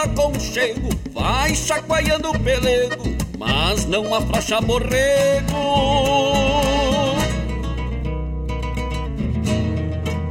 aconchego, 0.00 0.88
vai 1.12 1.54
chacoalhando 1.54 2.30
o 2.30 2.38
pelego, 2.40 3.16
mas 3.38 3.86
não 3.86 4.14
afrouxa 4.14 4.60
borrego. 4.60 5.56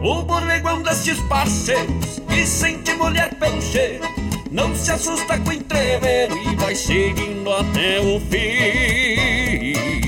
O 0.01 0.21
borrego 0.23 0.69
é 0.69 0.73
um 0.73 0.81
destes 0.81 1.19
parceiros 1.21 2.19
que 2.27 2.45
sente 2.45 2.93
mulher 2.93 3.33
pelo 3.35 3.61
cheiro, 3.61 4.05
não 4.51 4.75
se 4.75 4.91
assusta 4.91 5.37
com 5.39 5.51
entrever 5.51 6.29
e 6.31 6.55
vai 6.55 6.73
seguindo 6.75 7.51
até 7.51 7.99
o 7.99 8.19
fim. 8.21 9.98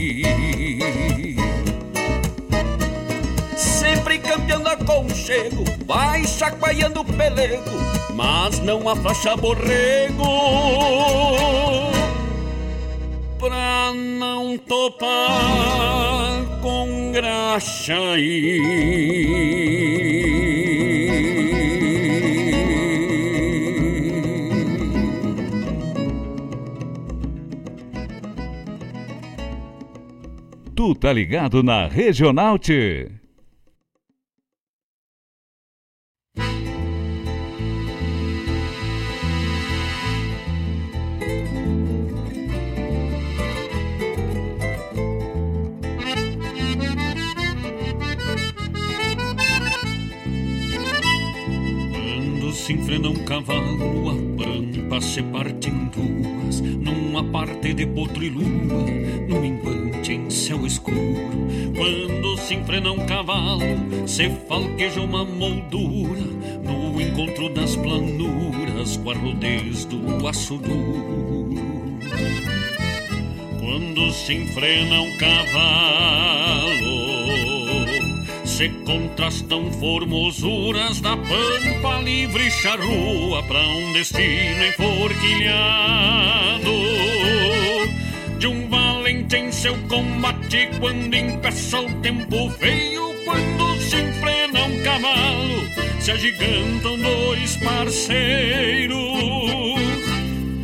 Aconchego, 4.72 5.64
vai 5.86 6.26
chacoalhando 6.26 7.02
o 7.02 7.06
pelego, 7.06 7.72
mas 8.14 8.60
não 8.60 8.88
afrouxa 8.88 9.36
borrego. 9.36 10.24
Pra 13.38 13.92
não 13.94 14.58
topar 14.58 16.46
com 16.62 17.12
graxa 17.12 17.96
Tu 30.76 30.96
tá 30.96 31.12
ligado 31.12 31.62
na 31.62 31.88
Regional. 31.88 32.58
Se 52.72 52.78
enfrena 52.78 53.10
um 53.10 53.26
cavalo, 53.26 54.10
a 54.10 54.14
pampa 54.42 55.02
se 55.02 55.22
parte 55.24 55.70
em 55.70 55.86
duas, 55.88 56.62
numa 56.62 57.22
parte 57.22 57.74
de 57.74 57.86
potro 57.86 58.24
e 58.24 58.30
lua, 58.30 58.46
num 59.28 59.44
embate 59.44 60.14
em 60.14 60.30
céu 60.30 60.66
escuro. 60.66 60.96
Quando 61.76 62.38
se 62.38 62.56
enfrena 62.56 62.94
um 62.94 63.06
cavalo, 63.06 64.08
se 64.08 64.30
falqueja 64.48 65.02
uma 65.02 65.26
moldura, 65.26 66.22
no 66.64 67.02
encontro 67.02 67.54
das 67.54 67.76
planuras, 67.76 68.96
com 68.96 69.12
a 69.12 69.16
rodez 69.16 69.84
do 69.84 70.26
aço 70.26 70.58
duro. 70.58 72.00
Quando 73.60 74.12
se 74.14 74.34
enfrena 74.34 75.02
um 75.02 75.18
cavalo, 75.18 76.71
se 78.62 78.70
contrastam 78.86 79.74
formosuras 79.74 81.02
da 81.02 81.18
pampa 81.18 82.00
livre 82.04 82.52
charrua 82.52 83.42
para 83.42 83.60
um 83.60 83.92
destino 83.94 84.68
enforquilhado. 84.68 86.72
De 88.38 88.46
um 88.46 88.70
valente 88.70 89.36
em 89.36 89.52
seu 89.52 89.76
combate 89.88 90.70
quando 90.80 91.16
impeça 91.16 91.80
o 91.80 91.92
tempo 92.02 92.52
feio 92.60 93.16
quando 93.26 93.80
se 93.80 93.96
enfrena 93.96 94.66
um 94.66 94.84
cavalo 94.84 95.68
se 96.00 96.12
agigantam 96.12 97.00
dois 97.00 97.58
parceiros. 97.58 99.00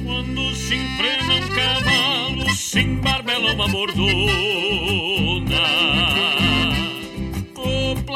Quando 0.06 0.56
se 0.56 0.76
enfrena 0.76 1.34
um 1.34 1.48
cavalo 1.50 2.54
se 2.54 2.80
embarbela 2.80 3.54
uma 3.54 3.68
mordona 3.68 5.07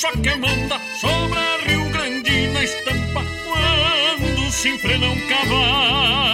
só 0.00 0.10
que 0.12 0.34
manda 0.36 0.80
sobra 0.98 1.58
Rio 1.66 1.84
Grande 1.90 2.46
na 2.54 2.64
estampa 2.64 3.22
quando 3.44 4.50
se 4.50 4.70
enfrena 4.70 5.06
um 5.08 5.28
cavalo. 5.28 6.29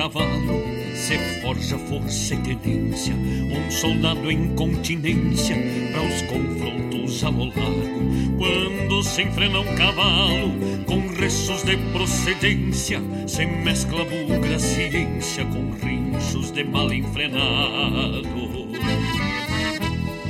Cavalo, 0.00 0.64
se 0.94 1.18
forja 1.42 1.76
força 1.76 2.34
e 2.34 2.56
tenência, 2.56 3.14
um 3.14 3.70
soldado 3.70 4.30
em 4.30 4.54
continência 4.54 5.54
para 5.92 6.02
os 6.02 6.22
confrontos 6.22 7.22
ao 7.22 7.34
largo. 7.34 8.38
Quando 8.38 9.02
se 9.02 9.22
enfrena 9.24 9.60
um 9.60 9.74
cavalo, 9.74 10.54
com 10.86 11.06
restos 11.20 11.64
de 11.64 11.76
procedência, 11.92 12.98
se 13.26 13.44
mescla 13.44 14.06
bugra 14.06 14.58
ciência 14.58 15.44
com 15.44 15.70
rinchos 15.72 16.50
de 16.50 16.64
mal 16.64 16.90
enfrenado. 16.90 18.24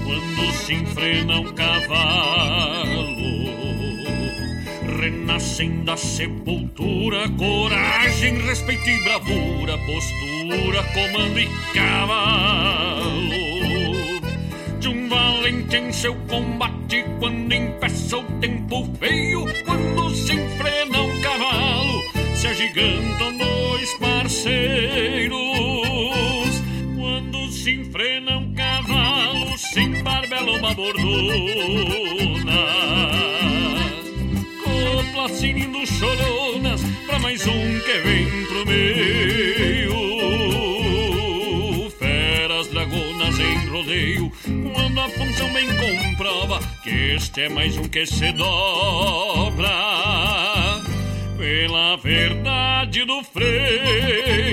Quando 0.04 0.52
se 0.52 0.74
enfrena 0.74 1.38
um 1.38 1.52
cavalo, 1.52 2.99
renascem 5.00 5.82
da 5.82 5.96
sepultura, 5.96 7.26
coragem, 7.30 8.38
respeito 8.42 8.86
e 8.88 9.02
bravura, 9.02 9.78
postura, 9.78 10.82
comando 10.92 11.40
e 11.40 11.48
cavalo. 11.72 13.10
De 14.78 14.88
um 14.88 15.08
valente 15.08 15.76
em 15.76 15.90
seu 15.90 16.14
combate, 16.28 17.02
quando 17.18 17.50
impeça 17.50 18.18
o 18.18 18.24
tempo 18.40 18.86
feio, 18.98 19.46
quando 19.64 20.10
se 20.10 20.34
enfrena 20.34 21.00
um 21.00 21.20
cavalo, 21.22 22.02
se 22.34 22.46
agigantam 22.46 23.38
dois 23.38 23.94
parceiros. 23.94 25.40
Quando 26.94 27.50
se 27.50 27.70
enfrena 27.72 28.36
um 28.36 28.52
cavalo, 28.52 29.56
se 29.56 29.80
embarbela 29.80 30.52
uma 30.58 30.74
bordona 30.74 32.19
cinindo 35.50 35.84
choronas 35.84 36.80
pra 37.06 37.18
mais 37.18 37.44
um 37.44 37.80
que 37.80 37.98
vem 38.04 38.44
pro 38.46 38.64
meio. 38.66 39.90
Feras 41.98 42.68
dragonas 42.68 43.36
em 43.40 43.66
rodeio, 43.68 44.30
quando 44.72 45.00
a 45.00 45.08
função 45.08 45.52
bem 45.52 45.66
comprova 45.66 46.60
que 46.84 47.14
este 47.16 47.40
é 47.42 47.48
mais 47.48 47.76
um 47.76 47.82
que 47.88 48.06
se 48.06 48.30
dobra 48.32 49.68
pela 51.36 51.96
verdade 51.96 53.04
do 53.04 53.20
freio. 53.24 54.49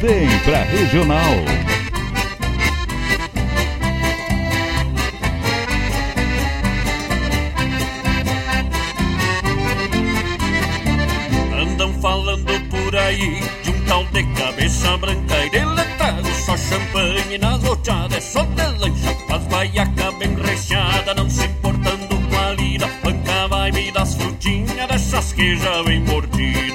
Vem 0.00 0.28
pra 0.44 0.62
Regional. 0.62 1.18
Andam 11.60 11.92
falando 11.94 12.44
por 12.70 12.96
aí 12.96 13.40
de 13.64 13.70
um 13.70 13.84
tal 13.86 14.04
de 14.04 14.22
cabeça 14.34 14.96
branca 14.98 15.44
e 15.44 15.50
deletrado 15.50 16.28
Só 16.46 16.56
champanhe 16.56 17.36
nas 17.38 17.60
roteadas, 17.64 18.22
só 18.22 18.44
de 18.44 18.78
lancha 18.78 19.16
Faz 19.26 19.44
guaiaca 19.48 20.12
bem 20.12 20.36
recheada, 20.36 21.12
não 21.14 21.28
se 21.28 21.44
importando 21.44 22.16
com 22.30 22.38
a 22.38 22.52
lida 22.52 22.88
Banca 23.02 23.48
vibe 23.48 23.90
das 23.90 24.14
frutinhas, 24.14 24.88
dessas 24.88 25.32
que 25.32 25.56
já 25.56 25.82
vem 25.82 26.00
mordida 26.04 26.67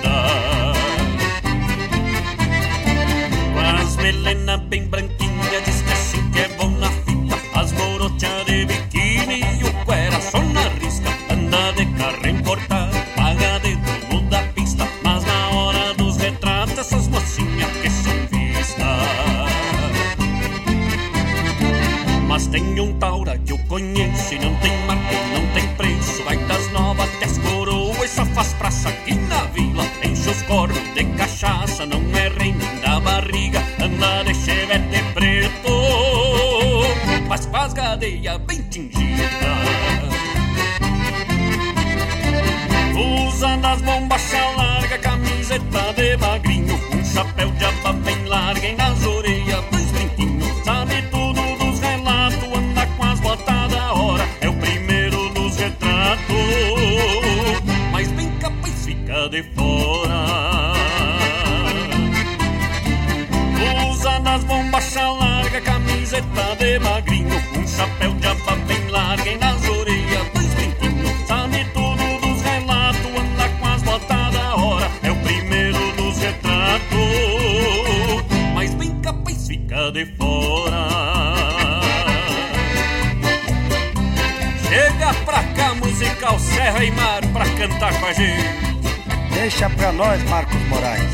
nós, 89.94 90.24
Marcos 90.24 90.62
Moraes. 90.69 91.12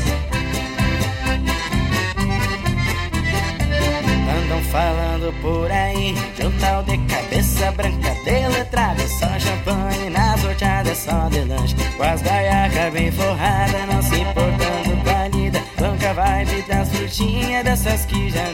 Andam 4.42 4.62
falando 4.64 5.32
por 5.42 5.70
aí 5.70 6.14
de 6.36 6.46
um 6.46 6.52
tal 6.58 6.82
de 6.84 6.98
cabeça 6.98 7.70
branca 7.72 8.16
deletrada 8.24 9.06
Só 9.06 9.26
champanhe 9.38 10.10
nas 10.10 10.42
horteadas, 10.44 10.98
só 10.98 11.28
de 11.28 11.40
lanche 11.40 11.74
Com 11.96 12.02
as 12.02 12.22
gaiacas 12.22 12.92
bem 12.92 13.10
forradas, 13.10 13.86
não 13.92 14.02
se 14.02 14.20
importando 14.20 15.04
com 15.04 15.10
a 15.10 15.28
lida 15.28 15.62
Banca 15.78 16.14
vibe 16.14 16.62
das 16.62 16.88
frutinhas, 16.88 17.64
dessas 17.64 18.06
que 18.06 18.30
já 18.30 18.44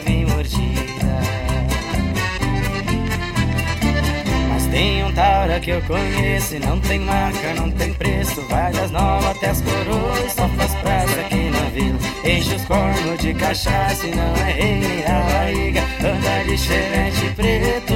que 5.67 5.71
eu 5.71 5.81
conheço 5.81 6.57
não 6.59 6.79
tem 6.79 6.97
marca, 7.01 7.53
não 7.55 7.69
tem 7.71 7.93
preço. 7.93 8.41
Vai 8.43 8.71
das 8.71 8.89
novas 8.89 9.25
até 9.25 9.49
as 9.49 9.61
coroas, 9.61 10.31
só 10.31 10.47
faz 10.47 10.73
praça 10.75 11.19
aqui 11.19 11.49
na 11.49 11.59
vila 11.71 11.99
Enche 12.23 12.55
os 12.55 12.63
cornos 12.63 13.19
de 13.19 13.33
cachaça 13.33 14.07
e 14.07 14.15
não 14.15 14.33
é 14.37 14.51
rei 14.53 14.75
nem 14.75 15.05
a 15.05 15.19
barriga. 15.19 15.81
Anda 15.99 16.43
de 16.45 16.57
chevette 16.57 17.33
preto. 17.35 17.95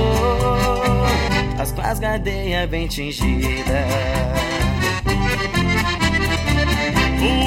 As 1.57 1.71
com 1.71 1.81
as 1.81 1.99
gadeias 1.99 2.69
bem 2.69 2.87
tingidas. 2.87 3.85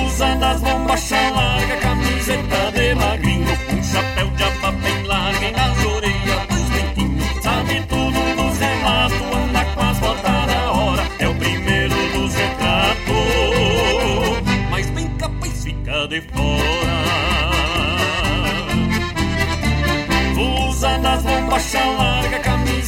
Usa 0.07 0.37
das 0.37 0.61
bombachas 0.63 1.33
larga, 1.33 1.77
camiseta 1.77 2.73
de 2.73 2.95
magrinho. 2.95 3.59
Um 3.77 3.83
chapéu 3.83 4.34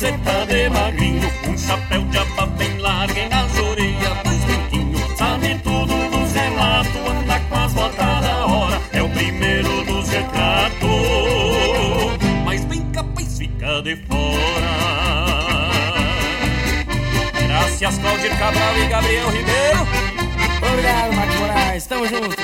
camiseta 0.06 0.46
de 0.46 0.68
magrinho 0.70 1.30
Um 1.48 1.58
chapéu 1.58 2.02
de 2.02 2.18
aba 2.18 2.46
bem 2.46 2.78
larga 2.78 3.28
nas 3.28 3.58
orelhas 3.58 4.18
dois 4.24 4.44
brinquinhos 4.44 5.16
Sabe 5.16 5.58
tudo 5.62 6.10
dos 6.10 6.32
relatos, 6.32 6.96
anda 6.96 7.40
com 7.40 7.56
as 7.56 7.72
botas 7.72 8.20
da 8.20 8.46
hora 8.46 8.80
É 8.92 9.02
o 9.02 9.08
primeiro 9.08 9.84
dos 9.84 10.08
retratos. 10.08 10.86
Mas 12.44 12.64
bem 12.64 12.82
capaz 12.92 13.38
fica 13.38 13.82
de 13.82 13.96
fora. 13.96 14.76
Graças 17.46 17.98
Claudir 17.98 18.38
Cabral 18.38 18.78
e 18.78 18.86
Gabriel 18.88 19.28
Ribeiro. 19.30 19.86
Obrigado, 20.70 21.14
Marcos 21.14 21.36
Moraes, 21.36 21.86
tamo 21.86 22.06
junto. 22.06 22.36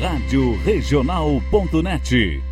Rádio 0.00 0.60
Regional.net. 0.64 2.51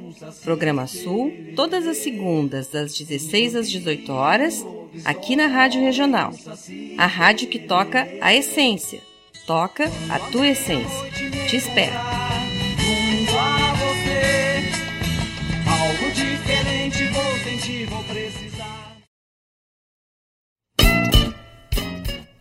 Programa 0.43 0.87
Sul, 0.87 1.31
todas 1.55 1.87
as 1.87 1.97
segundas, 1.97 2.67
das 2.67 2.97
16 2.97 3.55
às 3.55 3.69
18 3.69 4.11
horas, 4.11 4.65
aqui 5.05 5.35
na 5.35 5.47
Rádio 5.47 5.81
Regional. 5.81 6.31
A 6.97 7.05
rádio 7.05 7.47
que 7.47 7.59
toca 7.59 8.07
a 8.21 8.33
essência. 8.33 9.01
Toca 9.45 9.85
a 10.09 10.19
tua 10.31 10.47
essência. 10.47 11.11
Te 11.47 11.57
espero. 11.57 11.95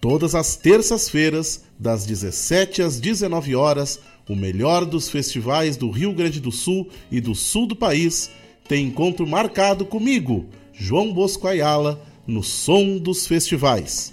Todas 0.01 0.35
as 0.35 0.57
terças-feiras, 0.57 1.65
das 1.79 2.07
17 2.07 2.83
às 2.83 2.99
19 2.99 3.55
horas, 3.55 4.01
o 4.31 4.37
melhor 4.37 4.87
dos 4.87 5.11
festivais 5.11 5.77
do 5.77 5.91
Rio 5.91 6.13
Grande 6.13 6.39
do 6.39 6.53
Sul 6.53 6.89
e 7.11 7.21
do 7.21 7.35
sul 7.35 7.67
do 7.67 7.75
país 7.75 8.31
tem 8.69 8.87
encontro 8.87 9.27
marcado 9.27 9.85
comigo, 9.85 10.47
João 10.73 11.13
Bosco 11.13 11.49
Ayala, 11.49 12.01
no 12.29 12.41
Som 12.41 12.97
dos 12.99 13.27
Festivais. 13.27 14.13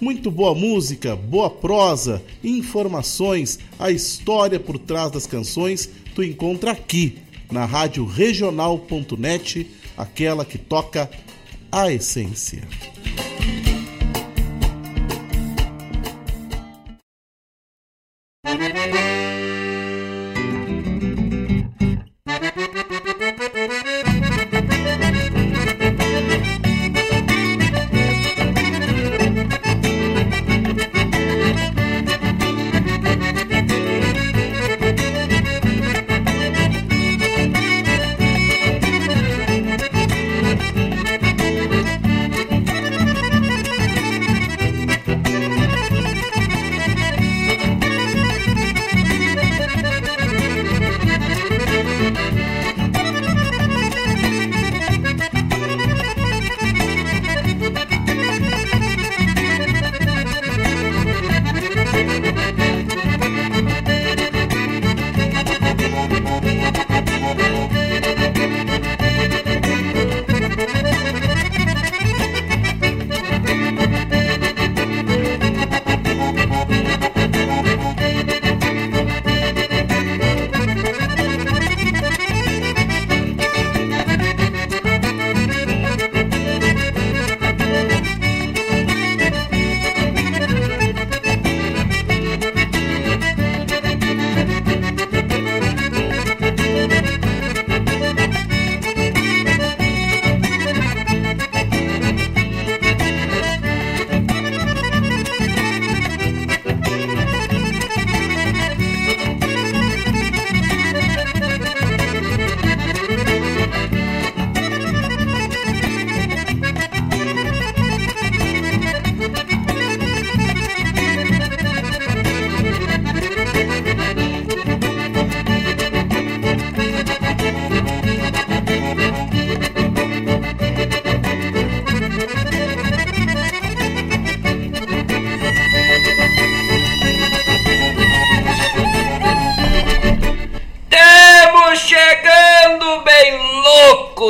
Muito 0.00 0.30
boa 0.30 0.54
música, 0.54 1.16
boa 1.16 1.50
prosa, 1.50 2.22
informações, 2.44 3.58
a 3.76 3.90
história 3.90 4.60
por 4.60 4.78
trás 4.78 5.10
das 5.10 5.26
canções, 5.26 5.90
tu 6.14 6.22
encontra 6.22 6.70
aqui 6.70 7.18
na 7.50 7.64
rádio 7.64 8.06
regional.net, 8.06 9.68
aquela 9.96 10.44
que 10.44 10.58
toca 10.58 11.10
a 11.72 11.92
essência. 11.92 12.62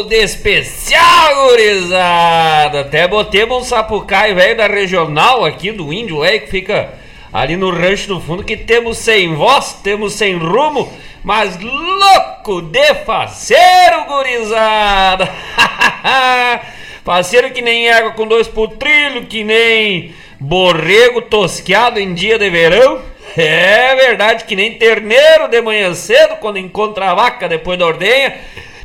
De 0.04 0.16
especial, 0.16 1.48
gurizada! 1.50 2.80
Até 2.80 3.08
botemos 3.08 3.58
um 3.58 3.64
sapucaio 3.64 4.34
velho 4.34 4.56
da 4.56 4.66
regional 4.66 5.44
aqui 5.44 5.72
do 5.72 5.92
índio, 5.92 6.20
velho, 6.20 6.40
que 6.40 6.46
fica 6.46 6.94
ali 7.32 7.56
no 7.56 7.70
rancho 7.70 8.08
do 8.08 8.20
fundo, 8.20 8.44
que 8.44 8.56
temos 8.56 8.98
sem 8.98 9.34
voz, 9.34 9.80
temos 9.82 10.14
sem 10.14 10.36
rumo, 10.36 10.92
mas 11.22 11.58
louco 11.60 12.62
de 12.62 12.94
faceiro, 13.04 14.04
gurizada! 14.06 15.28
faceiro 17.04 17.50
que 17.50 17.62
nem 17.62 17.90
água 17.90 18.12
com 18.12 18.26
dois 18.26 18.46
putrilhos, 18.46 19.26
que 19.28 19.42
nem 19.42 20.14
borrego 20.38 21.22
tosqueado 21.22 21.98
em 21.98 22.14
dia 22.14 22.38
de 22.38 22.50
verão. 22.50 23.00
É 23.36 23.96
verdade 23.96 24.44
que 24.44 24.54
nem 24.54 24.74
terneiro 24.74 25.48
de 25.48 25.60
manhã 25.60 25.92
cedo, 25.92 26.36
quando 26.36 26.58
encontra 26.58 27.10
a 27.10 27.14
vaca 27.14 27.48
depois 27.48 27.78
da 27.78 27.86
ordenha. 27.86 28.36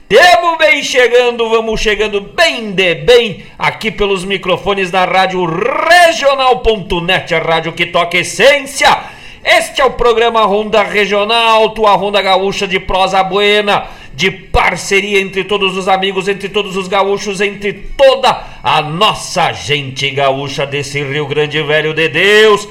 Temos 0.09 0.57
bem 0.57 0.81
chegando, 0.81 1.47
vamos 1.51 1.79
chegando 1.79 2.19
bem 2.19 2.71
de 2.71 2.95
bem 2.95 3.45
aqui 3.59 3.91
pelos 3.91 4.25
microfones 4.25 4.89
da 4.89 5.05
Rádio 5.05 5.45
Regional.net, 5.45 7.35
a 7.35 7.39
rádio 7.39 7.73
que 7.73 7.85
toca 7.85 8.17
essência. 8.17 8.89
Este 9.45 9.81
é 9.81 9.85
o 9.85 9.91
programa 9.91 10.43
Ronda 10.45 10.81
Regional, 10.81 11.69
tua 11.75 11.93
Ronda 11.93 12.23
Gaúcha 12.23 12.67
de 12.67 12.79
prosa 12.79 13.21
buena, 13.21 13.85
de 14.15 14.31
parceria 14.31 15.21
entre 15.21 15.43
todos 15.43 15.77
os 15.77 15.87
amigos, 15.87 16.27
entre 16.27 16.49
todos 16.49 16.75
os 16.75 16.87
gaúchos, 16.87 17.39
entre 17.39 17.71
toda 17.95 18.45
a 18.63 18.81
nossa 18.81 19.53
gente 19.53 20.09
gaúcha 20.09 20.65
desse 20.65 21.03
Rio 21.03 21.27
Grande 21.27 21.61
Velho 21.61 21.93
de 21.93 22.09
Deus. 22.09 22.67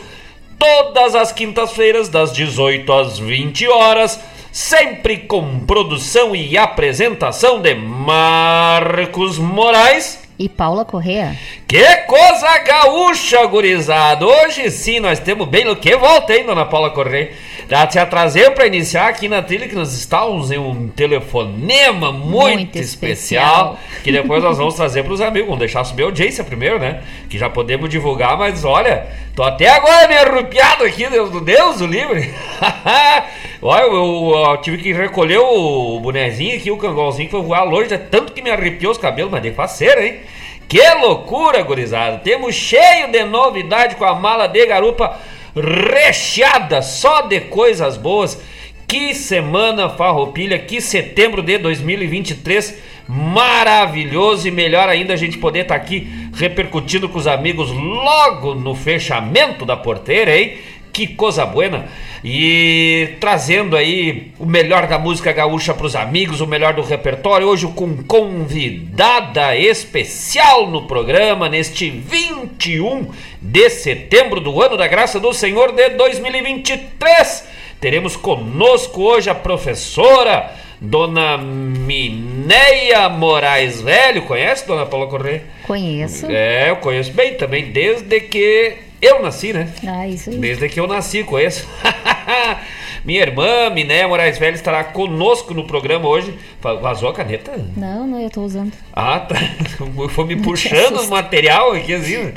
Todas 0.59 1.15
as 1.15 1.31
quintas-feiras, 1.31 2.09
das 2.09 2.33
18 2.33 2.93
às 2.93 3.17
20 3.21 3.69
horas 3.69 4.19
sempre 4.59 5.19
com 5.19 5.61
produção 5.61 6.35
e 6.35 6.59
apresentação 6.59 7.63
de 7.63 7.77
Marcos 7.77 9.39
Moraes 9.39 10.19
e 10.37 10.49
Paula 10.49 10.85
Correa. 10.85 11.37
Que 11.67 11.97
coisa 11.99 12.59
gaúcha, 12.59 13.47
gurizada! 13.47 14.27
Hoje 14.27 14.69
sim 14.73 14.99
nós 14.99 15.21
temos 15.21 15.47
bem 15.47 15.65
no 15.65 15.77
que 15.77 15.97
volta, 15.97 16.35
hein, 16.35 16.45
dona 16.45 16.65
Paula 16.67 16.91
Correa? 16.91 17.31
Já 17.69 17.87
te 17.87 18.01
atrasei 18.01 18.51
para 18.51 18.67
iniciar 18.67 19.09
aqui 19.09 19.29
na 19.29 19.43
trilha 19.43 19.69
que 19.69 19.75
nós 19.77 19.93
estávamos 19.93 20.51
em 20.51 20.59
um 20.59 20.89
telefonema 20.89 22.11
muito, 22.11 22.57
muito 22.57 22.79
especial, 22.79 23.75
especial, 23.75 23.79
que 24.03 24.11
depois 24.11 24.43
nós 24.43 24.59
vamos 24.59 24.75
trazer 24.75 25.05
para 25.05 25.13
os 25.13 25.21
amigos. 25.21 25.47
Vamos 25.49 25.61
deixar 25.61 25.85
subir 25.85 26.03
a 26.03 26.07
audiência 26.07 26.43
primeiro, 26.43 26.81
né? 26.81 27.03
Que 27.29 27.39
já 27.39 27.49
podemos 27.49 27.89
divulgar, 27.89 28.37
mas 28.37 28.65
olha, 28.65 29.07
tô 29.37 29.43
até 29.43 29.69
agora 29.69 30.09
meio 30.09 30.21
arrupiado 30.21 30.83
aqui, 30.83 31.09
Deus 31.09 31.31
do 31.31 31.41
Deus 31.41 31.79
do 31.79 31.87
livre. 31.87 32.33
olha, 33.63 33.83
eu, 33.83 33.93
eu, 33.93 34.45
eu, 34.51 34.57
tive 34.59 34.79
que 34.79 34.93
recolher 34.93 35.39
o 35.39 36.01
bonezinho 36.01 36.57
aqui, 36.57 36.71
o 36.71 36.77
cangolzinho 36.77 37.29
que 37.29 37.37
foi 37.37 37.43
voar 37.43 37.65
longe, 37.65 37.93
é 37.93 37.99
tanto 37.99 38.33
que 38.33 38.43
me 38.43 38.51
arrepiou 38.51 38.93
os 38.93 38.99
cabelos, 38.99 39.31
mas 39.31 39.43
de 39.43 39.53
faceira, 39.53 40.07
hein? 40.07 40.21
Que 40.69 40.83
loucura, 41.01 41.63
gurizada! 41.63 42.19
Temos 42.19 42.55
cheio 42.55 43.11
de 43.11 43.25
novidade 43.25 43.97
com 43.97 44.05
a 44.05 44.15
mala 44.15 44.47
de 44.47 44.67
garupa 44.67 45.19
recheada 45.57 46.83
só 46.83 47.23
de 47.23 47.41
coisas 47.41 47.97
boas. 47.97 48.41
Que 48.87 49.15
semana 49.15 49.91
farroupilha, 49.91 50.59
que 50.59 50.81
setembro 50.81 51.43
de 51.43 51.59
2023 51.59 52.79
maravilhoso 53.09 54.47
e 54.47 54.51
melhor 54.51 54.89
ainda 54.89 55.15
a 55.15 55.17
gente 55.17 55.39
poder 55.39 55.61
estar 55.61 55.79
tá 55.79 55.81
aqui 55.81 56.07
repercutindo 56.35 57.09
com 57.09 57.19
os 57.19 57.27
amigos 57.27 57.71
logo 57.71 58.55
no 58.55 58.75
fechamento 58.75 59.65
da 59.65 59.77
porteira, 59.77 60.37
hein? 60.39 60.59
Que 60.99 61.07
coisa 61.07 61.47
buena! 61.47 61.87
E 62.25 63.11
trazendo 63.21 63.77
aí 63.77 64.33
o 64.37 64.45
melhor 64.45 64.89
da 64.89 64.99
música 64.99 65.31
gaúcha 65.31 65.73
para 65.73 65.87
os 65.87 65.95
amigos, 65.95 66.41
o 66.41 66.47
melhor 66.49 66.75
do 66.75 66.83
repertório, 66.83 67.47
hoje 67.47 67.69
com 67.69 68.03
convidada 68.03 69.55
especial 69.55 70.69
no 70.69 70.89
programa, 70.89 71.49
neste 71.49 71.89
21 71.89 73.13
de 73.41 73.71
setembro 73.71 74.41
do 74.41 74.61
ano 74.61 74.77
da 74.77 74.89
graça 74.89 75.21
do 75.21 75.33
Senhor 75.33 75.71
de 75.71 75.91
2023. 75.91 77.49
Teremos 77.81 78.17
conosco 78.17 79.01
hoje 79.01 79.31
a 79.31 79.37
professora 79.37 80.53
Dona 80.81 81.39
Mineia 81.39 83.09
Moraes 83.09 83.81
Velho. 83.81 84.23
Conhece, 84.23 84.67
Dona 84.67 84.85
Paula 84.85 85.07
Corrêa? 85.07 85.45
Conheço. 85.65 86.27
É, 86.29 86.71
eu 86.71 86.77
conheço 86.79 87.13
bem 87.13 87.35
também, 87.35 87.71
desde 87.71 88.21
que 88.21 88.88
eu 89.01 89.23
nasci, 89.23 89.53
né? 89.53 89.73
Ah, 89.87 90.07
isso 90.07 90.31
aí. 90.31 90.39
Desde 90.39 90.69
que 90.69 90.81
eu 90.81 90.87
nasci, 90.87 91.23
conheço. 91.25 91.69
Minha 93.05 93.23
irmã, 93.23 93.71
Miné 93.71 94.07
Moraes 94.07 94.39
Velho, 94.39 94.57
estará 94.57 94.85
conosco 94.85 95.55
no 95.55 95.65
programa 95.65 96.09
hoje. 96.09 96.35
Vazou 96.61 97.11
a 97.11 97.15
caneta? 97.15 97.53
Não, 97.77 98.05
não, 98.05 98.21
eu 98.21 98.29
tô 98.29 98.43
usando. 98.43 98.73
Ah, 98.93 99.21
tá. 99.21 99.37
Foi 100.11 100.25
me 100.25 100.35
puxando 100.35 100.99
o 100.99 101.09
material 101.09 101.73
aqui, 101.73 101.95
assim. 101.95 102.17
uh, 102.17 102.35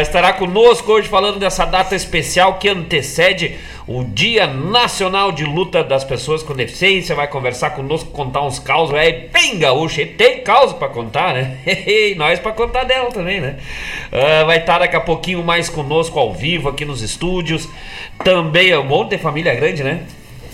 estará 0.02 0.34
conosco 0.34 0.92
hoje 0.92 1.08
falando 1.08 1.38
dessa 1.38 1.64
data 1.64 1.96
especial 1.96 2.58
que 2.58 2.68
antecede 2.68 3.56
o 3.86 4.04
Dia 4.04 4.46
Nacional 4.46 5.32
de 5.32 5.42
Luta 5.42 5.82
das 5.82 6.04
Pessoas 6.04 6.42
com 6.42 6.54
Deficiência. 6.54 7.14
Vai 7.14 7.26
conversar 7.26 7.70
conosco, 7.70 8.10
contar 8.10 8.42
uns 8.42 8.58
causos 8.58 8.94
é 8.94 9.10
bem 9.32 9.58
gaúcho. 9.58 10.02
E 10.02 10.06
tem 10.06 10.42
causa 10.42 10.74
para 10.74 10.88
contar, 10.88 11.32
né? 11.32 11.58
E 11.66 12.14
nós 12.16 12.38
para 12.38 12.52
contar 12.52 12.84
dela 12.84 13.10
também, 13.10 13.40
né? 13.40 13.56
Uh, 14.12 14.44
vai 14.44 14.58
estar 14.58 14.80
daqui 14.80 14.96
a 14.96 15.00
pouquinho 15.00 15.42
mais 15.42 15.70
conosco 15.70 16.18
ao 16.18 16.34
vivo 16.34 16.68
aqui 16.68 16.84
nos 16.84 17.00
estúdios. 17.00 17.70
Também 18.22 18.68
é 18.68 18.78
um 18.78 18.84
monte 18.84 19.10
de 19.10 19.18
família 19.18 19.54
grande, 19.54 19.82
né? 19.82 20.02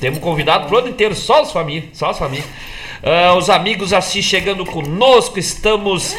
Temos 0.01 0.19
convidado 0.21 0.67
pro 0.67 0.79
ano 0.79 0.89
inteiro, 0.89 1.15
só 1.15 1.43
as 1.43 1.53
famílias, 1.53 1.91
só 1.93 2.11
as 2.11 2.19
famílias. 2.19 2.49
Uh, 3.03 3.37
os 3.37 3.49
amigos 3.49 3.93
assim 3.93 4.21
chegando 4.21 4.65
conosco, 4.65 5.39
estamos 5.39 6.15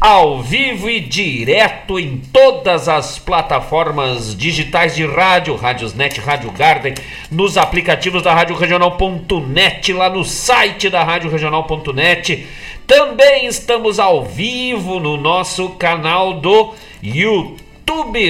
ao 0.00 0.42
vivo 0.42 0.90
e 0.90 1.00
direto 1.00 1.98
em 1.98 2.18
todas 2.18 2.88
as 2.88 3.18
plataformas 3.18 4.36
digitais 4.36 4.94
de 4.94 5.06
rádio, 5.06 5.56
Rádiosnet, 5.56 6.20
Rádio 6.20 6.50
Garden, 6.52 6.94
nos 7.30 7.56
aplicativos 7.56 8.22
da 8.22 8.34
Rádio 8.34 8.56
Regional.net, 8.56 9.92
lá 9.92 10.10
no 10.10 10.24
site 10.24 10.90
da 10.90 11.02
Rádio 11.02 11.30
Regional.net. 11.30 12.46
Também 12.86 13.46
estamos 13.46 13.98
ao 13.98 14.24
vivo 14.24 15.00
no 15.00 15.16
nosso 15.16 15.70
canal 15.70 16.34
do 16.34 16.74
YouTube. 17.02 17.65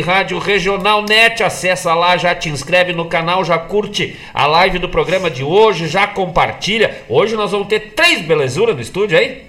Rádio 0.04 0.38
Regional 0.38 1.02
Net, 1.02 1.42
acessa 1.42 1.94
lá, 1.94 2.16
já 2.16 2.34
te 2.34 2.48
inscreve 2.48 2.92
no 2.92 3.06
canal, 3.06 3.44
já 3.44 3.58
curte 3.58 4.16
a 4.34 4.46
live 4.46 4.78
do 4.78 4.88
programa 4.88 5.30
de 5.30 5.42
hoje, 5.42 5.88
já 5.88 6.06
compartilha. 6.06 7.02
Hoje 7.08 7.36
nós 7.36 7.52
vamos 7.52 7.68
ter 7.68 7.92
três 7.94 8.22
belezuras 8.22 8.74
no 8.74 8.82
estúdio 8.82 9.18
aí. 9.18 9.44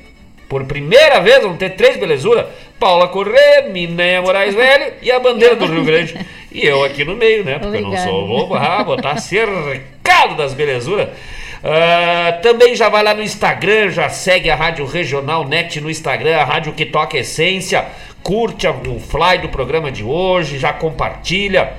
Por 0.47 0.63
primeira 0.65 1.19
vez 1.19 1.41
vamos 1.41 1.57
ter 1.57 1.71
três 1.71 1.97
belezuras: 1.97 2.45
Paula 2.79 3.07
Corrêa, 3.07 3.69
Minéia 3.69 4.21
Moraes 4.21 4.55
Velho 4.55 4.93
e 5.01 5.11
a 5.11 5.19
bandeira 5.19 5.55
do 5.55 5.65
Rio 5.65 5.83
Grande. 5.83 6.17
E 6.51 6.65
eu 6.65 6.83
aqui 6.83 7.03
no 7.03 7.15
meio, 7.15 7.43
né? 7.43 7.59
Porque 7.59 7.77
Obrigada. 7.77 7.95
eu 7.95 8.05
não 8.05 8.11
sou 8.11 8.27
bobo, 8.27 8.55
ah, 8.55 8.83
botar 8.83 9.17
cercado 9.17 10.35
das 10.37 10.53
belezuras. 10.53 11.09
Uh, 11.57 12.41
também 12.41 12.75
já 12.75 12.87
vai 12.87 13.03
lá 13.03 13.13
no 13.13 13.23
Instagram, 13.23 13.89
já 13.89 14.09
segue 14.09 14.49
a 14.49 14.55
Rádio 14.55 14.85
Regional 14.85 15.47
Net 15.47 15.81
no 15.81 15.89
Instagram, 15.89 16.37
a 16.37 16.43
Rádio 16.43 16.73
que 16.73 16.85
toca 16.85 17.17
essência, 17.17 17.85
curte 18.21 18.67
o 18.67 18.99
fly 18.99 19.39
do 19.41 19.49
programa 19.49 19.91
de 19.91 20.03
hoje, 20.03 20.59
já 20.59 20.71
compartilha 20.71 21.71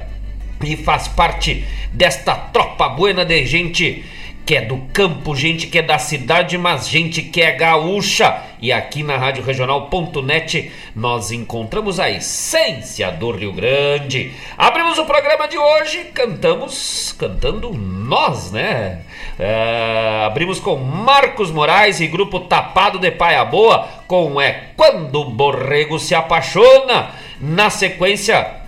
e 0.64 0.76
faz 0.76 1.06
parte 1.06 1.64
desta 1.92 2.34
tropa 2.34 2.88
buena 2.88 3.24
de 3.24 3.44
gente 3.46 4.04
que 4.48 4.56
é 4.56 4.62
do 4.62 4.78
campo, 4.94 5.36
gente 5.36 5.66
que 5.66 5.78
é 5.78 5.82
da 5.82 5.98
cidade, 5.98 6.56
mas 6.56 6.88
gente 6.88 7.20
que 7.20 7.42
é 7.42 7.52
gaúcha. 7.52 8.44
E 8.62 8.72
aqui 8.72 9.02
na 9.02 9.18
Rádio 9.18 9.44
Regional.net 9.44 10.72
nós 10.96 11.30
encontramos 11.30 12.00
a 12.00 12.08
essência 12.08 13.10
do 13.10 13.30
Rio 13.30 13.52
Grande. 13.52 14.32
Abrimos 14.56 14.98
o 14.98 15.04
programa 15.04 15.46
de 15.46 15.58
hoje, 15.58 16.04
cantamos, 16.14 17.14
cantando 17.18 17.74
nós, 17.74 18.50
né? 18.50 19.00
É, 19.38 20.22
abrimos 20.24 20.58
com 20.58 20.76
Marcos 20.76 21.50
Moraes 21.50 22.00
e 22.00 22.06
grupo 22.06 22.40
Tapado 22.40 22.98
de 22.98 23.10
Paia 23.10 23.44
Boa 23.44 23.86
com 24.06 24.40
É 24.40 24.70
Quando 24.74 25.20
o 25.20 25.30
Borrego 25.30 25.98
se 25.98 26.14
Apaixona. 26.14 27.10
Na 27.38 27.68
sequência, 27.68 28.62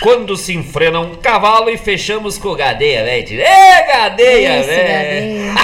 quando 0.00 0.36
se 0.36 0.54
enfrena 0.54 1.00
um 1.00 1.14
cavalo 1.16 1.70
e 1.70 1.76
fechamos 1.76 2.38
com 2.38 2.48
o 2.50 2.56
Gadeia, 2.56 3.04
velho. 3.04 3.40
Ê, 3.40 3.86
Gadeia, 3.86 4.62
velho! 4.62 5.54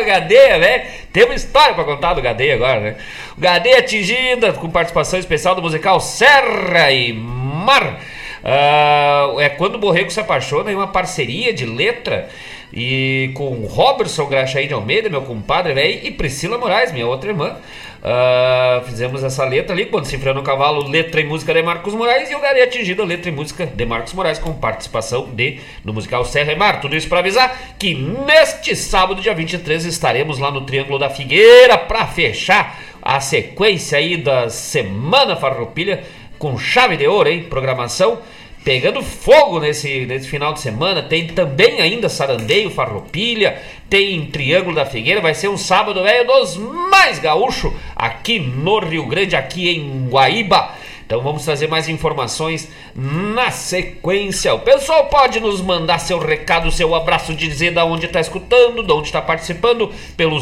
o 0.00 0.04
Gadeia, 0.04 0.58
velho! 0.58 0.82
Tem 1.12 1.24
uma 1.24 1.34
história 1.34 1.74
pra 1.74 1.84
contar 1.84 2.14
do 2.14 2.22
Gadeia 2.22 2.54
agora, 2.54 2.80
né? 2.80 2.96
O 3.36 3.40
Gadeia 3.40 3.78
atingida 3.78 4.52
com 4.52 4.70
participação 4.70 5.18
especial 5.18 5.54
do 5.54 5.62
musical 5.62 6.00
Serra 6.00 6.90
e 6.90 7.12
Mar. 7.12 8.00
Uh, 8.42 9.38
é 9.40 9.48
quando 9.50 9.74
o 9.74 9.78
Borrego 9.78 10.10
se 10.10 10.18
apaixona 10.18 10.72
em 10.72 10.74
uma 10.74 10.86
parceria 10.86 11.52
de 11.52 11.66
letra 11.66 12.30
E 12.72 13.32
com 13.34 13.66
Robertson 13.66 14.24
Graxaí 14.24 14.66
de 14.66 14.72
Almeida, 14.72 15.10
meu 15.10 15.20
compadre, 15.20 15.74
velho, 15.74 16.00
e 16.02 16.10
Priscila 16.10 16.56
Moraes, 16.56 16.90
minha 16.92 17.06
outra 17.06 17.30
irmã. 17.30 17.56
Ah, 18.02 18.82
fizemos 18.86 19.22
essa 19.22 19.44
letra 19.44 19.74
ali, 19.74 19.86
quando 19.86 20.06
se 20.06 20.16
enfrenta 20.16 20.38
no 20.38 20.42
cavalo, 20.42 20.88
letra 20.88 21.20
e 21.20 21.24
música 21.24 21.52
de 21.52 21.62
Marcos 21.62 21.94
Moraes, 21.94 22.30
e 22.30 22.34
o 22.34 22.40
Gari 22.40 22.62
atingido, 22.62 23.04
letra 23.04 23.28
e 23.28 23.32
música 23.32 23.66
de 23.66 23.84
Marcos 23.84 24.14
Moraes, 24.14 24.38
com 24.38 24.54
participação 24.54 25.28
de 25.34 25.60
no 25.84 25.92
musical 25.92 26.24
Serra 26.24 26.52
e 26.52 26.56
Mar. 26.56 26.80
Tudo 26.80 26.96
isso 26.96 27.08
para 27.08 27.18
avisar 27.18 27.74
que 27.78 27.94
neste 27.94 28.74
sábado, 28.74 29.20
dia 29.20 29.34
23, 29.34 29.84
estaremos 29.84 30.38
lá 30.38 30.50
no 30.50 30.62
Triângulo 30.62 30.98
da 30.98 31.10
Figueira 31.10 31.76
para 31.76 32.06
fechar 32.06 32.80
a 33.02 33.20
sequência 33.20 33.98
aí 33.98 34.16
da 34.16 34.48
Semana 34.48 35.36
Farroupilha 35.36 36.02
com 36.38 36.56
chave 36.58 36.96
de 36.96 37.06
ouro, 37.06 37.28
hein? 37.28 37.42
Programação 37.50 38.18
pegando 38.64 39.02
fogo 39.02 39.60
nesse, 39.60 40.06
nesse 40.06 40.28
final 40.28 40.52
de 40.52 40.60
semana. 40.60 41.02
Tem 41.02 41.26
também 41.28 41.80
ainda 41.80 42.08
Sarandeio, 42.08 42.70
Farroupilha, 42.70 43.60
tem 43.88 44.26
Triângulo 44.26 44.74
da 44.74 44.86
Figueira. 44.86 45.20
Vai 45.20 45.34
ser 45.34 45.48
um 45.48 45.56
sábado 45.56 46.02
velho 46.02 46.26
dos 46.26 46.56
mais 46.56 47.18
gaúcho 47.18 47.74
aqui 47.94 48.38
no 48.38 48.78
Rio 48.78 49.06
Grande, 49.06 49.36
aqui 49.36 49.70
em 49.70 50.08
Guaíba. 50.08 50.74
Então 51.10 51.20
vamos 51.22 51.44
trazer 51.44 51.66
mais 51.66 51.88
informações 51.88 52.70
na 52.94 53.50
sequência. 53.50 54.54
O 54.54 54.60
pessoal 54.60 55.06
pode 55.06 55.40
nos 55.40 55.60
mandar 55.60 55.98
seu 55.98 56.20
recado, 56.20 56.70
seu 56.70 56.94
abraço, 56.94 57.34
dizer 57.34 57.72
da 57.72 57.84
onde 57.84 58.06
está 58.06 58.20
escutando, 58.20 58.84
de 58.84 58.92
onde 58.92 59.08
está 59.08 59.20
participando, 59.20 59.92
pelo 60.16 60.40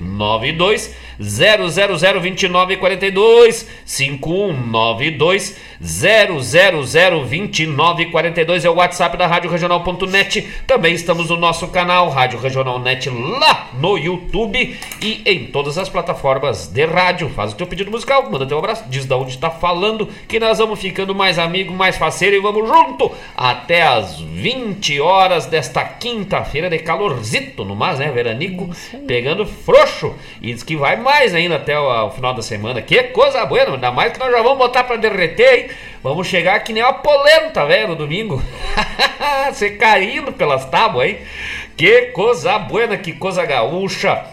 5192 0.00 0.94
0002942 1.20 3.66
5192 3.84 5.56
0002942 5.82 8.64
é 8.64 8.70
o 8.70 8.74
WhatsApp 8.74 9.16
da 9.16 9.26
Rádio 9.26 9.50
Regional.net. 9.50 10.46
Também 10.66 10.92
estamos 10.94 11.30
no 11.30 11.38
nosso 11.38 11.68
canal 11.68 12.10
Rádio 12.10 12.38
Regional 12.38 12.78
Net 12.78 13.08
lá 13.08 13.70
no 13.74 13.96
YouTube 13.96 14.78
e 15.00 15.22
em 15.24 15.46
todas 15.46 15.78
as 15.78 15.88
plataformas 15.88 16.66
de 16.66 16.84
rádio. 16.84 17.30
Faz 17.30 17.52
o 17.52 17.56
teu 17.56 17.66
pedido 17.66 17.90
musical, 17.90 18.30
manda 18.30 18.46
teu 18.46 18.58
abraço, 18.58 18.84
diz 18.90 19.06
da 19.06 19.16
onde 19.16 19.30
está 19.30 19.50
falando, 19.50 20.06
que 20.28 20.38
nós 20.38 20.58
vamos 20.58 20.78
ficando 20.78 21.14
mais 21.14 21.38
amigos, 21.38 21.74
mais 21.74 21.96
parceiro 21.96 22.36
e 22.36 22.40
vamos 22.40 22.68
junto 22.68 23.10
até 23.34 23.80
as 23.82 24.20
20 24.20 25.00
horas 25.00 25.46
desta 25.46 25.82
quinta-feira 25.82 26.68
de 26.68 26.78
calorzito 26.78 27.64
no 27.64 27.74
mais, 27.74 27.98
né, 27.98 28.10
veranico, 28.10 28.68
pegando 29.06 29.46
frouxo. 29.46 29.89
E 30.40 30.52
diz 30.52 30.62
que 30.62 30.76
vai 30.76 30.96
mais 30.96 31.34
ainda 31.34 31.56
até 31.56 31.78
o, 31.78 32.06
o 32.06 32.10
final 32.10 32.34
da 32.34 32.42
semana. 32.42 32.80
Que 32.82 33.04
coisa 33.04 33.44
boa, 33.46 33.62
ainda 33.74 33.90
mais 33.90 34.12
que 34.12 34.18
nós 34.18 34.30
já 34.30 34.42
vamos 34.42 34.58
botar 34.58 34.84
para 34.84 34.96
derreter, 34.96 35.54
hein? 35.64 35.70
Vamos 36.02 36.26
chegar 36.26 36.58
que 36.60 36.72
nem 36.72 36.82
uma 36.82 36.94
polenta, 36.94 37.66
velho, 37.66 37.88
no 37.88 37.96
domingo. 37.96 38.42
Você 39.52 39.70
caindo 39.70 40.32
pelas 40.32 40.64
tábuas, 40.64 41.08
hein? 41.10 41.18
Que 41.76 42.02
coisa 42.12 42.58
boa, 42.58 42.96
que 42.96 43.12
coisa 43.12 43.44
gaúcha. 43.44 44.24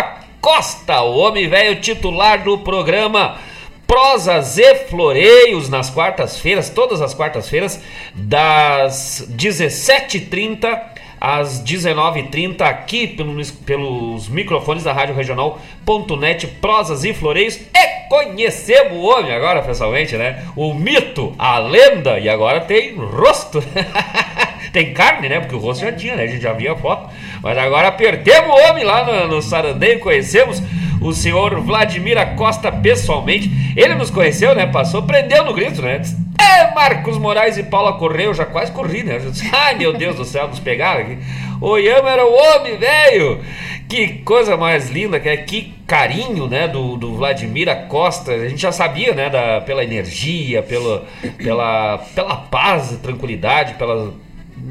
Costa, 0.41 1.03
o 1.03 1.17
homem 1.19 1.49
velho 1.49 1.81
titular 1.81 2.43
do 2.43 2.59
programa 2.59 3.39
Prosas 3.87 4.59
e 4.59 4.75
Floreios 4.87 5.69
nas 5.69 5.91
quartas-feiras, 5.91 6.71
todas 6.71 7.01
as 7.01 7.15
quartas-feiras, 7.15 7.81
das 8.15 9.25
17h30 9.31 10.92
às 11.25 11.63
19h30, 11.63 12.63
aqui 12.63 13.07
pelos, 13.07 13.53
pelos 13.53 14.29
microfones 14.29 14.83
da 14.83 14.93
Rádio 14.93 15.15
Regional.net, 15.15 16.49
Prosas 16.61 17.05
e 17.05 17.15
Floreios. 17.15 17.61
E 17.73 18.09
conhecemos 18.09 18.95
o 18.95 19.03
homem 19.03 19.33
agora, 19.33 19.63
pessoalmente, 19.63 20.17
né? 20.17 20.45
O 20.57 20.75
mito, 20.75 21.33
a 21.39 21.61
lenda, 21.61 22.19
e 22.19 22.29
agora 22.29 22.63
tem 22.63 22.97
rosto. 22.97 23.63
tem 24.72 24.92
carne, 24.92 25.29
né? 25.29 25.40
Porque 25.40 25.55
o 25.55 25.59
rosto 25.59 25.85
já 25.85 25.92
tinha, 25.92 26.16
né? 26.16 26.25
A 26.25 26.27
gente 26.27 26.42
já 26.42 26.53
via 26.53 26.72
a 26.72 26.77
foto. 26.77 27.11
Mas 27.42 27.57
agora 27.57 27.90
perdemos 27.92 28.51
o 28.51 28.70
homem 28.70 28.85
lá 28.85 29.05
no, 29.05 29.37
no 29.37 29.42
Sarandeio, 29.42 30.01
conhecemos 30.01 30.62
o 31.01 31.12
senhor 31.12 31.61
Vladimir 31.61 32.16
Costa 32.37 32.70
pessoalmente. 32.70 33.51
Ele 33.77 33.94
nos 33.94 34.11
conheceu, 34.11 34.55
né? 34.55 34.66
Passou, 34.66 35.03
prendeu 35.03 35.44
no 35.44 35.53
grito, 35.53 35.83
né? 35.83 36.01
É, 36.40 36.75
Marcos 36.75 37.18
Moraes 37.18 37.57
e 37.57 37.62
Paula 37.62 37.94
Correia, 37.94 38.27
eu 38.27 38.35
já 38.35 38.44
quase 38.44 38.72
corri, 38.72 39.03
né? 39.03 39.18
Disse, 39.18 39.48
Ai, 39.53 39.75
meu 39.75 39.92
Deus 39.92 40.16
do 40.16 40.25
céu, 40.25 40.48
nos 40.48 40.61
pegaram 40.61 41.01
aqui. 41.03 41.18
O 41.61 41.77
Yama 41.77 42.11
era 42.11 42.27
o 42.27 42.33
homem, 42.33 42.77
velho! 42.77 43.40
Que 43.88 44.09
coisa 44.25 44.57
mais 44.57 44.90
linda, 44.90 45.20
que, 45.20 45.29
é, 45.29 45.37
que 45.37 45.75
carinho, 45.87 46.46
né, 46.48 46.66
do, 46.66 46.96
do 46.96 47.14
Vladimir 47.14 47.68
Costa. 47.88 48.33
A 48.33 48.48
gente 48.48 48.62
já 48.62 48.72
sabia, 48.72 49.14
né, 49.14 49.29
da, 49.29 49.61
pela 49.61 49.85
energia, 49.85 50.62
pela, 50.62 51.05
pela, 51.37 51.98
pela 52.14 52.37
paz, 52.37 52.98
tranquilidade, 53.03 53.75
pela, 53.75 54.14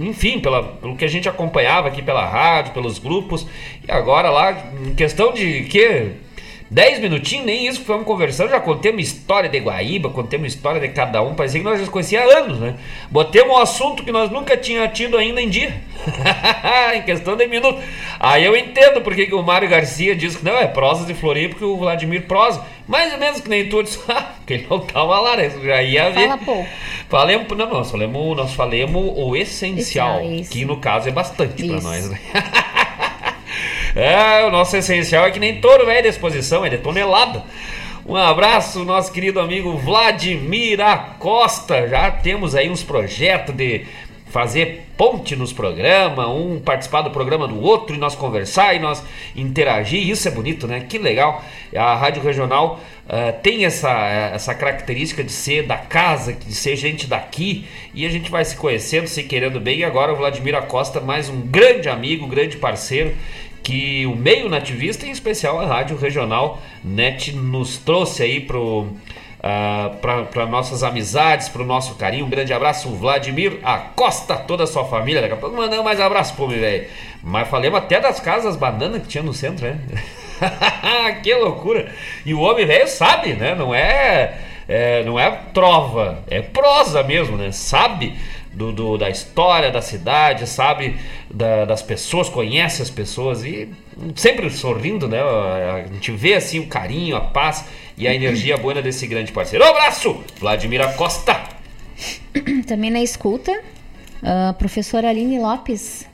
enfim, 0.07 0.39
pela, 0.39 0.63
pelo 0.63 0.95
que 0.95 1.05
a 1.05 1.07
gente 1.07 1.29
acompanhava 1.29 1.87
aqui 1.87 2.01
pela 2.01 2.25
rádio, 2.25 2.73
pelos 2.73 2.99
grupos. 2.99 3.47
E 3.87 3.91
agora 3.91 4.29
lá, 4.29 4.71
em 4.85 4.93
questão 4.95 5.33
de 5.33 5.63
que 5.63 6.11
10 6.71 6.99
minutinhos, 6.99 7.45
nem 7.45 7.67
isso 7.67 7.81
que 7.81 7.85
fomos 7.85 8.05
conversando, 8.05 8.49
já 8.49 8.59
contemos 8.61 9.03
história 9.03 9.49
de 9.49 9.59
Guaíba, 9.59 10.09
contemos 10.09 10.47
história 10.47 10.79
de 10.79 10.87
cada 10.87 11.21
um, 11.21 11.35
parecia 11.35 11.59
que 11.59 11.65
nós 11.65 11.81
já 11.81 11.85
conhecia 11.87 12.21
há 12.21 12.37
anos, 12.37 12.59
né? 12.61 12.75
Botemos 13.09 13.53
um 13.53 13.57
assunto 13.57 14.05
que 14.05 14.11
nós 14.11 14.31
nunca 14.31 14.55
tínhamos 14.55 14.97
tido 14.97 15.17
ainda 15.17 15.41
em 15.41 15.49
dia. 15.49 15.81
em 16.95 17.01
questão 17.01 17.35
de 17.35 17.45
minuto. 17.45 17.77
Aí 18.17 18.45
eu 18.45 18.55
entendo 18.55 19.01
porque 19.01 19.25
que 19.25 19.35
o 19.35 19.43
Mário 19.43 19.67
Garcia 19.67 20.15
diz 20.15 20.37
que 20.37 20.45
não, 20.45 20.53
é 20.53 20.65
prosas 20.65 21.05
de 21.05 21.13
Floripa, 21.13 21.55
porque 21.55 21.65
o 21.65 21.75
Vladimir 21.75 22.25
prosa. 22.25 22.63
Mais 22.87 23.11
ou 23.11 23.19
menos 23.19 23.41
que 23.41 23.49
nem 23.49 23.67
tu 23.67 23.83
disse, 23.83 23.99
porque 24.39 24.53
ele 24.53 24.67
não 24.69 24.79
tava 24.79 25.19
lá, 25.19 25.35
né? 25.35 25.49
Já 25.49 25.83
ia 25.83 26.09
ver. 26.09 26.27
Fala 26.27 26.37
pouco. 26.37 26.69
Falemos, 27.09 27.47
não, 27.49 27.69
nós 27.69 27.91
falamos, 27.91 28.37
nós 28.37 28.53
falamos 28.53 29.13
o 29.17 29.35
essencial, 29.35 30.21
Essencial, 30.21 30.23
isso. 30.23 30.51
que 30.51 30.63
no 30.63 30.77
caso 30.77 31.09
é 31.09 31.11
bastante 31.11 31.67
para 31.67 31.77
Isso. 31.77 31.85
nós, 31.87 32.09
né? 32.09 32.19
é, 33.95 34.45
o 34.45 34.51
nosso 34.51 34.75
essencial 34.75 35.25
é 35.25 35.31
que 35.31 35.39
nem 35.39 35.61
touro 35.61 35.85
velho 35.85 36.03
de 36.03 36.07
exposição, 36.09 36.65
é 36.65 36.69
de 36.69 36.77
tonelada. 36.77 37.43
Um 38.05 38.15
abraço, 38.15 38.83
nosso 38.83 39.11
querido 39.11 39.39
amigo 39.39 39.77
Vladimir 39.77 40.81
Acosta. 40.81 41.87
Já 41.87 42.09
temos 42.09 42.55
aí 42.55 42.69
uns 42.69 42.83
projetos 42.83 43.55
de 43.55 43.85
fazer 44.31 44.87
ponte 44.97 45.35
nos 45.35 45.51
programas, 45.51 46.27
um 46.27 46.59
participar 46.59 47.01
do 47.01 47.11
programa 47.11 47.47
do 47.47 47.59
outro 47.61 47.95
e 47.95 47.99
nós 47.99 48.15
conversar 48.15 48.75
e 48.75 48.79
nós 48.79 49.03
interagir. 49.35 50.07
Isso 50.07 50.27
é 50.27 50.31
bonito, 50.31 50.67
né? 50.67 50.85
Que 50.87 50.97
legal. 50.97 51.43
A 51.75 51.95
Rádio 51.95 52.23
Regional 52.23 52.79
ah, 53.09 53.33
tem 53.33 53.65
essa, 53.65 53.91
essa 54.33 54.55
característica 54.55 55.21
de 55.21 55.31
ser 55.31 55.67
da 55.67 55.77
casa, 55.77 56.31
de 56.31 56.53
ser 56.53 56.77
gente 56.77 57.07
daqui 57.07 57.65
e 57.93 58.05
a 58.05 58.09
gente 58.09 58.31
vai 58.31 58.45
se 58.45 58.55
conhecendo, 58.55 59.07
se 59.07 59.23
querendo 59.23 59.59
bem. 59.59 59.79
E 59.79 59.83
agora 59.83 60.13
o 60.13 60.15
Vladimir 60.15 60.55
Acosta, 60.55 61.01
mais 61.01 61.29
um 61.29 61.41
grande 61.41 61.89
amigo, 61.89 62.25
grande 62.25 62.55
parceiro 62.55 63.13
que 63.63 64.05
o 64.05 64.15
meio 64.15 64.49
nativista, 64.49 65.05
em 65.05 65.11
especial 65.11 65.59
a 65.59 65.65
Rádio 65.65 65.97
Regional 65.97 66.61
Net, 66.83 67.31
nos 67.33 67.77
trouxe 67.77 68.23
aí 68.23 68.39
pro 68.39 68.87
ah, 69.43 69.91
para 69.99 70.45
nossas 70.45 70.83
amizades, 70.83 71.49
para 71.49 71.63
o 71.63 71.65
nosso 71.65 71.95
carinho. 71.95 72.25
Um 72.25 72.29
grande 72.29 72.53
abraço, 72.53 72.89
Vladimir 72.89 73.59
Acosta, 73.63 74.35
toda 74.35 74.65
a 74.65 74.67
sua 74.67 74.85
família. 74.85 75.19
Daqui 75.19 75.33
a 75.33 75.37
pouco 75.37 75.57
mandando 75.57 75.83
mais 75.83 75.99
abraço 75.99 76.35
pro 76.35 76.47
velho. 76.47 76.87
Mas 77.23 77.47
falemos 77.47 77.79
até 77.79 77.99
das 77.99 78.19
casas 78.19 78.55
bananas 78.55 79.01
que 79.01 79.07
tinha 79.07 79.23
no 79.23 79.33
centro, 79.33 79.65
né? 79.65 79.79
que 81.23 81.33
loucura! 81.33 81.91
E 82.23 82.35
o 82.35 82.39
homem 82.39 82.67
velho 82.67 82.87
sabe, 82.87 83.33
né? 83.33 83.55
Não 83.55 83.73
é, 83.73 84.37
é, 84.67 85.03
não 85.03 85.19
é 85.19 85.31
trova, 85.51 86.19
é 86.29 86.41
prosa 86.41 87.01
mesmo, 87.01 87.35
né? 87.35 87.51
Sabe 87.51 88.15
do, 88.53 88.71
do- 88.71 88.97
da 88.97 89.09
história 89.09 89.71
da 89.71 89.81
cidade, 89.81 90.45
sabe 90.47 90.95
da- 91.29 91.65
das 91.65 91.81
pessoas, 91.81 92.27
conhece 92.29 92.81
as 92.81 92.89
pessoas 92.89 93.43
e 93.43 93.69
sempre 94.15 94.49
sorrindo, 94.49 95.07
né? 95.07 95.19
A 95.21 95.85
gente 95.93 96.11
vê 96.11 96.33
assim 96.33 96.59
o 96.59 96.67
carinho, 96.67 97.15
a 97.15 97.21
paz 97.21 97.65
e 97.97 98.07
a 98.07 98.13
energia 98.13 98.57
boa 98.57 98.81
desse 98.81 99.05
grande 99.07 99.31
parceiro. 99.31 99.63
Um 99.65 99.69
abraço, 99.69 100.23
Vladimir 100.39 100.81
Acosta! 100.81 101.39
Também 102.67 102.89
na 102.89 103.01
escuta, 103.01 103.51
a 104.23 104.53
professora 104.53 105.09
Aline 105.09 105.39
Lopes, 105.39 106.05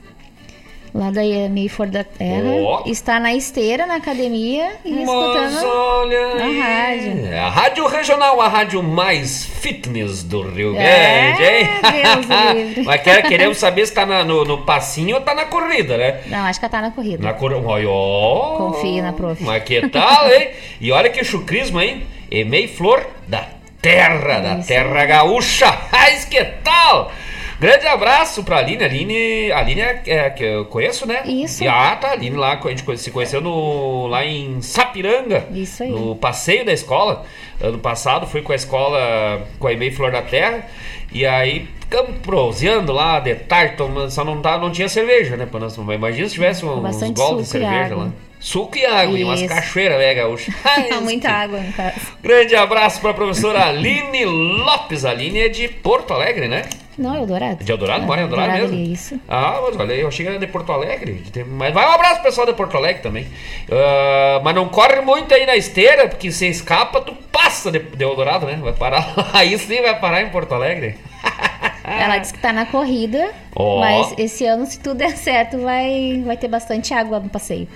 lá 0.97 1.11
da 1.11 1.21
Mayford 1.49 1.91
da 1.91 2.03
Terra, 2.03 2.49
Ó. 2.63 2.83
está 2.87 3.19
na 3.19 3.33
esteira, 3.33 3.85
na 3.85 3.95
academia 3.97 4.71
e 4.83 4.91
Mas 4.91 5.01
escutando 5.03 5.65
olha 5.67 6.27
a 6.27 6.63
rádio. 6.63 7.27
É 7.27 7.39
a 7.39 7.49
Rádio 7.49 7.87
Regional, 7.87 8.41
a 8.41 8.47
rádio 8.47 8.81
mais 8.81 9.45
fitness 9.45 10.23
do 10.23 10.41
Rio 10.41 10.75
É, 10.75 11.33
Grande, 11.33 11.43
hein? 11.43 11.67
Deus. 12.73 12.85
Mas 12.87 13.01
quer- 13.01 13.21
queremos 13.27 13.57
saber 13.57 13.85
se 13.85 13.93
tá 13.93 14.05
na- 14.05 14.23
no, 14.23 14.43
no 14.43 14.59
passinho 14.63 15.15
ou 15.17 15.21
tá 15.21 15.35
na 15.35 15.45
corrida, 15.45 15.97
né? 15.97 16.21
Não, 16.27 16.39
acho 16.45 16.59
que 16.59 16.65
ela 16.65 16.71
tá 16.71 16.81
na 16.81 16.91
corrida. 16.91 17.23
Na 17.23 17.33
corrida. 17.33 17.61
Ó, 17.87 18.57
Confie 18.57 19.01
na 19.01 19.13
prof. 19.13 19.43
Mas 19.43 19.63
que 19.63 19.87
tal, 19.89 20.31
hein? 20.33 20.49
E 20.81 20.91
olha 20.91 21.09
que 21.09 21.23
chucrismo, 21.23 21.79
hein? 21.79 22.07
Emei 22.31 22.67
Flor 22.67 23.05
da 23.27 23.45
terra, 23.81 24.39
da 24.39 24.55
Isso. 24.57 24.67
terra 24.67 25.05
gaúcha. 25.05 25.77
Mas 25.91 26.25
que 26.25 26.43
tal? 26.63 27.11
Grande 27.59 27.87
abraço 27.87 28.43
pra 28.43 28.57
Aline. 28.57 28.83
Aline, 28.83 29.51
Aline 29.51 29.81
é, 29.81 30.01
é 30.05 30.29
que 30.29 30.43
eu 30.43 30.65
conheço, 30.65 31.07
né? 31.07 31.23
Isso. 31.25 31.63
E, 31.63 31.67
ah, 31.67 31.95
tá. 31.99 32.11
Aline 32.11 32.35
lá, 32.35 32.59
a 32.63 32.69
gente 32.69 32.97
se 32.97 33.09
conheceu 33.11 33.41
no, 33.41 34.05
lá 34.07 34.23
em 34.25 34.61
Sapiranga. 34.61 35.47
Isso 35.51 35.81
aí. 35.83 35.89
No 35.89 36.15
passeio 36.15 36.63
da 36.65 36.71
escola. 36.71 37.25
Ano 37.59 37.79
passado 37.79 38.27
fui 38.27 38.41
com 38.43 38.51
a 38.51 38.55
escola, 38.55 39.47
com 39.57 39.67
a 39.67 39.73
Emei 39.73 39.89
Flor 39.91 40.11
da 40.11 40.21
Terra. 40.21 40.67
E 41.11 41.25
aí 41.25 41.67
ficamos 41.79 42.17
proseando 42.21 42.91
lá 42.93 43.19
de 43.19 43.33
tarde, 43.33 43.75
tomando, 43.75 44.11
só 44.11 44.23
não, 44.23 44.39
tá, 44.41 44.57
não 44.57 44.69
tinha 44.71 44.87
cerveja, 44.87 45.35
né? 45.35 45.47
pra 45.49 45.59
nós- 45.59 45.75
Imagina 45.75 46.27
se 46.27 46.33
tivesse 46.35 46.63
um, 46.65 46.77
uns 46.77 46.83
bastante 46.83 47.15
goles 47.15 47.45
de 47.45 47.49
cerveja 47.49 47.95
lá. 47.95 48.09
Suco 48.39 48.77
e 48.77 48.85
água, 48.85 49.17
e 49.17 49.23
umas 49.23 49.39
Isso. 49.39 49.49
cachoeiras, 49.49 49.97
né, 49.97 50.13
gaúcha? 50.13 50.53
Muita 51.01 51.29
água 51.31 51.59
no 51.59 51.73
caso. 51.73 51.95
Grande 52.21 52.55
abraço 52.55 53.01
pra 53.01 53.11
professora 53.11 53.65
Aline 53.65 54.25
Lopes. 54.25 55.05
A 55.05 55.09
Aline 55.09 55.39
é 55.39 55.49
de 55.49 55.67
Porto 55.67 56.13
Alegre, 56.13 56.47
né? 56.47 56.61
Não, 56.97 57.13
é 57.15 57.19
Eldorado. 57.19 57.63
De 57.63 57.71
Eldorado? 57.71 58.05
Mora 58.05 58.21
em 58.21 58.23
Eldorado 58.23 58.51
mesmo? 58.53 58.67
ali, 58.67 58.93
Isso. 58.93 59.19
Ah, 59.27 59.59
mas 59.65 59.77
olha 59.79 59.93
aí, 59.93 60.01
eu 60.01 60.07
achei 60.07 60.25
que 60.25 60.31
era 60.31 60.39
de 60.39 60.47
Porto 60.47 60.71
Alegre. 60.71 61.23
Mas 61.47 61.73
vai 61.73 61.85
um 61.87 61.91
abraço 61.91 62.15
pro 62.15 62.23
pessoal 62.23 62.47
de 62.47 62.53
Porto 62.53 62.75
Alegre 62.77 63.01
também. 63.03 63.27
Ah, 63.71 64.41
mas 64.43 64.55
não 64.55 64.67
corre 64.67 65.01
muito 65.01 65.33
aí 65.33 65.45
na 65.45 65.55
esteira, 65.55 66.07
porque 66.07 66.31
se 66.31 66.47
escapa, 66.47 67.01
tu 67.01 67.13
passa 67.31 67.71
de, 67.71 67.79
de 67.79 68.03
Eldorado, 68.03 68.45
né? 68.45 68.57
Vai 68.61 68.73
parar 68.73 69.13
lá. 69.15 69.29
Aí 69.33 69.57
sim 69.59 69.81
vai 69.81 69.99
parar 69.99 70.21
em 70.21 70.29
Porto 70.29 70.53
Alegre. 70.53 70.95
Ela 71.89 72.17
disse 72.17 72.33
que 72.33 72.39
tá 72.39 72.51
na 72.51 72.65
corrida, 72.65 73.31
Ó. 73.55 73.79
mas 73.79 74.13
esse 74.17 74.45
ano, 74.45 74.65
se 74.65 74.77
tudo 74.79 74.97
der 74.97 75.15
certo, 75.15 75.57
vai, 75.59 76.21
vai 76.25 76.35
ter 76.35 76.47
bastante 76.49 76.93
água 76.93 77.19
no 77.19 77.29
passeio. 77.29 77.67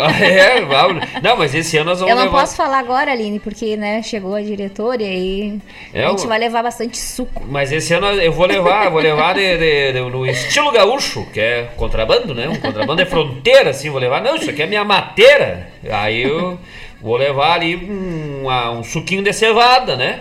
Ah, 0.00 0.10
é, 0.24 0.60
vamos. 0.62 1.04
Não, 1.22 1.36
mas 1.36 1.54
esse 1.54 1.76
ano 1.76 1.90
nós 1.90 2.00
vamos 2.00 2.10
Eu 2.10 2.16
não 2.16 2.24
levar- 2.24 2.40
posso 2.40 2.56
falar 2.56 2.78
agora, 2.78 3.12
Aline, 3.12 3.38
porque, 3.38 3.76
né, 3.76 4.02
chegou 4.02 4.34
a 4.34 4.40
diretora 4.40 5.02
e 5.02 5.06
aí 5.06 5.58
É, 5.92 6.04
a 6.04 6.08
gente 6.10 6.26
vai 6.26 6.38
levar 6.38 6.62
bastante 6.62 6.96
suco. 6.96 7.42
Mas 7.46 7.70
esse 7.70 7.92
ano 7.92 8.06
eu 8.08 8.32
vou 8.32 8.46
levar, 8.46 8.88
vou 8.90 9.00
levar 9.00 9.34
de- 9.34 9.58
de- 9.58 9.92
de- 9.92 10.00
no 10.00 10.26
estilo 10.26 10.70
gaúcho, 10.72 11.26
que 11.32 11.38
é 11.40 11.68
contrabando, 11.76 12.34
né? 12.34 12.48
Um 12.48 12.56
contrabando 12.56 13.02
é 13.02 13.04
fronteira, 13.06 13.70
assim, 13.70 13.90
vou 13.90 14.00
levar. 14.00 14.22
Não, 14.22 14.34
isso 14.36 14.48
aqui 14.48 14.62
é 14.62 14.66
minha 14.66 14.84
mateira. 14.84 15.68
Aí 15.90 16.22
eu 16.22 16.58
vou 17.02 17.16
levar 17.16 17.52
ali 17.54 17.76
um, 17.76 18.48
um 18.78 18.82
suquinho 18.82 19.22
de 19.22 19.32
cevada, 19.32 19.94
né? 19.96 20.20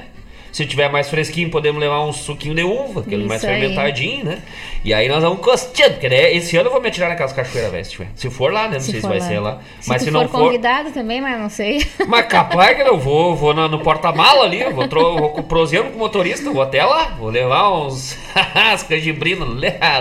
Se 0.58 0.66
tiver 0.66 0.90
mais 0.90 1.08
fresquinho, 1.08 1.52
podemos 1.52 1.80
levar 1.80 2.04
um 2.04 2.12
suquinho 2.12 2.56
de 2.56 2.64
uva, 2.64 3.02
aquele 3.02 3.18
Isso 3.18 3.28
mais 3.28 3.46
aí. 3.46 3.60
fermentadinho, 3.60 4.26
né? 4.26 4.42
E 4.88 4.94
aí 4.94 5.10
nós 5.10 5.22
vamos 5.22 5.42
costeando, 5.42 5.96
porque 5.96 6.08
né, 6.08 6.34
esse 6.34 6.56
ano 6.56 6.68
eu 6.70 6.72
vou 6.72 6.82
me 6.82 6.88
atirar 6.88 7.10
naquelas 7.10 7.34
cachoeiras, 7.34 7.70
velho, 7.74 7.84
se. 7.84 8.08
Se 8.16 8.30
for 8.30 8.54
lá, 8.54 8.70
né? 8.70 8.76
Não 8.76 8.80
sei 8.80 9.02
se 9.02 9.02
vai 9.02 9.20
lá. 9.20 9.28
ser 9.28 9.40
lá. 9.42 9.60
Se 9.82 9.90
Mas 9.90 10.02
se 10.02 10.10
for 10.10 10.14
não 10.14 10.30
for. 10.30 10.44
convidado 10.44 10.92
também, 10.92 11.20
mas 11.20 11.38
não 11.38 11.50
sei. 11.50 11.86
Mas 12.08 12.26
capaz 12.28 12.78
que 12.78 12.84
eu 12.84 12.98
vou, 12.98 13.36
vou 13.36 13.54
na- 13.54 13.68
no 13.68 13.80
porta-mala 13.80 14.46
ali, 14.46 14.62
eu 14.62 14.74
vou, 14.74 14.88
tro, 14.88 15.18
vou 15.18 15.30
com- 15.32 15.44
proseando 15.44 15.90
com 15.90 15.98
o 15.98 16.00
motorista, 16.00 16.50
vou 16.52 16.62
até 16.62 16.86
lá, 16.86 17.16
vou 17.20 17.30
levar 17.30 17.70
uns 17.70 18.18
as 18.56 18.82
canjibrinas, 18.84 19.50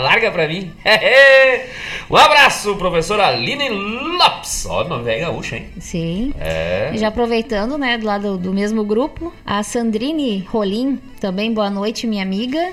larga 0.00 0.30
pra 0.30 0.46
mim. 0.46 0.70
um 2.08 2.16
abraço, 2.16 2.76
professora 2.76 3.26
Aline 3.26 3.68
Lopes. 3.68 4.66
Ó, 4.70 4.84
não 4.84 5.02
velho 5.02 5.22
gaúcha, 5.22 5.56
hein? 5.56 5.66
Sim. 5.80 6.32
É. 6.38 6.92
Já 6.94 7.08
aproveitando, 7.08 7.76
né, 7.76 7.98
do 7.98 8.06
lado 8.06 8.38
do 8.38 8.52
mesmo 8.52 8.84
grupo, 8.84 9.32
a 9.44 9.64
Sandrine 9.64 10.46
Rolim, 10.48 11.00
também 11.20 11.52
boa 11.52 11.70
noite, 11.70 12.06
minha 12.06 12.22
amiga, 12.22 12.72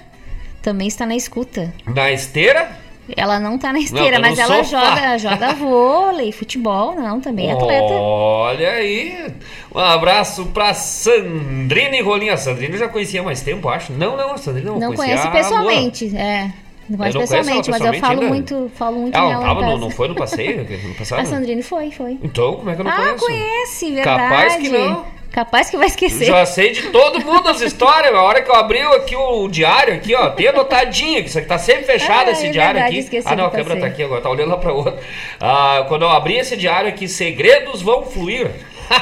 também 0.63 0.88
está 0.88 1.06
na 1.06 1.15
escuta. 1.15 1.71
Na 1.86 2.12
esteira? 2.12 2.82
Ela 3.17 3.38
não 3.38 3.58
tá 3.58 3.73
na 3.73 3.80
esteira, 3.80 4.15
tá 4.15 4.21
no 4.21 4.30
mas 4.30 4.39
ela 4.39 4.63
sofá. 4.63 4.95
joga, 4.95 5.17
joga 5.17 5.54
vôlei, 5.60 6.32
futebol, 6.32 6.95
não, 6.95 7.19
também 7.19 7.49
é 7.49 7.52
atleta. 7.52 7.93
Olha 7.93 8.69
aí. 8.71 9.28
Um 9.76 9.80
abraço 9.80 10.45
pra 10.47 10.73
Sandrine 10.73 12.02
Rolinha. 12.02 12.34
A 12.34 12.38
Sandrine 12.38 12.73
eu 12.73 12.80
já 12.80 12.88
conhecia 12.88 13.19
há 13.19 13.23
mais 13.23 13.41
tempo, 13.41 13.67
acho. 13.67 13.91
Não, 13.91 14.15
não, 14.15 14.32
a 14.32 14.38
Sandrine 14.38 14.67
não, 14.67 14.80
Não 14.80 14.93
conhece 14.93 15.30
pessoalmente, 15.30 16.15
é. 16.15 16.49
Não 16.89 16.97
conhece 16.97 17.17
não 17.17 17.21
pessoalmente, 17.21 17.69
mas 17.69 17.82
eu 17.82 17.93
falo 17.95 18.13
ainda? 18.13 18.28
muito, 18.28 18.71
falo 18.76 18.99
muito 18.99 19.17
Ela 19.17 19.28
nela 19.28 19.41
não, 19.41 19.47
tava, 19.47 19.62
casa. 19.62 19.78
não 19.78 19.89
foi 19.89 20.08
no 20.08 20.15
passeio 20.15 20.67
no 20.88 20.95
passado? 20.95 21.19
A 21.19 21.26
Sandrine 21.26 21.62
foi, 21.62 21.91
foi. 21.91 22.17
Então, 22.23 22.56
como 22.56 22.69
é 22.69 22.76
que 22.76 22.82
eu 22.82 22.86
não 22.86 22.91
ah, 22.91 22.95
conheço? 22.95 23.26
conhece, 23.26 23.91
verdade. 23.91 24.21
Capaz 24.21 24.56
que 24.56 24.69
não. 24.69 25.06
Capaz 25.34 25.67
que 25.67 25.76
vai 25.76 25.88
esquecer. 25.88 26.26
Já 26.26 26.46
sei 26.46 26.74
de 26.74 26.91
todo 26.91 27.19
mundo 27.26 27.50
as 27.50 27.60
histórias. 27.60 28.13
A 28.13 28.22
hora 28.22 28.39
que 28.43 28.52
eu 28.52 28.56
abri 28.56 28.80
aqui 28.82 29.15
o 29.15 29.48
diário 29.48 29.96
aqui, 29.96 30.13
ó, 30.13 30.30
tem 30.30 30.48
anotadinho, 30.48 31.24
que 31.24 31.28
isso 31.28 31.39
aqui 31.39 31.48
tá 31.48 31.58
sempre 31.58 31.86
fechado 31.86 32.28
Ah, 32.30 32.32
esse 32.32 32.46
é 32.46 32.50
diário 32.52 32.80
verdade, 32.80 33.00
aqui. 33.00 33.22
Ah, 33.26 33.36
não, 33.36 33.46
a 33.46 33.50
câmera 33.50 33.80
tá 33.80 33.88
aqui 33.88 34.04
agora, 34.04 34.22
tá 34.22 34.30
olhando 34.30 34.50
lá 34.50 34.58
pra 34.58 34.72
outra. 34.72 34.96
Ah, 35.39 35.86
quando 35.88 36.04
eu 36.04 36.10
abri 36.10 36.38
esse 36.38 36.56
diário 36.56 36.88
aqui, 36.88 37.08
segredos 37.08 37.82
vão 37.82 38.06
fluir. 38.06 38.52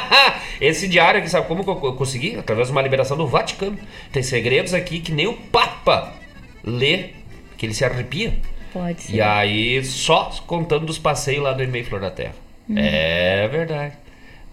esse 0.62 0.88
diário 0.88 1.20
aqui, 1.20 1.30
sabe 1.30 1.48
como 1.48 1.63
eu 1.70 1.94
consegui? 1.96 2.38
Através 2.39 2.70
de 2.70 2.72
uma 2.72 2.82
liberação 2.82 3.17
do 3.17 3.28
Vaticano. 3.28 3.78
Tem 4.10 4.24
segredos 4.24 4.74
aqui 4.74 5.02
que 5.02 5.12
nem 5.12 5.28
o 5.28 5.34
Papa 5.34 6.13
lê, 6.63 7.10
que 7.58 7.65
ele 7.65 7.74
se 7.74 7.84
arrepia. 7.84 8.34
Pode 8.72 9.02
ser. 9.02 9.15
E 9.15 9.22
aí, 9.22 9.84
só 9.84 10.32
contando 10.48 10.86
dos 10.86 10.98
passeios 10.98 11.44
lá 11.44 11.52
do 11.52 11.62
e-mail 11.62 11.84
Flor 11.84 12.00
da 12.00 12.10
Terra. 12.10 12.36
É 12.74 13.50
verdade. 13.50 14.01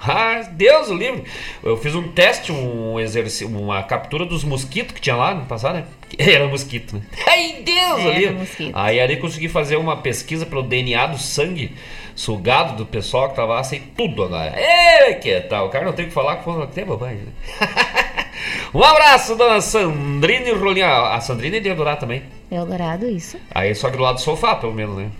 Ah, 0.00 0.42
Deus 0.52 0.88
o 0.88 0.94
livre. 0.94 1.24
Eu 1.62 1.76
fiz 1.76 1.94
um 1.94 2.08
teste, 2.08 2.52
um 2.52 3.00
exercício, 3.00 3.48
uma 3.48 3.82
captura 3.82 4.24
dos 4.24 4.44
mosquitos 4.44 4.94
que 4.94 5.00
tinha 5.00 5.16
lá 5.16 5.34
no 5.34 5.46
passado, 5.46 5.74
né? 5.74 5.84
Era 6.16 6.46
mosquito, 6.46 6.96
né? 6.96 7.02
Ai, 7.26 7.62
Deus 7.64 8.04
o 8.04 8.10
livre. 8.10 8.34
mosquito. 8.36 8.72
Aí 8.74 9.00
ali 9.00 9.16
consegui 9.16 9.48
fazer 9.48 9.76
uma 9.76 9.96
pesquisa 9.96 10.46
pelo 10.46 10.62
DNA 10.62 11.06
do 11.08 11.18
sangue 11.18 11.74
sugado 12.14 12.76
do 12.76 12.86
pessoal 12.86 13.28
que 13.28 13.36
tava 13.36 13.54
lá, 13.54 13.64
sei 13.64 13.80
tudo 13.96 14.24
agora. 14.24 14.52
É, 14.58 15.14
que 15.14 15.40
tal? 15.42 15.66
O 15.66 15.70
cara 15.70 15.84
não 15.84 15.92
tem 15.92 16.04
o 16.04 16.08
que 16.08 16.14
falar 16.14 16.36
que 16.36 16.44
foi 16.44 16.62
até 16.62 16.84
bobagem. 16.84 17.18
né? 17.18 17.32
um 18.74 18.82
abraço, 18.82 19.36
dona 19.36 19.60
Sandrine 19.60 20.52
Rolinha. 20.52 20.88
A 20.88 21.20
Sandrine 21.20 21.58
é 21.58 21.60
de 21.60 21.68
Eldorado 21.68 22.00
também. 22.00 22.22
Eldorado, 22.50 23.06
isso. 23.06 23.36
Aí 23.54 23.74
só 23.74 23.90
que 23.90 23.96
do 23.96 24.02
lado 24.02 24.16
do 24.16 24.20
sofá, 24.20 24.56
pelo 24.56 24.72
menos, 24.72 24.96
né? 24.96 25.10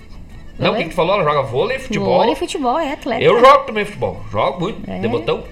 Não, 0.58 0.72
o 0.72 0.76
que 0.76 0.84
tu 0.88 0.94
falou? 0.94 1.14
Ela 1.14 1.24
joga 1.24 1.42
vôlei, 1.42 1.78
futebol. 1.78 2.18
Vôlei, 2.18 2.34
futebol, 2.34 2.78
é 2.78 2.92
atleta. 2.92 3.22
Eu 3.22 3.38
jogo 3.38 3.64
também 3.64 3.84
futebol. 3.84 4.24
Jogo 4.30 4.60
muito, 4.60 4.90
É? 4.90 4.98
de 4.98 5.08
botão. 5.08 5.44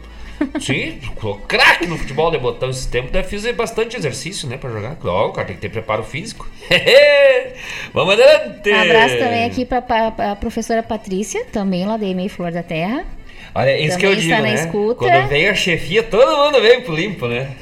Sim, 0.60 1.00
sou 1.18 1.36
craque 1.48 1.86
no 1.86 1.96
futebol 1.96 2.30
de 2.30 2.36
botão 2.38 2.68
esse 2.68 2.86
tempo. 2.88 3.08
Daí 3.10 3.22
fiz 3.22 3.50
bastante 3.52 3.96
exercício, 3.96 4.46
né, 4.48 4.58
pra 4.58 4.68
jogar. 4.68 4.96
Claro, 4.96 5.28
o 5.28 5.32
cara 5.32 5.46
tem 5.46 5.56
que 5.56 5.62
ter 5.62 5.70
preparo 5.70 6.02
físico. 6.02 6.46
Vamos 7.94 8.14
adiante! 8.14 8.70
Um 8.70 8.80
abraço 8.82 9.16
também 9.18 9.44
aqui 9.44 9.64
pra, 9.64 9.80
pra, 9.80 10.10
pra 10.10 10.36
professora 10.36 10.82
Patrícia, 10.82 11.44
também 11.46 11.86
lá 11.86 11.96
da 11.96 12.04
EMEI 12.06 12.28
Flor 12.28 12.52
da 12.52 12.62
Terra. 12.62 13.04
Olha, 13.56 13.80
isso 13.80 13.96
que 13.96 14.04
eu 14.04 14.10
Também 14.10 14.22
digo, 14.22 14.34
na 14.34 14.42
né? 14.42 14.54
escuta. 14.54 14.94
Quando 14.96 15.28
vem 15.28 15.48
a 15.48 15.54
chefia, 15.54 16.02
todo 16.02 16.36
mundo 16.36 16.60
vem 16.60 16.82
pro 16.82 16.94
limpo, 16.94 17.26
né? 17.26 17.52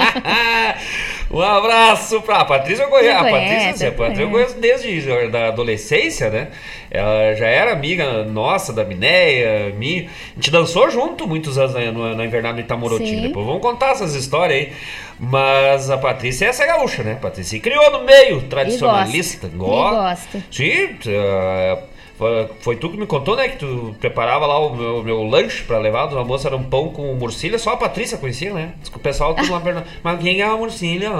um 1.30 1.42
abraço 1.42 2.22
pra 2.22 2.36
a 2.36 2.44
Patrícia. 2.46 2.84
Eu 2.84 2.88
conheço, 2.88 3.18
a 3.18 3.24
Patrícia, 3.24 3.88
a 3.88 3.90
eu 3.90 3.92
Patrícia 3.92 4.22
eu 4.22 4.30
conheço. 4.30 4.54
desde 4.58 5.28
da 5.28 5.48
adolescência, 5.48 6.30
né? 6.30 6.48
Ela 6.90 7.34
já 7.34 7.46
era 7.46 7.72
amiga 7.74 8.24
nossa, 8.24 8.72
da 8.72 8.84
Mineia, 8.84 9.70
minha. 9.76 10.04
A 10.04 10.34
gente 10.36 10.50
dançou 10.50 10.90
junto 10.90 11.28
muitos 11.28 11.58
anos 11.58 11.74
na, 11.74 11.92
no, 11.92 12.14
na 12.14 12.24
Invernada 12.24 12.54
do 12.54 12.60
Itamorotim. 12.60 13.04
Sim. 13.04 13.20
Depois 13.20 13.44
vamos 13.44 13.60
contar 13.60 13.90
essas 13.90 14.14
histórias 14.14 14.60
aí. 14.60 14.72
Mas 15.20 15.90
a 15.90 15.98
Patrícia 15.98 16.46
é 16.46 16.48
essa 16.48 16.64
gaúcha, 16.64 17.02
né? 17.02 17.12
A 17.12 17.16
Patrícia 17.16 17.60
criou 17.60 17.90
no 17.90 18.02
meio 18.02 18.40
tradicionalista. 18.44 19.46
E 19.46 19.50
gosta. 19.50 20.42
Sim, 20.50 20.96
eh, 21.06 21.78
Foi, 22.18 22.48
foi 22.60 22.76
tu 22.76 22.88
que 22.90 22.96
me 22.96 23.06
contou, 23.06 23.36
né? 23.36 23.48
Que 23.48 23.58
tu 23.58 23.94
preparava 24.00 24.46
lá 24.46 24.58
o 24.58 24.74
meu, 24.74 25.02
meu 25.04 25.22
lanche 25.24 25.62
pra 25.64 25.78
levar 25.78 26.06
do 26.06 26.18
almoço, 26.18 26.46
era 26.46 26.56
um 26.56 26.64
pão 26.64 26.88
com 26.88 27.14
murcilha, 27.14 27.58
só 27.58 27.72
a 27.72 27.76
Patrícia 27.76 28.16
conhecia, 28.16 28.52
né? 28.54 28.72
O 28.94 28.98
pessoal 28.98 29.34
tudo 29.34 29.52
lá 29.52 29.60
perguntando, 29.60 29.90
mas 30.02 30.20
quem 30.20 30.40
é 30.40 30.44
a 30.44 30.56
murcilha? 30.56 31.10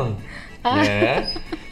Ah. 0.64 0.84
É. 0.86 1.28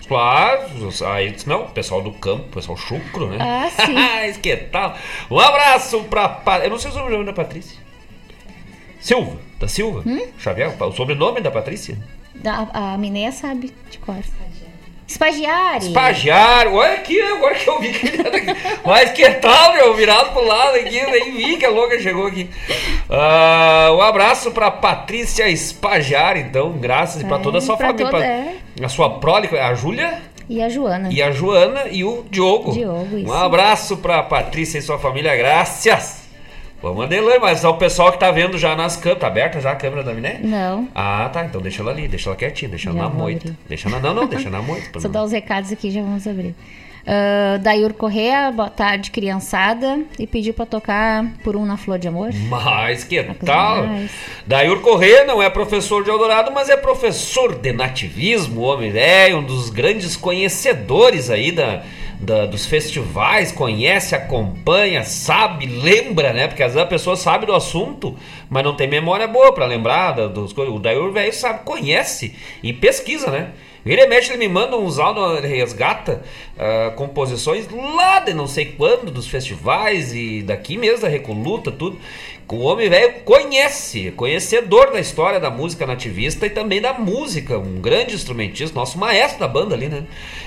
Claro, 0.06 0.60
aí 1.06 1.30
disse, 1.30 1.48
não, 1.48 1.62
o 1.62 1.70
pessoal 1.70 2.02
do 2.02 2.12
campo, 2.12 2.44
o 2.44 2.48
pessoal 2.54 2.76
chucro, 2.76 3.28
né? 3.30 3.38
Ah, 3.40 3.70
sim. 3.70 3.94
Que 4.42 4.54
tal? 4.56 4.94
Um 5.30 5.38
abraço 5.38 6.04
pra. 6.04 6.28
Pa- 6.28 6.58
Eu 6.58 6.68
não 6.70 6.78
sei 6.78 6.90
o 6.90 6.94
sobrenome 6.94 7.24
da 7.24 7.32
Patrícia. 7.32 7.78
Silva, 9.00 9.38
da 9.58 9.66
Silva. 9.68 10.02
Hum? 10.06 10.20
Xavier, 10.38 10.74
o 10.78 10.92
sobrenome 10.92 11.40
da 11.40 11.50
Patrícia? 11.50 11.96
A, 12.44 12.92
a 12.94 12.98
Mineia 12.98 13.32
sabe 13.32 13.72
de 13.90 13.98
cor. 13.98 14.16
Espagiário. 15.06 15.86
Espagiário, 15.86 16.74
olha 16.74 16.94
aqui, 16.94 17.20
agora 17.20 17.54
que 17.54 17.68
eu 17.68 17.78
vi 17.78 17.92
que 17.92 18.06
ele 18.08 18.26
era 18.26 18.36
aqui. 18.36 18.56
Mas 18.84 19.10
que 19.12 19.28
tal, 19.34 19.74
meu? 19.74 19.94
Virado 19.94 20.32
pro 20.32 20.44
lado 20.44 20.76
aqui, 20.76 21.00
nem 21.10 21.32
vi 21.32 21.56
que 21.58 21.66
a 21.66 21.70
louca 21.70 22.00
chegou 22.00 22.26
aqui. 22.26 22.48
Ah, 23.10 23.90
um 23.92 24.00
abraço 24.00 24.50
pra 24.50 24.70
Patrícia 24.70 25.48
Espagiário, 25.48 26.40
então, 26.40 26.72
graças 26.72 27.20
e 27.22 27.24
pra 27.26 27.36
É, 27.36 27.40
toda 27.40 27.58
a 27.58 27.60
sua 27.60 27.76
família. 27.76 28.06
toda, 28.06 28.10
pra- 28.18 28.26
é. 28.26 28.54
A 28.82 28.88
sua 28.88 29.10
prole, 29.20 29.48
a 29.58 29.74
Júlia 29.74 30.20
E 30.48 30.60
a 30.62 30.68
Joana. 30.68 31.08
e 31.12 31.22
a 31.22 31.30
Joana 31.30 31.82
e 31.90 32.02
o 32.02 32.24
Diogo. 32.30 32.72
Diogo, 32.72 33.18
isso. 33.18 33.28
Um 33.30 33.32
abraço 33.32 33.98
pra 33.98 34.22
Patrícia 34.22 34.78
e 34.78 34.82
sua 34.82 34.98
família, 34.98 35.36
graças. 35.36 36.23
Vamos 36.84 37.02
adelante, 37.06 37.38
mas 37.40 37.64
é 37.64 37.68
o 37.68 37.78
pessoal 37.78 38.12
que 38.12 38.18
tá 38.18 38.30
vendo 38.30 38.58
já 38.58 38.76
nas 38.76 38.94
câmeras. 38.94 39.20
Tá 39.22 39.26
aberta 39.28 39.58
já 39.58 39.70
a 39.70 39.74
câmera 39.74 40.02
da 40.02 40.12
Miné? 40.12 40.38
Não. 40.42 40.86
Ah, 40.94 41.30
tá. 41.32 41.42
Então 41.42 41.58
deixa 41.58 41.80
ela 41.80 41.90
ali, 41.90 42.06
deixa 42.06 42.28
ela 42.28 42.36
quietinha, 42.36 42.68
deixa 42.68 42.90
ela 42.90 42.98
Já 42.98 43.04
na 43.04 43.08
moita. 43.08 43.48
abrir. 43.48 43.58
Deixa 43.66 43.88
ela, 43.88 44.00
não, 44.00 44.12
não, 44.12 44.26
deixa 44.26 44.50
na 44.50 44.60
moita. 44.62 45.00
Só 45.00 45.08
dar 45.08 45.24
os 45.24 45.32
recados 45.32 45.72
aqui 45.72 45.90
já 45.90 46.02
vamos 46.02 46.26
abrir. 46.26 46.54
Uh, 47.04 47.58
Dair 47.62 47.94
Correa, 47.94 48.52
boa 48.52 48.68
tarde, 48.68 49.10
criançada. 49.10 50.00
E 50.18 50.26
pediu 50.26 50.52
pra 50.52 50.66
tocar 50.66 51.24
por 51.42 51.56
um 51.56 51.64
na 51.64 51.78
Flor 51.78 51.98
de 51.98 52.06
Amor. 52.06 52.28
Mas 52.50 53.02
que 53.02 53.22
tal? 53.22 53.86
mais. 53.86 54.10
Daír 54.46 54.78
Corrêa 54.80 55.24
não 55.24 55.42
é 55.42 55.48
professor 55.48 56.04
de 56.04 56.10
Eldorado, 56.10 56.52
mas 56.52 56.68
é 56.68 56.76
professor 56.76 57.54
de 57.54 57.72
nativismo, 57.72 58.60
homem 58.60 58.90
velho, 58.90 59.38
um 59.38 59.42
dos 59.42 59.70
grandes 59.70 60.16
conhecedores 60.16 61.30
aí 61.30 61.50
da, 61.50 61.82
da- 62.20 62.46
dos 62.46 62.66
festivais, 62.66 63.53
conhece, 63.53 64.14
acompanha, 64.14 65.05
sabe, 65.05 65.66
lembra, 65.66 66.33
né? 66.33 66.48
Porque 66.48 66.62
às 66.62 66.72
vezes 66.72 66.87
a 66.87 66.88
pessoa 66.88 67.16
sabe 67.16 67.46
do 67.46 67.55
assunto, 67.55 68.16
mas 68.48 68.64
não 68.64 68.74
tem 68.74 68.87
memória 68.88 69.27
boa 69.27 69.53
pra 69.53 69.66
lembrar 69.66 70.12
dos 70.29 70.53
coisas. 70.53 70.74
O 70.74 70.79
Daír 70.79 71.11
velho 71.11 71.33
sabe, 71.33 71.64
conhece 71.64 72.35
e 72.62 72.72
pesquisa, 72.72 73.31
né? 73.31 73.50
Vira 73.85 74.07
mexe, 74.09 74.31
ele 74.33 74.38
me 74.38 74.48
manda 74.48 74.79
uns 74.79 74.98
áudios, 74.98 75.44
resgata 75.44 76.22
ah, 76.59 76.92
composições 76.96 77.68
lá 77.70 78.20
de 78.20 78.33
não 78.33 78.46
sei 78.46 78.64
quando, 78.64 79.11
dos 79.11 79.27
festivais 79.27 80.14
e 80.14 80.40
daqui 80.42 80.79
mesmo, 80.79 81.03
da 81.03 81.09
Recoluta, 81.09 81.70
tudo. 81.70 81.98
O 82.46 82.61
homem 82.61 82.90
velho 82.90 83.22
conhece, 83.24 84.11
conhecedor 84.12 84.92
da 84.92 85.00
história 85.00 85.40
da 85.40 85.50
música 85.50 85.87
nativista 85.87 86.46
e 86.46 86.50
também 86.50 86.80
da 86.80 86.92
música, 86.92 87.59
um 87.59 87.80
grande 87.80 88.14
instrumentista, 88.14 88.78
nosso 88.78 88.98
maestro 88.98 89.40
da 89.40 89.48
banda 89.48 89.74
ali, 89.74 89.88
né? 89.88 90.04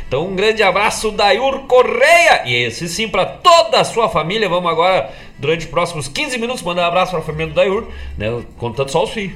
Então 0.08 0.28
um 0.28 0.36
grande 0.36 0.62
abraço, 0.64 1.12
Dayur 1.12 1.62
Correia! 1.68 2.44
E 2.46 2.54
esse 2.54 2.88
sim 2.88 3.08
para 3.08 3.26
toda 3.26 3.80
a 3.80 3.84
sua 3.84 4.08
família. 4.08 4.48
Vamos 4.48 4.72
agora, 4.72 5.12
durante 5.38 5.66
os 5.66 5.72
próximos 5.72 6.08
15 6.08 6.38
minutos, 6.38 6.64
mandar 6.64 6.84
um 6.84 6.88
abraço 6.88 7.12
para 7.12 7.20
a 7.20 7.24
família 7.24 7.48
do 7.48 7.56
Dayur, 7.56 7.88
né? 8.18 8.44
Contando 8.58 8.90
só 8.90 9.04
os 9.04 9.10
filhos. 9.10 9.36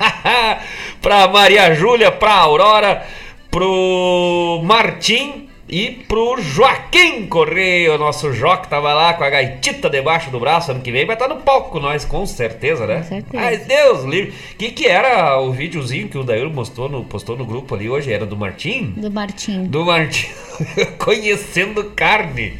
pra 1.02 1.26
Maria 1.28 1.74
Júlia, 1.74 2.12
pra 2.12 2.34
Aurora, 2.34 3.06
pro 3.50 4.60
Martim 4.62 5.49
e 5.70 6.02
pro 6.08 6.36
Joaquim 6.42 7.26
Correia, 7.26 7.94
o 7.94 7.98
nosso 7.98 8.32
Jó 8.32 8.56
que 8.56 8.68
tava 8.68 8.92
lá 8.92 9.14
com 9.14 9.22
a 9.22 9.30
gaitita 9.30 9.88
debaixo 9.88 10.28
do 10.28 10.40
braço 10.40 10.72
ano 10.72 10.80
que 10.80 10.90
vem, 10.90 11.06
vai 11.06 11.14
estar 11.14 11.28
no 11.28 11.36
palco 11.36 11.70
com 11.70 11.78
nós, 11.78 12.04
com 12.04 12.26
certeza, 12.26 12.88
né? 12.88 12.96
Com 12.96 13.04
certeza. 13.04 13.44
Ai, 13.44 13.56
Deus 13.58 14.02
livre. 14.02 14.34
O 14.52 14.56
que, 14.56 14.72
que 14.72 14.86
era 14.88 15.38
o 15.40 15.52
videozinho 15.52 16.08
que 16.08 16.18
o 16.18 16.24
Daíro 16.24 16.50
postou 16.50 16.88
no, 16.88 17.04
postou 17.04 17.36
no 17.36 17.46
grupo 17.46 17.76
ali 17.76 17.88
hoje? 17.88 18.12
Era 18.12 18.26
do 18.26 18.36
Martim? 18.36 18.94
Do 18.96 19.12
Martim. 19.12 19.64
Do 19.66 19.84
Martim. 19.84 20.26
Conhecendo 20.98 21.84
carne. 21.94 22.58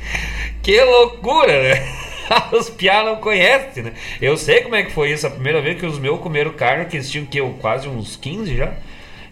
Que 0.62 0.80
loucura, 0.80 1.62
né? 1.62 1.92
Os 2.56 2.70
piá 2.70 3.02
não 3.02 3.16
conhecem, 3.16 3.82
né? 3.82 3.92
Eu 4.22 4.36
sei 4.36 4.60
como 4.60 4.76
é 4.76 4.84
que 4.84 4.92
foi 4.92 5.10
isso. 5.10 5.26
A 5.26 5.30
primeira 5.30 5.60
vez 5.60 5.80
que 5.80 5.86
os 5.86 5.98
meus 5.98 6.20
comeram 6.20 6.52
carne, 6.52 6.84
que 6.84 6.96
eles 6.96 7.10
tinham 7.10 7.26
que 7.26 7.40
eu, 7.40 7.56
quase 7.60 7.88
uns 7.88 8.14
15 8.14 8.56
já. 8.56 8.72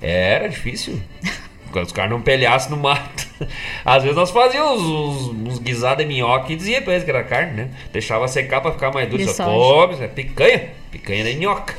Era 0.02 0.48
difícil. 0.48 1.00
Os 1.74 1.92
caras 1.92 2.10
não 2.10 2.20
pelhassem 2.20 2.70
no 2.70 2.76
mato. 2.76 3.26
Às 3.84 4.02
vezes 4.02 4.16
nós 4.16 4.30
fazíamos 4.30 4.82
uns, 4.82 5.28
uns 5.28 5.58
guisados 5.58 5.98
de 5.98 6.06
minhoca 6.06 6.52
e 6.52 6.56
dizia 6.56 6.82
pra 6.82 6.92
eles 6.92 7.04
que 7.04 7.10
era 7.10 7.22
carne, 7.22 7.52
né? 7.52 7.70
Deixava 7.92 8.26
secar 8.28 8.60
pra 8.60 8.72
ficar 8.72 8.92
mais 8.92 9.08
duro. 9.08 9.26
Só 9.28 9.44
come, 9.44 10.02
é 10.02 10.08
picanha. 10.08 10.70
Picanha 10.90 11.24
de 11.24 11.36
minhoca. 11.36 11.74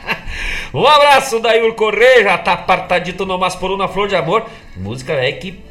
um 0.72 0.86
abraço, 0.86 1.40
Daír 1.40 1.72
Correia. 1.74 2.24
Já 2.24 2.38
tá 2.38 2.52
apartadito 2.52 3.26
no 3.26 3.38
Mas 3.38 3.54
por 3.54 3.70
uma 3.70 3.88
Flor 3.88 4.08
de 4.08 4.16
Amor. 4.16 4.46
Música 4.76 5.12
é 5.12 5.32
que 5.32 5.68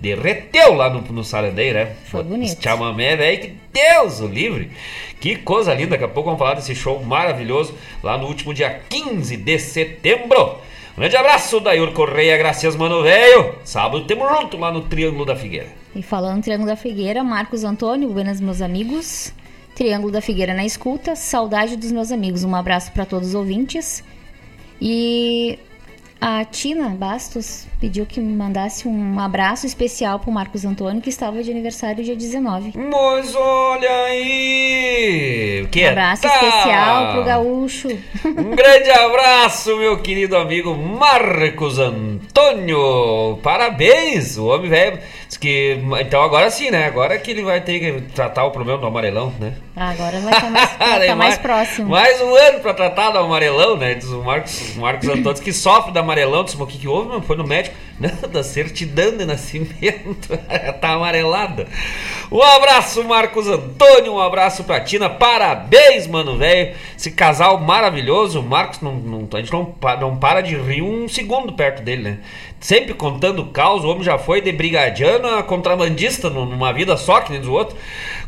derreteu 0.00 0.74
lá 0.74 0.90
no, 0.90 1.00
no 1.00 1.22
Sarandeio, 1.22 1.74
né? 1.74 1.92
Foi 2.06 2.22
bonito. 2.22 2.60
Chamamé, 2.60 3.16
velho, 3.16 3.40
que 3.40 3.54
Deus 3.72 4.20
o 4.20 4.26
livre. 4.26 4.70
Que 5.20 5.36
coisa 5.36 5.72
linda. 5.72 5.90
Daqui 5.90 6.04
a 6.04 6.08
pouco 6.08 6.30
vamos 6.30 6.38
falar 6.38 6.54
desse 6.54 6.74
show 6.74 7.02
maravilhoso 7.02 7.74
lá 8.02 8.18
no 8.18 8.26
último 8.26 8.52
dia 8.52 8.80
15 8.88 9.36
de 9.36 9.58
setembro. 9.58 10.58
Grande 10.96 11.16
abraço, 11.16 11.58
Daír 11.58 11.90
Correia, 11.94 12.36
graças, 12.36 12.76
mano, 12.76 13.02
velho. 13.02 13.54
Sábado 13.64 14.04
temos 14.04 14.28
junto 14.28 14.58
lá 14.58 14.70
no 14.70 14.82
Triângulo 14.82 15.24
da 15.24 15.34
Figueira. 15.34 15.68
E 15.96 16.02
falando 16.02 16.42
Triângulo 16.42 16.68
da 16.68 16.76
Figueira, 16.76 17.24
Marcos 17.24 17.64
Antônio, 17.64 18.10
buenas 18.10 18.42
meus 18.42 18.60
amigos. 18.60 19.32
Triângulo 19.74 20.12
da 20.12 20.20
Figueira 20.20 20.52
na 20.52 20.66
escuta, 20.66 21.16
saudade 21.16 21.76
dos 21.76 21.90
meus 21.90 22.12
amigos. 22.12 22.44
Um 22.44 22.54
abraço 22.54 22.92
para 22.92 23.06
todos 23.06 23.28
os 23.28 23.34
ouvintes. 23.34 24.04
E 24.80 25.58
a 26.22 26.44
Tina 26.44 26.90
Bastos 26.90 27.66
pediu 27.80 28.06
que 28.06 28.20
me 28.20 28.32
mandasse 28.32 28.86
um 28.86 29.18
abraço 29.18 29.66
especial 29.66 30.20
pro 30.20 30.30
Marcos 30.30 30.64
Antônio, 30.64 31.02
que 31.02 31.08
estava 31.08 31.42
de 31.42 31.50
aniversário 31.50 32.04
dia 32.04 32.14
19. 32.14 32.74
Mas 32.78 33.34
olha 33.34 33.90
aí! 34.04 35.66
Que 35.68 35.84
Um 35.84 35.88
abraço 35.90 36.22
tal? 36.22 36.32
especial 36.32 37.12
pro 37.12 37.24
gaúcho. 37.24 37.88
Um 38.24 38.54
grande 38.54 38.88
abraço, 38.88 39.76
meu 39.76 39.98
querido 39.98 40.36
amigo 40.36 40.76
Marcos 40.76 41.80
Antônio. 41.80 43.40
Parabéns, 43.42 44.38
o 44.38 44.46
homem 44.46 44.70
velho. 44.70 45.00
Que 45.40 45.82
então 46.00 46.22
agora 46.22 46.50
sim, 46.50 46.70
né? 46.70 46.86
Agora 46.86 47.18
que 47.18 47.30
ele 47.32 47.42
vai 47.42 47.60
ter 47.60 47.80
que 47.80 48.00
tratar 48.12 48.44
o 48.44 48.52
problema 48.52 48.78
do 48.78 48.86
amarelão, 48.86 49.32
né? 49.40 49.54
Agora 49.74 50.20
vai 50.20 50.32
estar 50.34 50.50
mais, 50.50 50.70
vai 50.78 51.06
tá 51.06 51.16
mais 51.16 51.38
próximo. 51.38 51.88
Mais 51.88 52.20
um 52.20 52.32
ano 52.32 52.60
pra 52.60 52.74
tratar 52.74 53.10
do 53.10 53.18
amarelão, 53.18 53.76
né? 53.76 53.94
Diz 53.94 54.08
o 54.10 54.22
Marcos, 54.22 54.76
Marcos 54.76 55.08
Antônio 55.08 55.42
que 55.42 55.52
sofre 55.52 55.90
do 55.90 55.98
amarelão. 55.98 56.11
Diz, 56.14 56.54
mas 56.54 56.60
o 56.60 56.66
que, 56.66 56.78
que 56.78 56.88
houve, 56.88 57.08
meu? 57.08 57.22
Foi 57.22 57.36
no 57.36 57.46
médico. 57.46 57.74
Não, 58.02 58.28
da 58.30 58.42
certidão 58.42 59.16
de 59.16 59.24
nascimento. 59.24 60.36
tá 60.80 60.90
amarelada. 60.94 61.68
Um 62.30 62.42
abraço, 62.42 63.04
Marcos 63.04 63.46
Antônio. 63.46 64.14
Um 64.14 64.18
abraço 64.18 64.64
pra 64.64 64.80
Tina. 64.80 65.08
Parabéns, 65.08 66.06
mano, 66.06 66.36
velho. 66.36 66.74
Esse 66.98 67.12
casal 67.12 67.58
maravilhoso. 67.60 68.42
Marcos, 68.42 68.80
não, 68.80 68.94
não- 68.94 69.28
a 69.32 69.36
gente 69.40 69.52
não, 69.52 69.74
não 70.00 70.16
para 70.16 70.40
de 70.40 70.56
rir 70.56 70.82
um 70.82 71.06
segundo 71.08 71.52
perto 71.52 71.82
dele, 71.82 72.02
né? 72.02 72.18
Sempre 72.58 72.94
contando 72.94 73.44
caos. 73.46 73.84
O 73.84 73.88
homem 73.88 74.02
já 74.02 74.18
foi 74.18 74.40
de 74.40 74.50
brigadiano 74.52 75.28
a 75.36 75.42
contrabandista 75.42 76.28
num- 76.30 76.46
numa 76.46 76.72
vida 76.72 76.96
só, 76.96 77.20
que 77.20 77.30
nem 77.30 77.40
dos 77.40 77.48
outros. 77.50 77.78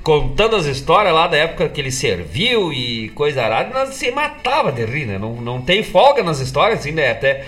Contando 0.04 0.54
as 0.54 0.66
histórias 0.66 1.14
lá 1.14 1.26
da 1.26 1.38
época 1.38 1.66
que 1.66 1.80
ele 1.80 1.90
serviu 1.90 2.70
e 2.72 3.08
coisa 3.14 3.42
arada. 3.42 3.72
Nós 3.72 3.94
se 3.94 4.10
matava 4.10 4.70
de 4.70 4.84
rir, 4.84 5.06
né? 5.06 5.18
Não, 5.18 5.32
não 5.36 5.62
tem 5.62 5.82
folga 5.82 6.22
nas 6.22 6.40
histórias, 6.40 6.80
assim, 6.80 6.92
né? 6.92 7.10
Até 7.10 7.46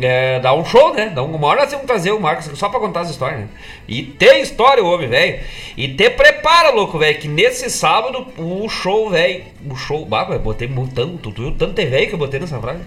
é, 0.00 0.40
dá 0.40 0.54
um 0.54 0.64
show, 0.64 0.94
né? 0.94 1.12
Dá 1.14 1.22
um, 1.22 1.34
uma 1.34 1.46
hora 1.46 1.60
nós 1.62 1.74
que 1.74 1.86
trazer 1.86 2.12
o 2.12 2.20
Marcos 2.20 2.46
só 2.58 2.70
pra 2.70 2.80
contar 2.80 3.00
as 3.00 3.10
histórias, 3.10 3.40
né? 3.40 3.48
E 3.86 4.02
tem 4.02 4.40
história, 4.40 4.82
o 4.82 4.90
homem, 4.90 5.08
velho. 5.08 5.40
E 5.76 5.88
te 5.88 6.08
prepara, 6.08 6.70
louco, 6.70 6.98
velho, 6.98 7.18
que 7.18 7.28
nesse 7.28 7.70
sábado 7.70 8.26
o 8.38 8.68
show, 8.70 9.10
velho. 9.10 9.44
O 9.70 9.76
show. 9.76 10.06
Bah, 10.06 10.26
eu 10.30 10.38
botei 10.38 10.66
muito, 10.66 10.94
tanto, 10.94 11.30
tu 11.30 11.42
viu 11.42 11.52
tanto 11.52 11.74
de 11.74 11.86
velho 11.86 12.08
que 12.08 12.14
eu 12.14 12.18
botei 12.18 12.40
nessa 12.40 12.58
frase? 12.58 12.80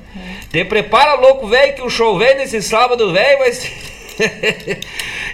Te 0.51 0.65
prepara, 0.65 1.13
louco, 1.13 1.47
velho, 1.47 1.75
que 1.75 1.81
o 1.81 1.89
show, 1.89 2.17
velho, 2.17 2.39
nesse 2.39 2.61
sábado, 2.61 3.11
velho, 3.13 3.39
vai 3.39 3.51
ser. 3.51 3.71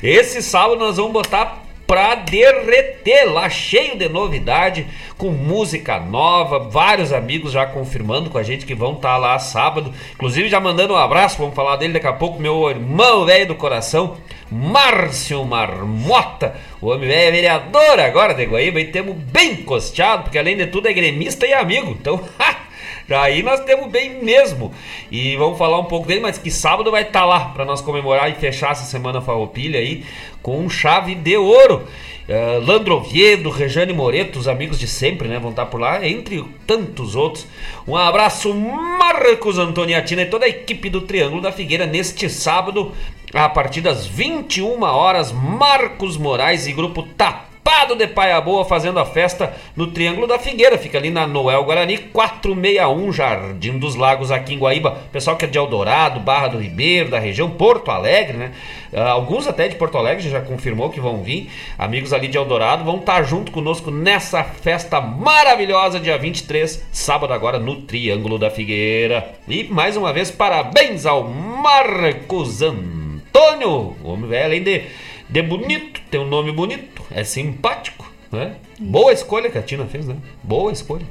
Esse 0.03 0.41
sábado 0.41 0.79
nós 0.79 0.97
vamos 0.97 1.11
botar 1.11 1.66
pra 1.87 2.15
derreter 2.15 3.23
lá, 3.31 3.49
cheio 3.49 3.97
de 3.97 4.09
novidade, 4.09 4.85
com 5.17 5.29
música 5.29 5.97
nova, 5.97 6.59
vários 6.59 7.13
amigos 7.13 7.53
já 7.53 7.65
confirmando 7.65 8.29
com 8.29 8.37
a 8.37 8.43
gente 8.43 8.65
que 8.65 8.75
vão 8.75 8.91
estar 8.91 9.15
lá 9.15 9.39
sábado, 9.39 9.93
inclusive 10.13 10.49
já 10.49 10.59
mandando 10.59 10.93
um 10.93 10.97
abraço, 10.97 11.37
vamos 11.37 11.55
falar 11.55 11.77
dele 11.77 11.93
daqui 11.93 12.07
a 12.07 12.13
pouco, 12.13 12.41
meu 12.41 12.69
irmão 12.69 13.25
velho 13.25 13.47
do 13.47 13.55
coração, 13.55 14.17
Márcio 14.51 15.45
Marmota, 15.45 16.57
o 16.81 16.87
homem 16.87 17.07
velho 17.07 17.29
é 17.29 17.31
vereador 17.31 17.99
agora 18.01 18.33
de 18.33 18.45
Guaíba, 18.45 18.81
e 18.81 18.91
temos 18.91 19.15
bem 19.15 19.55
costeado, 19.55 20.23
porque 20.23 20.37
além 20.37 20.57
de 20.57 20.67
tudo 20.67 20.89
é 20.89 20.93
gremista 20.93 21.47
e 21.47 21.53
amigo, 21.53 21.89
então... 21.91 22.21
Aí 23.09 23.41
nós 23.41 23.61
temos 23.61 23.89
bem 23.89 24.21
mesmo. 24.23 24.71
E 25.09 25.35
vamos 25.37 25.57
falar 25.57 25.79
um 25.79 25.85
pouco 25.85 26.07
dele, 26.07 26.19
mas 26.19 26.37
que 26.37 26.51
sábado 26.51 26.91
vai 26.91 27.03
estar 27.03 27.25
lá 27.25 27.49
para 27.49 27.63
nós 27.63 27.79
comemorar 27.79 28.29
e 28.29 28.35
fechar 28.35 28.71
essa 28.71 28.83
semana 28.83 29.21
farroupilha 29.21 29.79
aí 29.79 30.03
com 30.41 30.69
chave 30.69 31.15
de 31.15 31.37
ouro. 31.37 31.87
Uh, 32.27 32.59
Landro 32.65 32.95
Oviedo, 32.95 33.49
Rejane 33.49 33.93
Moreto, 33.93 34.37
os 34.37 34.49
amigos 34.49 34.77
de 34.77 34.87
sempre, 34.87 35.29
né? 35.29 35.39
Vão 35.39 35.51
estar 35.51 35.67
por 35.67 35.79
lá, 35.79 36.05
entre 36.05 36.43
tantos 36.65 37.15
outros. 37.15 37.47
Um 37.87 37.95
abraço, 37.95 38.53
Marcos 38.53 39.57
Antoniatina 39.57 40.23
e 40.23 40.25
toda 40.25 40.45
a 40.45 40.49
equipe 40.49 40.89
do 40.89 40.99
Triângulo 41.01 41.41
da 41.41 41.53
Figueira 41.53 41.85
neste 41.85 42.29
sábado, 42.29 42.91
a 43.33 43.47
partir 43.47 43.79
das 43.79 44.05
21 44.05 44.83
horas. 44.83 45.31
Marcos 45.31 46.17
Moraes 46.17 46.67
e 46.67 46.73
grupo 46.73 47.03
Tap 47.03 47.46
Tapado 47.67 47.97
de 47.97 48.07
Paia 48.07 48.39
Boa 48.39 48.63
fazendo 48.63 48.97
a 48.97 49.05
festa 49.05 49.53
no 49.75 49.87
Triângulo 49.87 50.25
da 50.25 50.39
Figueira. 50.39 50.77
Fica 50.77 50.97
ali 50.97 51.09
na 51.09 51.27
Noel 51.27 51.65
Guarani 51.65 51.97
461, 51.97 53.11
Jardim 53.11 53.77
dos 53.77 53.93
Lagos, 53.93 54.31
aqui 54.31 54.53
em 54.53 54.57
Guaíba. 54.57 54.91
Pessoal 55.11 55.35
que 55.35 55.43
é 55.43 55.47
de 55.49 55.57
Eldorado, 55.57 56.21
Barra 56.21 56.47
do 56.47 56.59
Ribeiro, 56.59 57.09
da 57.09 57.19
região 57.19 57.49
Porto 57.49 57.91
Alegre, 57.91 58.37
né? 58.37 58.53
Uh, 58.93 59.01
alguns 59.01 59.47
até 59.47 59.67
de 59.67 59.75
Porto 59.75 59.97
Alegre 59.97 60.29
já 60.29 60.39
confirmou 60.39 60.89
que 60.89 61.01
vão 61.01 61.21
vir. 61.21 61.51
Amigos 61.77 62.13
ali 62.13 62.29
de 62.29 62.37
Eldorado 62.37 62.85
vão 62.85 62.99
estar 62.99 63.21
junto 63.23 63.51
conosco 63.51 63.91
nessa 63.91 64.45
festa 64.45 65.01
maravilhosa, 65.01 65.99
dia 65.99 66.17
23, 66.17 66.87
sábado 66.89 67.33
agora, 67.33 67.59
no 67.59 67.81
Triângulo 67.81 68.39
da 68.39 68.49
Figueira. 68.49 69.33
E 69.45 69.65
mais 69.65 69.97
uma 69.97 70.13
vez, 70.13 70.31
parabéns 70.31 71.05
ao 71.05 71.25
Marcos 71.25 72.61
Antônio, 72.61 73.93
homem 74.05 74.29
velho, 74.29 74.45
além 74.45 74.63
de 74.63 74.83
de 75.29 75.41
bonito, 75.41 76.01
tem 76.09 76.19
um 76.19 76.27
nome 76.27 76.51
bonito, 76.51 77.03
é 77.11 77.23
simpático, 77.23 78.09
né? 78.31 78.55
Boa 78.79 79.11
escolha 79.11 79.49
que 79.49 79.57
a 79.57 79.61
Tina 79.61 79.85
fez, 79.85 80.07
né? 80.07 80.15
Boa 80.43 80.71
escolha. 80.71 81.05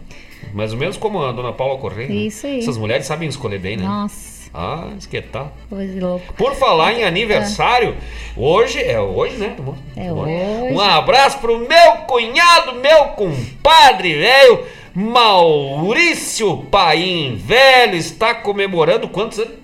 Mais 0.53 0.73
ou 0.73 0.79
menos 0.79 0.97
como 0.97 1.23
a 1.23 1.33
dona 1.33 1.53
Paula 1.53 1.79
Correia. 1.79 2.09
Né? 2.09 2.15
Isso 2.15 2.47
aí. 2.47 2.59
Essas 2.61 2.77
mulheres 2.77 3.07
sabem 3.07 3.29
escolher 3.29 3.59
bem, 3.59 3.77
né? 3.77 3.85
Nossa. 3.85 4.37
Ah, 4.55 4.89
que 5.11 5.21
tal. 5.21 5.53
Coisa 5.69 6.01
louca. 6.01 6.33
Por 6.33 6.55
falar 6.55 6.95
em 6.95 7.05
aniversário, 7.05 7.95
hoje, 8.35 8.81
é 8.81 8.99
hoje, 8.99 9.37
né? 9.37 9.55
É 9.95 10.11
hoje. 10.11 10.73
Um 10.73 10.81
abraço 10.81 11.39
pro 11.41 11.59
meu 11.59 11.93
cunhado, 12.07 12.75
meu 12.77 13.05
compadre, 13.09 14.15
velho, 14.15 14.65
Maurício 14.95 16.65
Paim, 16.71 17.37
velho, 17.37 17.97
está 17.97 18.35
comemorando 18.35 19.09
quantos 19.09 19.41
anos? 19.41 19.57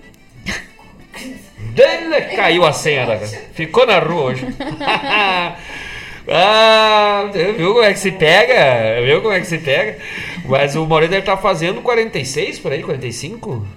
Dele 1.73 2.21
caiu 2.35 2.63
a 2.63 2.71
senha 2.71 3.05
da 3.05 3.17
Ficou 3.17 3.87
na 3.87 3.97
rua 3.97 4.25
hoje. 4.25 4.45
ah, 6.29 7.29
viu 7.33 7.73
como 7.73 7.83
é 7.83 7.93
que 7.93 7.99
se 7.99 8.11
pega? 8.11 9.01
Viu 9.03 9.21
como 9.21 9.33
é 9.33 9.39
que 9.39 9.47
se 9.47 9.57
pega? 9.57 9.97
Mas 10.45 10.75
o 10.75 10.85
Moreira 10.85 11.13
deve 11.13 11.23
estar 11.23 11.35
tá 11.35 11.41
fazendo 11.41 11.81
46 11.81 12.59
por 12.59 12.71
aí, 12.71 12.83
45? 12.83 13.67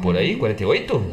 Por 0.00 0.16
aí, 0.16 0.36
48? 0.36 1.04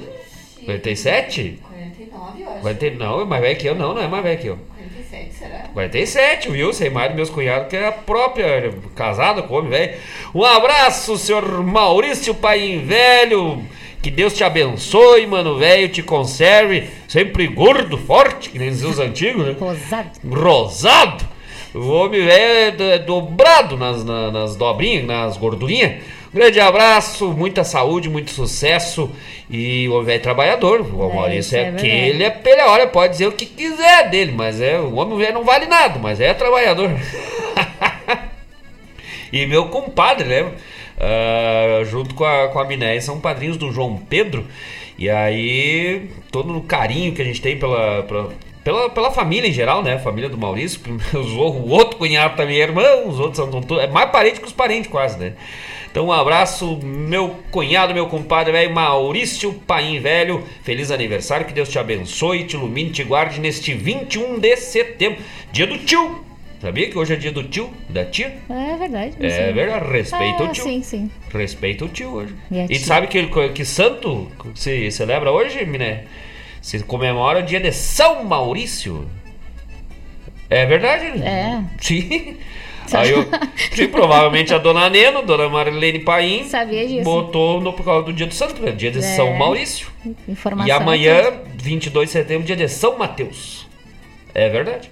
47? 0.63 1.59
49, 1.61 2.41
eu 2.41 2.49
acho. 2.49 2.61
49, 2.61 2.97
não, 2.97 3.21
é 3.21 3.25
mais 3.25 3.41
velho 3.41 3.59
que 3.59 3.67
eu, 3.67 3.75
não, 3.75 3.93
não 3.93 4.01
é 4.01 4.07
mais 4.07 4.23
velho 4.23 4.39
que 4.39 4.47
eu. 4.47 4.59
47, 4.77 5.33
será? 5.33 5.59
47, 5.73 6.49
viu? 6.49 6.71
Sem 6.71 6.89
mais 6.89 7.13
meus 7.13 7.29
cunhados, 7.29 7.67
que 7.67 7.75
é 7.75 7.87
a 7.87 7.91
própria, 7.91 8.73
casada 8.95 9.41
com 9.43 9.55
homem 9.55 9.69
velho. 9.69 9.97
Um 10.33 10.45
abraço, 10.45 11.17
senhor 11.17 11.61
Maurício 11.61 12.33
Pai 12.33 12.77
Velho. 12.77 13.61
Que 14.01 14.09
Deus 14.09 14.33
te 14.33 14.43
abençoe, 14.43 15.27
mano, 15.27 15.57
velho, 15.57 15.87
te 15.89 16.01
conserve. 16.01 16.89
Sempre 17.07 17.45
gordo, 17.47 17.97
forte, 17.97 18.49
que 18.49 18.57
nem 18.57 18.69
os 18.69 18.99
antigos, 18.99 19.45
né? 19.45 19.55
Rosado. 19.59 20.09
Rosado. 20.27 21.25
O 21.73 21.87
homem 21.91 22.25
velho 22.25 22.83
é, 22.83 22.95
é 22.95 22.99
dobrado 22.99 23.77
nas, 23.77 24.03
nas, 24.03 24.33
nas 24.33 24.55
dobrinhas, 24.55 25.05
nas 25.05 25.37
gordurinhas. 25.37 26.01
Um 26.33 26.37
grande 26.37 26.59
abraço, 26.59 27.31
muita 27.31 27.63
saúde, 27.63 28.09
muito 28.09 28.31
sucesso. 28.31 29.09
E 29.49 29.87
o 29.87 29.93
homem 29.93 30.05
velho 30.05 30.15
é 30.15 30.19
trabalhador. 30.19 30.81
O 30.81 31.09
é, 31.11 31.15
Maurício 31.15 31.57
é, 31.57 31.61
é 31.61 31.69
aquele, 31.69 32.23
é 32.23 32.29
pele, 32.29 32.61
olha, 32.61 32.87
pode 32.87 33.13
dizer 33.13 33.27
o 33.27 33.31
que 33.31 33.45
quiser 33.45 34.09
dele, 34.09 34.31
mas 34.31 34.59
é 34.59 34.79
o 34.79 34.95
homem 34.95 35.17
velho 35.17 35.35
não 35.35 35.43
vale 35.43 35.67
nada, 35.67 35.99
mas 35.99 36.19
é 36.19 36.33
trabalhador. 36.33 36.89
e 39.31 39.45
meu 39.45 39.67
compadre, 39.67 40.27
né? 40.27 40.51
Uh, 41.01 41.83
junto 41.85 42.13
com 42.13 42.23
a, 42.23 42.47
com 42.49 42.59
a 42.59 42.65
Minéia, 42.65 43.01
são 43.01 43.19
padrinhos 43.19 43.57
do 43.57 43.71
João 43.71 43.97
Pedro. 43.97 44.45
E 44.97 45.09
aí, 45.09 46.09
todo 46.31 46.55
o 46.55 46.61
carinho 46.61 47.13
que 47.13 47.21
a 47.21 47.25
gente 47.25 47.41
tem 47.41 47.57
pela, 47.57 48.03
pela, 48.03 48.29
pela, 48.63 48.89
pela 48.89 49.11
família 49.11 49.49
em 49.49 49.53
geral, 49.53 49.81
né? 49.81 49.97
Família 49.97 50.29
do 50.29 50.37
Maurício, 50.37 50.79
o 51.13 51.69
outro 51.69 51.97
cunhado 51.97 52.35
também 52.35 52.59
é 52.59 52.63
irmão, 52.63 53.07
os 53.07 53.19
outros 53.19 53.37
são 53.37 53.49
todos. 53.49 53.83
É 53.83 53.87
mais 53.87 54.11
parente 54.11 54.39
que 54.39 54.45
os 54.45 54.53
parentes, 54.53 54.91
quase, 54.91 55.17
né? 55.17 55.33
Então, 55.89 56.05
um 56.05 56.11
abraço, 56.11 56.79
meu 56.81 57.35
cunhado, 57.51 57.93
meu 57.93 58.07
compadre 58.07 58.53
velho, 58.53 58.73
Maurício 58.73 59.53
Paim 59.67 59.99
Velho. 59.99 60.41
Feliz 60.63 60.89
aniversário, 60.89 61.45
que 61.45 61.51
Deus 61.51 61.67
te 61.67 61.77
abençoe, 61.77 62.45
te 62.45 62.55
ilumine, 62.55 62.91
te 62.91 63.03
guarde 63.03 63.41
neste 63.41 63.73
21 63.73 64.39
de 64.39 64.55
setembro, 64.55 65.21
dia 65.51 65.67
do 65.67 65.77
tio. 65.79 66.30
Sabia 66.61 66.91
que 66.91 66.97
hoje 66.97 67.13
é 67.13 67.15
dia 67.15 67.31
do 67.31 67.43
tio, 67.43 67.73
da 67.89 68.05
tia? 68.05 68.37
É 68.47 68.77
verdade. 68.77 69.15
É 69.19 69.29
sei. 69.29 69.51
verdade, 69.51 69.91
respeita 69.91 70.43
ah, 70.43 70.45
o 70.45 70.51
tio. 70.51 70.63
Sim, 70.63 70.83
sim. 70.83 71.11
Respeita 71.33 71.85
o 71.85 71.89
tio 71.89 72.11
hoje. 72.11 72.35
E, 72.51 72.75
e 72.75 72.77
sabe 72.77 73.07
que, 73.07 73.27
que 73.49 73.65
santo 73.65 74.31
se 74.53 74.91
celebra 74.91 75.31
hoje, 75.31 75.65
Miné? 75.65 76.03
Se 76.61 76.77
comemora 76.83 77.39
o 77.39 77.41
dia 77.41 77.59
de 77.59 77.71
São 77.71 78.23
Maurício. 78.23 79.09
É 80.51 80.63
verdade? 80.67 81.23
É. 81.23 81.63
Sim. 81.79 82.37
Aí 82.93 83.09
eu, 83.09 83.25
sim, 83.73 83.87
provavelmente 83.87 84.53
a 84.53 84.59
dona 84.59 84.87
Neno, 84.87 85.23
dona 85.23 85.49
Marilene 85.49 85.99
Paim, 85.99 86.43
Sabia 86.43 86.87
disso. 86.87 87.03
botou 87.03 87.59
no, 87.59 87.73
por 87.73 87.83
causa 87.83 88.05
do 88.05 88.13
dia 88.13 88.27
do 88.27 88.33
santo, 88.35 88.61
né? 88.61 88.71
dia 88.71 88.91
de 88.91 88.99
é. 88.99 89.01
São 89.01 89.33
Maurício. 89.33 89.87
Informação 90.27 90.67
e 90.67 90.71
amanhã, 90.71 91.41
22 91.55 92.07
de 92.07 92.13
setembro, 92.13 92.45
dia 92.45 92.55
de 92.55 92.67
São 92.69 92.99
Mateus. 92.99 93.67
É 94.35 94.47
verdade. 94.47 94.91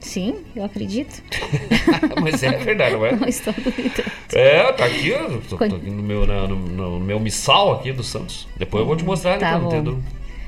Sim, 0.00 0.38
eu 0.56 0.64
acredito. 0.64 1.22
Mas 2.20 2.42
é 2.42 2.50
verdade, 2.50 2.94
não 2.96 3.06
é? 3.06 3.14
Não 3.14 3.28
estou 3.28 3.52
duvidando. 3.52 4.10
É, 4.32 4.72
tá 4.72 4.86
aqui, 4.86 5.12
tô, 5.48 5.56
tô 5.56 5.64
aqui 5.64 5.90
no, 5.90 6.02
meu, 6.02 6.26
no, 6.26 6.56
no, 6.56 7.00
meu 7.00 7.20
missal 7.20 7.72
aqui 7.72 7.92
do 7.92 8.02
Santos. 8.02 8.48
Depois 8.56 8.80
eu 8.80 8.86
vou 8.86 8.96
te 8.96 9.04
mostrar 9.04 9.38
tá 9.38 9.54
ali, 9.54 9.66
entendo. 9.66 10.02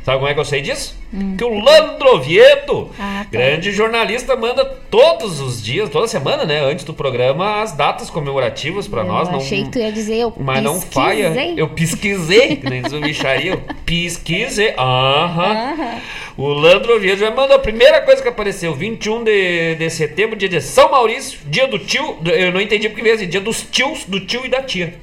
Sabe 0.05 0.19
como 0.19 0.29
é 0.29 0.35
que 0.35 0.41
eu 0.41 0.45
sei 0.45 0.61
disso? 0.61 0.97
Hum. 1.15 1.37
Que 1.37 1.45
o 1.45 1.61
Landro 1.61 2.17
Oviedo, 2.17 2.91
ah, 2.99 3.25
tá. 3.25 3.29
grande 3.31 3.71
jornalista, 3.71 4.35
manda 4.35 4.65
todos 4.65 5.41
os 5.41 5.63
dias, 5.63 5.89
toda 5.91 6.09
semana, 6.09 6.45
né? 6.45 6.61
Antes 6.61 6.85
do 6.85 6.93
programa, 6.93 7.63
as 7.63 7.73
datas 7.73 8.11
comemorativas 8.11 8.89
para 8.89 9.05
nós. 9.05 9.29
Eu 9.29 9.37
achei 9.37 9.59
não, 9.59 9.67
que 9.67 9.73
tu 9.73 9.79
ia 9.79 9.93
dizer, 9.93 10.17
eu 10.17 10.33
Mas 10.37 10.63
não 10.63 10.81
falha. 10.81 11.33
Eu 11.57 11.69
pesquisei, 11.69 12.57
que 12.57 12.69
nem 12.69 12.83
diz 12.83 12.93
o 12.93 13.01
bicharia. 13.01 13.53
Eu 13.53 13.63
pesquisei. 13.85 14.75
Aham. 14.77 16.01
O 16.37 16.49
Landro 16.49 16.99
já 17.17 17.31
mandou 17.31 17.57
a 17.57 17.59
primeira 17.59 18.01
coisa 18.01 18.23
que 18.23 18.29
apareceu: 18.29 18.75
21 18.75 19.23
de, 19.23 19.75
de 19.77 19.91
setembro, 19.91 20.35
dia 20.35 20.49
de 20.49 20.61
São 20.61 20.91
Maurício, 20.91 21.39
dia 21.47 21.69
do 21.69 21.79
tio. 21.79 22.17
Eu 22.25 22.53
não 22.53 22.61
entendi 22.61 22.89
porque 22.89 23.03
mesmo, 23.03 23.27
dia 23.27 23.41
dos 23.41 23.63
tios, 23.63 24.05
do 24.05 24.19
tio 24.19 24.45
e 24.45 24.49
da 24.49 24.63
tia. 24.63 24.95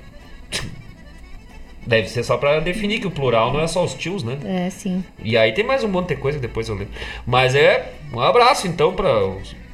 Deve 1.90 2.08
ser 2.08 2.24
só 2.24 2.38
para 2.38 2.60
definir 2.60 3.00
que 3.00 3.08
o 3.08 3.12
plural 3.12 3.52
não 3.52 3.60
é 3.60 3.66
só 3.66 3.84
os 3.84 3.96
tios, 3.96 4.24
né? 4.24 4.38
É, 4.46 4.70
sim. 4.70 5.04
E 5.24 5.36
aí 5.36 5.52
tem 5.54 5.64
mais 5.66 5.84
um 5.84 5.88
monte 5.88 6.10
de 6.10 6.18
coisa 6.18 6.38
que 6.38 6.46
depois 6.46 6.70
eu 6.70 6.76
lembro. 6.76 6.94
Mas 7.26 7.56
é 7.56 7.94
um 8.14 8.20
abraço 8.20 8.68
então 8.68 8.94
para 8.94 9.10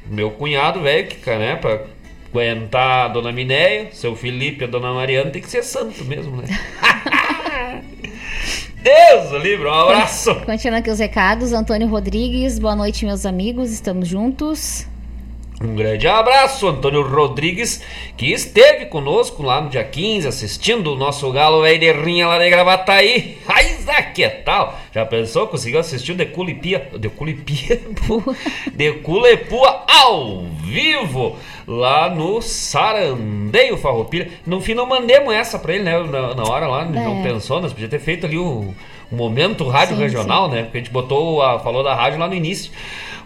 meu 0.06 0.30
cunhado 0.30 0.80
velho, 0.80 1.08
que, 1.08 1.30
né, 1.30 1.56
para 1.56 1.82
aguentar 2.30 3.04
a 3.04 3.08
dona 3.08 3.30
Minéia, 3.30 3.88
seu 3.92 4.16
Felipe, 4.16 4.64
a 4.64 4.66
dona 4.66 4.94
Mariana, 4.94 5.30
tem 5.30 5.42
que 5.42 5.50
ser 5.50 5.62
santo 5.62 6.06
mesmo, 6.06 6.38
né? 6.38 6.44
Deus 8.82 9.42
livre, 9.42 9.66
um 9.66 9.74
abraço. 9.74 10.34
Continuando 10.46 10.78
aqui 10.78 10.90
os 10.90 10.98
recados, 10.98 11.52
Antônio 11.52 11.86
Rodrigues, 11.86 12.58
boa 12.58 12.74
noite, 12.74 13.04
meus 13.04 13.26
amigos, 13.26 13.70
estamos 13.70 14.08
juntos. 14.08 14.86
Um 15.62 15.74
grande 15.74 16.06
abraço, 16.06 16.68
Antônio 16.68 17.02
Rodrigues, 17.02 17.82
que 18.14 18.30
esteve 18.30 18.86
conosco 18.86 19.42
lá 19.42 19.60
no 19.60 19.70
dia 19.70 19.82
15, 19.82 20.28
assistindo 20.28 20.92
o 20.92 20.96
nosso 20.96 21.32
galo 21.32 21.62
velho 21.62 21.80
de 21.80 21.92
rinha 21.92 22.26
lá 22.28 22.38
de 22.38 22.50
Gravataí. 22.50 23.38
Ai, 23.48 23.76
que 24.16 24.28
tal? 24.28 24.78
Já 24.92 25.04
pensou? 25.04 25.46
Conseguiu 25.46 25.78
assistir 25.78 26.12
o 26.12 26.14
Deculipia, 26.14 26.88
Deculipia, 26.98 27.80
Deculepua 28.74 29.84
ao 29.86 30.44
vivo 30.62 31.36
lá 31.66 32.08
no 32.08 32.40
Sarandeio 32.40 33.76
Farroupilha. 33.76 34.28
No 34.46 34.60
fim 34.60 34.74
não 34.74 34.86
mandemos 34.86 35.34
essa 35.34 35.58
pra 35.58 35.74
ele, 35.74 35.84
né? 35.84 35.98
Na, 35.98 36.34
na 36.34 36.44
hora 36.44 36.66
lá, 36.66 36.82
é. 36.82 36.88
não 36.88 37.22
pensou, 37.22 37.60
nós 37.60 37.72
podíamos 37.72 37.90
ter 37.90 38.00
feito 38.00 38.26
ali 38.26 38.38
o, 38.38 38.74
o 39.10 39.16
momento 39.16 39.68
rádio 39.68 39.96
sim, 39.96 40.02
regional, 40.02 40.48
sim. 40.48 40.56
né? 40.56 40.62
Porque 40.62 40.78
a 40.78 40.80
gente 40.80 40.92
botou, 40.92 41.42
a, 41.42 41.58
falou 41.60 41.82
da 41.82 41.94
rádio 41.94 42.18
lá 42.18 42.26
no 42.26 42.34
início. 42.34 42.72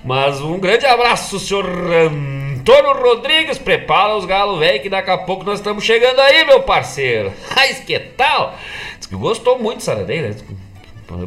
Mas 0.05 0.41
um 0.41 0.59
grande 0.59 0.87
abraço, 0.87 1.39
senhor 1.39 1.67
Antônio 1.67 2.93
Rodrigues. 2.95 3.59
Prepara 3.59 4.17
os 4.17 4.25
galos, 4.25 4.59
velho, 4.59 4.81
que 4.81 4.89
daqui 4.89 5.11
a 5.11 5.19
pouco 5.19 5.45
nós 5.45 5.59
estamos 5.59 5.85
chegando 5.85 6.21
aí, 6.21 6.45
meu 6.45 6.63
parceiro. 6.63 7.33
Mas 7.55 7.81
que 7.81 7.99
tal? 7.99 8.55
Diz 8.99 9.07
que 9.07 9.17
gostou 9.17 9.59
muito 9.59 9.79
de 9.79 9.85
Saradeira. 9.85 10.35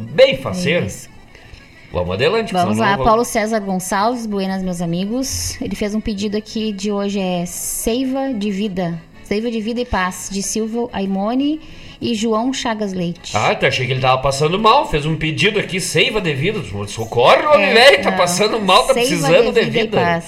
Bem 0.00 0.38
faceiro. 0.38 0.86
É 0.86 1.14
Vamos 1.92 2.14
adelante. 2.14 2.52
Vamos 2.52 2.78
lá, 2.78 2.96
vou... 2.96 3.04
Paulo 3.04 3.24
César 3.24 3.60
Gonçalves, 3.60 4.26
buenas, 4.26 4.64
meus 4.64 4.80
amigos. 4.80 5.60
Ele 5.62 5.76
fez 5.76 5.94
um 5.94 6.00
pedido 6.00 6.36
aqui 6.36 6.72
de 6.72 6.90
hoje, 6.90 7.20
é 7.20 7.46
Seiva 7.46 8.34
de 8.34 8.50
Vida. 8.50 9.00
Seiva 9.22 9.48
de 9.48 9.60
Vida 9.60 9.80
e 9.80 9.84
Paz, 9.84 10.28
de 10.30 10.42
Silvio 10.42 10.90
Aimone 10.92 11.60
e 12.04 12.14
João 12.14 12.52
Chagas 12.52 12.92
Leite. 12.92 13.34
Ah, 13.34 13.50
até 13.50 13.68
achei 13.68 13.86
que 13.86 13.92
ele 13.92 14.00
tava 14.00 14.20
passando 14.20 14.58
mal, 14.58 14.90
fez 14.90 15.06
um 15.06 15.16
pedido 15.16 15.58
aqui, 15.58 15.80
seiva 15.80 16.20
de 16.20 16.34
vida. 16.34 16.60
Socorre, 16.86 17.46
homem 17.46 17.66
é, 17.66 17.74
velho, 17.74 18.02
tá 18.02 18.12
passando 18.12 18.60
mal, 18.60 18.86
tá 18.86 18.92
precisando 18.92 19.50
de 19.52 19.64
vida. 19.64 20.22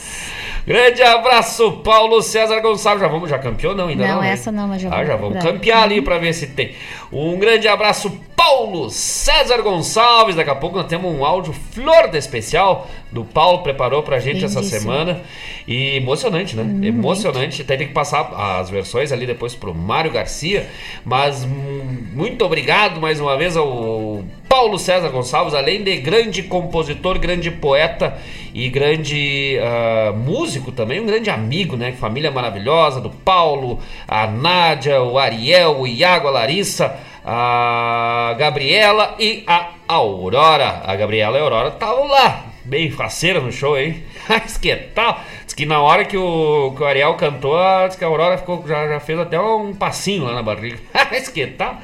Grande 0.67 1.01
abraço, 1.01 1.71
Paulo 1.85 2.21
César 2.21 2.59
Gonçalves. 2.61 3.01
Já 3.01 3.07
vamos, 3.09 3.31
já 3.31 3.39
campeou? 3.39 3.73
Não, 3.73 3.87
ainda 3.87 4.05
não. 4.05 4.15
Não, 4.17 4.21
né? 4.23 4.31
essa 4.31 4.51
não, 4.51 4.67
mas 4.67 4.83
já 4.83 4.89
Ah, 4.89 4.97
vou 4.97 5.07
já 5.07 5.17
vamos 5.17 5.43
campear 5.43 5.83
ali 5.85 6.03
pra 6.03 6.19
ver 6.19 6.33
se 6.33 6.49
tem. 6.49 6.73
Um 7.13 7.39
grande 7.39 7.69
abraço, 7.69 8.11
Paulo 8.35 8.91
César 8.91 9.63
Gonçalves. 9.63 10.35
Daqui 10.35 10.51
a 10.51 10.57
pouco 10.57 10.77
nós 10.77 10.87
temos 10.87 11.15
um 11.15 11.25
áudio 11.25 11.53
flor 11.53 12.09
de 12.09 12.19
especial 12.19 12.89
do 13.13 13.25
Paulo 13.25 13.59
preparou 13.63 14.03
pra 14.03 14.19
gente 14.19 14.45
essa 14.45 14.59
Lindíssimo. 14.59 14.81
semana. 14.81 15.21
E 15.69 15.97
emocionante, 15.97 16.57
né? 16.57 16.89
emocionante. 16.89 17.63
Até 17.63 17.77
tem 17.77 17.87
que 17.87 17.95
passar 17.95 18.29
as 18.59 18.69
versões 18.69 19.13
ali 19.13 19.25
depois 19.25 19.55
pro 19.55 19.73
Mário 19.73 20.11
Garcia. 20.11 20.69
Mas 21.05 21.45
hum, 21.45 22.07
muito 22.13 22.45
obrigado 22.45 23.01
mais 23.01 23.21
uma 23.21 23.37
vez 23.37 23.57
ao 23.57 24.25
Paulo 24.57 24.79
César 24.79 25.11
Gonçalves, 25.11 25.53
além 25.53 25.85
de 25.85 25.99
grande 25.99 26.43
compositor, 26.43 27.19
grande 27.19 27.51
poeta 27.51 28.17
e 28.55 28.71
grande 28.71 29.59
ah, 29.61 30.15
músico 30.17 30.73
também, 30.73 30.99
um 30.99 31.05
grande 31.05 31.29
amigo, 31.29 31.77
né? 31.77 31.93
Família 31.93 32.31
maravilhosa 32.31 32.99
do 32.99 33.11
Paulo, 33.11 33.81
a 34.09 34.27
Nádia, 34.27 35.03
o 35.03 35.19
Ariel, 35.19 35.79
o 35.79 35.87
Iago, 35.87 36.29
a 36.29 36.31
Larissa, 36.31 36.99
a 37.23 38.35
Gabriela 38.39 39.15
e 39.19 39.45
a 39.47 39.73
Aurora. 39.87 40.81
A 40.87 40.97
Gabriela 40.97 41.37
e 41.37 41.41
a 41.41 41.45
Aurora 41.45 41.69
estavam 41.69 42.07
lá, 42.07 42.47
bem 42.65 42.91
faceira 42.91 43.41
no 43.41 43.53
show 43.53 43.75
aí. 43.75 44.05
Mas 44.27 44.57
que 44.57 44.75
tal? 44.75 45.21
Que 45.57 45.65
na 45.65 45.81
hora 45.81 46.05
que 46.05 46.19
o, 46.19 46.75
que 46.77 46.83
o 46.83 46.87
Ariel 46.87 47.15
cantou, 47.15 47.57
diz 47.89 47.97
que 47.97 48.05
a 48.05 48.07
Aurora 48.07 48.37
ficou, 48.37 48.63
já, 48.69 48.87
já 48.87 49.01
fez 49.01 49.19
até 49.19 49.41
um 49.41 49.75
passinho 49.75 50.25
lá 50.25 50.35
na 50.35 50.43
barriga. 50.43 50.79
Mas 51.11 51.31
que 51.31 51.47
tal? 51.47 51.79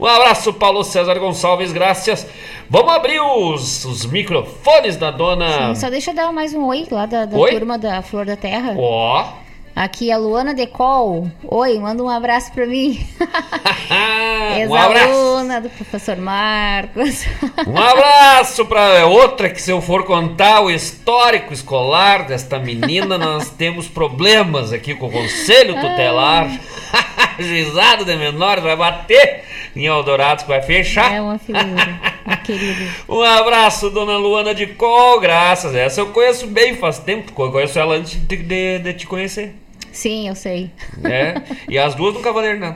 Um 0.00 0.06
abraço, 0.06 0.54
Paulo 0.54 0.82
César 0.82 1.18
Gonçalves, 1.18 1.70
graças. 1.70 2.26
Vamos 2.70 2.90
abrir 2.94 3.20
os, 3.20 3.84
os 3.84 4.06
microfones 4.06 4.96
da 4.96 5.10
dona. 5.10 5.74
Só 5.74 5.90
deixa 5.90 6.12
eu 6.12 6.14
dar 6.14 6.32
mais 6.32 6.54
um 6.54 6.64
oi 6.64 6.86
lá 6.90 7.04
da, 7.04 7.26
da 7.26 7.36
Oi? 7.36 7.50
turma 7.50 7.76
da 7.76 8.00
Flor 8.00 8.24
da 8.24 8.36
Terra. 8.36 8.74
Ó. 8.78 9.49
Aqui 9.80 10.10
é 10.10 10.12
a 10.12 10.18
Luana 10.18 10.52
Decol. 10.52 11.30
Oi, 11.42 11.78
manda 11.78 12.02
um 12.02 12.08
abraço 12.10 12.52
pra 12.52 12.66
mim. 12.66 13.00
um 14.68 14.74
abraço. 14.74 15.08
Ex-aluna 15.08 15.58
do 15.62 15.70
professor 15.70 16.18
Marcos. 16.18 17.24
Um 17.66 17.78
abraço 17.78 18.66
para 18.66 19.06
outra 19.06 19.48
que 19.48 19.58
se 19.62 19.70
eu 19.70 19.80
for 19.80 20.04
contar 20.04 20.60
o 20.60 20.70
histórico 20.70 21.54
escolar 21.54 22.26
desta 22.26 22.58
menina, 22.58 23.16
nós 23.16 23.48
temos 23.56 23.88
problemas 23.88 24.70
aqui 24.70 24.94
com 24.94 25.06
o 25.06 25.10
conselho 25.10 25.72
tutelar. 25.80 26.50
Juizado 27.40 28.04
de 28.04 28.14
menores 28.16 28.62
vai 28.62 28.76
bater 28.76 29.44
em 29.74 29.86
Eldorado 29.86 30.42
que 30.42 30.48
vai 30.50 30.60
fechar. 30.60 31.10
É 31.10 31.22
uma 31.22 31.38
figura, 31.38 31.98
querido. 32.44 32.84
Um 33.08 33.22
abraço, 33.22 33.88
dona 33.88 34.18
Luana 34.18 34.54
de 34.54 34.66
Col, 34.66 35.18
graças. 35.20 35.74
Essa 35.74 36.02
eu 36.02 36.08
conheço 36.08 36.46
bem 36.46 36.76
faz 36.76 36.98
tempo, 36.98 37.32
eu 37.42 37.50
conheço 37.50 37.78
ela 37.78 37.94
antes 37.94 38.20
de, 38.26 38.36
de- 38.36 38.78
de 38.80 38.92
te 38.92 39.06
conhecer. 39.06 39.54
Sim, 40.00 40.28
eu 40.28 40.34
sei. 40.34 40.70
né? 40.96 41.34
E 41.68 41.78
as 41.78 41.94
duas 41.94 42.14
do 42.14 42.20
Cavaleiro 42.20 42.58
não. 42.58 42.74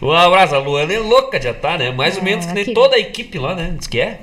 um 0.00 0.10
abraço, 0.12 0.54
a 0.54 0.58
Luana 0.58 0.92
é 0.92 0.98
louca 0.98 1.38
de 1.38 1.48
estar, 1.48 1.78
né? 1.78 1.90
Mais 1.92 2.16
ou 2.16 2.22
menos 2.22 2.46
que 2.46 2.52
nem 2.54 2.64
que- 2.64 2.72
toda 2.72 2.96
a 2.96 2.98
equipe 2.98 3.38
lá, 3.38 3.54
né? 3.54 3.74
Diz 3.76 3.86
que 3.86 4.00
é. 4.00 4.20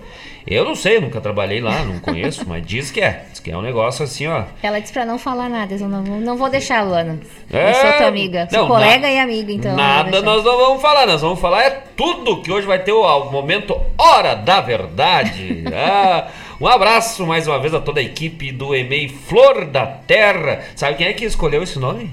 Eu 0.47 0.65
não 0.65 0.73
sei, 0.73 0.97
eu 0.97 1.01
nunca 1.01 1.21
trabalhei 1.21 1.61
lá, 1.61 1.83
não 1.83 1.99
conheço, 1.99 2.43
mas 2.47 2.65
diz 2.65 2.89
que 2.89 2.99
é. 3.01 3.25
Diz 3.29 3.39
que 3.39 3.51
é 3.51 3.57
um 3.57 3.61
negócio 3.61 4.03
assim, 4.03 4.25
ó. 4.25 4.45
Ela 4.63 4.79
disse 4.79 4.91
pra 4.91 5.05
não 5.05 5.19
falar 5.19 5.47
nada, 5.47 5.75
eu 5.75 5.87
não, 5.87 6.03
vou- 6.03 6.19
não 6.19 6.35
vou 6.37 6.49
deixar, 6.49 6.81
Luana. 6.83 7.19
É, 7.53 7.69
Eu 7.69 7.73
sou 7.75 7.91
tua 7.93 8.07
amiga. 8.07 8.47
Sou 8.49 8.61
não, 8.61 8.67
colega 8.67 8.99
na- 9.01 9.11
e 9.11 9.19
amiga, 9.19 9.51
então. 9.51 9.75
Nada 9.75 10.21
nós 10.23 10.43
não 10.43 10.57
vamos 10.57 10.81
falar, 10.81 11.05
nós 11.05 11.21
vamos 11.21 11.39
falar 11.39 11.63
é 11.65 11.69
tudo 11.95 12.41
que 12.41 12.51
hoje 12.51 12.65
vai 12.65 12.79
ter 12.79 12.93
o, 12.93 13.01
o 13.03 13.31
momento 13.31 13.79
Hora 13.95 14.33
da 14.35 14.59
Verdade. 14.59 15.63
Ah, 15.71 16.27
um 16.59 16.67
abraço 16.67 17.25
mais 17.25 17.47
uma 17.47 17.59
vez 17.59 17.73
a 17.73 17.79
toda 17.79 17.99
a 17.99 18.03
equipe 18.03 18.51
do 18.51 18.75
EMEI 18.75 19.07
Flor 19.09 19.65
da 19.65 19.85
Terra. 19.85 20.63
Sabe 20.75 20.97
quem 20.97 21.07
é 21.07 21.13
que 21.13 21.25
escolheu 21.25 21.63
esse 21.63 21.79
nome? 21.79 22.09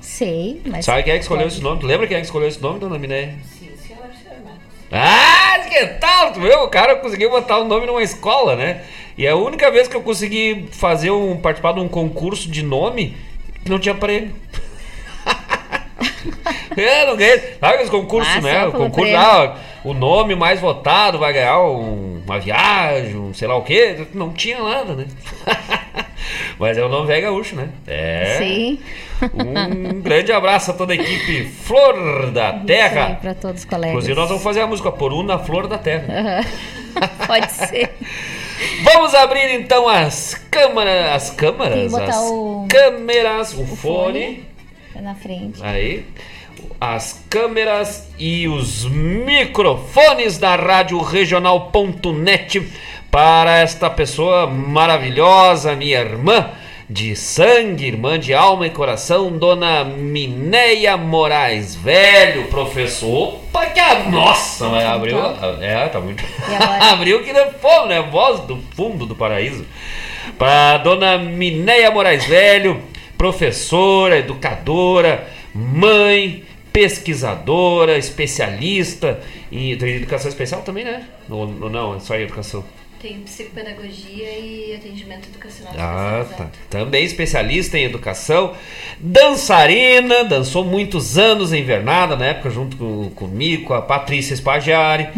Sei, 0.00 0.60
mas. 0.66 0.84
Sabe 0.84 1.02
quem 1.02 1.14
é 1.14 1.16
que 1.16 1.22
escolheu 1.22 1.44
pode- 1.44 1.54
esse 1.54 1.62
nome? 1.62 1.80
Tu 1.80 1.86
lembra 1.86 2.06
quem 2.06 2.16
é 2.16 2.20
que 2.20 2.26
escolheu 2.26 2.48
esse 2.48 2.60
nome, 2.60 2.78
dona 2.78 2.98
Minéia? 2.98 3.34
Ah, 4.92 5.58
que 5.68 5.86
tal? 5.98 6.32
Tu 6.32 6.40
viu? 6.40 6.62
O 6.62 6.68
cara 6.68 6.96
conseguiu 6.96 7.30
botar 7.30 7.58
o 7.58 7.64
nome 7.64 7.86
numa 7.86 8.02
escola, 8.02 8.54
né? 8.54 8.82
E 9.16 9.26
é 9.26 9.30
a 9.30 9.36
única 9.36 9.70
vez 9.70 9.88
que 9.88 9.96
eu 9.96 10.02
consegui 10.02 10.68
fazer 10.70 11.10
um 11.10 11.36
participar 11.36 11.72
de 11.72 11.80
um 11.80 11.88
concurso 11.88 12.48
de 12.50 12.62
nome 12.62 13.16
que 13.64 13.70
não 13.70 13.78
tinha 13.78 13.94
prêmio. 13.94 14.34
é, 16.76 17.06
não 17.06 17.16
ganhei. 17.16 17.38
Sabe 17.60 17.74
aqueles 17.74 17.90
concursos, 17.90 18.36
Ah, 18.36 18.40
né? 18.40 18.66
O 18.66 18.72
concurso, 18.72 19.14
ah, 19.16 19.56
o 19.84 19.92
nome 19.94 20.34
mais 20.34 20.60
votado 20.60 21.18
vai 21.18 21.32
ganhar 21.32 21.60
um- 21.62 22.22
uma 22.24 22.38
viagem, 22.40 23.16
um 23.16 23.34
sei 23.34 23.46
lá 23.48 23.56
o 23.56 23.62
quê. 23.62 24.06
Não 24.14 24.30
tinha 24.32 24.62
nada, 24.62 24.94
né? 24.94 25.06
Mas 26.58 26.78
é 26.78 26.84
o 26.84 26.88
nome 26.88 27.06
velho 27.06 27.22
gaúcho, 27.22 27.54
né? 27.56 27.68
É. 27.86 28.36
Sim. 28.38 28.78
Um 29.34 30.00
grande 30.00 30.32
abraço 30.32 30.70
a 30.70 30.74
toda 30.74 30.92
a 30.92 30.96
equipe 30.96 31.44
Flor 31.44 32.30
da 32.30 32.52
Terra. 32.60 33.18
pra 33.20 33.34
todos 33.34 33.60
os 33.60 33.64
colegas. 33.64 33.90
Inclusive, 33.90 34.14
nós 34.14 34.28
vamos 34.28 34.42
fazer 34.42 34.60
a 34.60 34.66
música 34.66 34.90
Por 34.90 35.12
um 35.12 35.22
na 35.22 35.38
Flor 35.38 35.66
da 35.66 35.76
Terra. 35.78 36.04
Pode 37.26 37.50
ser. 37.52 37.90
Vamos 38.84 39.14
abrir 39.14 39.52
então 39.54 39.88
as 39.88 40.34
câmeras. 40.50 41.06
As 41.26 41.90
botar 41.90 42.04
as 42.10 42.16
o- 42.30 42.66
câmeras, 42.68 43.52
o, 43.52 43.66
fone. 43.66 43.76
fone. 43.76 44.44
Tá 44.94 45.02
na 45.02 45.14
frente. 45.16 45.60
Aí. 45.60 46.06
As 46.80 47.24
câmeras 47.28 48.08
e 48.16 48.46
os 48.46 48.84
microfones 48.84 50.38
da 50.38 50.54
Rádio 50.54 51.00
Regional.net 51.00 52.64
para 53.10 53.58
esta 53.58 53.90
pessoa 53.90 54.46
maravilhosa, 54.46 55.74
minha 55.74 55.98
irmã 55.98 56.48
de 56.88 57.16
sangue, 57.16 57.86
irmã 57.86 58.18
de 58.18 58.32
alma 58.34 58.66
e 58.66 58.70
coração, 58.70 59.36
dona 59.36 59.82
Minéia 59.84 60.96
Moraes, 60.96 61.74
velho 61.74 62.46
professor. 62.48 63.34
Opa, 63.34 63.66
que 63.66 63.80
a 63.80 64.04
nossa, 64.10 64.68
mas 64.68 64.84
abriu. 64.84 65.18
É, 65.60 65.88
tá 65.88 66.00
muito. 66.00 66.22
Abriu 66.80 67.24
que 67.24 67.32
nem 67.32 67.50
fogo, 67.52 67.86
né? 67.86 68.00
Voz 68.02 68.40
do 68.40 68.58
fundo 68.76 69.06
do 69.06 69.16
paraíso. 69.16 69.66
Para 70.38 70.78
dona 70.78 71.18
Minéia 71.18 71.90
Moraes 71.90 72.24
Velho, 72.26 72.82
professora, 73.16 74.18
educadora, 74.18 75.28
mãe, 75.54 76.44
pesquisadora, 76.72 77.96
especialista 77.96 79.20
em 79.52 79.70
educação 79.70 80.28
especial 80.28 80.62
também, 80.62 80.84
né? 80.84 81.06
Ou 81.30 81.46
não, 81.70 81.94
é 81.94 82.00
só 82.00 82.16
em 82.16 82.22
educação. 82.22 82.64
Tem 83.04 83.20
psicopedagogia 83.20 84.30
e 84.38 84.74
atendimento 84.74 85.28
educacional 85.28 85.74
Ah, 85.76 86.24
tá. 86.38 86.48
Também 86.70 87.04
especialista 87.04 87.76
em 87.76 87.84
educação, 87.84 88.54
dançarina, 88.98 90.24
dançou 90.24 90.64
muitos 90.64 91.18
anos 91.18 91.52
em 91.52 91.60
Invernada, 91.60 92.16
na 92.16 92.24
época, 92.24 92.48
junto 92.48 92.78
com, 92.78 93.10
comigo, 93.10 93.64
com 93.64 93.74
a 93.74 93.82
Patrícia 93.82 94.34
Spagiari. 94.34 95.08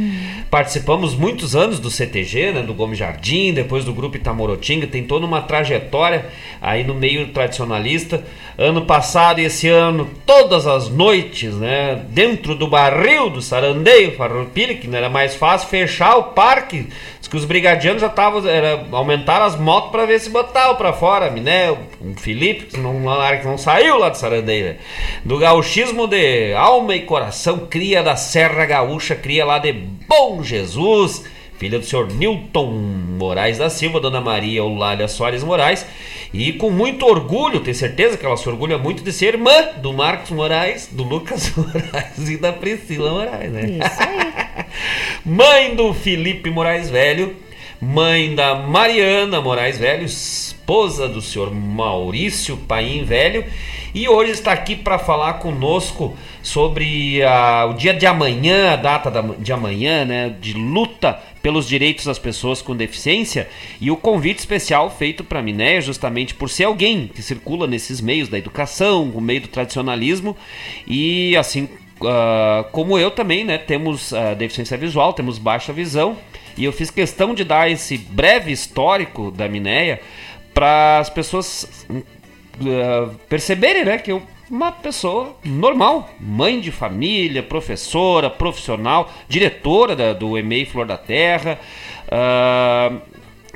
Participamos 0.51 1.15
muitos 1.15 1.55
anos 1.55 1.79
do 1.79 1.89
CTG, 1.89 2.51
né, 2.51 2.63
do 2.63 2.75
Gomes 2.75 2.99
Jardim, 2.99 3.53
depois 3.53 3.85
do 3.85 3.95
grupo 3.95 4.17
Itamorotinga, 4.17 4.89
tem 4.89 5.05
toda 5.05 5.25
uma 5.25 5.43
trajetória 5.43 6.27
aí 6.61 6.83
no 6.83 6.95
meio 6.95 7.29
tradicionalista. 7.29 8.25
Ano 8.59 8.87
passado 8.87 9.39
e 9.39 9.45
esse 9.45 9.69
ano, 9.69 10.11
todas 10.25 10.67
as 10.67 10.89
noites, 10.89 11.55
né, 11.55 12.03
dentro 12.09 12.55
do 12.55 12.67
barril 12.67 13.29
do 13.31 13.43
Sarandeio, 13.43 14.17
Farroupilha, 14.17 14.75
que 14.75 14.89
não 14.89 14.97
era 14.97 15.11
mais 15.11 15.37
fácil 15.37 15.69
fechar 15.69 16.17
o 16.17 16.23
parque. 16.25 16.87
Diz 17.21 17.29
que 17.29 17.37
os 17.37 17.45
brigadianos 17.77 18.01
já 18.01 18.09
estavam, 18.09 18.47
era, 18.49 18.85
aumentaram 18.93 19.45
as 19.45 19.57
motos 19.57 19.91
para 19.91 20.07
ver 20.07 20.19
se 20.19 20.31
botavam 20.31 20.77
para 20.77 20.93
fora, 20.93 21.31
né, 21.31 21.71
o 21.71 22.15
Felipe, 22.17 22.67
que 22.67 22.81
não, 22.81 23.03
que 23.41 23.47
não 23.47 23.59
saiu 23.59 23.99
lá 23.99 24.09
do 24.09 24.17
Sarandeio, 24.17 24.67
né? 24.67 24.77
do 25.25 25.39
gauchismo 25.39 26.07
de 26.07 26.53
alma 26.55 26.95
e 26.95 27.03
coração, 27.03 27.67
cria 27.71 28.03
da 28.03 28.17
Serra 28.17 28.65
Gaúcha, 28.65 29.15
cria 29.15 29.45
lá 29.45 29.59
de 29.59 29.73
Bom 29.73 30.43
Jesus, 30.43 31.25
filha 31.59 31.79
do 31.79 31.85
senhor 31.85 32.13
Newton 32.13 32.67
Moraes 33.19 33.59
da 33.59 33.71
Silva, 33.71 34.01
dona 34.01 34.21
Maria 34.21 34.61
Eulália 34.61 35.09
Soares 35.09 35.45
Moraes, 35.45 35.87
e 36.33 36.53
com 36.53 36.71
muito 36.71 37.07
orgulho, 37.07 37.61
tenho 37.61 37.77
certeza 37.77 38.17
que 38.17 38.27
ela 38.27 38.37
se 38.37 38.49
orgulha 38.49 38.77
muito 38.77 39.03
de 39.03 39.13
ser 39.13 39.35
irmã 39.35 39.69
do 39.79 39.93
Marcos 39.93 40.31
Moraes, 40.31 40.89
do 40.91 41.03
Lucas 41.03 41.53
Moraes 41.57 42.29
e 42.29 42.37
da 42.37 42.53
Priscila 42.53 43.11
Moraes, 43.11 43.53
né? 43.53 43.63
Isso 43.63 44.03
aí. 44.03 44.67
Mãe 45.25 45.75
do 45.75 45.93
Felipe 45.95 46.51
Moraes 46.51 46.91
Velho, 46.91 47.37
mãe 47.81 48.35
da 48.35 48.55
Mariana 48.55 49.41
Moraes 49.41 49.79
Velho, 49.79 50.05
esposa 50.05 51.09
do 51.09 51.21
senhor 51.21 51.53
Maurício 51.55 52.57
Paim 52.57 53.05
Velho, 53.05 53.45
e 53.95 54.09
hoje 54.09 54.33
está 54.33 54.53
aqui 54.53 54.75
para 54.75 54.99
falar 54.99 55.35
conosco 55.35 56.17
sobre 56.43 57.23
ah, 57.23 57.67
o 57.71 57.75
dia 57.75 57.93
de 57.93 58.07
amanhã, 58.07 58.73
a 58.73 58.77
data 58.77 59.11
da- 59.11 59.23
de 59.39 59.53
amanhã, 59.53 60.05
né, 60.05 60.35
de 60.41 60.53
luta 60.55 61.19
pelos 61.43 61.69
direitos 61.69 62.07
das 62.07 62.19
pessoas 62.19 62.61
com 62.61 62.75
deficiência, 62.75 63.49
e 63.81 63.91
o 63.91 63.97
convite 63.97 64.39
especial 64.39 64.91
feito 64.91 65.23
para 65.23 65.43
Minéia, 65.43 65.81
justamente 65.81 66.35
por 66.35 66.49
ser 66.51 66.65
alguém 66.65 67.09
que 67.15 67.23
circula 67.23 67.67
nesses 67.67 68.01
meios 68.01 68.29
da 68.29 68.39
educação, 68.39 69.05
o 69.15 69.21
meio 69.21 69.43
do 69.43 69.49
tradicionalismo, 69.49 70.37
e 70.87 71.37
assim 71.37 71.69
ah, 72.05 72.65
como 72.73 72.99
eu 72.99 73.11
também, 73.11 73.45
né, 73.45 73.59
temos 73.59 74.13
ah, 74.13 74.35
deficiência 74.35 74.77
visual, 74.77 75.13
temos 75.13 75.39
baixa 75.39 75.73
visão 75.73 76.17
E 76.57 76.65
eu 76.65 76.73
fiz 76.73 76.91
questão 76.91 77.35
de 77.35 77.45
dar 77.45 77.71
esse 77.71 77.99
breve 77.99 78.51
histórico 78.51 79.31
da 79.31 79.49
Mineia 79.49 80.01
para 80.55 80.99
as 80.99 81.11
pessoas 81.11 81.87
uh, 81.91 83.15
perceberem, 83.29 83.85
né, 83.85 83.99
que 83.99 84.11
eu 84.11 84.23
uma 84.49 84.71
pessoa 84.71 85.37
normal, 85.45 86.09
mãe 86.21 86.61
de 86.61 86.71
família, 86.71 87.43
professora, 87.43 88.31
profissional, 88.31 89.13
diretora 89.29 89.97
da, 89.97 90.13
do 90.13 90.39
EMEI 90.39 90.65
Flor 90.67 90.87
da 90.87 90.97
Terra, 90.97 91.59
uh, 92.07 93.01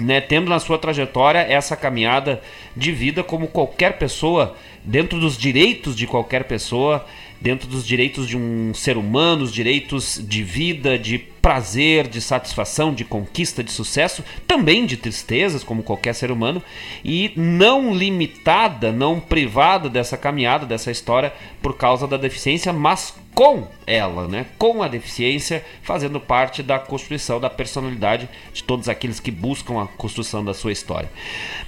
né, 0.00 0.20
tendo 0.20 0.48
na 0.48 0.58
sua 0.58 0.78
trajetória 0.78 1.38
essa 1.38 1.76
caminhada 1.76 2.42
de 2.76 2.90
vida 2.90 3.22
como 3.22 3.46
qualquer 3.46 3.98
pessoa, 3.98 4.56
dentro 4.82 5.20
dos 5.20 5.36
direitos 5.38 5.94
de 5.94 6.06
qualquer 6.06 6.44
pessoa, 6.44 7.06
dentro 7.40 7.68
dos 7.68 7.86
direitos 7.86 8.26
de 8.26 8.36
um 8.36 8.74
ser 8.74 8.96
humano, 8.96 9.44
os 9.44 9.52
direitos 9.52 10.20
de 10.22 10.42
vida, 10.42 10.98
de 10.98 11.18
prazer, 11.40 12.06
de 12.06 12.20
satisfação, 12.20 12.92
de 12.92 13.04
conquista, 13.04 13.64
de 13.64 13.72
sucesso, 13.72 14.24
também 14.46 14.86
de 14.86 14.96
tristezas, 14.96 15.64
como 15.64 15.82
qualquer 15.82 16.14
ser 16.14 16.30
humano, 16.30 16.62
e 17.04 17.32
não 17.36 17.94
limitada, 17.94 18.92
não 18.92 19.18
privada 19.18 19.88
dessa 19.88 20.16
caminhada, 20.16 20.66
dessa 20.66 20.90
história 20.90 21.32
por 21.62 21.76
causa 21.76 22.06
da 22.06 22.16
deficiência, 22.16 22.72
mas 22.72 23.14
com 23.34 23.68
ela, 23.86 24.28
né? 24.28 24.46
com 24.58 24.82
a 24.82 24.88
deficiência, 24.88 25.64
fazendo 25.82 26.20
parte 26.20 26.62
da 26.62 26.78
construção 26.78 27.40
da 27.40 27.48
personalidade 27.48 28.28
de 28.52 28.62
todos 28.62 28.88
aqueles 28.88 29.20
que 29.20 29.30
buscam 29.30 29.80
a 29.80 29.86
construção 29.86 30.44
da 30.44 30.52
sua 30.52 30.72
história. 30.72 31.08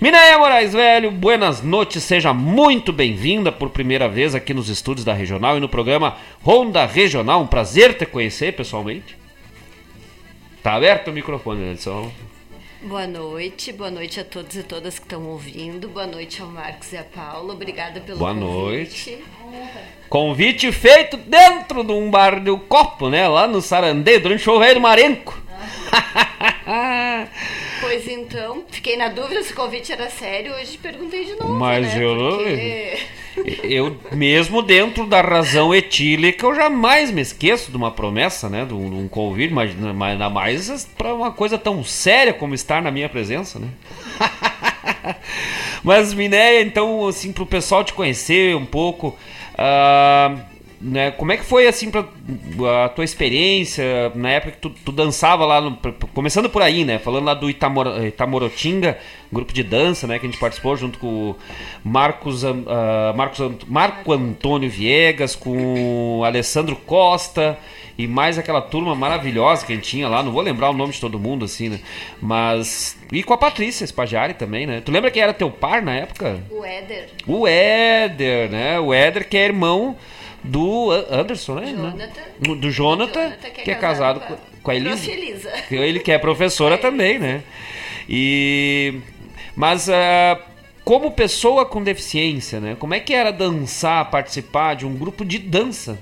Minéia 0.00 0.38
Moraes 0.38 0.72
Velho, 0.72 1.10
buenas 1.10 1.62
noites, 1.62 2.02
seja 2.02 2.34
muito 2.34 2.92
bem-vinda 2.92 3.50
por 3.50 3.70
primeira 3.70 4.08
vez 4.08 4.34
aqui 4.34 4.52
nos 4.52 4.68
estúdios 4.68 5.04
da 5.04 5.14
Regional 5.14 5.56
e 5.56 5.60
no 5.60 5.68
programa 5.68 6.16
Ronda 6.42 6.84
Regional. 6.84 7.42
Um 7.42 7.46
prazer 7.46 7.94
te 7.94 8.04
conhecer 8.04 8.52
pessoalmente. 8.52 9.21
Tá 10.62 10.74
aberto 10.74 11.08
o 11.08 11.12
microfone, 11.12 11.72
Edson. 11.72 12.10
Boa 12.82 13.06
noite, 13.06 13.72
boa 13.72 13.90
noite 13.90 14.20
a 14.20 14.24
todos 14.24 14.56
e 14.56 14.62
todas 14.62 14.98
que 14.98 15.04
estão 15.04 15.24
ouvindo. 15.28 15.88
Boa 15.88 16.06
noite 16.06 16.40
ao 16.42 16.48
Marcos 16.48 16.92
e 16.92 16.96
a 16.96 17.04
Paula. 17.04 17.52
Obrigada 17.54 18.00
pelo 18.00 18.18
Boa 18.18 18.34
convite. 18.34 19.10
noite. 19.10 19.24
Convite 20.08 20.72
feito 20.72 21.16
dentro 21.16 21.82
de 21.84 21.92
um 21.92 22.10
bar 22.10 22.40
do 22.40 22.58
copo, 22.58 23.08
né? 23.08 23.26
Lá 23.28 23.46
no 23.46 23.60
Sarandeio, 23.60 24.20
durante 24.20 24.48
o 24.48 24.58
Velho 24.58 24.80
Marenco. 24.80 25.41
Pois 27.80 28.08
então, 28.08 28.64
fiquei 28.70 28.96
na 28.96 29.08
dúvida 29.08 29.42
se 29.42 29.52
o 29.52 29.56
convite 29.56 29.92
era 29.92 30.08
sério. 30.08 30.54
Hoje 30.54 30.78
perguntei 30.78 31.24
de 31.24 31.32
novo. 31.32 31.52
Mas 31.54 31.94
né? 31.94 32.04
eu 32.04 32.14
não- 32.14 32.36
Porque... 32.38 32.98
Eu, 33.62 33.96
mesmo 34.12 34.62
dentro 34.62 35.06
da 35.06 35.20
razão 35.20 35.74
etílica, 35.74 36.46
eu 36.46 36.54
jamais 36.54 37.10
me 37.10 37.20
esqueço 37.20 37.70
de 37.70 37.76
uma 37.76 37.90
promessa, 37.90 38.48
né? 38.48 38.64
De 38.64 38.74
um, 38.74 39.08
convite, 39.08 39.52
mas 39.52 39.70
ainda 39.70 40.30
mais 40.30 40.88
para 40.96 41.14
uma 41.14 41.32
coisa 41.32 41.58
tão 41.58 41.82
séria 41.82 42.32
como 42.32 42.54
estar 42.54 42.80
na 42.80 42.90
minha 42.90 43.08
presença, 43.08 43.58
né? 43.58 43.68
Mas, 45.82 46.14
Minéia, 46.14 46.62
então, 46.62 47.06
assim, 47.08 47.32
pro 47.32 47.44
pessoal 47.44 47.82
te 47.82 47.92
conhecer 47.92 48.54
um 48.54 48.64
pouco, 48.64 49.16
ah, 49.58 50.36
né, 50.82 51.10
como 51.12 51.30
é 51.32 51.36
que 51.36 51.44
foi, 51.44 51.66
assim, 51.68 51.90
pra, 51.90 52.04
a 52.84 52.88
tua 52.88 53.04
experiência 53.04 54.10
na 54.14 54.30
época 54.30 54.52
que 54.52 54.58
tu, 54.58 54.70
tu 54.70 54.90
dançava 54.92 55.46
lá, 55.46 55.60
no- 55.60 55.76
começando 56.12 56.50
por 56.50 56.60
aí, 56.60 56.84
né, 56.84 56.98
falando 56.98 57.24
lá 57.24 57.34
do 57.34 57.48
Itamor, 57.48 57.86
Itamorotinga, 58.04 58.98
grupo 59.32 59.52
de 59.52 59.62
dança, 59.62 60.06
né, 60.06 60.18
que 60.18 60.26
a 60.26 60.28
gente 60.30 60.40
participou 60.40 60.76
junto 60.76 60.98
com 60.98 61.34
Marcos, 61.84 62.44
ah, 62.44 63.12
Marcos 63.16 63.38
Marco 63.68 64.12
Antônio 64.12 64.68
Viegas, 64.68 65.36
com 65.36 66.18
o 66.18 66.24
Alessandro 66.24 66.74
Costa, 66.76 67.56
e 67.96 68.06
mais 68.06 68.38
aquela 68.38 68.60
turma 68.62 68.94
maravilhosa 68.94 69.66
que 69.66 69.72
a 69.72 69.76
gente 69.76 69.88
tinha 69.88 70.08
lá, 70.08 70.22
não 70.22 70.32
vou 70.32 70.42
lembrar 70.42 70.70
o 70.70 70.72
nome 70.72 70.92
de 70.92 71.00
todo 71.00 71.18
mundo, 71.18 71.44
assim, 71.44 71.68
né? 71.68 71.78
Mas. 72.20 72.96
E 73.12 73.22
com 73.22 73.34
a 73.34 73.38
Patrícia 73.38 73.86
Spagiari 73.86 74.32
também, 74.32 74.66
né? 74.66 74.80
Tu 74.82 74.90
lembra 74.90 75.10
quem 75.10 75.22
era 75.22 75.34
teu 75.34 75.50
par 75.50 75.82
na 75.82 75.94
época? 75.96 76.38
O 76.50 76.64
Éder, 76.64 77.08
O 77.26 77.46
Éder, 77.46 78.50
né? 78.50 78.80
O 78.80 78.94
Éder, 78.94 79.28
que 79.28 79.36
é 79.36 79.44
irmão 79.44 79.94
do 80.44 80.90
Anderson, 81.10 81.54
né? 81.56 81.66
Jonathan. 81.72 82.20
Do- 82.40 82.70
Jonathan, 82.70 83.20
Jonathan, 83.30 83.50
que, 83.50 83.70
é 83.70 83.74
casado 83.74 84.20
com, 84.20 84.36
com 84.62 84.70
a 84.70 84.74
Elisa. 84.74 85.10
Elisa. 85.10 85.50
Que 85.68 85.74
Ele 85.76 86.00
que 86.00 86.10
é 86.12 86.18
professora 86.18 86.76
também, 86.78 87.18
né? 87.18 87.42
E. 88.08 88.94
Mas. 89.54 89.88
ah, 89.88 90.38
como 90.84 91.12
pessoa 91.12 91.64
com 91.64 91.80
deficiência, 91.80 92.58
né? 92.58 92.76
Como 92.76 92.92
é 92.92 92.98
que 92.98 93.14
era 93.14 93.30
dançar, 93.30 94.10
participar 94.10 94.74
de 94.74 94.84
um 94.84 94.92
grupo 94.96 95.24
de 95.24 95.38
dança? 95.38 95.96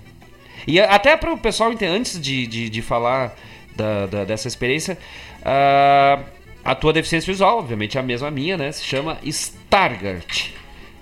E 0.67 0.81
até 0.81 1.17
para 1.19 1.33
o 1.33 1.39
pessoal 1.39 1.71
entender, 1.71 1.93
antes 1.93 2.19
de, 2.19 2.47
de, 2.47 2.71
de 2.71 2.81
falar 2.83 3.37
da, 3.77 4.07
da- 4.07 4.25
dessa 4.25 4.49
experiência, 4.49 4.97
ah, 5.45 6.21
a 6.65 6.75
tua 6.75 6.95
deficiência 6.95 7.31
visual, 7.31 7.59
obviamente 7.59 7.99
é 7.99 8.01
a 8.01 8.03
mesma 8.03 8.31
minha, 8.31 8.57
né? 8.57 8.73
Se 8.73 8.83
chama 8.85 9.19
Stargardt. 9.23 10.55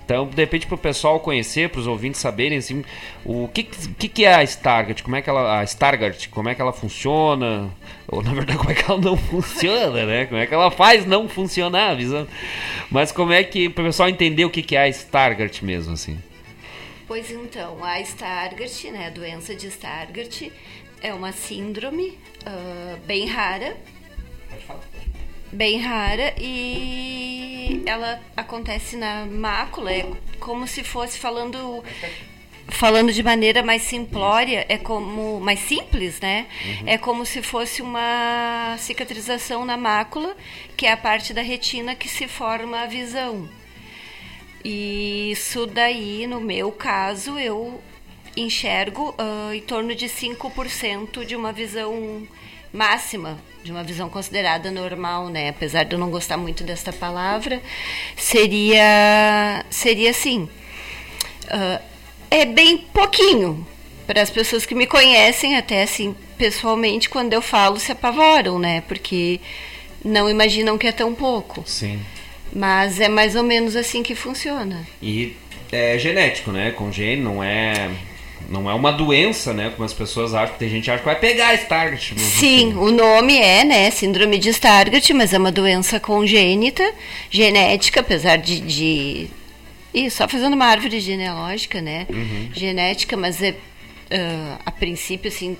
Então, 0.09 0.25
de 0.25 0.41
repente, 0.41 0.65
para 0.65 0.73
o 0.73 0.77
pessoal 0.79 1.19
conhecer, 1.19 1.69
para 1.69 1.81
os 1.81 1.85
ouvintes 1.85 2.19
saberem 2.19 2.57
assim, 2.57 2.83
o 3.23 3.47
que, 3.47 3.61
que, 3.61 4.07
que 4.07 4.25
é 4.25 4.33
a 4.33 4.43
Stargardt, 4.43 5.03
como 5.03 5.15
é 5.15 5.21
que 5.21 5.29
ela, 5.29 5.59
a 5.59 5.63
Stargardt, 5.63 6.29
como 6.29 6.49
é 6.49 6.55
que 6.55 6.61
ela 6.63 6.73
funciona, 6.73 7.69
ou 8.07 8.23
na 8.23 8.33
verdade 8.33 8.57
como 8.57 8.71
é 8.71 8.73
que 8.73 8.89
ela 8.89 8.99
não 8.99 9.15
funciona, 9.29 10.07
né? 10.07 10.25
Como 10.25 10.41
é 10.41 10.47
que 10.47 10.53
ela 10.55 10.71
faz 10.71 11.05
não 11.05 11.29
funcionar, 11.29 11.91
a 11.91 11.93
visão. 11.93 12.27
Mas 12.89 13.11
como 13.11 13.31
é 13.31 13.43
que 13.43 13.69
para 13.69 13.83
o 13.83 13.85
pessoal 13.85 14.09
entender 14.09 14.45
o 14.45 14.49
que, 14.49 14.63
que 14.63 14.75
é 14.75 14.81
a 14.81 14.89
Stargardt 14.89 15.63
mesmo, 15.63 15.93
assim? 15.93 16.17
Pois 17.07 17.29
então, 17.29 17.83
a 17.83 17.99
Stargardt, 18.01 18.89
né, 18.89 19.05
a 19.05 19.09
doença 19.11 19.53
de 19.53 19.67
Stargardt, 19.67 20.51
é 21.03 21.13
uma 21.13 21.31
síndrome 21.31 22.17
ah, 22.47 22.97
bem 23.05 23.27
rara. 23.27 23.77
Bem 25.51 25.79
rara 25.79 26.35
e 26.37 27.81
ela 27.85 28.21
acontece 28.37 28.95
na 28.95 29.25
mácula, 29.25 29.91
é 29.91 30.05
como 30.39 30.67
se 30.67 30.83
fosse 30.83 31.17
falando 31.17 31.83
falando 32.67 33.11
de 33.11 33.23
maneira 33.23 33.63
mais 33.63 33.81
simplória, 33.81 34.65
é 34.69 34.77
como 34.77 35.39
mais 35.39 35.59
simples, 35.59 36.19
né? 36.19 36.45
É 36.85 36.97
como 36.97 37.25
se 37.25 37.41
fosse 37.41 37.81
uma 37.81 38.75
cicatrização 38.77 39.65
na 39.65 39.75
mácula, 39.75 40.35
que 40.77 40.85
é 40.85 40.91
a 40.91 40.97
parte 40.97 41.33
da 41.33 41.41
retina 41.41 41.95
que 41.95 42.07
se 42.07 42.27
forma 42.27 42.81
a 42.81 42.85
visão. 42.85 43.49
E 44.63 45.31
isso 45.31 45.65
daí, 45.65 46.27
no 46.27 46.39
meu 46.39 46.71
caso, 46.71 47.39
eu 47.39 47.81
enxergo 48.37 49.15
ah, 49.17 49.51
em 49.53 49.61
torno 49.61 49.95
de 49.95 50.05
5% 50.05 51.25
de 51.25 51.35
uma 51.35 51.51
visão 51.51 52.27
máxima, 52.73 53.37
de 53.63 53.71
uma 53.71 53.83
visão 53.83 54.09
considerada 54.09 54.71
normal, 54.71 55.29
né? 55.29 55.49
Apesar 55.49 55.83
de 55.83 55.93
eu 55.93 55.99
não 55.99 56.09
gostar 56.09 56.37
muito 56.37 56.63
desta 56.63 56.93
palavra, 56.93 57.61
seria 58.15 59.65
seria 59.69 60.11
assim. 60.11 60.47
ah, 61.49 61.81
é 62.31 62.45
bem 62.45 62.77
pouquinho. 62.77 63.65
Para 64.05 64.23
as 64.23 64.29
pessoas 64.31 64.65
que 64.65 64.73
me 64.73 64.87
conhecem, 64.87 65.55
até 65.55 65.83
assim, 65.83 66.15
pessoalmente, 66.35 67.07
quando 67.09 67.33
eu 67.33 67.43
falo, 67.43 67.79
se 67.79 67.91
apavoram, 67.91 68.57
né? 68.57 68.81
Porque 68.87 69.39
não 70.03 70.27
imaginam 70.27 70.79
que 70.79 70.87
é 70.87 70.91
tão 70.91 71.13
pouco. 71.13 71.63
Sim. 71.67 71.99
Mas 72.51 72.99
é 72.99 73.07
mais 73.07 73.35
ou 73.35 73.43
menos 73.43 73.75
assim 73.75 74.01
que 74.01 74.15
funciona. 74.15 74.87
E 74.99 75.35
é 75.71 75.97
genético, 75.99 76.51
né? 76.51 76.71
Congênito, 76.71 77.21
não 77.23 77.43
é. 77.43 77.91
Não 78.49 78.69
é 78.69 78.73
uma 78.73 78.91
doença, 78.91 79.53
né? 79.53 79.69
Como 79.69 79.83
as 79.85 79.93
pessoas 79.93 80.33
acham. 80.33 80.57
Tem 80.57 80.69
gente 80.69 80.85
que 80.85 80.91
acha 80.91 80.99
que 80.99 81.05
vai 81.05 81.19
pegar 81.19 81.53
Stargardt. 81.53 82.13
mas 82.15 82.23
Sim, 82.23 82.73
o 82.73 82.91
nome 82.91 83.37
é, 83.37 83.63
né, 83.63 83.91
síndrome 83.91 84.39
de 84.39 84.49
Stargardt, 84.49 85.13
mas 85.13 85.33
é 85.33 85.37
uma 85.37 85.51
doença 85.51 85.99
congênita, 85.99 86.91
genética, 87.29 87.99
apesar 87.99 88.37
de, 88.37 88.59
de... 88.59 89.27
Ih, 89.93 90.09
só 90.09 90.27
fazendo 90.27 90.53
uma 90.53 90.65
árvore 90.65 90.99
genealógica, 90.99 91.81
né, 91.81 92.07
genética, 92.53 93.15
mas 93.15 93.41
é, 93.41 93.55
ah, 94.11 94.59
a 94.65 94.71
princípio, 94.71 95.29
assim, 95.29 95.55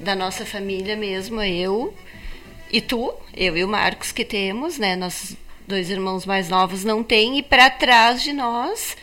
da 0.00 0.14
nossa 0.14 0.46
família 0.46 0.96
mesmo, 0.96 1.40
eu 1.42 1.94
e 2.72 2.80
tu, 2.80 3.12
eu 3.36 3.56
e 3.56 3.64
o 3.64 3.68
Marcos 3.68 4.12
que 4.12 4.24
temos, 4.24 4.78
né, 4.78 4.96
nossos 4.96 5.36
dois 5.66 5.90
irmãos 5.90 6.24
mais 6.24 6.48
novos 6.48 6.84
não 6.84 7.02
têm, 7.02 7.38
e 7.38 7.42
para 7.42 7.68
trás 7.68 8.22
de 8.22 8.32
nós 8.32 8.96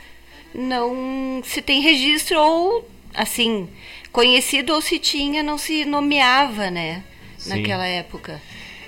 não 0.53 1.41
se 1.45 1.61
tem 1.61 1.82
registro 1.82 2.39
ou, 2.39 2.89
assim, 3.14 3.68
conhecido 4.12 4.74
ou 4.74 4.82
se 4.82 4.99
tinha, 4.99 5.41
não 5.43 5.57
se 5.57 5.86
nomeava, 5.86 6.70
né? 6.70 7.03
Sim. 7.38 7.49
Naquela 7.49 7.86
época. 7.88 8.41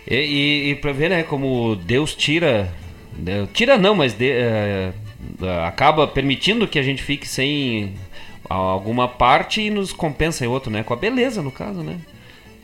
E, 0.07 0.15
e, 0.15 0.69
e 0.71 0.75
pra 0.75 0.91
ver, 0.91 1.09
né, 1.09 1.23
como 1.23 1.75
Deus 1.75 2.15
tira. 2.15 2.71
né, 3.17 3.47
Tira 3.53 3.77
não, 3.77 3.95
mas 3.95 4.13
de- 4.13 4.31
eh, 4.31 4.91
acaba 5.65 6.07
permitindo 6.07 6.67
que 6.67 6.79
a 6.79 6.83
gente 6.83 7.01
fique 7.03 7.27
sem 7.27 7.93
alguma 8.49 9.07
parte 9.07 9.61
e 9.61 9.69
nos 9.69 9.93
compensa 9.93 10.43
em 10.43 10.47
outro, 10.47 10.71
né? 10.71 10.83
Com 10.83 10.93
a 10.93 10.97
beleza, 10.97 11.41
no 11.41 11.51
caso, 11.51 11.81
né? 11.83 11.97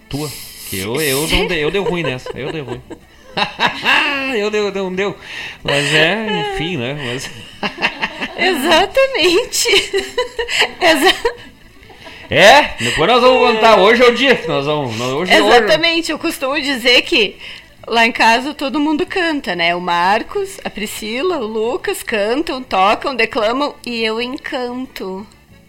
Tua. 0.10 0.30
Que 0.70 0.80
eu, 0.80 1.00
eu, 1.00 1.28
não 1.28 1.48
dei, 1.48 1.64
eu 1.64 1.72
dei 1.72 1.82
ruim 1.82 2.04
nessa. 2.04 2.30
Eu 2.38 2.52
dei 2.52 2.62
ruim. 2.62 2.82
eu 4.38 4.52
dei, 4.52 4.72
não 4.72 4.94
deu. 4.94 5.16
Mas 5.64 5.94
é, 5.94 6.54
enfim, 6.54 6.76
né? 6.78 6.94
Mas... 6.94 7.30
Exatamente. 8.38 9.68
Exa- 10.82 11.34
É, 12.30 12.62
depois 12.80 13.10
nós 13.10 13.22
vamos 13.22 13.52
contar. 13.54 13.78
Hoje 13.80 14.04
é 14.04 14.08
o 14.08 14.14
dia 14.16 14.36
que 14.36 14.48
nós 14.48 14.66
vamos. 14.66 15.00
Hoje, 15.00 15.34
Exatamente, 15.34 16.12
eu 16.12 16.20
costumo 16.20 16.60
dizer 16.62 17.02
que 17.04 17.38
lá 17.88 18.06
em 18.06 18.12
casa 18.12 18.54
todo 18.54 18.80
mundo 18.80 19.06
canta, 19.06 19.56
né? 19.56 19.74
O 19.76 19.80
Marcos, 19.82 20.60
a 20.64 20.70
Priscila, 20.70 21.38
o 21.38 21.46
Lucas 21.48 22.04
cantam, 22.04 22.62
tocam, 22.62 23.16
declamam 23.16 23.76
e 23.86 24.04
eu 24.04 24.22
encanto. 24.22 25.26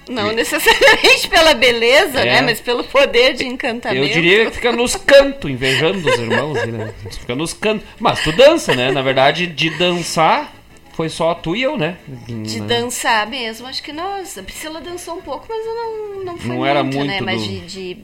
Não 0.09 0.33
necessariamente 0.33 1.29
pela 1.31 1.53
beleza, 1.55 2.21
É. 2.21 2.25
né? 2.25 2.41
Mas 2.41 2.61
pelo 2.61 2.83
poder 2.83 3.35
de 3.35 3.47
encantamento. 3.47 4.05
Eu 4.07 4.09
diria 4.13 4.47
que 4.47 4.53
fica 4.53 4.73
nos 4.73 4.97
cantos, 4.97 5.51
invejando 5.51 5.99
os 6.09 6.19
irmãos, 6.19 6.55
né? 6.67 6.93
Fica 7.11 7.35
nos 7.37 7.53
cantos. 7.53 7.87
Mas 8.01 8.21
tu 8.25 8.33
dança, 8.33 8.75
né? 8.75 8.91
Na 8.91 9.03
verdade, 9.03 9.47
de 9.47 9.69
dançar 9.79 10.51
foi 10.99 11.09
só 11.09 11.33
tu 11.33 11.55
e 11.55 11.63
eu, 11.63 11.77
né? 11.79 11.97
De 12.09 12.61
Né? 12.61 12.67
dançar 12.67 13.25
mesmo, 13.29 13.69
acho 13.69 13.81
que 13.81 13.93
nós. 13.93 14.37
A 14.37 14.43
Priscila 14.43 14.81
dançou 14.81 15.19
um 15.19 15.23
pouco, 15.23 15.47
mas 15.49 15.65
eu 15.65 15.75
não, 15.77 16.25
não 16.25 16.37
fui 16.37 16.49
Não 16.57 16.67
era 16.67 16.83
muito, 16.83 17.05
né? 17.05 17.21
muito 17.21 17.25
Mas 17.25 17.41
do- 17.41 17.47
de, 17.47 17.61
de 17.95 17.99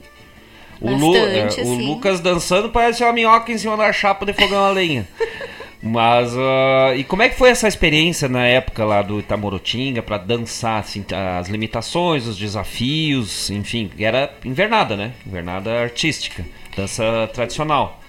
O, 0.79 0.91
Lu- 0.91 1.13
é, 1.17 1.41
bastante, 1.43 1.59
o 1.59 1.63
assim. 1.73 1.85
Lucas 1.87 2.21
dançando 2.21 2.69
parece 2.69 3.03
uma 3.03 3.11
minhoca 3.11 3.51
em 3.51 3.57
cima 3.57 3.75
da 3.75 3.91
chapa 3.91 4.25
de 4.25 4.31
fogão 4.31 4.63
a 4.63 4.69
lenha. 4.71 5.05
Mas, 5.83 6.33
ah, 6.37 6.95
e 6.95 7.03
como 7.03 7.21
é 7.21 7.27
que 7.27 7.35
foi 7.37 7.49
essa 7.49 7.67
experiência 7.67 8.29
na 8.29 8.45
época 8.47 8.85
lá 8.85 9.01
do 9.01 9.19
Itamorotinga 9.19 10.01
pra 10.01 10.17
dançar, 10.17 10.79
assim, 10.79 11.03
as 11.37 11.49
limitações, 11.49 12.25
os 12.25 12.37
desafios, 12.37 13.49
enfim, 13.49 13.91
era 13.99 14.33
invernada, 14.45 14.95
né? 14.95 15.11
Invernada 15.27 15.81
artística, 15.81 16.45
dança 16.77 17.29
tradicional. 17.33 17.99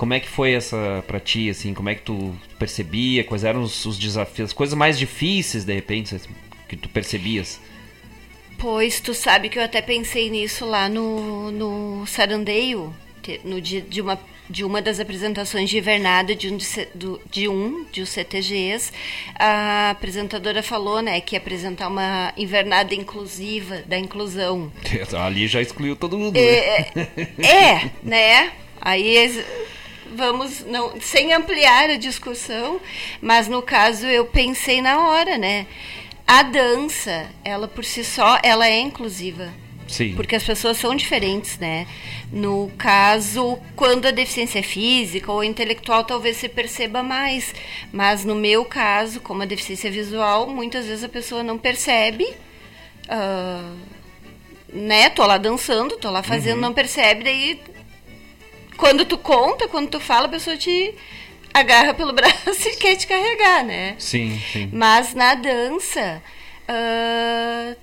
Como 0.00 0.14
é 0.14 0.18
que 0.18 0.30
foi 0.30 0.54
essa 0.54 1.04
pra 1.06 1.20
ti, 1.20 1.50
assim, 1.50 1.74
como 1.74 1.90
é 1.90 1.94
que 1.94 2.00
tu 2.00 2.34
percebia, 2.58 3.22
quais 3.22 3.44
eram 3.44 3.60
os, 3.62 3.84
os 3.84 3.98
desafios, 3.98 4.48
as 4.48 4.52
coisas 4.54 4.74
mais 4.74 4.98
difíceis, 4.98 5.62
de 5.66 5.74
repente, 5.74 6.16
que 6.66 6.74
tu 6.74 6.88
percebias? 6.88 7.60
Pois 8.58 8.98
tu 8.98 9.12
sabe 9.12 9.50
que 9.50 9.58
eu 9.58 9.62
até 9.62 9.82
pensei 9.82 10.30
nisso 10.30 10.64
lá 10.64 10.88
no, 10.88 11.50
no 11.50 12.06
Sarandeio, 12.06 12.94
no 13.44 13.60
dia 13.60 13.82
de 13.82 14.00
uma, 14.00 14.18
de 14.48 14.64
uma 14.64 14.80
das 14.80 15.00
apresentações 15.00 15.68
de 15.68 15.76
invernada 15.76 16.34
de 16.34 16.48
um, 16.48 16.56
de, 16.56 16.66
do- 16.94 17.20
de 17.30 17.46
um 17.46 17.84
de 17.92 18.00
os 18.00 18.08
CTGs. 18.08 18.92
A 19.38 19.90
apresentadora 19.90 20.62
falou 20.62 21.02
né, 21.02 21.20
que 21.20 21.36
ia 21.36 21.38
apresentar 21.38 21.88
uma 21.88 22.32
invernada 22.38 22.94
inclusiva, 22.94 23.82
da 23.86 23.98
inclusão. 23.98 24.72
Ali 25.12 25.46
já 25.46 25.60
excluiu 25.60 25.94
todo 25.94 26.16
mundo, 26.16 26.36
né? 26.36 26.40
É, 26.40 26.92
é, 27.42 27.90
né? 28.02 28.52
Aí 28.80 29.14
vamos 30.14 30.60
não 30.64 31.00
sem 31.00 31.32
ampliar 31.32 31.90
a 31.90 31.96
discussão, 31.96 32.80
mas 33.20 33.48
no 33.48 33.62
caso 33.62 34.06
eu 34.06 34.24
pensei 34.26 34.80
na 34.82 35.08
hora, 35.08 35.36
né? 35.38 35.66
A 36.26 36.42
dança, 36.42 37.28
ela 37.44 37.66
por 37.66 37.84
si 37.84 38.04
só, 38.04 38.38
ela 38.42 38.66
é 38.68 38.78
inclusiva. 38.78 39.48
Sim. 39.88 40.14
Porque 40.14 40.36
as 40.36 40.44
pessoas 40.44 40.76
são 40.76 40.94
diferentes, 40.94 41.58
né? 41.58 41.84
No 42.32 42.70
caso, 42.78 43.58
quando 43.74 44.06
a 44.06 44.12
deficiência 44.12 44.60
é 44.60 44.62
física 44.62 45.32
ou 45.32 45.42
intelectual, 45.42 46.04
talvez 46.04 46.36
se 46.36 46.48
perceba 46.48 47.02
mais. 47.02 47.52
Mas 47.92 48.24
no 48.24 48.36
meu 48.36 48.64
caso, 48.64 49.18
como 49.20 49.42
a 49.42 49.46
deficiência 49.46 49.90
visual, 49.90 50.46
muitas 50.48 50.86
vezes 50.86 51.02
a 51.02 51.08
pessoa 51.08 51.42
não 51.42 51.58
percebe. 51.58 52.24
ah, 53.08 53.72
né? 54.72 55.10
Tô 55.10 55.26
lá 55.26 55.36
dançando, 55.36 55.96
tô 55.96 56.08
lá 56.10 56.22
fazendo, 56.22 56.54
Uhum. 56.56 56.60
não 56.60 56.72
percebe, 56.72 57.24
daí 57.24 57.60
quando 58.80 59.04
tu 59.04 59.18
conta, 59.18 59.68
quando 59.68 59.90
tu 59.90 60.00
fala, 60.00 60.26
a 60.26 60.30
pessoa 60.30 60.56
te 60.56 60.94
agarra 61.52 61.92
pelo 61.92 62.12
braço 62.14 62.68
e 62.68 62.76
quer 62.76 62.96
te 62.96 63.06
carregar, 63.06 63.62
né? 63.62 63.94
Sim, 63.98 64.40
sim. 64.52 64.70
Mas 64.72 65.14
na 65.14 65.34
dança, 65.34 66.22
ah, 66.66 67.76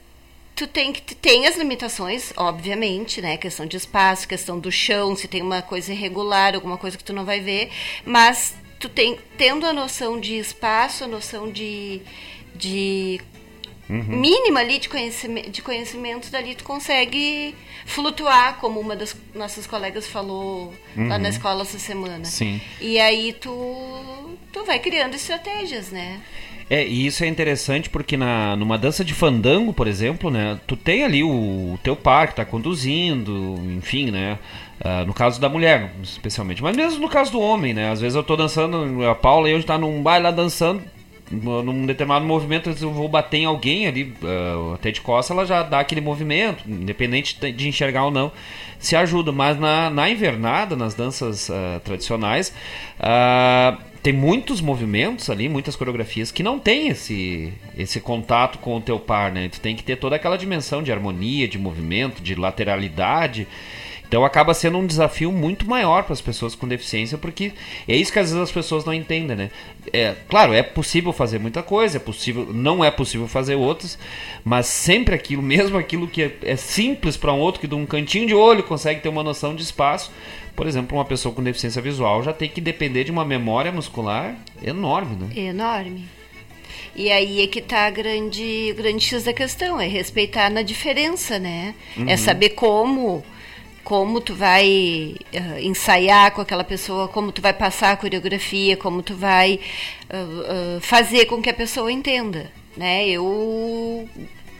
tu 0.56 0.66
tem 0.66 0.92
que 0.92 1.14
tem 1.14 1.46
as 1.46 1.56
limitações, 1.56 2.34
obviamente, 2.36 3.22
né? 3.22 3.38
Questão 3.38 3.66
de 3.66 3.78
espaço, 3.78 4.28
questão 4.28 4.60
do 4.60 4.72
chão, 4.72 5.16
se 5.16 5.28
tem 5.28 5.42
uma 5.42 5.62
coisa 5.62 5.94
irregular, 5.94 6.56
alguma 6.56 6.78
coisa 6.78 6.98
que 6.98 7.04
tu 7.04 7.14
não 7.14 7.24
vai 7.24 7.40
ver, 7.40 7.70
mas 8.04 8.56
tu 8.80 8.90
tem 8.90 9.20
tendo 9.38 9.66
a 9.66 9.74
noção 9.74 10.20
de 10.20 10.38
espaço, 10.38 11.04
a 11.04 11.08
noção 11.08 11.52
de 11.52 12.02
de 12.56 13.22
mínima 13.90 14.60
ali 14.60 14.80
de 14.80 14.90
conhecimento, 14.90 15.50
de 15.50 15.62
conhecimento 15.62 16.30
dali 16.30 16.56
tu 16.56 16.64
consegue 16.64 17.56
flutuar, 17.86 18.58
como 18.60 18.80
uma 18.80 18.96
das 18.96 19.16
nossas 19.34 19.66
colegas 19.66 20.08
falou 20.08 20.74
lá 20.96 21.18
na 21.18 21.30
escola 21.30 21.62
essa 21.62 21.80
semana. 21.80 22.26
Sim. 22.26 22.60
E 22.82 23.00
aí 23.00 23.34
tu 23.34 24.38
tu 24.52 24.66
vai 24.66 24.80
criando 24.80 25.16
estratégias, 25.16 25.92
né? 25.92 26.20
É, 26.70 26.86
e 26.86 27.06
isso 27.06 27.24
é 27.24 27.28
interessante 27.28 27.90
porque 27.90 28.18
na, 28.18 28.56
numa 28.58 28.78
dança 28.78 29.04
de 29.04 29.14
fandango, 29.14 29.72
por 29.72 29.88
exemplo, 29.88 30.30
né, 30.30 30.60
tu 30.68 30.76
tem 30.76 31.04
ali 31.04 31.24
o, 31.24 31.30
o 31.30 31.80
teu 31.82 31.96
par 31.96 32.28
que 32.28 32.36
tá 32.36 32.44
conduzindo, 32.44 33.56
enfim, 33.78 34.12
né, 34.12 34.38
ah, 34.82 35.06
no 35.06 35.14
caso 35.14 35.40
da 35.40 35.48
mulher, 35.48 35.94
especialmente, 36.04 36.62
mas 36.62 36.76
mesmo 36.76 37.00
no 37.00 37.08
caso 37.08 37.32
do 37.32 37.40
homem, 37.40 37.74
né, 37.74 37.90
às 37.90 38.02
vezes 38.02 38.18
eu 38.18 38.24
tô 38.24 38.36
dançando, 38.36 39.06
a 39.10 39.16
Paula 39.16 39.50
e 39.50 39.54
eu 39.54 39.64
tá 39.64 39.78
num 39.78 40.04
baile 40.04 40.26
lá 40.26 40.32
dançando, 40.32 40.84
num 41.30 41.86
determinado 41.86 42.26
movimento, 42.26 42.70
eu 42.82 42.92
vou 42.92 43.08
bater 43.10 43.38
em 43.38 43.46
alguém 43.46 43.88
ali, 43.88 44.14
ah, 44.24 44.76
até 44.76 44.92
de 44.92 45.02
costa, 45.02 45.34
ela 45.34 45.46
já 45.46 45.64
dá 45.64 45.80
aquele 45.80 46.02
movimento, 46.02 46.64
independente 46.68 47.38
de- 47.52 47.68
enxergar 47.68 48.06
ou 48.06 48.12
não, 48.12 48.32
se 48.80 48.96
ajuda. 48.96 49.32
Mas 49.32 49.60
na, 49.60 49.90
na 49.90 50.10
invernada, 50.10 50.76
nas 50.76 50.94
danças 50.94 51.50
ah, 51.50 51.82
tradicionais, 51.84 52.54
ah, 53.00 53.78
tem 54.02 54.14
muitos 54.14 54.62
movimentos 54.62 55.30
ali, 55.30 55.50
muitas 55.50 55.76
coreografias 55.76 56.32
que 56.32 56.42
não 56.42 56.58
tem 56.58 56.88
esse, 56.88 57.52
esse 57.78 58.00
contato 58.00 58.58
com 58.60 58.78
o 58.78 58.82
teu 58.82 58.98
par, 58.98 59.32
né? 59.32 59.50
Tu 59.50 59.60
tem 59.60 59.76
que 59.76 59.84
ter 59.84 59.98
toda 59.98 60.16
aquela 60.16 60.38
dimensão 60.38 60.82
de 60.82 60.92
harmonia, 60.94 61.48
de 61.48 61.58
movimento, 61.58 62.22
de 62.22 62.34
lateralidade. 62.36 63.46
Então 64.08 64.24
acaba 64.24 64.54
sendo 64.54 64.78
um 64.78 64.86
desafio 64.86 65.32
muito 65.32 65.68
maior 65.68 66.04
para 66.04 66.14
as 66.14 66.22
pessoas 66.22 66.56
com 66.56 66.68
deficiência, 66.68 67.18
porque 67.18 67.52
é 67.88 67.96
isso 67.96 68.12
que 68.12 68.20
às 68.20 68.30
vezes 68.30 68.42
as 68.42 68.52
pessoas 68.52 68.86
não 68.86 68.94
entendem, 68.94 69.36
né? 69.36 69.52
É, 69.92 70.16
claro, 70.30 70.54
é 70.54 70.64
possível 70.64 71.12
fazer 71.12 71.40
muita 71.40 71.62
coisa, 71.62 71.98
é 71.98 72.00
possível, 72.00 72.48
não 72.54 72.84
é 72.84 72.90
possível 72.90 73.28
fazer 73.28 73.56
outras, 73.56 74.00
mas 74.46 74.66
sempre 74.68 75.14
aquilo, 75.14 75.42
mesmo 75.44 75.78
aquilo 75.78 76.08
que 76.08 76.24
é, 76.24 76.38
é 76.44 76.56
simples 76.56 77.18
para 77.18 77.34
um 77.34 77.40
outro 77.40 77.60
que 77.60 77.68
de 77.68 77.76
um 77.76 77.86
cantinho 77.86 78.28
de 78.28 78.34
olho 78.34 78.64
consegue 78.64 79.02
ter 79.02 79.10
uma 79.10 79.24
noção 79.24 79.54
de 79.54 79.64
espaço, 79.64 80.12
por 80.56 80.66
exemplo, 80.68 80.98
uma 80.98 81.06
pessoa 81.06 81.36
com 81.36 81.44
deficiência 81.44 81.82
visual 81.82 82.24
já 82.24 82.34
tem 82.34 82.50
que 82.50 82.60
depender 82.60 83.04
de 83.04 83.12
uma 83.12 83.24
memória 83.24 83.72
muscular 83.72 84.36
enorme, 84.64 85.16
né? 85.16 85.30
Enorme. 85.36 86.06
E 86.96 87.12
aí 87.12 87.44
é 87.44 87.48
que 87.48 87.62
tá 87.62 87.86
a 87.86 87.92
grande, 87.92 88.74
grande 88.76 89.04
X 89.04 89.26
da 89.26 89.34
questão, 89.34 89.80
é 89.80 89.88
respeitar 89.88 90.50
na 90.50 90.64
diferença, 90.64 91.38
né? 91.38 91.76
É 92.08 92.18
saber 92.18 92.50
como 92.50 93.24
como 93.88 94.20
tu 94.20 94.36
vai 94.36 95.16
eh, 95.32 95.62
ensaiar 95.62 96.32
com 96.32 96.42
aquela 96.42 96.66
pessoa, 96.66 97.08
como 97.08 97.32
tu 97.32 97.42
vai 97.42 97.54
passar 97.54 97.94
a 97.94 97.96
coreografia, 97.96 98.76
como 98.76 99.02
tu 99.02 99.16
vai 99.16 99.62
ah, 100.10 100.16
ah, 100.18 100.80
fazer 100.82 101.26
com 101.26 101.42
que 101.42 101.50
a 101.50 101.54
pessoa 101.54 101.90
entenda, 101.90 102.52
né? 102.76 103.08
Eu 103.08 104.10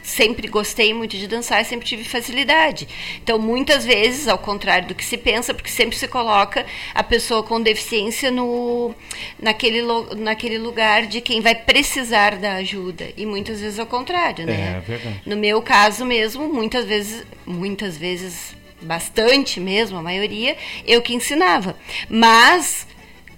sempre 0.02 0.48
gostei 0.48 0.94
muito 0.94 1.14
de 1.14 1.28
dançar 1.28 1.60
e 1.60 1.66
sempre 1.66 1.86
tive 1.86 2.04
facilidade. 2.04 2.88
Então, 3.22 3.38
muitas 3.38 3.84
vezes, 3.84 4.26
ao 4.26 4.38
contrário 4.38 4.88
do 4.88 4.94
que 4.94 5.04
se 5.04 5.18
pensa, 5.18 5.52
porque 5.52 5.70
sempre 5.70 5.98
se 5.98 6.08
coloca 6.08 6.64
a 6.94 7.02
pessoa 7.02 7.42
com 7.42 7.60
deficiência 7.60 8.30
no, 8.30 8.94
naquele, 9.38 9.82
naquele 10.16 10.56
lugar 10.56 11.06
de 11.06 11.20
quem 11.20 11.42
vai 11.42 11.54
precisar 11.54 12.36
da 12.36 12.54
ajuda. 12.54 13.10
E 13.14 13.26
muitas 13.26 13.60
vezes 13.60 13.78
ao 13.78 13.84
contrário, 13.84 14.46
né? 14.46 14.78
É, 14.78 14.80
verdade. 14.80 15.20
No 15.26 15.36
meu 15.36 15.60
caso 15.60 16.06
mesmo, 16.06 16.48
muitas 16.48 16.86
vezes, 16.86 17.26
muitas 17.44 17.98
vezes, 17.98 18.56
bastante 18.80 19.60
mesmo, 19.60 19.98
a 19.98 20.02
maioria, 20.02 20.56
eu 20.86 21.02
que 21.02 21.14
ensinava. 21.14 21.76
Mas 22.08 22.86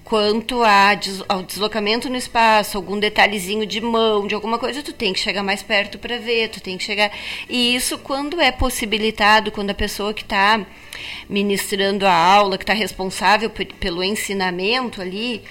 quanto 0.04 0.62
a 0.64 0.98
ao 1.28 1.42
deslocamento 1.42 2.10
no 2.10 2.16
espaço, 2.16 2.76
algum 2.76 2.98
detalhezinho 2.98 3.64
de 3.64 3.80
mão, 3.80 4.26
de 4.26 4.34
alguma 4.34 4.58
coisa, 4.58 4.82
tu 4.82 4.92
tem 4.92 5.12
que 5.12 5.20
chegar 5.20 5.42
mais 5.44 5.62
perto 5.62 5.98
para 6.00 6.18
ver, 6.18 6.48
tu 6.48 6.60
tem 6.60 6.76
que 6.76 6.82
chegar. 6.82 7.12
E 7.48 7.76
isso 7.76 7.96
quando 7.96 8.40
é 8.40 8.50
possibilitado, 8.50 9.52
quando 9.52 9.70
a 9.70 9.74
pessoa 9.74 10.12
que 10.12 10.22
está 10.22 10.66
ministrando 11.28 12.06
a 12.06 12.12
aula, 12.12 12.58
que 12.58 12.64
está 12.64 12.74
responsável 12.74 13.48
pe- 13.48 13.66
pelo 13.66 14.02
ensinamento 14.02 15.00
ali, 15.00 15.42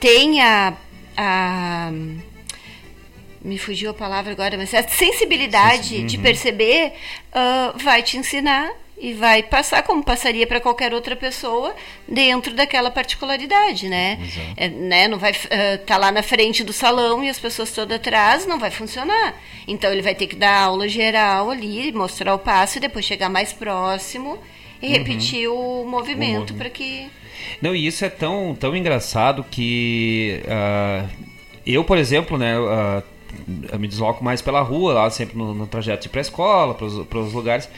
tem 0.00 0.40
a, 0.40 0.72
a 1.16 1.90
me 3.42 3.58
fugiu 3.58 3.90
a 3.90 3.94
palavra 3.94 4.32
agora, 4.32 4.56
mas 4.56 4.72
a 4.74 4.82
sensibilidade 4.88 6.02
de 6.04 6.16
perceber 6.18 6.92
ah, 7.32 7.74
vai 7.76 8.02
te 8.02 8.16
ensinar 8.16 8.70
e 9.00 9.12
vai 9.12 9.42
passar 9.42 9.82
como 9.82 10.02
passaria 10.02 10.46
para 10.46 10.60
qualquer 10.60 10.92
outra 10.92 11.14
pessoa 11.14 11.74
dentro 12.06 12.54
daquela 12.54 12.90
particularidade, 12.90 13.88
né? 13.88 14.18
É, 14.56 14.68
né? 14.68 15.08
Não 15.08 15.18
vai 15.18 15.30
estar 15.30 15.96
lá 15.98 16.10
na 16.10 16.22
frente 16.22 16.64
do 16.64 16.72
salão 16.72 17.22
e 17.22 17.28
as 17.28 17.38
pessoas 17.38 17.70
todas 17.72 17.96
atrás, 17.96 18.46
não 18.46 18.58
vai 18.58 18.70
funcionar. 18.70 19.34
Então 19.66 19.92
ele 19.92 20.02
vai 20.02 20.14
ter 20.14 20.26
que 20.26 20.36
dar 20.36 20.62
aula 20.62 20.88
geral 20.88 21.50
ali, 21.50 21.92
mostrar 21.92 22.34
o 22.34 22.38
passo 22.38 22.78
e 22.78 22.80
depois 22.80 23.04
chegar 23.04 23.28
mais 23.28 23.52
próximo 23.52 24.38
e 24.80 24.88
repetir 24.88 25.48
o 25.48 25.84
movimento 25.84 25.88
movimento. 25.88 26.54
para 26.54 26.70
que 26.70 27.10
Não, 27.60 27.74
e 27.74 27.86
isso 27.86 28.04
é 28.04 28.08
tão, 28.08 28.56
tão 28.58 28.76
engraçado 28.76 29.44
que 29.50 30.42
ah, 30.48 31.06
eu, 31.66 31.84
por 31.84 31.98
exemplo, 31.98 32.38
né, 32.38 32.54
ah, 32.56 33.02
eu 33.70 33.78
me 33.78 33.86
desloco 33.86 34.24
mais 34.24 34.40
pela 34.40 34.62
rua, 34.62 34.94
lá 34.94 35.10
sempre 35.10 35.36
no, 35.36 35.54
no 35.54 35.66
trajeto 35.66 36.02
de 36.02 36.08
ir 36.08 36.10
pra 36.10 36.20
escola, 36.20 36.74
para 36.74 36.86
os 37.18 37.32
lugares. 37.32 37.68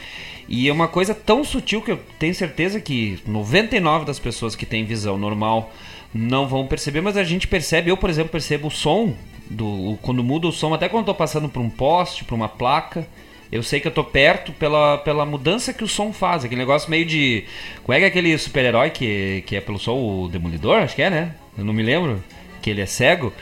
E 0.51 0.69
é 0.69 0.73
uma 0.73 0.89
coisa 0.89 1.15
tão 1.15 1.45
sutil 1.45 1.81
que 1.81 1.93
eu 1.93 2.01
tenho 2.19 2.35
certeza 2.35 2.81
que 2.81 3.21
99 3.25 4.05
das 4.05 4.19
pessoas 4.19 4.57
que 4.57 4.67
têm 4.67 4.85
visão 4.85 5.17
normal 5.17 5.73
não 6.13 6.49
vão 6.49 6.67
perceber, 6.67 7.01
mas 7.01 7.17
a 7.17 7.23
gente 7.23 7.47
percebe, 7.47 7.89
eu 7.89 7.97
por 7.97 8.11
exemplo 8.11 8.33
percebo 8.33 8.67
o 8.67 8.71
som 8.71 9.15
do 9.49 9.97
quando 10.03 10.25
muda 10.25 10.49
o 10.49 10.53
som, 10.53 10.75
até 10.75 10.89
quando 10.89 11.07
tô 11.07 11.15
passando 11.15 11.49
por 11.49 11.63
um 11.63 11.71
poste, 11.71 12.25
por 12.25 12.35
uma 12.35 12.49
placa, 12.49 13.07
eu 13.53 13.63
sei 13.63 13.79
que 13.79 13.87
eu 13.87 13.93
tô 13.93 14.03
perto 14.03 14.53
pela, 14.53 14.99
pela 14.99 15.25
mudança 15.25 15.73
que 15.73 15.85
o 15.85 15.89
som 15.89 16.13
faz, 16.13 16.45
aquele 16.45 16.61
negócio 16.61 16.91
meio 16.91 17.07
de, 17.07 17.45
como 17.85 17.95
é 17.95 17.99
que 18.01 18.05
é 18.05 18.09
aquele 18.09 18.37
super-herói 18.37 18.91
que, 18.91 19.45
que 19.47 19.55
é 19.55 19.61
pelo 19.61 19.79
som 19.79 19.95
o 19.95 20.29
Demolidor, 20.29 20.83
acho 20.83 20.97
que 20.97 21.03
é, 21.03 21.11
né? 21.11 21.35
Eu 21.57 21.65
não 21.65 21.73
me 21.73 21.83
lembro 21.85 22.21
que 22.61 22.71
ele 22.71 22.81
é 22.81 22.87
cego, 22.87 23.33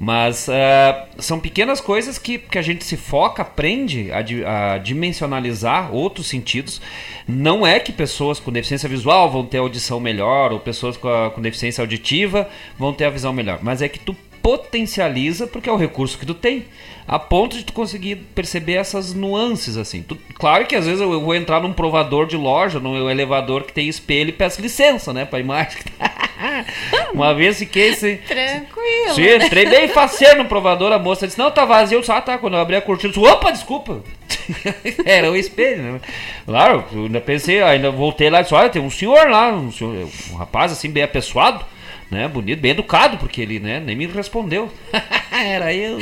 mas 0.00 0.48
uh, 0.48 1.22
são 1.22 1.38
pequenas 1.38 1.80
coisas 1.80 2.18
que, 2.18 2.38
que 2.38 2.58
a 2.58 2.62
gente 2.62 2.84
se 2.84 2.96
foca, 2.96 3.42
aprende 3.42 4.10
a, 4.10 4.74
a, 4.74 4.78
dimensionalizar 4.78 5.94
outros 5.94 6.26
sentidos. 6.26 6.80
Não 7.28 7.66
é 7.66 7.78
que 7.78 7.92
pessoas 7.92 8.40
com 8.40 8.50
deficiência 8.50 8.88
visual 8.88 9.30
vão 9.30 9.44
ter 9.44 9.58
audição 9.58 10.00
melhor, 10.00 10.52
ou 10.52 10.58
pessoas 10.58 10.96
com, 10.96 11.08
a, 11.08 11.30
com 11.30 11.40
deficiência 11.40 11.82
auditiva 11.82 12.48
vão 12.78 12.92
ter 12.92 13.04
a 13.04 13.10
visão 13.10 13.32
melhor, 13.32 13.60
mas 13.62 13.82
é 13.82 13.88
que 13.88 13.98
tu 13.98 14.16
potencializa 14.42 15.46
porque 15.46 15.68
é 15.68 15.72
o 15.72 15.76
recurso 15.76 16.18
que 16.18 16.26
tu 16.26 16.34
tem 16.34 16.64
a 17.06 17.18
ponto 17.18 17.56
de 17.56 17.64
tu 17.64 17.72
conseguir 17.72 18.16
perceber 18.34 18.74
essas 18.74 19.12
nuances 19.12 19.76
assim. 19.76 20.02
Tu, 20.02 20.16
claro 20.34 20.66
que 20.66 20.76
às 20.76 20.86
vezes 20.86 21.00
eu, 21.00 21.12
eu, 21.12 21.20
vou 21.20 21.34
entrar 21.34 21.60
num 21.60 21.72
provador 21.72 22.26
de 22.26 22.36
loja, 22.36 22.78
num 22.78 23.10
elevador 23.10 23.64
que 23.64 23.72
tem 23.72 23.88
espelho 23.88 24.30
e 24.30 24.32
peço 24.32 24.62
licença, 24.62 25.12
né, 25.12 25.24
para 25.24 25.40
imagem. 25.40 25.78
Uma 27.12 27.34
vez 27.34 27.58
fiquei 27.58 27.90
assim. 27.90 28.16
Tranquilo. 28.16 29.14
Sim, 29.14 29.44
entrei 29.44 29.66
bem 29.66 29.88
faceiro 29.88 30.42
no 30.42 30.48
provador, 30.48 30.92
a 30.92 30.98
moça 30.98 31.26
disse: 31.26 31.38
Não, 31.38 31.50
tá 31.50 31.64
vazio. 31.64 31.96
Eu 31.96 32.00
disse: 32.00 32.12
Ah, 32.12 32.20
tá. 32.20 32.38
Quando 32.38 32.54
eu 32.54 32.60
abri 32.60 32.76
a 32.76 32.80
cortina, 32.80 33.12
eu 33.12 33.20
disse: 33.20 33.32
Opa, 33.32 33.50
desculpa. 33.50 34.02
Era 35.04 35.30
o 35.30 35.36
espelho, 35.36 35.82
né? 35.82 36.00
Claro, 36.44 36.84
eu 36.92 37.04
ainda 37.04 37.20
pensei, 37.20 37.62
ainda 37.62 37.90
voltei 37.90 38.30
lá 38.30 38.40
e 38.40 38.42
disse: 38.42 38.54
Olha, 38.54 38.68
tem 38.68 38.82
um 38.82 38.90
senhor 38.90 39.28
lá, 39.28 39.52
um, 39.52 39.70
senhor, 39.70 40.08
um 40.32 40.36
rapaz 40.36 40.72
assim, 40.72 40.90
bem 40.90 41.02
apessoado, 41.02 41.64
né? 42.12 42.28
Bonito, 42.28 42.60
bem 42.60 42.72
educado, 42.72 43.16
porque 43.16 43.40
ele 43.40 43.58
né, 43.58 43.80
nem 43.80 43.96
me 43.96 44.06
respondeu. 44.06 44.70
Era 45.32 45.74
eu. 45.74 45.98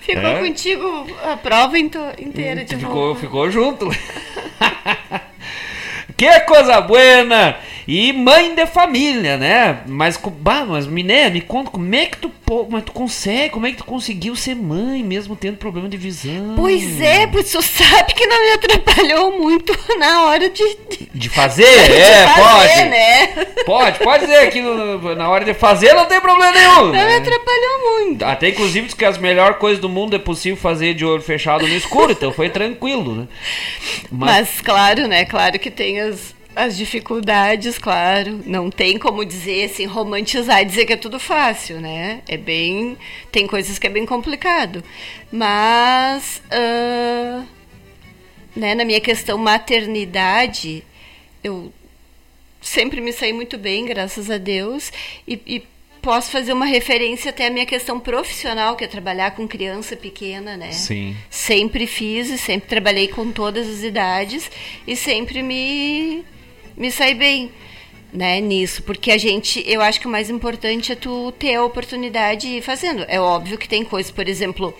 Ficou 0.00 0.22
é. 0.22 0.40
contigo 0.40 1.06
a 1.22 1.36
prova 1.36 1.78
inteira 1.78 2.64
de 2.64 2.76
ficou. 2.76 3.14
Ficou 3.14 3.50
junto. 3.50 3.88
que 6.16 6.40
coisa 6.40 6.80
buena! 6.80 7.56
E 7.90 8.12
mãe 8.12 8.54
de 8.54 8.66
família, 8.66 9.38
né? 9.38 9.80
Mas, 9.86 10.20
bah, 10.22 10.66
mas 10.68 10.86
Miné, 10.86 11.30
me 11.30 11.40
conta 11.40 11.70
como 11.70 11.94
é 11.94 12.04
que 12.04 12.18
tu, 12.18 12.30
como 12.44 12.76
é 12.76 12.80
que 12.80 12.86
tu 12.88 12.92
consegue, 12.92 13.48
como 13.48 13.66
é 13.66 13.70
que 13.70 13.78
tu 13.78 13.84
conseguiu 13.86 14.36
ser 14.36 14.54
mãe 14.54 15.02
mesmo 15.02 15.34
tendo 15.34 15.56
problema 15.56 15.88
de 15.88 15.96
visão? 15.96 16.52
Pois 16.54 17.00
é, 17.00 17.26
pois 17.26 17.50
tu 17.50 17.62
sabe 17.62 18.12
que 18.12 18.26
não 18.26 18.44
me 18.44 18.52
atrapalhou 18.52 19.38
muito 19.38 19.72
na 19.98 20.26
hora 20.26 20.50
de. 20.50 20.62
De 21.14 21.30
fazer? 21.30 21.64
de 21.88 21.94
é, 21.94 22.26
fazer, 22.26 22.42
pode. 22.42 22.88
Né? 22.90 23.26
Pode, 23.64 23.98
pode 24.00 24.26
dizer 24.26 24.50
que 24.50 24.60
no, 24.60 25.14
na 25.14 25.30
hora 25.30 25.46
de 25.46 25.54
fazer 25.54 25.94
não 25.94 26.04
tem 26.04 26.20
problema 26.20 26.52
nenhum. 26.52 26.84
Não 26.84 26.92
né? 26.92 27.06
me 27.06 27.14
atrapalhou 27.14 28.00
muito. 28.00 28.22
Até 28.22 28.50
inclusive 28.50 28.94
que 28.94 29.04
as 29.06 29.16
melhores 29.16 29.56
coisas 29.56 29.80
do 29.80 29.88
mundo 29.88 30.14
é 30.14 30.18
possível 30.18 30.58
fazer 30.58 30.92
de 30.92 31.06
olho 31.06 31.22
fechado 31.22 31.66
no 31.66 31.74
escuro, 31.74 32.12
então 32.12 32.32
foi 32.34 32.50
tranquilo, 32.50 33.14
né? 33.14 33.28
Mas, 34.12 34.30
mas 34.30 34.60
claro, 34.60 35.08
né? 35.08 35.24
Claro 35.24 35.58
que 35.58 35.70
tem 35.70 35.98
as 36.02 36.36
as 36.58 36.76
dificuldades, 36.76 37.78
claro. 37.78 38.40
Não 38.44 38.68
tem 38.68 38.98
como 38.98 39.24
dizer 39.24 39.66
assim, 39.66 39.86
romantizar 39.86 40.60
e 40.60 40.64
dizer 40.64 40.86
que 40.86 40.92
é 40.92 40.96
tudo 40.96 41.20
fácil, 41.20 41.80
né? 41.80 42.20
É 42.26 42.36
bem. 42.36 42.98
Tem 43.30 43.46
coisas 43.46 43.78
que 43.78 43.86
é 43.86 43.90
bem 43.90 44.04
complicado. 44.04 44.82
Mas. 45.30 46.42
Uh, 46.48 47.46
né, 48.56 48.74
na 48.74 48.84
minha 48.84 49.00
questão 49.00 49.38
maternidade, 49.38 50.84
eu 51.44 51.72
sempre 52.60 53.00
me 53.00 53.12
saí 53.12 53.32
muito 53.32 53.56
bem, 53.56 53.84
graças 53.84 54.28
a 54.28 54.36
Deus. 54.36 54.92
E, 55.28 55.40
e 55.46 55.62
posso 56.02 56.32
fazer 56.32 56.52
uma 56.52 56.66
referência 56.66 57.30
até 57.30 57.46
à 57.46 57.50
minha 57.50 57.66
questão 57.66 58.00
profissional, 58.00 58.74
que 58.74 58.82
é 58.82 58.88
trabalhar 58.88 59.30
com 59.30 59.46
criança 59.46 59.94
pequena, 59.94 60.56
né? 60.56 60.72
Sim. 60.72 61.16
Sempre 61.30 61.86
fiz 61.86 62.30
e 62.30 62.36
sempre 62.36 62.68
trabalhei 62.68 63.06
com 63.06 63.30
todas 63.30 63.68
as 63.68 63.84
idades 63.84 64.50
e 64.84 64.96
sempre 64.96 65.40
me 65.40 66.24
me 66.78 66.90
sair 66.90 67.14
bem 67.14 67.50
né, 68.12 68.40
nisso, 68.40 68.82
porque 68.82 69.10
a 69.10 69.18
gente, 69.18 69.62
eu 69.66 69.82
acho 69.82 70.00
que 70.00 70.06
o 70.06 70.10
mais 70.10 70.30
importante 70.30 70.92
é 70.92 70.94
tu 70.94 71.32
ter 71.32 71.56
a 71.56 71.64
oportunidade 71.64 72.48
de 72.48 72.56
ir 72.56 72.62
fazendo. 72.62 73.04
É 73.08 73.20
óbvio 73.20 73.58
que 73.58 73.68
tem 73.68 73.84
coisas, 73.84 74.10
por 74.10 74.28
exemplo, 74.28 74.74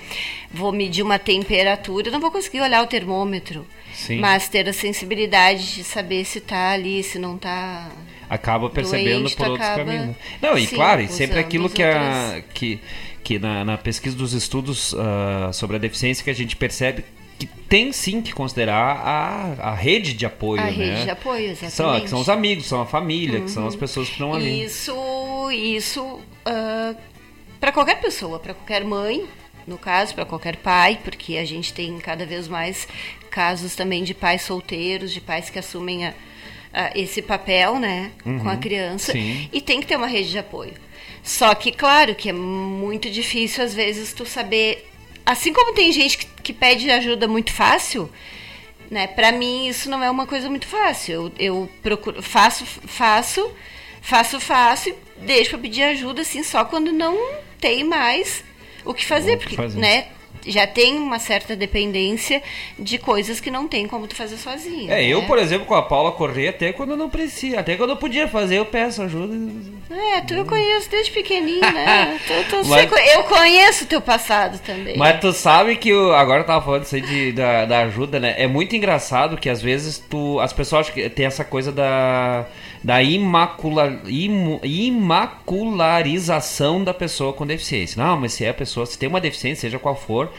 vou 0.51 0.73
medir 0.73 1.03
uma 1.03 1.19
temperatura, 1.19 2.11
não 2.11 2.21
vou 2.21 2.31
conseguir 2.31 2.61
olhar 2.61 2.83
o 2.83 2.87
termômetro, 2.87 3.67
Sim. 3.93 4.19
mas 4.19 4.49
ter 4.49 4.67
a 4.69 4.73
sensibilidade 4.73 5.75
de 5.75 5.85
saber 5.85 6.25
se 6.25 6.41
tá 6.41 6.71
ali, 6.71 7.03
se 7.03 7.19
não 7.19 7.37
tá 7.37 7.91
acaba 8.31 8.69
percebendo 8.69 9.23
doente, 9.23 9.37
por 9.37 9.49
outros 9.49 9.69
caminhos. 9.69 10.17
Não, 10.41 10.57
e 10.57 10.67
sim, 10.67 10.77
claro, 10.77 11.01
e 11.01 11.09
sempre 11.09 11.39
aquilo 11.39 11.69
que 11.69 11.83
a 11.83 12.43
que 12.55 12.81
que 13.23 13.39
na, 13.39 13.63
na 13.63 13.77
pesquisa 13.77 14.17
dos 14.17 14.33
estudos 14.33 14.95
uh, 14.95 15.53
sobre 15.53 15.77
a 15.77 15.79
deficiência 15.79 16.25
que 16.25 16.31
a 16.31 16.35
gente 16.35 16.57
percebe 16.57 17.05
que 17.39 17.47
tem 17.47 17.93
sim 17.93 18.21
que 18.21 18.33
considerar 18.33 18.97
a, 18.97 19.71
a 19.71 19.75
rede 19.75 20.13
de 20.13 20.27
apoio, 20.27 20.61
a 20.61 20.65
né? 20.65 20.71
rede 20.71 21.05
de 21.05 21.11
apoio, 21.11 21.51
exatamente. 21.51 21.75
São, 21.75 22.01
que 22.01 22.11
são 22.11 22.21
os 22.21 22.29
amigos, 22.29 22.67
são 22.67 22.81
a 22.81 22.87
família, 22.87 23.39
uhum. 23.39 23.45
que 23.45 23.51
são 23.51 23.67
as 23.67 23.75
uhum. 23.75 23.81
pessoas 23.81 24.09
que 24.09 24.15
estão 24.15 24.35
ali. 24.35 24.65
Isso, 24.65 24.93
isso 25.53 26.03
uh, 26.03 26.97
para 27.61 27.71
qualquer 27.71 28.01
pessoa, 28.01 28.41
para 28.41 28.55
qualquer 28.55 28.85
mãe, 28.85 29.25
no 29.67 29.79
caso, 29.79 30.15
para 30.15 30.25
qualquer 30.25 30.57
pai, 30.57 30.99
porque 31.05 31.37
a 31.37 31.45
gente 31.45 31.73
tem 31.73 31.97
cada 31.99 32.27
vez 32.27 32.49
mais 32.49 32.89
casos 33.31 33.77
também 33.77 34.03
de 34.03 34.15
pais 34.15 34.43
solteiros, 34.43 35.13
de 35.13 35.21
pais 35.21 35.49
que 35.49 35.59
assumem 35.59 36.07
a, 36.07 36.15
a, 36.73 36.99
esse 36.99 37.23
papel, 37.23 37.79
né, 37.79 38.11
uhum. 38.27 38.41
com 38.41 38.49
a 38.49 38.55
uhum. 38.55 38.61
criança, 38.61 39.13
sim. 39.13 39.49
e 39.53 39.61
tem 39.61 39.81
que 39.81 39.87
ter 39.87 39.97
uma 39.97 40.09
rede 40.09 40.31
de 40.31 40.39
apoio. 40.39 40.75
Só 41.23 41.55
que, 41.55 41.71
claro, 41.71 42.15
que 42.15 42.31
é 42.31 42.33
muito 42.33 43.11
difícil 43.11 43.63
às 43.63 43.75
vezes 43.75 44.13
tu 44.13 44.25
saber 44.25 44.89
assim 45.29 45.53
como 45.53 45.75
tem 45.75 45.93
gente 45.93 46.17
que, 46.17 46.27
que 46.43 46.53
pede 46.55 46.91
ajuda 46.91 47.29
muito 47.29 47.53
fácil, 47.53 48.11
né? 48.91 49.07
Para 49.07 49.31
mim 49.31 49.69
isso 49.69 49.91
não 49.91 50.03
é 50.03 50.11
uma 50.11 50.27
coisa 50.27 50.49
muito 50.49 50.67
fácil. 50.67 51.13
Eu, 51.15 51.33
eu 51.39 51.71
procuro, 51.83 52.23
faço, 52.23 52.65
faço, 52.65 53.51
faço, 54.01 54.41
faço 54.41 54.89
e 54.89 54.95
deixo 55.19 55.51
para 55.51 55.59
pedir 55.59 55.83
ajuda 55.83 56.23
assim 56.23 56.43
só 56.43 56.65
quando 56.65 56.91
não 56.93 57.15
tem 57.61 57.85
mais 57.85 58.43
o 58.87 58.95
que 58.95 59.05
fazer, 59.05 59.37
porque, 59.37 59.55
fazer. 59.55 59.79
né? 59.79 60.09
Já 60.47 60.67
tem 60.67 60.99
uma 60.99 61.19
certa 61.19 61.55
dependência 61.57 62.43
de 62.79 62.99
coisas 62.99 63.41
que 63.41 63.51
não 63.51 63.69
tem 63.69 63.87
como 63.87 64.07
tu 64.07 64.15
fazer 64.15 64.37
sozinho. 64.37 64.91
É, 64.91 64.97
né? 64.97 65.07
eu, 65.07 65.23
por 65.25 65.39
exemplo, 65.39 65.67
com 65.67 65.75
a 65.75 65.83
Paula 65.83 66.13
correr 66.13 66.49
até 66.49 66.73
quando 66.73 66.97
não 66.97 67.09
precisa, 67.09 67.61
até 67.61 67.77
quando 67.77 67.91
eu 67.91 67.97
podia 67.97 68.29
fazer, 68.29 68.59
eu 68.59 68.67
peço 68.67 69.03
ajuda. 69.03 69.35
É, 69.91 70.21
tu 70.21 70.35
eu 70.35 70.45
conheço 70.45 70.91
desde 70.91 71.11
pequenininho, 71.11 71.61
né? 71.61 72.21
tu, 72.27 72.51
tu 72.51 72.69
Mas... 72.69 72.91
sei, 72.91 73.15
eu 73.15 73.25
conheço 73.25 73.85
o 73.85 73.87
teu 73.87 74.01
passado 74.01 74.59
também. 74.61 74.97
Mas 74.97 75.21
tu 75.21 75.33
sabe 75.33 75.77
que 75.77 75.89
eu, 75.89 76.15
agora 76.15 76.41
eu 76.41 76.47
tava 76.47 76.65
falando 76.65 76.85
isso 76.85 76.95
aí 76.95 77.01
de, 77.01 77.33
da, 77.33 77.65
da 77.65 77.81
ajuda, 77.81 78.21
né? 78.21 78.35
É 78.39 78.47
muito 78.47 78.77
engraçado 78.77 79.37
que 79.37 79.49
às 79.49 79.63
vezes 79.63 79.99
tu. 79.99 80.39
As 80.41 80.53
pessoas 80.53 80.91
que 80.91 81.09
tem 81.09 81.27
essa 81.27 81.45
coisa 81.45 81.73
da 81.73 82.47
da 82.83 83.03
imacula, 83.03 84.01
im, 84.07 84.61
imacularização 84.63 86.85
da 86.85 86.95
pessoa 86.95 87.33
com 87.33 87.47
deficiência. 87.47 88.03
Não, 88.03 88.19
mas 88.19 88.33
se 88.33 88.45
é 88.45 88.51
a 88.51 88.55
pessoa, 88.55 88.87
se 88.87 88.99
tem 88.99 89.09
uma 89.09 89.21
deficiência, 89.21 89.63
seja 89.63 89.79
qual 89.79 89.97
for, 89.97 90.33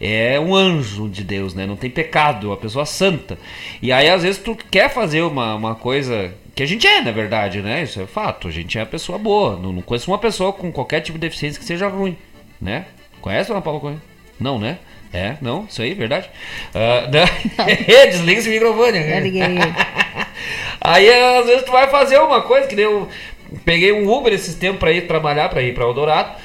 é 0.00 0.38
um 0.40 0.54
anjo 0.54 1.08
de 1.08 1.24
Deus, 1.24 1.54
né? 1.54 1.66
Não 1.66 1.76
tem 1.76 1.90
pecado, 1.90 2.52
a 2.52 2.56
pessoa 2.56 2.84
santa. 2.84 3.38
E 3.80 3.92
aí, 3.92 4.08
às 4.08 4.22
vezes, 4.22 4.42
tu 4.42 4.56
quer 4.70 4.88
fazer 4.88 5.22
uma, 5.22 5.54
uma 5.54 5.74
coisa 5.74 6.34
que 6.54 6.62
a 6.62 6.66
gente 6.66 6.86
é, 6.86 7.00
na 7.00 7.10
verdade, 7.10 7.60
né? 7.60 7.82
Isso 7.82 8.00
é 8.00 8.06
fato. 8.06 8.48
A 8.48 8.50
gente 8.50 8.78
é 8.78 8.82
a 8.82 8.86
pessoa 8.86 9.18
boa. 9.18 9.56
Não, 9.56 9.72
não 9.72 9.82
conheço 9.82 10.10
uma 10.10 10.18
pessoa 10.18 10.52
com 10.52 10.70
qualquer 10.70 11.00
tipo 11.00 11.18
de 11.18 11.22
deficiência 11.22 11.58
que 11.58 11.66
seja 11.66 11.88
ruim, 11.88 12.16
né? 12.60 12.86
Conhece, 13.20 13.50
Ana 13.50 13.62
Paula 13.62 13.80
Coelho? 13.80 14.02
Não, 14.38 14.58
né? 14.58 14.78
É, 15.12 15.36
não, 15.40 15.64
isso 15.68 15.80
aí, 15.80 15.94
verdade. 15.94 16.28
Uh, 16.74 17.64
Desliga 18.10 18.40
esse 18.40 18.48
microfone. 18.48 18.98
Eu 18.98 19.20
liguei. 19.20 19.42
Aí 20.80 21.08
às 21.38 21.46
vezes 21.46 21.62
tu 21.64 21.72
vai 21.72 21.88
fazer 21.88 22.18
uma 22.18 22.42
coisa, 22.42 22.66
que 22.66 22.76
nem 22.76 22.84
eu 22.84 23.08
peguei 23.64 23.92
um 23.92 24.10
Uber 24.10 24.32
esses 24.32 24.54
tempos 24.54 24.80
para 24.80 24.92
ir 24.92 25.06
trabalhar, 25.06 25.48
para 25.48 25.62
ir 25.62 25.74
para 25.74 25.84
Eldorado. 25.84 26.36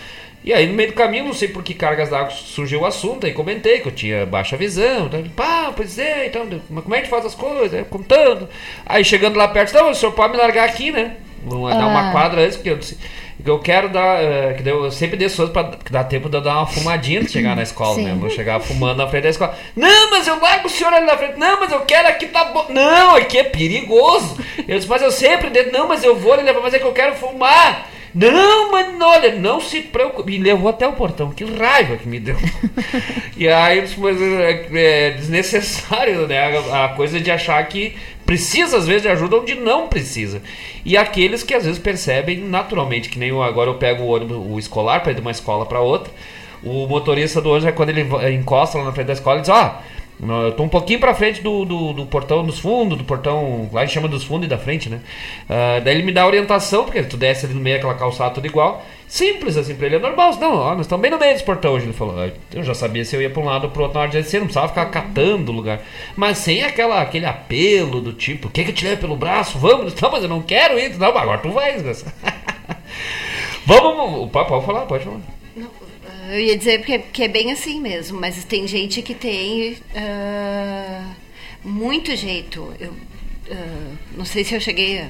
E 0.43 0.53
aí 0.53 0.65
no 0.67 0.73
meio 0.73 0.89
do 0.89 0.95
caminho, 0.95 1.25
não 1.25 1.33
sei 1.33 1.49
por 1.49 1.61
que 1.61 1.73
cargas 1.73 2.09
d'água 2.09 2.31
surgiu 2.31 2.81
o 2.81 2.85
assunto, 2.85 3.25
aí 3.25 3.33
comentei 3.33 3.79
que 3.79 3.87
eu 3.87 3.91
tinha 3.91 4.25
baixa 4.25 4.55
visão. 4.55 5.07
Então, 5.07 5.23
pá, 5.35 5.73
pois 5.75 5.99
é, 5.99 6.27
então, 6.27 6.47
mas 6.69 6.83
como 6.83 6.95
é 6.95 7.01
que 7.01 7.09
faz 7.09 7.25
as 7.25 7.35
coisas? 7.35 7.85
Contando. 7.87 8.47
Aí 8.85 9.03
chegando 9.03 9.37
lá 9.37 9.47
perto, 9.49 9.73
não, 9.73 9.91
o 9.91 9.95
senhor 9.95 10.13
pode 10.13 10.31
me 10.31 10.39
largar 10.39 10.69
aqui, 10.69 10.91
né? 10.91 11.17
Vamos 11.43 11.71
ah. 11.71 11.75
dar 11.75 11.87
uma 11.87 12.11
quadra 12.11 12.41
antes, 12.41 12.55
porque 12.55 12.69
eu 12.69 12.77
disse 12.77 12.97
que 13.43 13.49
eu 13.49 13.59
quero 13.59 13.89
dar. 13.89 14.19
Uh, 14.21 14.61
que 14.61 14.69
eu 14.69 14.91
sempre 14.91 15.17
dei 15.17 15.29
coisas 15.29 15.49
pra 15.51 15.71
dá 15.89 16.03
tempo 16.03 16.29
de 16.29 16.37
eu 16.37 16.41
dar 16.41 16.57
uma 16.57 16.67
fumadinha 16.67 17.23
de 17.23 17.31
chegar 17.31 17.55
na 17.55 17.63
escola, 17.63 17.95
Sim. 17.95 18.03
né? 18.03 18.17
Vou 18.19 18.29
chegar 18.29 18.59
fumando 18.59 18.97
na 18.97 19.07
frente 19.07 19.23
da 19.23 19.29
escola. 19.29 19.57
Não, 19.75 20.11
mas 20.11 20.27
eu 20.27 20.39
largo 20.39 20.67
o 20.67 20.69
senhor 20.69 20.93
ali 20.93 21.05
na 21.05 21.17
frente. 21.17 21.37
Não, 21.37 21.59
mas 21.59 21.71
eu 21.71 21.81
quero 21.81 22.07
aqui 22.07 22.27
tá 22.27 22.45
bom. 22.45 22.65
Não, 22.69 23.15
aqui 23.15 23.37
é 23.37 23.43
perigoso. 23.43 24.37
Eu 24.67 24.77
disse, 24.77 24.89
mas 24.89 25.01
eu 25.01 25.11
sempre. 25.11 25.49
Não, 25.71 25.87
mas 25.87 26.03
eu 26.03 26.15
vou 26.15 26.33
ali 26.33 26.43
mas 26.61 26.73
é 26.73 26.79
que 26.79 26.85
eu 26.85 26.93
quero 26.93 27.15
fumar. 27.15 27.87
Não, 28.13 28.71
mas 28.71 28.87
olha, 29.01 29.35
não 29.35 29.61
se 29.61 29.81
preocupe. 29.81 30.31
Me 30.31 30.37
levou 30.39 30.69
até 30.69 30.87
o 30.87 30.93
portão, 30.93 31.31
que 31.31 31.43
raiva 31.43 31.97
que 31.97 32.07
me 32.07 32.19
deu. 32.19 32.35
e 33.37 33.47
aí, 33.47 33.87
mas 33.97 34.21
é, 34.21 34.67
é 34.73 35.11
desnecessário, 35.11 36.27
né? 36.27 36.57
A, 36.71 36.85
a 36.85 36.89
coisa 36.89 37.19
de 37.19 37.29
achar 37.29 37.63
que 37.67 37.95
precisa 38.25 38.77
às 38.77 38.85
vezes 38.87 39.03
de 39.03 39.07
ajuda 39.09 39.37
onde 39.37 39.55
não 39.55 39.87
precisa. 39.87 40.41
E 40.85 40.95
aqueles 40.97 41.43
que 41.43 41.53
às 41.53 41.65
vezes 41.65 41.79
percebem 41.79 42.37
naturalmente, 42.39 43.09
que 43.09 43.19
nem 43.19 43.29
eu, 43.29 43.41
agora 43.41 43.69
eu 43.69 43.75
pego 43.75 44.03
o 44.03 44.07
ônibus 44.07 44.37
o 44.37 44.59
escolar 44.59 45.01
para 45.01 45.11
ir 45.11 45.15
de 45.15 45.21
uma 45.21 45.31
escola 45.31 45.65
para 45.65 45.79
outra. 45.79 46.11
O 46.63 46.87
motorista 46.87 47.41
do 47.41 47.49
ônibus 47.49 47.67
é 47.67 47.71
quando 47.71 47.89
ele 47.89 48.35
encosta 48.35 48.77
lá 48.77 48.85
na 48.85 48.91
frente 48.91 49.07
da 49.07 49.13
escola 49.13 49.37
e 49.37 49.41
diz: 49.41 49.49
Ó, 49.49 49.65
oh, 49.65 49.98
eu 50.21 50.51
tô 50.51 50.63
um 50.63 50.69
pouquinho 50.69 50.99
pra 50.99 51.13
frente 51.13 51.41
do, 51.41 51.63
do, 51.63 51.93
do, 51.93 52.05
portão 52.05 52.43
dos 52.43 52.59
fundos, 52.59 52.97
do 52.97 53.05
portão. 53.05 53.69
Lá 53.71 53.81
a 53.81 53.85
gente 53.85 53.93
chama 53.93 54.07
dos 54.07 54.23
fundos 54.25 54.47
e 54.47 54.49
da 54.49 54.57
frente, 54.57 54.89
né? 54.89 54.99
Uh, 55.45 55.81
daí 55.81 55.95
ele 55.95 56.03
me 56.03 56.11
dá 56.11 56.27
orientação, 56.27 56.83
porque 56.83 57.01
tu 57.03 57.15
desce 57.15 57.45
ali 57.45 57.55
no 57.55 57.61
meio 57.61 57.77
aquela 57.77 57.95
calçada 57.95 58.33
tudo 58.33 58.45
igual. 58.45 58.83
Simples 59.07 59.55
assim 59.55 59.75
pra 59.75 59.85
ele, 59.85 59.95
é 59.95 59.99
normal. 59.99 60.35
Não, 60.35 60.55
ó, 60.55 60.71
nós 60.71 60.81
estamos 60.81 61.01
bem 61.01 61.09
no 61.09 61.17
meio 61.17 61.31
desse 61.31 61.45
portão 61.45 61.71
hoje. 61.71 61.85
Ele 61.85 61.93
falou. 61.93 62.15
Eu 62.53 62.63
já 62.63 62.73
sabia 62.73 63.05
se 63.05 63.15
eu 63.15 63.21
ia 63.21 63.29
pra 63.29 63.41
um 63.41 63.45
lado 63.45 63.63
ou 63.63 63.69
pro 63.71 63.83
outro 63.83 63.95
na 63.95 64.01
hora 64.01 64.11
de 64.11 64.17
descer, 64.17 64.39
não 64.39 64.47
precisava 64.47 64.67
ficar 64.67 64.87
catando 64.87 65.53
o 65.53 65.55
lugar. 65.55 65.79
Mas 66.17 66.37
sem 66.39 66.63
aquela, 66.63 67.01
aquele 67.01 67.25
apelo 67.25 68.01
do 68.01 68.11
tipo, 68.11 68.49
quer 68.49 68.65
que 68.65 68.71
eu 68.71 68.75
te 68.75 68.83
leve 68.83 68.99
pelo 68.99 69.15
braço? 69.15 69.57
Vamos? 69.57 69.95
Não, 69.99 70.11
mas 70.11 70.23
eu 70.23 70.29
não 70.29 70.41
quero 70.41 70.77
ir. 70.77 70.97
Não, 70.97 71.07
agora 71.07 71.37
tu 71.39 71.49
vai. 71.51 71.77
Vamos, 73.65 74.31
pode 74.31 74.65
falar, 74.65 74.81
pode 74.81 75.03
falar. 75.03 75.38
Eu 76.31 76.39
ia 76.39 76.55
dizer 76.55 76.83
que 76.83 76.93
é, 76.93 76.97
que 76.99 77.23
é 77.23 77.27
bem 77.27 77.51
assim 77.51 77.79
mesmo, 77.81 78.19
mas 78.19 78.43
tem 78.43 78.67
gente 78.67 79.01
que 79.01 79.15
tem 79.15 79.73
uh, 79.73 81.15
muito 81.63 82.15
jeito. 82.15 82.71
Eu 82.79 82.91
uh, 82.91 83.97
não 84.15 84.25
sei 84.25 84.43
se 84.43 84.53
eu 84.53 84.61
cheguei 84.61 85.07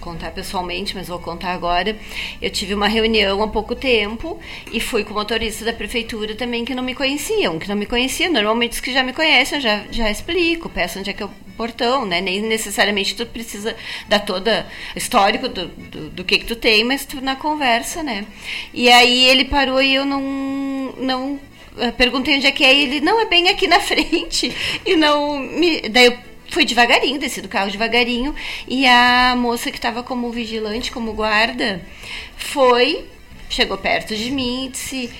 contar 0.00 0.30
pessoalmente, 0.30 0.94
mas 0.94 1.08
vou 1.08 1.18
contar 1.18 1.52
agora. 1.52 1.96
Eu 2.40 2.50
tive 2.50 2.74
uma 2.74 2.88
reunião 2.88 3.42
há 3.42 3.48
pouco 3.48 3.74
tempo 3.74 4.38
e 4.72 4.80
fui 4.80 5.04
com 5.04 5.12
o 5.12 5.14
motorista 5.14 5.64
da 5.64 5.72
prefeitura 5.72 6.34
também 6.34 6.64
que 6.64 6.74
não 6.74 6.82
me 6.82 6.94
conheciam, 6.94 7.58
que 7.58 7.68
não 7.68 7.76
me 7.76 7.86
conheciam. 7.86 8.32
Normalmente 8.32 8.72
os 8.72 8.80
que 8.80 8.92
já 8.92 9.02
me 9.02 9.12
conhecem 9.12 9.60
já, 9.60 9.84
já 9.90 10.10
explico, 10.10 10.68
peço 10.68 10.98
onde 10.98 11.10
é 11.10 11.12
que 11.12 11.22
é 11.22 11.26
o 11.26 11.30
portão, 11.56 12.04
né? 12.04 12.20
Nem 12.20 12.42
necessariamente 12.42 13.14
tu 13.14 13.26
precisa 13.26 13.76
dar 14.08 14.20
toda 14.20 14.66
histórico 14.94 15.48
do, 15.48 15.68
do, 15.68 16.10
do, 16.10 16.24
que 16.24 16.38
que 16.38 16.46
tu 16.46 16.56
tem, 16.56 16.84
mas 16.84 17.04
tu 17.06 17.20
na 17.20 17.36
conversa, 17.36 18.02
né? 18.02 18.26
E 18.72 18.90
aí 18.90 19.24
ele 19.24 19.44
parou 19.44 19.80
e 19.80 19.94
eu 19.94 20.04
não 20.04 20.22
não 20.98 21.40
perguntei 21.96 22.36
onde 22.36 22.46
é 22.46 22.52
que 22.52 22.64
é 22.64 22.72
e 22.72 22.82
ele 22.82 23.00
não 23.00 23.20
é 23.20 23.26
bem 23.26 23.48
aqui 23.48 23.66
na 23.66 23.80
frente 23.80 24.52
e 24.86 24.96
não 24.96 25.38
me 25.38 25.80
daí 25.88 26.06
eu 26.06 26.33
fui 26.54 26.64
devagarinho, 26.64 27.18
desci 27.18 27.40
do 27.40 27.48
carro 27.48 27.68
devagarinho 27.68 28.32
e 28.68 28.86
a 28.86 29.34
moça 29.36 29.72
que 29.72 29.76
estava 29.76 30.04
como 30.04 30.30
vigilante, 30.30 30.92
como 30.92 31.12
guarda, 31.12 31.82
foi, 32.36 33.06
chegou 33.50 33.76
perto 33.76 34.14
de 34.14 34.30
mim 34.30 34.66
e 34.66 34.68
disse: 34.68 35.10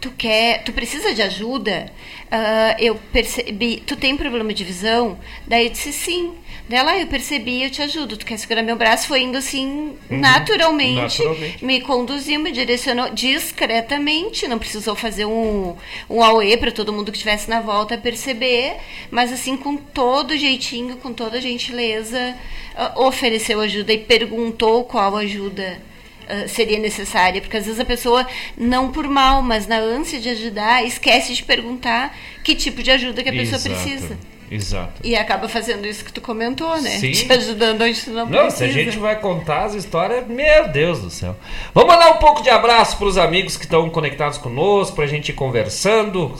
"Tu 0.00 0.10
quer, 0.10 0.64
tu 0.64 0.72
precisa 0.72 1.14
de 1.14 1.22
ajuda?" 1.22 1.92
Uh, 2.24 2.74
eu 2.80 2.96
percebi, 3.12 3.76
tu 3.86 3.94
tem 3.94 4.16
problema 4.16 4.52
de 4.52 4.64
visão? 4.64 5.16
Daí 5.46 5.66
eu 5.66 5.70
disse 5.70 5.92
sim. 5.92 6.34
Dela, 6.66 6.98
eu 6.98 7.06
percebi, 7.06 7.62
eu 7.62 7.70
te 7.70 7.82
ajudo. 7.82 8.16
Tu 8.16 8.24
quer 8.24 8.38
segurar 8.38 8.62
meu 8.62 8.74
braço? 8.74 9.06
Foi 9.06 9.20
indo 9.20 9.36
assim, 9.36 9.96
uhum. 10.10 10.18
naturalmente, 10.18 11.22
naturalmente, 11.22 11.64
Me 11.64 11.80
conduziu, 11.82 12.40
me 12.40 12.50
direcionou 12.50 13.10
discretamente. 13.10 14.48
Não 14.48 14.58
precisou 14.58 14.96
fazer 14.96 15.26
um, 15.26 15.76
um 16.08 16.22
auê 16.22 16.56
para 16.56 16.72
todo 16.72 16.92
mundo 16.92 17.12
que 17.12 17.18
estivesse 17.18 17.50
na 17.50 17.60
volta 17.60 17.98
perceber. 17.98 18.76
Mas 19.10 19.30
assim, 19.30 19.58
com 19.58 19.76
todo 19.76 20.36
jeitinho, 20.38 20.96
com 20.96 21.12
toda 21.12 21.38
gentileza, 21.38 22.34
uh, 22.74 23.02
ofereceu 23.02 23.60
ajuda 23.60 23.92
e 23.92 23.98
perguntou 23.98 24.84
qual 24.84 25.16
ajuda. 25.16 25.78
Uh, 26.24 26.48
seria 26.48 26.78
necessária, 26.78 27.38
porque 27.42 27.58
às 27.58 27.66
vezes 27.66 27.78
a 27.78 27.84
pessoa, 27.84 28.26
não 28.56 28.90
por 28.90 29.06
mal, 29.06 29.42
mas 29.42 29.66
na 29.66 29.76
ânsia 29.76 30.18
de 30.18 30.30
ajudar, 30.30 30.82
esquece 30.82 31.34
de 31.34 31.44
perguntar 31.44 32.16
que 32.42 32.54
tipo 32.54 32.82
de 32.82 32.90
ajuda 32.90 33.22
que 33.22 33.28
a 33.28 33.32
pessoa 33.32 33.56
Exato. 33.56 33.74
precisa. 33.74 34.18
Exato. 34.50 35.00
E 35.02 35.16
acaba 35.16 35.48
fazendo 35.48 35.86
isso 35.86 36.04
que 36.04 36.12
tu 36.12 36.20
comentou, 36.20 36.80
né? 36.80 36.90
Sim. 36.90 37.12
Te 37.12 37.32
ajudando 37.32 37.82
onde 37.82 38.00
tu 38.00 38.10
não, 38.10 38.26
não 38.26 38.42
precisa. 38.42 38.56
se 38.56 38.64
a 38.64 38.68
gente 38.68 38.98
vai 38.98 39.18
contar 39.18 39.64
as 39.64 39.74
histórias, 39.74 40.26
meu 40.26 40.68
Deus 40.68 41.00
do 41.00 41.10
céu. 41.10 41.34
Vamos 41.72 41.94
mandar 41.94 42.10
um 42.10 42.18
pouco 42.18 42.42
de 42.42 42.50
abraço 42.50 42.98
para 42.98 43.06
os 43.06 43.18
amigos 43.18 43.56
que 43.56 43.64
estão 43.64 43.88
conectados 43.90 44.38
conosco, 44.38 44.94
para 44.94 45.04
a 45.04 45.08
gente 45.08 45.30
ir 45.30 45.34
conversando. 45.34 46.34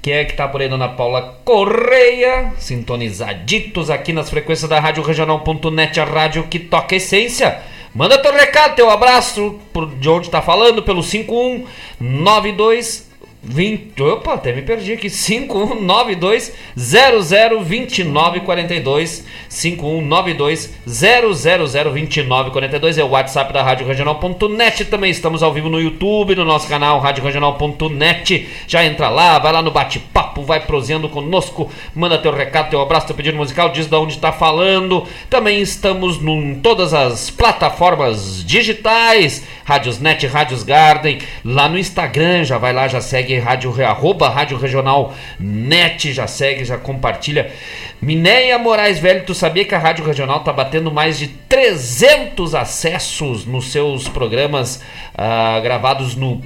Quem 0.00 0.14
é 0.14 0.24
que 0.24 0.32
tá 0.32 0.48
por 0.48 0.62
aí, 0.62 0.68
Dona 0.68 0.88
Paula 0.88 1.38
Correia, 1.44 2.54
sintonizaditos 2.56 3.90
aqui 3.90 4.14
nas 4.14 4.30
frequências 4.30 4.68
da 4.68 4.80
Rádio 4.80 5.02
Regional.net, 5.02 6.00
a 6.00 6.04
rádio 6.04 6.46
que 6.48 6.58
toca 6.58 6.96
essência. 6.96 7.60
Manda 7.94 8.16
teu 8.16 8.32
recado, 8.32 8.76
teu 8.76 8.88
abraço 8.88 9.58
de 9.98 10.08
onde 10.08 10.30
tá 10.30 10.40
falando, 10.40 10.82
pelo 10.82 11.02
5192 11.02 13.09
20, 13.42 14.02
opa, 14.02 14.34
até 14.34 14.52
me 14.52 14.60
perdi 14.60 14.92
aqui. 14.92 15.08
5192 15.08 16.52
002942 16.76 19.24
5192 19.48 20.74
0002942 20.86 22.98
é 22.98 23.04
o 23.04 23.08
WhatsApp 23.08 23.50
da 23.52 23.62
Rádio 23.62 23.86
Regional.net. 23.86 24.84
Também 24.84 25.10
estamos 25.10 25.42
ao 25.42 25.54
vivo 25.54 25.70
no 25.70 25.80
YouTube, 25.80 26.34
no 26.34 26.44
nosso 26.44 26.68
canal 26.68 27.00
Rádio 27.00 27.24
Regional.net. 27.24 28.46
Já 28.66 28.84
entra 28.84 29.08
lá, 29.08 29.38
vai 29.38 29.52
lá 29.52 29.62
no 29.62 29.70
bate-papo, 29.70 30.42
vai 30.42 30.60
prosendo 30.60 31.08
conosco, 31.08 31.70
manda 31.94 32.18
teu 32.18 32.32
recado, 32.32 32.68
teu 32.68 32.82
abraço, 32.82 33.06
teu 33.06 33.16
pedido 33.16 33.38
musical, 33.38 33.70
diz 33.70 33.86
de 33.86 33.96
onde 33.96 34.12
está 34.14 34.32
falando. 34.32 35.06
Também 35.30 35.62
estamos 35.62 36.22
em 36.22 36.56
todas 36.56 36.92
as 36.92 37.30
plataformas 37.30 38.44
digitais, 38.44 39.46
Rádios 39.64 39.98
Net, 39.98 40.26
Rádios 40.26 40.62
Garden, 40.62 41.20
lá 41.42 41.66
no 41.68 41.78
Instagram, 41.78 42.44
já 42.44 42.58
vai 42.58 42.74
lá, 42.74 42.86
já 42.86 43.00
segue 43.00 43.29
rádio, 43.38 43.74
arroba 43.84 44.28
Rádio 44.28 44.58
Regional 44.58 45.14
Net, 45.38 46.12
já 46.12 46.26
segue, 46.26 46.64
já 46.64 46.76
compartilha. 46.76 47.52
Minéia 48.00 48.58
Moraes 48.58 48.98
Velho, 48.98 49.24
tu 49.24 49.34
sabia 49.34 49.64
que 49.64 49.74
a 49.74 49.78
Rádio 49.78 50.04
Regional 50.04 50.40
tá 50.40 50.52
batendo 50.52 50.90
mais 50.90 51.18
de 51.18 51.28
300 51.28 52.54
acessos 52.54 53.44
nos 53.44 53.70
seus 53.70 54.08
programas 54.08 54.82
uh, 55.14 55.60
gravados 55.62 56.16
no, 56.16 56.40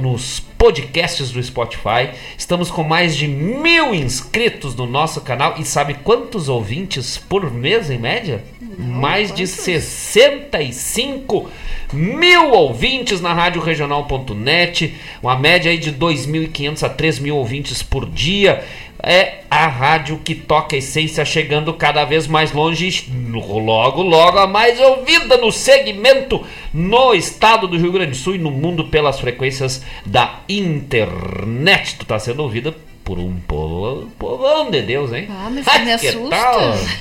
nos 0.00 0.47
podcasts 0.58 1.30
do 1.30 1.42
Spotify. 1.42 2.10
Estamos 2.36 2.70
com 2.70 2.82
mais 2.82 3.16
de 3.16 3.28
mil 3.28 3.94
inscritos 3.94 4.74
no 4.74 4.86
nosso 4.86 5.20
canal 5.20 5.54
e 5.56 5.64
sabe 5.64 5.94
quantos 5.94 6.48
ouvintes 6.48 7.16
por 7.16 7.50
mês 7.50 7.88
em 7.88 7.98
média? 7.98 8.44
Não, 8.60 8.86
mais 8.86 9.30
quantos? 9.30 9.36
de 9.36 9.46
65 9.46 11.48
mil 11.92 12.50
ouvintes 12.50 13.20
na 13.20 13.32
Rádio 13.32 13.62
Regional.net, 13.62 14.94
uma 15.22 15.38
média 15.38 15.70
aí 15.70 15.78
de 15.78 15.92
2.500 15.92 16.82
a 16.82 16.90
3.000 16.90 17.34
ouvintes 17.34 17.82
por 17.82 18.04
dia. 18.04 18.62
É 19.02 19.40
a 19.48 19.68
rádio 19.68 20.18
que 20.18 20.34
toca 20.34 20.74
a 20.74 20.78
essência 20.78 21.24
chegando 21.24 21.72
cada 21.72 22.04
vez 22.04 22.26
mais 22.26 22.52
longe, 22.52 23.06
logo, 23.32 24.02
logo 24.02 24.38
a 24.38 24.46
mais 24.46 24.80
ouvida 24.80 25.36
no 25.36 25.52
segmento 25.52 26.44
no 26.72 27.14
estado 27.14 27.68
do 27.68 27.78
Rio 27.78 27.92
Grande 27.92 28.10
do 28.10 28.16
Sul 28.16 28.34
e 28.34 28.38
no 28.38 28.50
mundo 28.50 28.88
pelas 28.88 29.20
frequências 29.20 29.84
da 30.04 30.40
internet. 30.48 31.96
Tu 31.96 32.06
tá 32.06 32.18
sendo 32.18 32.42
ouvida 32.42 32.74
por 33.08 33.18
um 33.18 33.40
povo, 33.40 34.06
povão 34.18 34.70
de 34.70 34.82
Deus, 34.82 35.12
hein? 35.14 35.28
Ah, 35.30 35.48
mas 35.50 35.66
ah, 35.66 35.78
me 35.78 35.92
assusta. 35.92 36.28
Tal? 36.28 36.60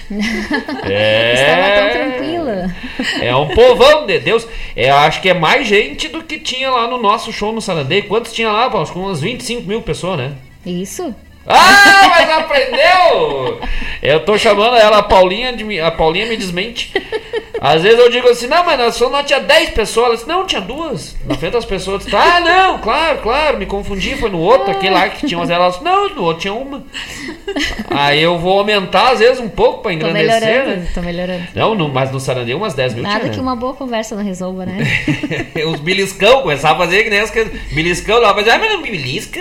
é... 0.89 1.33
Estava 1.33 1.75
tão 1.75 1.89
tranquila. 1.91 2.75
É 3.21 3.35
um 3.35 3.47
povão 3.49 4.05
de 4.05 4.17
Deus. 4.19 4.47
É, 4.73 4.89
acho 4.89 5.21
que 5.21 5.29
é 5.29 5.33
mais 5.33 5.67
gente 5.67 6.07
do 6.07 6.23
que 6.23 6.39
tinha 6.39 6.71
lá 6.71 6.87
no 6.87 6.97
nosso 7.01 7.33
show 7.33 7.51
no 7.51 7.59
Sarandei. 7.59 8.03
Quantos 8.03 8.31
tinha 8.31 8.49
lá? 8.49 8.67
Acho 8.67 8.93
que 8.93 8.99
umas 8.99 9.19
25 9.19 9.67
mil 9.67 9.81
pessoas, 9.81 10.17
né? 10.17 10.35
Isso. 10.65 11.13
Ah, 11.47 12.09
mas 12.09 12.29
aprendeu! 12.29 13.59
Eu 14.01 14.19
tô 14.19 14.37
chamando 14.37 14.75
ela, 14.75 14.99
a 14.99 15.03
Paulinha, 15.03 15.53
de, 15.53 15.79
a 15.79 15.89
Paulinha 15.89 16.25
me 16.25 16.37
desmente. 16.37 16.91
Às 17.59 17.81
vezes 17.81 17.97
eu 17.97 18.11
digo 18.11 18.27
assim, 18.27 18.47
não, 18.47 18.63
mas 18.63 18.77
nós 18.77 18.95
só 18.95 19.09
não 19.09 19.23
tinha 19.23 19.39
10 19.39 19.71
pessoas. 19.71 20.05
Ela 20.05 20.15
disse, 20.15 20.27
não, 20.27 20.45
tinha 20.45 20.61
duas. 20.61 21.15
Na 21.25 21.35
frente 21.35 21.53
das 21.53 21.65
pessoas, 21.65 22.03
disse, 22.03 22.15
ah, 22.15 22.39
não, 22.39 22.79
claro, 22.79 23.19
claro, 23.19 23.57
me 23.57 23.65
confundi, 23.65 24.15
foi 24.15 24.29
no 24.29 24.39
outro, 24.39 24.71
aquele 24.71 24.93
lá 24.93 25.09
que 25.09 25.25
tinha 25.25 25.39
umas 25.39 25.49
elas. 25.49 25.81
Não, 25.81 26.09
no 26.09 26.23
outro 26.23 26.41
tinha 26.41 26.53
uma. 26.53 26.83
Aí 27.89 28.21
eu 28.21 28.37
vou 28.37 28.59
aumentar, 28.59 29.13
às 29.13 29.19
vezes, 29.19 29.39
um 29.39 29.49
pouco 29.49 29.81
pra 29.81 29.93
engrandecer. 29.93 30.29
Tô 30.29 30.39
melhorando, 30.39 30.81
né? 30.81 30.87
tô 30.93 31.01
melhorando. 31.01 31.43
Não, 31.55 31.75
no, 31.75 31.89
mas 31.89 32.11
no 32.11 32.19
Sarandeu 32.19 32.57
umas 32.57 32.73
10 32.73 32.93
mil 32.93 33.03
Nada 33.03 33.21
tinha, 33.21 33.31
que 33.31 33.37
né? 33.37 33.41
uma 33.41 33.55
boa 33.55 33.73
conversa 33.73 34.15
não 34.15 34.23
resolva, 34.23 34.65
né? 34.65 34.77
Os 35.67 35.79
beliscão, 35.79 36.41
começar 36.43 36.71
a 36.71 36.75
fazer 36.75 37.03
que 37.03 37.09
nem 37.09 37.19
as 37.19 37.31
que. 37.31 37.43
Beliscão, 37.73 38.19
lá, 38.19 38.33
mas, 38.33 38.47
ah, 38.47 38.57
mas 38.59 38.71
não 38.71 38.81
belisca. 38.81 39.39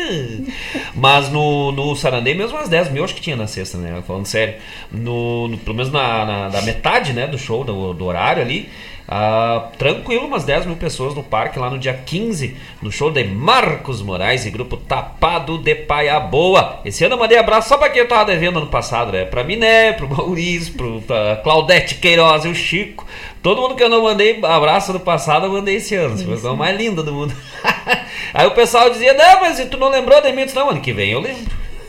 Mas 0.94 1.28
no, 1.28 1.72
no 1.72 1.94
Sarandei 1.96 2.34
mesmo 2.34 2.56
umas 2.56 2.68
10 2.68 2.90
mil, 2.90 3.04
acho 3.04 3.14
que 3.14 3.20
tinha 3.20 3.36
na 3.36 3.46
sexta, 3.46 3.78
né? 3.78 4.02
Falando 4.06 4.26
sério. 4.26 4.54
No, 4.90 5.48
no 5.48 5.58
pelo 5.58 5.76
menos 5.76 5.92
na, 5.92 6.24
na, 6.24 6.48
da 6.48 6.62
metade, 6.62 7.12
né, 7.12 7.26
do 7.26 7.38
show, 7.38 7.64
do, 7.64 7.92
do 7.92 8.04
horário 8.04 8.42
ali. 8.42 8.68
Ah, 9.08 9.68
tranquilo, 9.78 10.26
umas 10.26 10.42
10 10.44 10.66
mil 10.66 10.74
pessoas 10.74 11.14
no 11.14 11.22
parque 11.22 11.60
lá 11.60 11.70
no 11.70 11.78
dia 11.78 11.94
15, 11.94 12.56
no 12.82 12.90
show 12.90 13.08
de 13.08 13.22
Marcos 13.22 14.02
Moraes 14.02 14.44
e 14.44 14.50
grupo 14.50 14.76
Tapado 14.76 15.58
de 15.58 15.76
Paia 15.76 16.18
Boa. 16.18 16.80
Esse 16.84 17.04
ano 17.04 17.14
eu 17.14 17.18
mandei 17.18 17.38
abraço 17.38 17.68
só 17.68 17.78
pra 17.78 17.88
quem 17.88 18.02
eu 18.02 18.08
tava 18.08 18.24
devendo 18.24 18.58
ano 18.58 18.66
passado, 18.66 19.12
né? 19.12 19.24
Pra 19.24 19.44
Miné, 19.44 19.92
pro 19.92 20.08
Maurício, 20.10 20.74
pro, 20.74 21.02
Claudete 21.44 21.94
Queiroz 21.96 22.44
e 22.46 22.48
o 22.48 22.54
Chico. 22.54 23.06
Todo 23.40 23.62
mundo 23.62 23.76
que 23.76 23.84
eu 23.84 23.88
não 23.88 24.02
mandei 24.02 24.40
abraço 24.42 24.90
ano 24.90 24.98
passado, 24.98 25.46
eu 25.46 25.52
mandei 25.52 25.76
esse 25.76 25.94
ano. 25.94 26.16
Foi 26.16 26.24
a 26.24 26.26
coisa 26.26 26.52
mais 26.54 26.76
linda 26.76 27.00
do 27.00 27.12
mundo. 27.12 27.32
Aí 28.34 28.44
o 28.44 28.50
pessoal 28.50 28.90
dizia: 28.90 29.14
Não, 29.14 29.40
mas 29.40 29.64
tu 29.70 29.78
não 29.78 29.88
lembrou 29.88 30.20
de 30.20 30.32
mim? 30.32 30.40
Eu 30.40 30.46
disse, 30.46 30.56
Não, 30.56 30.68
ano 30.68 30.80
que 30.80 30.92
vem 30.92 31.12
eu 31.12 31.20
lembro. 31.20 31.44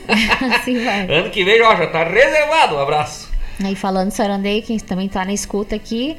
assim 0.56 0.84
vai. 0.84 1.02
Ano 1.12 1.30
que 1.30 1.44
vem 1.44 1.62
ó, 1.62 1.76
já 1.76 1.88
tá 1.88 2.04
reservado. 2.04 2.76
Um 2.76 2.80
abraço. 2.80 3.30
Aí 3.64 3.76
falando 3.76 4.12
Sarandei, 4.12 4.62
quem 4.62 4.78
também 4.78 5.10
tá 5.10 5.26
na 5.26 5.34
escuta 5.34 5.76
aqui, 5.76 6.16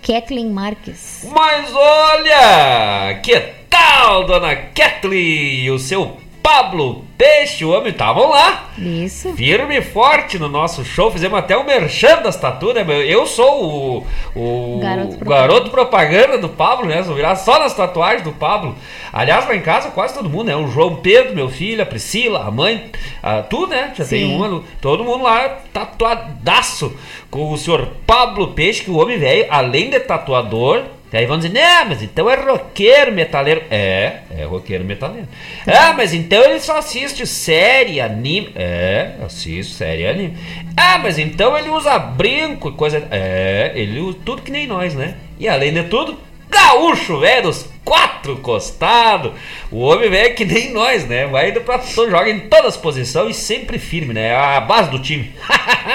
Kathleen 0.00 0.50
Marques. 0.50 1.26
Mas 1.32 1.74
olha, 1.74 3.20
que 3.20 3.36
tal, 3.68 4.24
dona 4.24 4.54
Kathleen 4.54 5.70
o 5.70 5.78
seu 5.78 6.16
Pablo 6.48 7.04
Peixe, 7.18 7.62
o 7.62 7.70
homem 7.70 7.90
estavam 7.90 8.30
lá. 8.30 8.70
Isso. 8.78 9.34
Firme 9.34 9.76
e 9.76 9.82
forte 9.82 10.38
no 10.38 10.48
nosso 10.48 10.82
show. 10.82 11.10
Fizemos 11.10 11.38
até 11.38 11.54
o 11.54 11.62
merchan 11.62 12.22
das 12.22 12.36
tatu, 12.36 12.72
né? 12.72 12.86
Eu 13.06 13.26
sou 13.26 14.06
o, 14.34 14.76
o 14.76 14.80
Garoto 14.80 15.18
propaganda. 15.18 15.40
garoto 15.40 15.70
propaganda 15.70 16.38
do 16.38 16.48
Pablo, 16.48 16.86
né? 16.86 17.02
Vou 17.02 17.14
virar 17.14 17.36
só 17.36 17.58
nas 17.58 17.74
tatuagens 17.74 18.22
do 18.22 18.32
Pablo. 18.32 18.74
Aliás, 19.12 19.46
lá 19.46 19.54
em 19.54 19.60
casa 19.60 19.90
quase 19.90 20.14
todo 20.14 20.30
mundo, 20.30 20.44
né? 20.44 20.56
O 20.56 20.68
João 20.68 20.96
Pedro, 20.96 21.34
meu 21.34 21.50
filho, 21.50 21.82
a 21.82 21.86
Priscila, 21.86 22.46
a 22.46 22.50
mãe, 22.50 22.90
a, 23.22 23.42
tu, 23.42 23.66
né? 23.66 23.92
Já 23.94 24.06
tem 24.06 24.26
Sim. 24.26 24.38
um 24.38 24.42
ano. 24.42 24.64
Todo 24.80 25.04
mundo 25.04 25.24
lá 25.24 25.58
tatuadaço 25.70 26.96
com 27.30 27.52
o 27.52 27.58
senhor 27.58 27.88
Pablo 28.06 28.54
Peixe, 28.54 28.84
que 28.84 28.90
o 28.90 28.96
homem 28.96 29.18
velho, 29.18 29.46
além 29.50 29.90
de 29.90 30.00
tatuador, 30.00 30.84
Aí 31.12 31.24
vão 31.26 31.38
dizer, 31.38 31.50
né, 31.50 31.84
mas 31.84 32.02
então 32.02 32.28
é 32.28 32.34
roqueiro 32.34 33.12
metaleiro. 33.12 33.62
É, 33.70 34.18
é 34.36 34.44
roqueiro 34.44 34.84
metaleiro. 34.84 35.26
Ah, 35.66 35.92
mas 35.94 36.12
então 36.12 36.42
ele 36.42 36.60
só 36.60 36.78
assiste 36.78 37.26
série, 37.26 38.00
anime. 38.00 38.52
É, 38.54 39.12
assiste 39.24 39.74
série, 39.74 40.06
anime. 40.06 40.36
Ah, 40.76 40.98
mas 40.98 41.18
então 41.18 41.56
ele 41.56 41.70
usa 41.70 41.98
brinco 41.98 42.68
e 42.68 42.72
coisa. 42.72 43.06
É, 43.10 43.72
ele 43.74 44.00
usa 44.00 44.18
tudo 44.24 44.42
que 44.42 44.50
nem 44.50 44.66
nós, 44.66 44.94
né? 44.94 45.14
E 45.38 45.48
além 45.48 45.72
de 45.72 45.84
tudo, 45.84 46.18
gaúcho, 46.50 47.20
velho, 47.20 47.42
dos 47.42 47.68
quatro 47.88 48.36
costados. 48.36 49.32
O 49.70 49.80
homem 49.80 50.10
velho 50.10 50.26
é 50.26 50.30
que 50.30 50.44
nem 50.44 50.72
nós, 50.72 51.06
né? 51.06 51.26
Vai 51.26 51.50
indo 51.50 51.62
pra 51.62 51.78
todo, 51.78 52.10
joga 52.10 52.28
em 52.28 52.40
todas 52.40 52.74
as 52.74 52.76
posições 52.76 53.36
e 53.36 53.40
sempre 53.40 53.78
firme, 53.78 54.12
né? 54.12 54.34
A 54.34 54.60
base 54.60 54.90
do 54.90 54.98
time. 54.98 55.32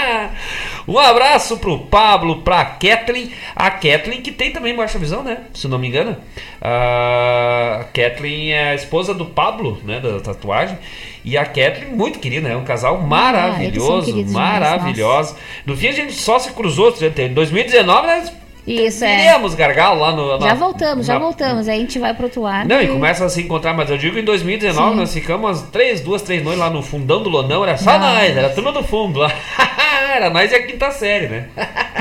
um 0.88 0.98
abraço 0.98 1.58
pro 1.58 1.80
Pablo, 1.80 2.42
pra 2.42 2.66
Kathleen. 2.66 3.32
A 3.56 3.70
Kathleen 3.70 4.22
que 4.22 4.32
tem 4.32 4.52
também 4.52 4.76
baixa 4.76 4.98
visão, 4.98 5.24
né? 5.24 5.44
Se 5.54 5.68
não 5.68 5.78
me 5.78 5.88
engano. 5.88 6.18
A 6.60 7.86
Kathleen 7.94 8.54
é 8.54 8.70
a 8.70 8.76
esposa 8.76 9.14
do 9.14 9.28
Pablo, 9.28 9.80
né? 9.84 10.00
Da 10.00 10.20
tatuagem. 10.20 10.78
E 11.24 11.38
a 11.38 11.46
Kathleen, 11.46 11.92
muito 11.92 12.20
querida, 12.20 12.50
é 12.50 12.58
um 12.58 12.66
casal 12.66 13.00
maravilhoso, 13.02 14.08
queridos 14.08 14.32
demais, 14.32 14.60
maravilhoso. 14.60 15.36
No 15.66 15.78
fim 15.78 15.88
a 15.88 15.94
gente 15.94 16.14
só 16.14 16.40
se 16.40 16.52
cruzou. 16.52 16.94
Em 17.18 17.34
2019 17.34 18.08
nós 18.08 18.43
Isso, 18.66 19.04
é. 19.04 19.26
Iremos 19.26 19.56
gargalo 19.56 20.00
lá 20.00 20.12
no. 20.16 20.40
Já 20.40 20.48
na- 20.48 20.54
voltamos, 20.54 21.06
já 21.06 21.14
na- 21.14 21.20
voltamos. 21.20 21.68
Aí 21.68 21.78
a 21.78 21.80
gente 21.82 22.00
vai 22.00 22.14
pro 22.14 22.26
outro 22.26 22.42
lado. 22.42 22.68
Não, 22.70 22.82
e 22.82 22.88
começa 22.88 23.26
a 23.26 23.30
se 23.30 23.42
encontrar, 23.42 23.74
mas 23.74 23.90
eu 23.90 23.98
digo 23.98 24.18
em 24.18 24.24
2019 24.24 24.92
Sim. 24.92 24.96
nós 24.98 25.14
ficamos 25.14 25.46
umas 25.46 25.62
três, 25.70 26.00
duas, 26.02 26.22
três 26.22 26.42
noites 26.44 26.60
lá 26.62 26.70
no 26.70 26.82
fundão 26.82 27.22
do 27.22 27.30
Lonão, 27.30 27.64
era 27.64 27.76
só 27.78 27.92
Ah. 27.92 27.98
nós, 28.00 28.38
era 28.38 28.50
turma 28.50 28.72
do 28.72 28.84
fundo 28.84 29.20
lá. 29.20 29.30
era 30.16 30.30
nós 30.30 30.52
e 30.52 30.56
a 30.56 30.66
quinta 30.66 30.92
série, 30.92 31.28
né? 31.28 31.48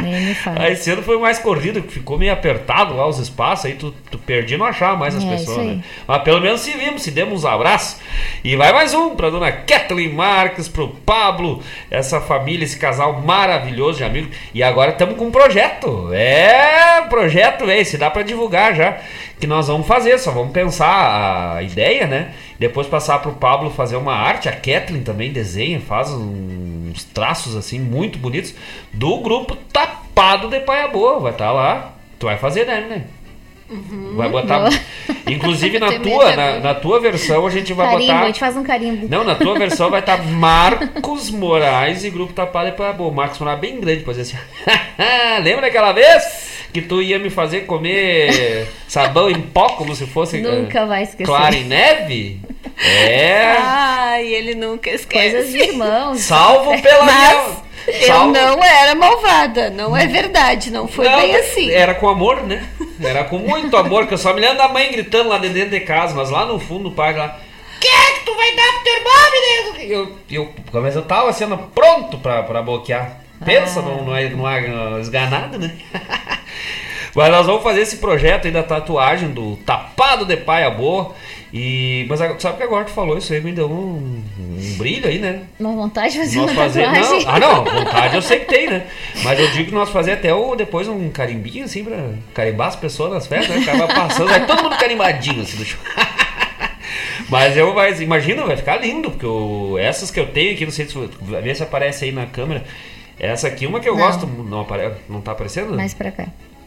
Nem 0.02 0.20
me 0.20 0.34
fala. 0.34 0.60
Aí 0.64 0.72
esse 0.72 0.90
ano 0.90 1.02
foi 1.02 1.18
mais 1.18 1.38
corrido, 1.38 1.82
ficou 1.82 2.18
meio 2.18 2.32
apertado 2.32 2.94
lá 2.94 3.06
os 3.06 3.18
espaços, 3.18 3.66
aí 3.66 3.74
tu, 3.74 3.94
tu 4.10 4.18
perdi 4.18 4.56
não 4.56 4.66
achava 4.66 4.96
mais 4.96 5.14
as 5.16 5.24
É, 5.24 5.28
pessoas, 5.28 5.66
né? 5.66 5.84
Mas 6.06 6.22
pelo 6.22 6.40
menos 6.40 6.60
se 6.60 6.72
vimos, 6.72 7.02
se 7.02 7.10
demos 7.10 7.40
uns 7.40 7.44
abraços. 7.44 8.00
E 8.44 8.56
vai 8.56 8.72
mais 8.72 8.94
um 8.94 9.14
pra 9.16 9.30
dona 9.30 9.50
Kathleen 9.52 10.12
Marques, 10.12 10.68
pro 10.68 10.88
Pablo, 10.88 11.62
essa 11.90 12.20
família, 12.20 12.64
esse 12.64 12.78
casal 12.78 13.20
maravilhoso 13.20 13.98
de 13.98 14.04
amigos. 14.04 14.36
E 14.52 14.62
agora 14.62 14.90
estamos 14.92 15.16
com 15.16 15.26
um 15.26 15.30
projeto. 15.30 16.10
É, 16.12 17.00
um 17.04 17.08
projeto, 17.08 17.66
velho, 17.66 17.84
se 17.84 17.96
dá 17.98 18.10
pra 18.10 18.22
divulgar 18.22 18.74
já. 18.74 18.98
Que 19.40 19.46
nós 19.46 19.66
vamos 19.66 19.86
fazer, 19.88 20.18
só 20.18 20.30
vamos 20.30 20.52
pensar 20.52 21.56
a 21.56 21.62
ideia, 21.62 22.06
né? 22.06 22.32
Depois 22.60 22.86
passar 22.86 23.18
pro 23.18 23.32
Pablo 23.32 23.70
fazer 23.70 23.96
uma 23.96 24.14
arte. 24.14 24.48
A 24.48 24.52
Kathleen 24.52 25.02
também 25.02 25.32
desenha, 25.32 25.80
faz 25.80 26.10
uns 26.92 27.04
traços 27.04 27.56
assim 27.56 27.80
muito 27.80 28.18
bonitos 28.18 28.54
do 28.92 29.18
grupo 29.18 29.56
Tapado 29.72 30.48
de 30.48 30.60
Paia 30.60 30.88
Boa. 30.88 31.18
Vai 31.18 31.32
estar 31.32 31.50
lá. 31.50 31.94
Tu 32.18 32.26
vai 32.26 32.36
fazer, 32.38 32.66
né, 32.66 32.86
né? 32.88 33.04
Vai 34.14 34.28
botar. 34.28 34.58
Boa. 34.58 34.70
Inclusive 35.26 35.78
na 35.78 35.92
tua, 35.98 36.26
medo 36.26 36.36
na, 36.36 36.60
na 36.60 36.74
tua 36.74 37.00
versão 37.00 37.46
a 37.46 37.50
gente 37.50 37.72
vai 37.72 37.86
carimbo, 37.86 38.10
a 38.10 38.14
botar. 38.14 38.26
gente 38.26 38.40
faz 38.40 38.56
um 38.56 38.62
carimbo. 38.62 39.08
Não, 39.08 39.24
na 39.24 39.34
tua 39.34 39.58
versão 39.58 39.90
vai 39.90 40.00
estar 40.00 40.22
Marcos 40.28 41.30
Moraes 41.30 42.04
e 42.04 42.10
Grupo 42.10 42.34
Tapado 42.34 42.68
e 42.68 42.72
Paia 42.72 42.92
Boa. 42.92 43.10
Marcos 43.10 43.38
Moraes 43.38 43.60
bem 43.60 43.80
grande, 43.80 44.04
pode 44.04 44.18
dizer 44.18 44.36
assim. 44.36 45.42
Lembra 45.42 45.68
aquela 45.68 45.92
vez 45.92 46.51
que 46.72 46.80
tu 46.82 47.02
ia 47.02 47.18
me 47.18 47.28
fazer 47.30 47.60
comer 47.66 48.66
sabão 48.88 49.28
em 49.30 49.40
pó 49.40 49.70
como 49.70 49.94
se 49.94 50.06
fosse. 50.06 50.38
Nunca 50.40 50.80
eh, 50.80 50.86
vai 50.86 51.02
esquecer. 51.02 51.24
Clara 51.26 51.54
em 51.54 51.64
neve? 51.64 52.40
É. 52.82 53.56
Ai, 53.58 54.26
ele 54.26 54.54
nunca 54.54 54.90
esquece. 54.90 55.30
Coisas 55.32 55.52
de 55.52 55.58
irmãos. 55.58 56.20
Salvo 56.20 56.80
pela 56.80 57.04
Mas 57.04 57.14
minha. 57.86 58.00
eu 58.00 58.06
salvo- 58.06 58.32
não 58.32 58.62
era 58.64 58.94
malvada, 58.94 59.70
não 59.70 59.96
é 59.96 60.06
verdade, 60.06 60.70
não 60.70 60.88
foi 60.88 61.06
Não, 61.08 61.20
bem 61.20 61.36
assim. 61.36 61.70
Era 61.70 61.94
com 61.94 62.08
amor, 62.08 62.42
né? 62.44 62.66
Era 63.02 63.24
com 63.24 63.38
muito 63.38 63.76
amor, 63.76 64.06
que 64.06 64.14
eu 64.14 64.18
só 64.18 64.32
me 64.32 64.40
lembro 64.40 64.58
da 64.58 64.68
mãe 64.68 64.90
gritando 64.90 65.28
lá 65.28 65.38
de 65.38 65.48
dentro 65.48 65.70
de 65.70 65.80
casa, 65.80 66.14
mas 66.14 66.30
lá 66.30 66.46
no 66.46 66.58
fundo 66.58 66.88
o 66.88 66.92
pai 66.92 67.14
lá. 67.16 67.38
Que 67.80 67.88
é 67.88 68.12
que 68.12 68.24
tu 68.24 68.34
vai 68.36 68.54
dar 68.54 68.72
pro 68.72 68.84
teu 68.84 68.94
irmão, 68.94 69.30
menino? 69.32 69.92
Eu, 69.92 70.18
eu, 70.30 70.52
mas 70.80 70.94
eu 70.96 71.02
tava 71.02 71.32
sendo 71.32 71.58
pronto 71.58 72.16
pra, 72.18 72.42
pra 72.44 72.62
bloquear. 72.62 73.18
Pensa 73.44 73.80
Ah. 73.80 73.82
num, 73.82 74.04
num, 74.04 74.36
num 74.36 74.98
esganado, 74.98 75.58
né? 75.58 75.72
Mas 77.14 77.30
nós 77.30 77.46
vamos 77.46 77.62
fazer 77.62 77.82
esse 77.82 77.98
projeto 77.98 78.46
aí 78.46 78.50
da 78.50 78.62
tatuagem 78.62 79.30
do 79.30 79.56
tapado 79.56 80.24
de 80.24 80.34
paia 80.36 80.70
boa. 80.70 81.14
E, 81.52 82.06
mas 82.08 82.18
sabe 82.38 82.56
que 82.56 82.62
agora 82.62 82.86
tu 82.86 82.92
falou 82.92 83.18
isso 83.18 83.30
aí, 83.30 83.42
me 83.42 83.52
deu 83.52 83.70
um, 83.70 84.22
um 84.40 84.74
brilho 84.78 85.06
aí, 85.06 85.18
né? 85.18 85.40
Uma 85.60 85.72
vontade 85.72 86.14
de 86.14 86.20
fazer 86.20 86.38
Nós 86.38 86.50
uma 86.50 86.62
fazer, 86.62 86.82
tatuagem. 86.84 87.24
não, 87.24 87.30
ah 87.30 87.38
não, 87.38 87.64
vontade 87.84 88.14
eu 88.16 88.22
sei 88.22 88.38
que 88.38 88.46
tem, 88.46 88.70
né? 88.70 88.86
Mas 89.22 89.38
eu 89.38 89.46
digo 89.50 89.68
que 89.68 89.74
nós 89.74 89.90
fazer 89.90 90.12
até 90.12 90.32
o, 90.32 90.54
depois 90.56 90.88
um 90.88 91.10
carimbinho 91.10 91.66
assim 91.66 91.84
pra 91.84 91.98
carimbar 92.32 92.68
as 92.68 92.76
pessoas 92.76 93.12
nas 93.12 93.26
festas, 93.26 93.54
né? 93.54 93.70
Acaba 93.70 93.86
passando, 93.92 94.28
vai 94.30 94.46
todo 94.46 94.62
mundo 94.62 94.78
carimbadinho 94.78 95.42
assim 95.42 95.58
do 95.58 95.64
chão. 95.66 95.78
Mas 97.28 97.56
eu 97.56 97.72
mas 97.74 98.00
imagina, 98.00 98.44
vai 98.44 98.56
ficar 98.56 98.76
lindo, 98.76 99.10
porque 99.10 99.24
o- 99.26 99.78
essas 99.78 100.10
que 100.10 100.20
eu 100.20 100.26
tenho 100.26 100.52
aqui, 100.52 100.64
não 100.64 100.72
sei 100.72 100.86
se 100.86 100.94
ver 101.20 101.56
se 101.56 101.62
aparece 101.62 102.04
aí 102.04 102.12
na 102.12 102.26
câmera. 102.26 102.62
Essa 103.22 103.46
aqui, 103.48 103.66
uma 103.66 103.78
que 103.80 103.88
eu 103.88 103.96
Não. 103.96 104.04
gosto, 104.04 104.26
não, 104.26 104.60
apare, 104.62 104.92
não 105.08 105.20
tá 105.20 105.30
aparecendo? 105.32 105.74
Mais 105.76 105.94
pra 105.94 106.10
cá. 106.10 106.26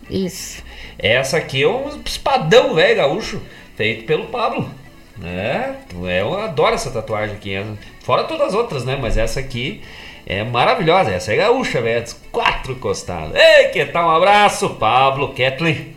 Isso. 0.10 0.64
Essa 0.98 1.38
aqui 1.38 1.62
é 1.64 1.68
um 1.68 2.02
espadão, 2.06 2.74
velho, 2.74 2.96
gaúcho, 2.96 3.42
feito 3.76 4.06
pelo 4.06 4.28
Pablo. 4.28 4.70
Né? 5.18 5.76
Eu 5.94 6.40
adoro 6.40 6.76
essa 6.76 6.90
tatuagem 6.92 7.36
aqui. 7.36 7.54
Fora 8.02 8.24
todas 8.24 8.48
as 8.50 8.54
outras, 8.54 8.86
né? 8.86 8.98
Mas 9.00 9.18
essa 9.18 9.40
aqui 9.40 9.82
é 10.26 10.44
maravilhosa. 10.44 11.12
Essa 11.12 11.34
é 11.34 11.38
gaúcha, 11.38 11.82
velho. 11.82 12.06
Quatro 12.32 12.76
costados. 12.76 13.36
Ei, 13.36 13.70
que 13.70 13.86
tal? 13.86 14.08
Um 14.08 14.16
abraço, 14.16 14.70
Pablo, 14.72 15.30
Kathleen. 15.34 15.95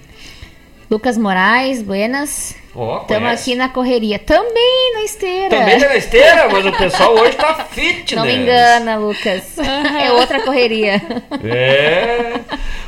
Lucas 0.90 1.18
Moraes, 1.18 1.82
Buenas. 1.82 2.56
Ó, 2.74 3.00
Estamos 3.02 3.22
conhece? 3.24 3.50
aqui 3.50 3.58
na 3.58 3.68
correria. 3.68 4.18
Também 4.18 4.92
na 4.94 5.02
esteira. 5.02 5.50
Também 5.50 5.78
tá 5.78 5.88
na 5.88 5.96
esteira, 5.96 6.48
mas 6.48 6.64
o 6.64 6.72
pessoal 6.72 7.14
hoje 7.14 7.36
tá 7.36 7.54
fitness. 7.70 8.12
Não 8.12 8.24
me 8.24 8.34
engana, 8.34 8.96
Lucas. 8.96 9.58
é 9.58 10.12
outra 10.12 10.40
correria. 10.42 11.02
É. 11.44 12.40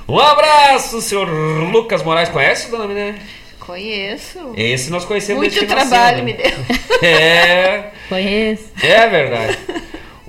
Um 0.08 0.18
abraço, 0.18 1.00
senhor 1.02 1.28
Lucas 1.28 2.02
Moraes. 2.02 2.28
Conhece, 2.28 2.70
dona 2.70 2.86
Miné? 2.86 3.16
Conheço. 3.58 4.52
Esse 4.56 4.90
nós 4.90 5.04
conhecemos 5.04 5.40
Muito 5.42 5.54
nasceu, 5.54 5.68
trabalho 5.68 6.18
né? 6.18 6.22
me 6.24 6.32
deu. 6.32 6.52
É. 7.02 7.90
Conheço. 8.08 8.64
É 8.82 9.06
verdade. 9.08 9.58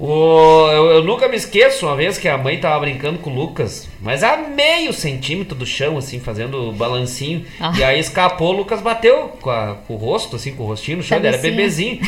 O, 0.03 0.67
eu, 0.71 0.85
eu 0.93 1.03
nunca 1.03 1.27
me 1.27 1.35
esqueço 1.37 1.85
uma 1.85 1.95
vez 1.95 2.17
que 2.17 2.27
a 2.27 2.35
mãe 2.35 2.59
tava 2.59 2.79
brincando 2.79 3.19
com 3.19 3.29
o 3.29 3.35
Lucas, 3.35 3.87
mas 4.01 4.23
a 4.23 4.35
meio 4.35 4.91
centímetro 4.91 5.53
do 5.55 5.63
chão, 5.63 5.95
assim, 5.95 6.19
fazendo 6.19 6.71
balancinho. 6.71 7.45
Ah. 7.59 7.71
E 7.77 7.83
aí 7.83 7.99
escapou, 7.99 8.49
o 8.49 8.57
Lucas 8.57 8.81
bateu 8.81 9.31
com, 9.39 9.51
a- 9.51 9.77
com 9.87 9.93
o 9.93 9.97
rosto, 9.97 10.37
assim, 10.37 10.55
com 10.55 10.63
o 10.63 10.65
rostinho 10.65 10.97
no 10.97 11.03
chão, 11.03 11.19
ele 11.19 11.27
era 11.27 11.37
bebezinho. 11.37 11.99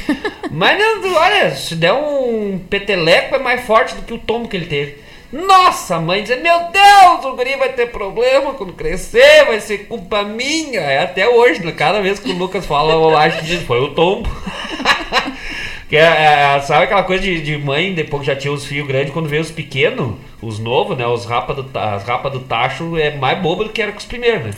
Mas 0.50 0.82
olha, 1.16 1.52
se 1.52 1.76
der 1.76 1.94
um 1.94 2.60
peteleco 2.68 3.36
é 3.36 3.40
mais 3.40 3.62
forte 3.64 3.94
do 3.94 4.02
que 4.02 4.14
o 4.14 4.18
tombo 4.18 4.48
que 4.48 4.58
ele 4.58 4.66
teve. 4.66 4.98
Nossa, 5.32 5.98
a 5.98 6.00
mãe 6.00 6.24
dizendo, 6.24 6.42
meu 6.42 6.60
Deus, 6.72 7.26
o 7.26 7.36
guri 7.36 7.56
vai 7.58 7.70
ter 7.74 7.88
problema 7.92 8.54
quando 8.54 8.74
crescer, 8.74 9.46
vai 9.46 9.60
ser 9.60 9.86
culpa 9.88 10.24
minha. 10.24 10.80
É 10.82 11.04
até 11.04 11.28
hoje, 11.30 11.64
né? 11.64 11.72
cada 11.72 12.02
vez 12.02 12.20
que 12.20 12.32
o 12.32 12.36
Lucas 12.38 12.66
fala, 12.66 12.94
eu 12.94 13.16
acho 13.16 13.44
que 13.46 13.58
foi 13.60 13.80
o 13.82 13.94
tombo. 13.94 14.28
Que 15.90 15.98
é, 15.98 16.56
é, 16.56 16.60
sabe 16.62 16.86
aquela 16.86 17.04
coisa 17.04 17.24
de, 17.24 17.42
de 17.42 17.58
mãe, 17.58 17.94
depois 17.94 18.22
que 18.22 18.28
já 18.28 18.36
tinha 18.36 18.52
os 18.52 18.66
filhos 18.66 18.88
grandes, 18.88 19.14
quando 19.14 19.28
veio 19.28 19.42
os 19.42 19.52
pequenos, 19.52 20.16
os 20.42 20.60
novos, 20.60 20.98
né? 20.98 21.06
Os 21.06 21.26
rapa 21.26 21.54
do, 21.54 21.78
as 21.78 22.04
rapa 22.04 22.30
do 22.30 22.40
tacho 22.40 22.98
é 22.98 23.16
mais 23.16 23.40
bobo 23.40 23.64
do 23.64 23.70
que 23.70 23.82
era 23.82 23.92
com 23.92 24.00
os 24.00 24.06
primeiros, 24.06 24.46
né? 24.46 24.54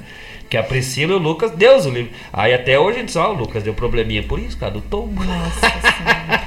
Que 0.49 0.57
a 0.57 0.63
Priscila 0.63 1.13
e 1.13 1.15
o 1.15 1.19
Lucas, 1.19 1.51
Deus 1.51 1.85
o 1.85 1.89
livre. 1.89 2.11
Aí 2.31 2.53
até 2.53 2.79
hoje 2.79 2.97
a 2.97 2.99
gente 2.99 3.07
diz, 3.07 3.15
ó, 3.15 3.31
o 3.31 3.33
Lucas 3.33 3.63
deu 3.63 3.73
probleminha 3.73 4.23
por 4.23 4.39
isso, 4.39 4.57
cara, 4.57 4.71
do 4.71 4.81
tombo. 4.81 5.21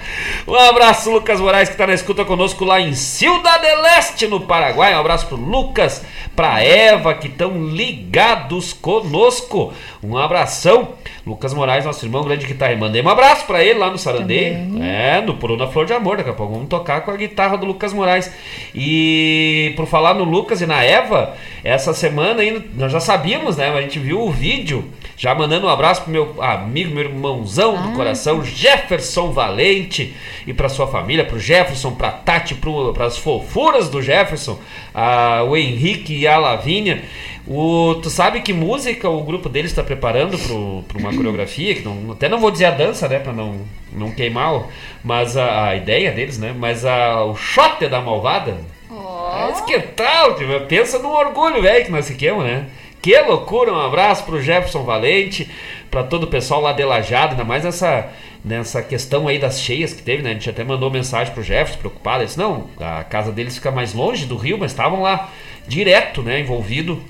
Um 0.48 0.54
abraço, 0.54 1.10
Lucas 1.10 1.38
Moraes, 1.40 1.68
que 1.68 1.74
está 1.74 1.86
na 1.86 1.92
escuta 1.92 2.24
conosco 2.24 2.64
lá 2.64 2.80
em 2.80 2.94
Ciudad 2.94 3.60
del 3.60 3.84
Este, 3.98 4.26
no 4.26 4.40
Paraguai. 4.40 4.94
Um 4.94 5.00
abraço 5.00 5.26
pro 5.26 5.36
Lucas, 5.36 6.02
pra 6.34 6.62
Eva, 6.62 7.12
que 7.12 7.28
estão 7.28 7.66
ligados 7.66 8.72
conosco. 8.72 9.74
Um 10.02 10.16
abração. 10.16 10.94
Lucas 11.26 11.52
Moraes, 11.52 11.84
nosso 11.84 12.06
irmão 12.06 12.24
grande 12.24 12.46
guitarra. 12.46 12.74
Mandei 12.76 13.02
um 13.02 13.08
abraço 13.10 13.44
pra 13.44 13.62
ele 13.62 13.78
lá 13.78 13.90
no 13.90 13.98
Sarandê. 13.98 14.56
É, 14.80 15.20
no 15.20 15.34
Por 15.34 15.50
Uma 15.50 15.68
Flor 15.68 15.84
de 15.84 15.92
Amor. 15.92 16.16
Daqui 16.16 16.30
a 16.30 16.32
pouco 16.32 16.54
vamos 16.54 16.68
tocar 16.68 17.02
com 17.02 17.10
a 17.10 17.16
guitarra 17.16 17.58
do 17.58 17.66
Lucas 17.66 17.92
Moraes. 17.92 18.32
E 18.74 19.74
por 19.76 19.86
falar 19.86 20.14
no 20.14 20.24
Lucas 20.24 20.62
e 20.62 20.66
na 20.66 20.82
Eva, 20.82 21.36
essa 21.62 21.92
semana 21.92 22.40
ainda, 22.40 22.64
nós 22.74 22.90
já 22.90 23.00
sabíamos, 23.00 23.58
né? 23.58 23.70
Gente 23.88 23.98
viu 24.00 24.20
o 24.20 24.30
vídeo. 24.30 24.84
Já 25.16 25.34
mandando 25.34 25.66
um 25.66 25.70
abraço 25.70 26.02
pro 26.02 26.12
meu 26.12 26.40
amigo, 26.42 26.94
meu 26.94 27.04
irmãozão 27.04 27.82
do 27.82 27.92
coração, 27.96 28.44
Jefferson 28.44 29.32
Valente, 29.32 30.14
e 30.46 30.52
pra 30.52 30.68
sua 30.68 30.86
família, 30.86 31.24
pro 31.24 31.40
Jefferson, 31.40 31.92
pra 31.92 32.10
Tati, 32.12 32.54
pro, 32.54 32.92
pras 32.92 33.16
fofuras 33.18 33.88
do 33.88 34.00
Jefferson, 34.00 34.58
a, 34.94 35.42
o 35.42 35.56
Henrique 35.56 36.14
e 36.14 36.26
a 36.28 36.38
Lavínia. 36.38 37.02
O, 37.46 37.94
tu 38.02 38.10
sabe 38.10 38.42
que 38.42 38.52
música 38.52 39.08
o 39.08 39.24
grupo 39.24 39.48
deles 39.48 39.70
está 39.72 39.82
preparando 39.82 40.38
para 40.86 40.98
uma 40.98 41.12
coreografia? 41.14 41.74
Que 41.74 41.82
não, 41.82 42.12
até 42.12 42.28
não 42.28 42.38
vou 42.38 42.50
dizer 42.50 42.66
a 42.66 42.70
dança, 42.72 43.08
né? 43.08 43.18
Pra 43.18 43.32
não, 43.32 43.62
não 43.90 44.10
queimar, 44.12 44.54
o- 44.54 44.66
mas 45.02 45.34
a, 45.36 45.68
a 45.70 45.76
ideia 45.76 46.12
deles, 46.12 46.38
né? 46.38 46.54
Mas 46.56 46.84
a, 46.84 47.24
o 47.24 47.34
shot 47.34 47.84
da 47.88 48.00
malvada. 48.02 48.54
Mas 48.90 49.60
que 49.62 49.78
tal? 49.80 50.34
tipo, 50.36 50.60
Pensa 50.66 50.98
no 50.98 51.08
orgulho, 51.10 51.60
velho, 51.62 51.84
que 51.86 51.90
nós 51.90 52.06
fiquemos, 52.06 52.44
né? 52.44 52.66
Que 53.00 53.18
loucura! 53.20 53.72
Um 53.72 53.78
abraço 53.80 54.24
pro 54.24 54.42
Jefferson 54.42 54.82
Valente, 54.82 55.48
para 55.90 56.02
todo 56.02 56.24
o 56.24 56.26
pessoal 56.26 56.60
lá 56.60 56.72
de 56.72 56.84
Lajado, 56.84 57.32
ainda 57.32 57.44
mais 57.44 57.64
nessa, 57.64 58.08
nessa 58.44 58.82
questão 58.82 59.28
aí 59.28 59.38
das 59.38 59.60
cheias 59.60 59.92
que 59.92 60.02
teve, 60.02 60.22
né? 60.22 60.30
A 60.30 60.34
gente 60.34 60.50
até 60.50 60.64
mandou 60.64 60.90
mensagem 60.90 61.32
pro 61.32 61.42
Jefferson 61.42 61.78
preocupado. 61.78 62.18
Ele 62.18 62.26
disse: 62.26 62.38
não, 62.38 62.68
a 62.80 63.04
casa 63.04 63.30
deles 63.30 63.54
fica 63.54 63.70
mais 63.70 63.94
longe 63.94 64.26
do 64.26 64.36
rio, 64.36 64.58
mas 64.58 64.72
estavam 64.72 65.02
lá 65.02 65.30
direto, 65.66 66.22
né? 66.22 66.40
Envolvido 66.40 67.00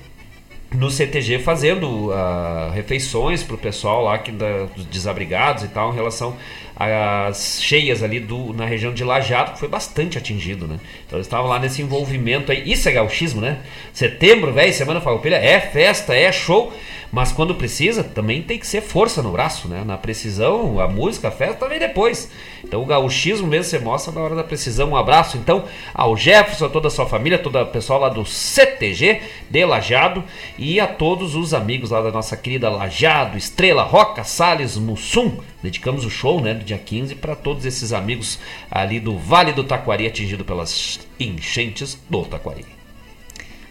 no 0.71 0.91
CTG 0.91 1.39
fazendo 1.39 2.11
ah, 2.13 2.69
refeições 2.73 3.41
para 3.41 3.55
o 3.55 3.57
pessoal 3.57 4.03
lá 4.03 4.17
que 4.19 4.31
da, 4.31 4.65
dos 4.75 4.85
desabrigados 4.85 5.63
e 5.63 5.67
tal 5.67 5.91
em 5.91 5.95
relação 5.95 6.37
às 6.79 7.61
cheias 7.61 8.01
ali 8.01 8.21
do, 8.21 8.53
na 8.53 8.65
região 8.65 8.93
de 8.93 9.03
Lajado, 9.03 9.51
que 9.51 9.59
foi 9.59 9.67
bastante 9.67 10.17
atingido, 10.17 10.65
né? 10.65 10.79
Então 11.05 11.17
eles 11.17 11.27
estavam 11.27 11.49
lá 11.49 11.59
nesse 11.59 11.81
envolvimento 11.81 12.53
aí. 12.53 12.71
Isso 12.71 12.87
é 12.87 12.93
gauchismo, 12.93 13.41
né? 13.41 13.59
Setembro, 13.91 14.53
velho, 14.53 14.73
Semana 14.73 15.01
Farroupilha, 15.01 15.35
é 15.35 15.59
festa, 15.59 16.15
é 16.15 16.31
show, 16.31 16.71
mas 17.11 17.33
quando 17.33 17.55
precisa, 17.55 18.01
também 18.03 18.41
tem 18.41 18.57
que 18.57 18.65
ser 18.65 18.81
força 18.81 19.21
no 19.21 19.31
braço, 19.31 19.67
né? 19.67 19.83
Na 19.85 19.97
precisão, 19.97 20.79
a 20.79 20.87
música, 20.87 21.27
a 21.27 21.31
festa 21.31 21.67
vem 21.67 21.79
depois. 21.79 22.31
Então 22.63 22.81
o 22.81 22.85
gauchismo 22.85 23.47
mesmo 23.47 23.65
você 23.65 23.79
mostra 23.79 24.13
na 24.13 24.21
hora 24.21 24.35
da 24.35 24.43
precisão. 24.43 24.91
Um 24.91 24.95
abraço 24.95 25.37
então 25.37 25.65
ao 25.93 26.15
Jefferson, 26.15 26.67
a 26.67 26.69
toda 26.69 26.87
a 26.87 26.91
sua 26.91 27.07
família, 27.07 27.37
todo 27.37 27.59
o 27.59 27.65
pessoal 27.65 27.99
lá 27.99 28.09
do 28.09 28.23
CTG 28.23 29.21
de 29.49 29.65
Lajado 29.65 30.23
e 30.57 30.79
a 30.79 30.87
todos 30.87 31.35
os 31.35 31.53
amigos 31.53 31.89
lá 31.89 32.01
da 32.01 32.11
nossa 32.11 32.37
querida 32.37 32.69
Lajado, 32.69 33.37
Estrela, 33.37 33.83
Roca, 33.83 34.23
Salles, 34.23 34.77
Mussum. 34.77 35.39
Dedicamos 35.61 36.05
o 36.05 36.09
show, 36.09 36.39
né, 36.41 36.53
do 36.53 36.63
dia 36.63 36.77
15 36.77 37.15
para 37.15 37.35
todos 37.35 37.65
esses 37.65 37.91
amigos 37.91 38.39
ali 38.71 38.99
do 38.99 39.17
Vale 39.17 39.51
do 39.51 39.63
Taquari 39.63 40.07
atingido 40.07 40.45
pelas 40.45 40.99
enchentes 41.19 41.97
do 42.09 42.23
Taquari. 42.23 42.65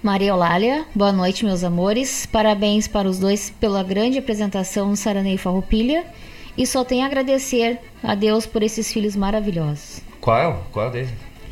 Maria 0.03 0.29
Eulália, 0.29 0.87
boa 0.95 1.11
noite, 1.13 1.45
meus 1.45 1.65
amores. 1.65 2.25
Parabéns 2.27 2.87
para 2.87 3.09
os 3.09 3.19
dois 3.19 3.51
pela 3.59 3.83
grande 3.83 4.19
apresentação 4.19 4.89
no 4.91 4.97
Saranei 4.97 5.37
Farroupilha. 5.37 6.05
E 6.57 6.67
só 6.67 6.85
tenho 6.85 7.05
a 7.05 7.07
agradecer 7.07 7.79
a 8.03 8.15
Deus 8.15 8.45
por 8.45 8.63
esses 8.63 8.93
filhos 8.93 9.15
maravilhosos. 9.17 10.01
Qual 10.21 10.37
é? 10.39 10.47
o- 10.49 10.59
Qual 10.73 10.87
é 10.89 10.91
deles? 10.91 11.11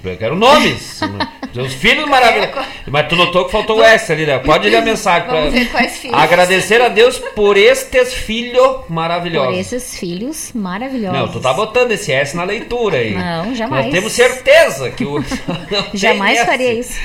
Eu 0.08 0.16
quero 0.16 0.36
nomes. 0.36 1.00
Os 1.56 1.72
filhos 1.72 2.06
maravilhosos. 2.06 2.66
Mas 2.86 3.08
tu 3.08 3.16
notou 3.16 3.46
que 3.46 3.52
faltou 3.52 3.78
o 3.78 3.82
S 3.82 4.12
ali, 4.12 4.26
né? 4.26 4.38
Pode 4.40 4.68
ler 4.68 4.76
a 4.76 4.82
mensagem. 4.82 5.26
Vamos 5.30 5.50
pra- 5.50 5.58
ver 5.58 5.70
quais 5.70 5.96
filhos. 5.96 6.16
Agradecer 6.18 6.82
a 6.82 6.88
Deus 6.88 7.18
por 7.34 7.56
estes 7.56 8.12
filhos 8.12 8.80
maravilhosos. 8.90 9.52
Por 9.52 9.58
esses 9.58 9.98
filhos 9.98 10.52
maravilhosos. 10.54 11.18
Não, 11.18 11.28
tu 11.28 11.40
tá 11.40 11.54
botando 11.54 11.92
esse 11.92 12.12
S 12.12 12.36
na 12.36 12.44
leitura 12.44 12.98
aí. 12.98 13.14
Não, 13.14 13.54
jamais. 13.54 13.86
Nós 13.86 13.94
temos 13.94 14.12
certeza 14.12 14.90
que 14.90 15.04
o. 15.04 15.24
Jamais 15.94 16.38
S. 16.38 16.46
faria 16.46 16.72
isso. 16.74 17.00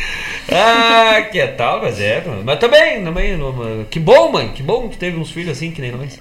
Ah, 0.52 1.22
que 1.32 1.46
tal, 1.48 1.82
mas 1.82 2.00
é. 2.02 2.22
Mas 2.44 2.60
também, 2.60 3.02
também. 3.04 3.40
Que 3.90 4.00
bom, 4.02 4.32
mãe. 4.34 4.50
Que 4.50 4.62
bom 4.62 4.90
que 4.90 4.98
tu 4.98 5.00
teve 5.00 5.18
uns 5.18 5.32
filhos 5.32 5.52
assim 5.58 5.72
que 5.72 5.80
nem 5.82 5.92
nós. 5.92 6.20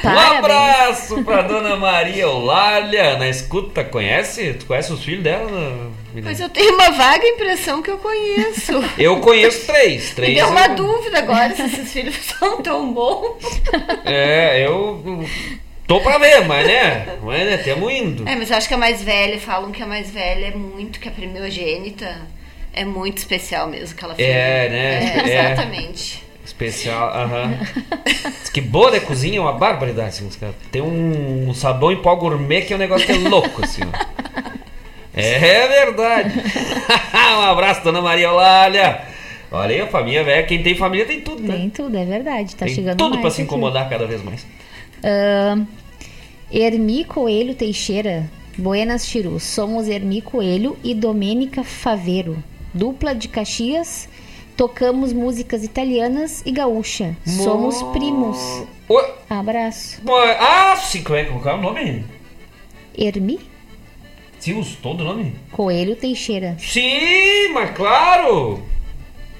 Um 0.00 0.02
Parabéns. 0.02 0.38
abraço 0.38 1.22
pra 1.24 1.42
dona 1.42 1.76
Maria 1.76 2.22
Eulália. 2.22 3.18
Na 3.18 3.28
escuta, 3.28 3.84
conhece? 3.84 4.54
Tu 4.54 4.66
conhece 4.66 4.92
os 4.92 5.04
filhos 5.04 5.22
dela? 5.22 5.90
Mas 6.24 6.40
eu 6.40 6.48
tenho 6.48 6.74
uma 6.74 6.90
vaga 6.90 7.24
impressão 7.26 7.82
que 7.82 7.90
eu 7.90 7.98
conheço. 7.98 8.82
Eu 8.98 9.20
conheço 9.20 9.66
três. 9.66 10.08
Me 10.10 10.14
três 10.16 10.34
deu 10.34 10.48
uma 10.48 10.66
eu- 10.66 10.74
dúvida 10.74 11.18
agora 11.18 11.54
se 11.54 11.62
esses 11.62 11.92
filhos 11.92 12.16
são 12.38 12.60
tão 12.62 12.92
bons. 12.92 13.36
É, 14.04 14.66
eu. 14.66 15.24
Tô 15.86 16.00
pra 16.00 16.18
ver, 16.18 16.44
mas 16.46 16.66
né? 16.66 17.16
Mas 17.22 17.46
né, 17.46 17.56
tamo 17.58 17.90
indo. 17.90 18.28
É, 18.28 18.34
mas 18.36 18.50
eu 18.50 18.56
acho 18.56 18.66
que 18.68 18.74
a 18.74 18.78
mais 18.78 19.02
velha, 19.02 19.38
falam 19.38 19.70
que 19.72 19.82
a 19.82 19.86
mais 19.86 20.10
velha 20.10 20.46
é 20.46 20.50
muito, 20.54 20.98
que 21.00 21.08
a 21.08 21.12
primogênita 21.12 22.16
é 22.72 22.84
muito 22.84 23.18
especial 23.18 23.66
mesmo, 23.68 23.94
aquela 23.96 24.14
filha. 24.14 24.26
É, 24.26 24.68
né? 24.68 25.22
É, 25.26 25.30
É. 25.52 25.54
Especial, 26.50 27.08
aham. 27.14 27.58
Diz 28.04 28.50
que 28.50 28.60
boa 28.60 28.90
de 28.90 29.00
cozinha 29.00 29.38
é 29.38 29.40
uma 29.40 29.52
barbaridade, 29.52 30.08
assim, 30.08 30.26
os 30.26 30.34
caras. 30.34 30.56
Tem 30.72 30.82
um, 30.82 31.48
um 31.48 31.54
sabão 31.54 31.92
em 31.92 32.02
pó 32.02 32.16
gourmet 32.16 32.62
que 32.62 32.72
é 32.72 32.76
um 32.76 32.78
negócio 32.78 33.06
que 33.06 33.12
é 33.12 33.16
louco, 33.16 33.64
assim, 33.64 33.82
ó. 33.82 34.40
É 35.14 35.68
verdade. 35.68 36.34
um 37.38 37.42
abraço, 37.42 37.84
dona 37.84 38.02
Maria 38.02 38.26
Eulália. 38.26 39.00
Olha 39.50 39.76
aí, 39.76 39.80
a 39.80 39.86
família 39.86 40.24
velha. 40.24 40.44
Quem 40.44 40.62
tem 40.62 40.74
família 40.74 41.06
tem 41.06 41.20
tudo, 41.20 41.40
né? 41.40 41.56
Tem 41.56 41.70
tudo, 41.70 41.96
é 41.96 42.04
verdade. 42.04 42.56
Tá 42.56 42.66
tem 42.66 42.74
chegando 42.74 42.98
tudo 42.98 43.18
pra 43.18 43.30
se 43.30 43.36
aqui. 43.36 43.42
incomodar 43.42 43.88
cada 43.88 44.06
vez 44.06 44.22
mais. 44.22 44.44
Ahn, 45.04 45.66
Ermi 46.52 47.04
Coelho 47.04 47.54
Teixeira, 47.54 48.28
Buenas 48.58 49.06
Chiru. 49.06 49.38
Somos 49.38 49.88
Ermi 49.88 50.20
Coelho 50.20 50.76
e 50.82 50.94
Domênica 50.94 51.62
Faveiro. 51.62 52.42
Dupla 52.74 53.14
de 53.14 53.28
Caxias. 53.28 54.08
Tocamos 54.60 55.14
músicas 55.14 55.64
italianas 55.64 56.42
e 56.44 56.52
gaúcha. 56.52 57.16
Somos 57.24 57.82
primos. 57.94 58.36
Oi, 58.90 59.14
Abraço. 59.30 60.02
bom, 60.02 60.20
ah, 60.38 60.76
sim, 60.76 61.02
como 61.02 61.16
é 61.18 61.24
qual 61.24 61.56
é 61.56 61.58
o 61.58 61.62
nome? 61.62 62.04
Ermi 62.94 63.40
Sim, 64.38 64.62
todo 64.82 65.00
o 65.00 65.04
nome? 65.04 65.34
Coelho 65.50 65.96
Teixeira. 65.96 66.58
Sim, 66.58 67.48
mas 67.54 67.70
claro! 67.70 68.62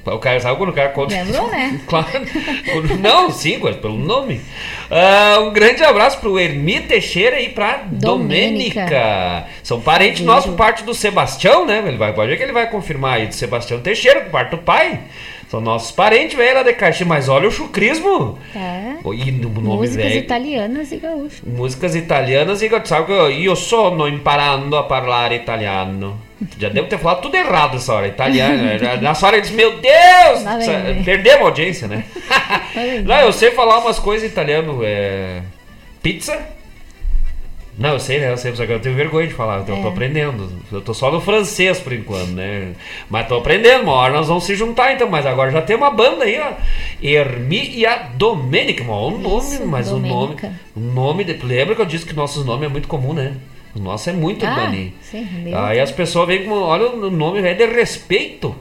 O 0.05 0.19
cara 0.19 0.41
sabe 0.41 0.57
quando 0.57 0.71
o 0.71 0.73
cara 0.73 0.89
conta. 0.91 1.15
Lembrou, 1.15 1.49
né? 1.49 1.81
Claro. 1.87 2.09
Não, 3.01 3.31
sim, 3.31 3.59
pelo 3.81 3.99
nome. 3.99 4.41
Ah, 4.91 5.39
um 5.41 5.53
grande 5.53 5.83
abraço 5.85 6.19
pro 6.19 6.39
Ermi 6.39 6.81
Teixeira 6.81 7.41
e 7.41 7.51
pra 7.51 7.85
Domênica. 7.91 8.81
Domênica. 8.81 9.47
São 9.63 9.81
parentes 9.81 10.25
nossos 10.25 10.51
por 10.51 10.57
parte 10.57 10.85
do 10.85 10.95
Sebastião, 10.95 11.67
né? 11.67 11.83
Ele 11.87 11.97
vai, 11.97 12.13
pode 12.13 12.31
ver 12.31 12.37
que 12.37 12.43
ele 12.43 12.53
vai 12.53 12.69
confirmar 12.71 13.15
aí 13.15 13.27
do 13.27 13.35
Sebastião 13.35 13.81
Teixeira, 13.81 14.23
por 14.23 14.31
parte 14.31 14.51
do 14.51 14.59
pai. 14.59 15.01
São 15.51 15.61
nossos 15.61 15.91
parentes, 15.91 16.37
velho, 16.37 16.55
lá 16.55 16.63
de 16.63 16.73
Caxias. 16.75 17.09
Mas 17.09 17.29
olha 17.29 17.49
o 17.49 17.51
chucrismo. 17.51 18.39
Tá. 18.53 19.11
E 19.13 19.33
no 19.33 19.49
nome 19.49 19.79
Músicas 19.79 20.07
velho. 20.07 20.19
italianas 20.19 20.93
e 20.93 20.97
gaúcha. 20.97 21.43
Músicas 21.45 21.95
italianas 21.97 22.63
e 22.63 22.71
sabe 22.85 23.07
que 23.07 23.13
eu, 23.45 23.57
sono 23.57 24.07
imparando 24.09 24.77
a 24.77 24.85
parlare 24.85 25.35
italiano. 25.35 26.30
Já 26.59 26.69
devo 26.69 26.89
ter 26.89 26.99
falado 26.99 27.23
tudo 27.23 27.35
errado 27.37 27.77
essa 27.77 27.93
hora, 27.95 28.07
italiano. 28.09 28.79
Já- 28.79 28.97
Nessa 29.03 29.27
hora 29.27 29.37
eu 29.37 29.41
disse, 29.43 29.53
meu 29.55 29.79
Deus! 29.79 30.43
Lá 30.45 30.57
vem, 30.57 30.67
sa- 30.67 30.79
vem. 30.79 31.03
Perdemos 31.05 31.43
a 31.43 31.45
audiência, 31.45 31.87
né? 31.89 32.05
vem. 32.75 33.03
Não, 33.03 33.17
eu 33.21 33.33
sei 33.33 33.51
falar 33.51 33.79
umas 33.81 33.99
coisas 33.99 34.29
em 34.29 34.33
italiano. 34.33 34.81
É... 34.83 35.43
Pizza? 36.03 36.39
Não, 37.79 37.91
eu 37.91 38.01
sei, 38.01 38.19
né? 38.21 38.31
Eu 38.31 38.37
sei, 38.37 38.55
só 38.55 38.67
que 38.67 38.73
eu 38.73 38.81
tenho 38.81 38.95
vergonha 38.95 39.27
de 39.27 39.33
falar. 39.33 39.61
então 39.61 39.77
Eu 39.77 39.83
tô 39.83 39.89
É. 39.89 39.93
aprendendo. 39.93 40.53
Eu 40.71 40.81
tô 40.83 40.93
só 40.93 41.11
no 41.11 41.21
francês 41.21 41.79
por 41.81 41.93
enquanto, 41.95 42.29
né? 42.33 42.73
Mas 43.09 43.27
tô 43.27 43.37
aprendendo. 43.39 43.85
Uma 43.85 43.93
hora 43.95 44.13
nós 44.13 44.29
vamos 44.29 44.45
se 44.45 44.55
juntar 44.55 44.93
então. 44.93 45.09
Mas 45.09 45.25
agora 45.25 45.51
já 45.51 45.63
tem 45.63 45.77
uma 45.77 45.91
banda 45.91 46.25
aí, 46.25 46.39
ó. 46.41 46.53
Ermi 47.03 47.71
e 47.77 47.87
a 47.87 47.97
Domênica. 48.15 48.85
Mas 48.85 48.93
olha 48.93 49.15
o 49.15 49.19
nome, 49.19 49.39
Isso, 49.55 49.67
mas 49.67 49.91
o 49.93 49.99
nome. 49.99 50.37
O 50.77 50.81
nome. 50.81 51.25
De... 51.25 51.33
Lembra 51.35 51.75
que 51.75 51.81
eu 51.81 51.87
disse 51.87 52.05
que 52.05 52.15
nossos 52.15 52.45
nomes 52.45 52.67
é 52.67 52.69
muito 52.73 52.89
comum, 52.89 53.15
né? 53.15 53.35
O 53.75 53.79
nosso 53.79 54.11
é 54.11 54.13
muito 54.13 54.45
Ah, 54.45 54.55
Bani. 54.55 54.95
Aí 55.55 55.79
as 55.79 55.93
pessoas 55.93 56.27
veem 56.27 56.43
como, 56.45 56.57
olha 56.57 56.89
o 56.91 57.11
nome 57.11 57.41
velho 57.41 57.57
de 57.57 57.67
respeito. 57.67 58.55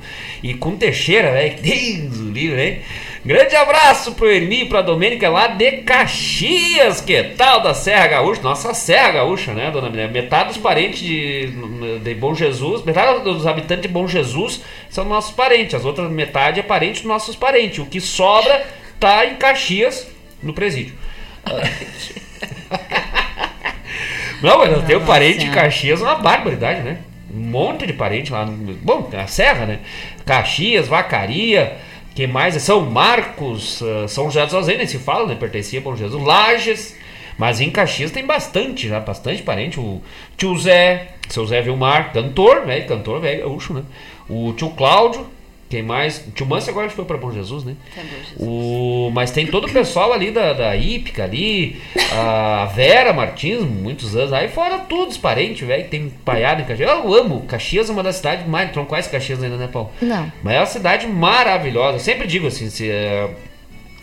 E 0.43 0.53
com 0.53 0.75
Teixeira, 0.75 1.31
velho. 1.31 1.55
que 1.55 1.61
Deus 1.61 2.19
o 2.19 2.31
livre, 2.31 2.61
hein? 2.61 2.81
Grande 3.25 3.55
abraço 3.55 4.13
pro 4.13 4.31
Ermi 4.31 4.61
e 4.61 4.65
pra 4.65 4.81
Domênica 4.81 5.27
lá 5.29 5.47
de 5.47 5.71
Caxias. 5.79 7.01
Que 7.01 7.21
tal 7.23 7.61
da 7.61 7.73
Serra 7.73 8.07
Gaúcha? 8.07 8.41
Nossa 8.41 8.73
Serra 8.73 9.11
Gaúcha, 9.11 9.53
né, 9.53 9.71
dona 9.71 9.89
Minéia? 9.89 10.07
Metade 10.07 10.49
dos 10.49 10.57
parentes 10.57 11.01
de, 11.01 11.47
de 12.01 12.15
Bom 12.15 12.33
Jesus, 12.33 12.83
metade 12.85 13.21
dos 13.23 13.45
habitantes 13.45 13.81
de 13.81 13.87
Bom 13.89 14.07
Jesus 14.07 14.61
são 14.89 15.03
nossos 15.05 15.35
parentes. 15.35 15.75
As 15.75 15.85
outras 15.85 16.09
metade 16.09 16.59
é 16.59 16.63
parente 16.63 17.01
dos 17.01 17.09
nossos 17.09 17.35
parentes. 17.35 17.79
O 17.79 17.85
que 17.85 17.99
sobra 17.99 18.65
tá 18.99 19.25
em 19.25 19.35
Caxias, 19.35 20.07
no 20.41 20.53
presídio. 20.53 20.93
Não, 24.41 24.57
mas 24.59 24.71
eu 24.71 24.81
tenho 24.83 25.01
parente 25.01 25.37
em 25.39 25.41
Senhora. 25.41 25.61
Caxias, 25.61 26.01
uma 26.01 26.15
barbaridade, 26.15 26.81
né? 26.81 26.97
Um 27.33 27.39
monte 27.41 27.85
de 27.85 27.93
parente 27.93 28.31
lá. 28.31 28.45
no- 28.45 28.73
Bom, 28.75 29.09
na 29.11 29.27
Serra, 29.27 29.65
né? 29.65 29.79
Caxias, 30.25 30.87
Vacaria, 30.87 31.77
que 32.15 32.25
mais? 32.25 32.55
São 32.61 32.81
Marcos, 32.81 33.81
ah, 33.83 34.07
São 34.07 34.25
José 34.25 34.45
dos 34.45 34.53
Ausentes, 34.53 34.77
nem 34.79 34.87
se 34.87 34.97
fala, 34.99 35.27
né? 35.27 35.35
Pertencia 35.35 35.79
a 35.79 35.83
Bom 35.83 35.95
Jesus. 35.95 36.23
Lages. 36.23 36.97
Mas 37.37 37.61
em 37.61 37.69
Caxias 37.69 38.11
tem 38.11 38.25
bastante, 38.25 38.87
já, 38.89 38.99
bastante 38.99 39.41
parente. 39.43 39.79
O 39.79 40.01
tio 40.35 40.57
Zé, 40.57 41.09
seu 41.29 41.45
Zé 41.45 41.61
Vilmar, 41.61 42.11
cantor, 42.11 42.65
velho, 42.65 42.85
cantor, 42.85 43.21
velho, 43.21 43.41
gaúcho, 43.41 43.73
né? 43.73 43.83
O 44.29 44.51
tio 44.53 44.69
Cláudio, 44.71 45.25
quem 45.69 45.83
mais? 45.83 46.25
Tio 46.33 46.47
Manso 46.47 46.67
agora 46.67 46.89
foi 46.89 47.05
pra 47.05 47.15
Bom 47.15 47.31
Jesus, 47.31 47.63
né? 47.63 47.75
Bom, 47.95 48.01
Jesus. 48.01 48.35
O, 48.39 49.11
mas 49.13 49.29
tem 49.29 49.45
todo 49.45 49.67
o 49.67 49.71
pessoal 49.71 50.11
ali 50.11 50.31
da, 50.31 50.51
da 50.51 50.75
Ípica 50.75 51.23
ali, 51.23 51.79
a 52.11 52.65
Vera 52.73 53.13
Martins, 53.13 53.61
muitos 53.61 54.15
anos, 54.15 54.33
aí 54.33 54.47
fora 54.47 54.79
todos 54.79 55.15
os 55.15 55.21
parentes, 55.21 55.67
velho, 55.67 55.83
que 55.83 55.89
tem 55.89 56.09
paiado 56.25 56.63
em 56.63 56.65
Caxias. 56.65 56.89
Eu 56.89 57.13
amo, 57.13 57.41
Caxias 57.41 57.87
é 57.87 57.93
uma 57.93 58.01
das 58.01 58.15
cidades 58.15 58.47
mais. 58.47 58.75
Não 58.75 58.83
conhece 58.83 59.11
Caxias 59.11 59.43
ainda, 59.43 59.57
né, 59.57 59.69
Paulo? 59.71 59.91
Não. 60.01 60.31
Mas 60.41 60.55
é 60.55 60.59
uma 60.59 60.65
cidade 60.65 61.05
maravilhosa. 61.05 61.97
Eu 61.97 61.99
sempre 61.99 62.25
digo 62.25 62.47
assim, 62.47 62.67
se, 62.71 62.89
eh, 62.89 63.29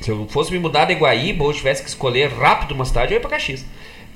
se 0.00 0.08
eu 0.08 0.24
fosse 0.28 0.52
me 0.52 0.60
mudar 0.60 0.84
de 0.84 0.94
Guaíba 0.94 1.42
ou 1.42 1.52
tivesse 1.52 1.82
que 1.82 1.88
escolher 1.88 2.30
rápido 2.30 2.76
uma 2.76 2.84
cidade, 2.84 3.12
eu 3.12 3.16
ia 3.16 3.20
pra 3.20 3.30
Caxias. 3.30 3.64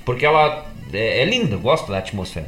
Porque 0.05 0.25
ela 0.25 0.70
é, 0.93 1.21
é 1.21 1.25
linda, 1.25 1.55
eu 1.55 1.59
gosto 1.59 1.91
da 1.91 1.97
atmosfera. 1.97 2.47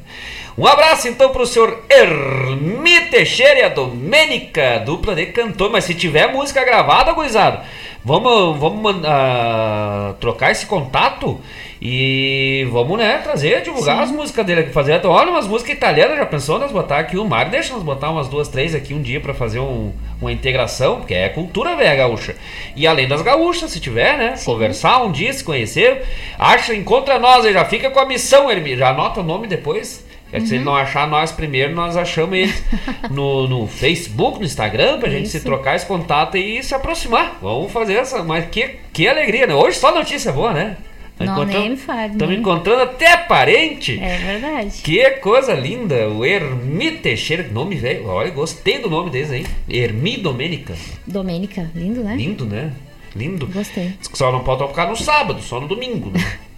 Um 0.57 0.68
abraço 0.68 1.07
então 1.07 1.32
pro 1.32 1.45
senhor 1.45 1.84
Hermi 1.90 3.02
Teixeira 3.10 3.60
e 3.60 3.64
a 3.64 3.70
Domênica, 3.70 4.80
dupla 4.86 5.15
de 5.15 5.28
cantor. 5.28 5.72
Mas 5.72 5.86
se 5.86 5.94
tiver 5.94 6.32
música 6.32 6.64
gravada, 6.64 7.11
gurizada, 7.14 7.64
vamos, 8.03 8.60
vamos 8.60 8.82
mandar, 8.82 10.14
trocar 10.20 10.52
esse 10.52 10.65
contato 10.65 11.40
e 11.82 12.68
vamos, 12.72 12.98
né, 12.98 13.18
trazer, 13.24 13.61
divulgar 13.61 13.99
as 14.03 14.11
músicas 14.11 14.45
dele 14.45 14.61
aqui. 14.61 14.72
Fazer, 14.72 15.06
olha, 15.06 15.32
umas 15.32 15.48
músicas 15.48 15.76
italianas, 15.76 16.18
já 16.18 16.26
pensou 16.26 16.60
nós 16.60 16.72
botar 16.72 16.99
aqui 16.99 17.18
o 17.18 17.26
Mário? 17.26 17.52
Deixa 17.52 17.74
nós 17.74 17.84
botar 17.84 18.10
umas 18.11 18.28
duas, 18.28 18.48
três 18.48 18.74
aqui 18.76 18.94
um 18.94 19.02
dia 19.02 19.20
pra 19.20 19.34
fazer 19.34 19.60
um- 19.60 19.91
uma 20.24 20.32
integração, 20.32 20.98
porque 20.98 21.14
é 21.14 21.30
cultura 21.30 21.76
velha 21.76 21.95
gaúcha. 21.95 22.36
E 22.76 22.88
além 22.88 23.08
das 23.08 23.22
gaúchas, 23.22 23.72
se 23.72 23.80
tiver, 23.80 24.18
né, 24.18 24.36
conversar 24.44 25.04
um 25.04 25.12
dia, 25.12 25.32
se 25.32 25.44
conhecer, 25.44 26.04
acha, 26.38 26.74
encontra 26.74 27.20
nós 27.20 27.45
aí, 27.45 27.54
já 27.54 27.66
fica 27.66 27.90
com 27.90 28.00
a 28.00 28.06
missão, 28.06 28.50
Hermi, 28.50 28.76
já 28.76 28.90
anota 28.90 29.20
o 29.20 29.24
nome 29.24 29.48
depois. 29.48 30.04
Que 30.32 30.48
Se 30.48 30.56
ele 30.56 30.64
não 30.64 30.76
achar 30.76 31.08
nós 31.08 31.32
primeiro, 31.32 31.76
nós 31.76 31.95
achamos 31.95 32.36
ele 32.36 32.54
no, 33.12 33.48
no 33.48 33.68
Facebook, 33.68 34.40
no 34.40 34.45
Instagram, 34.45 35.00
pra 35.00 35.08
gente 35.08 35.30
se 35.30 35.38
Isso. 35.38 35.45
trocar 35.45 35.76
esse 35.76 35.86
contato 35.86 36.36
e 36.36 36.64
se 36.64 36.74
aproximar. 36.74 37.38
Vamos 37.40 37.72
fazer 37.72 37.94
essa. 37.94 38.24
Mas 38.24 38.48
que, 38.48 38.78
que 38.91 39.08
alegria, 39.08 39.45
né? 39.45 39.54
Hoje 39.54 39.78
só 39.78 39.94
notícia 39.94 40.32
boa, 40.32 40.52
né? 40.52 40.78
Não, 41.26 41.44
nem 41.45 41.70
me 41.72 41.78
fale, 41.78 42.14
Estamos 42.14 42.30
nem. 42.30 42.40
encontrando 42.40 42.82
até 42.82 43.18
parente. 43.18 44.00
É 44.00 44.18
verdade. 44.18 44.82
Que 44.84 45.10
coisa 45.12 45.54
linda, 45.54 46.10
o 46.10 46.26
Hermi 46.26 46.91
Teixeira, 46.91 47.48
nome 47.52 47.76
velho. 47.76 48.08
Olha, 48.08 48.30
gostei 48.32 48.80
do 48.80 48.90
nome 48.90 49.10
deles 49.10 49.32
aí. 49.32 49.45
Hermi 49.70 50.18
Domênica. 50.18 50.74
Domênica, 51.08 51.70
lindo, 51.76 52.04
né? 52.04 52.16
Lindo, 52.16 52.45
né? 52.45 52.72
Lindo. 53.16 53.48
Gostei. 53.48 53.94
Só 54.14 54.32
não 54.32 54.44
pode 54.44 54.60
tocar 54.60 54.90
no 54.90 54.95
sábado, 54.95 55.41
só 55.41 55.60
no 55.60 55.68
domingo, 55.68 56.10
né? 56.10 56.20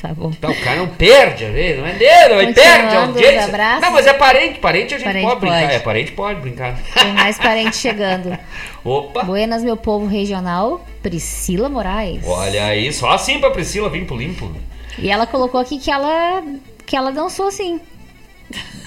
Tá 0.00 0.08
bom. 0.14 0.30
Então, 0.30 0.50
o 0.50 0.60
cara 0.62 0.76
não 0.76 0.88
perde 0.88 1.44
a 1.44 1.50
vez, 1.50 1.76
não 1.78 1.86
é 1.86 1.92
dele, 1.94 2.46
não 2.46 2.52
perde 2.54 2.60
a 2.60 2.76
Continuando 2.76 3.10
os 3.10 3.16
audiência. 3.16 3.44
abraços. 3.48 3.80
Não, 3.82 3.90
mas 3.92 4.06
é 4.06 4.12
parente, 4.12 4.58
parente 4.60 4.94
a 4.94 4.98
gente 4.98 5.06
Parente 5.06 5.26
pode 5.26 5.40
brincar. 5.40 5.60
pode. 5.60 5.74
É, 5.74 5.78
parente 5.80 6.12
pode 6.12 6.40
brincar. 6.40 6.78
Tem 6.94 7.12
mais 7.14 7.36
parente 7.38 7.76
chegando. 7.76 8.38
Opa! 8.84 9.24
Buenas, 9.24 9.64
meu 9.64 9.76
povo 9.76 10.06
regional, 10.06 10.86
Priscila 11.02 11.68
Moraes. 11.68 12.22
Olha 12.24 12.66
aí, 12.66 12.92
só 12.92 13.10
assim 13.10 13.40
pra 13.40 13.50
Priscila 13.50 13.90
vir 13.90 14.06
pro 14.06 14.16
limpo. 14.16 14.50
E 14.98 15.10
ela 15.10 15.26
colocou 15.26 15.60
aqui 15.60 15.78
que 15.78 15.90
ela 15.90 16.42
que 16.86 16.96
ela 16.96 17.10
dançou 17.10 17.50
sim. 17.50 17.80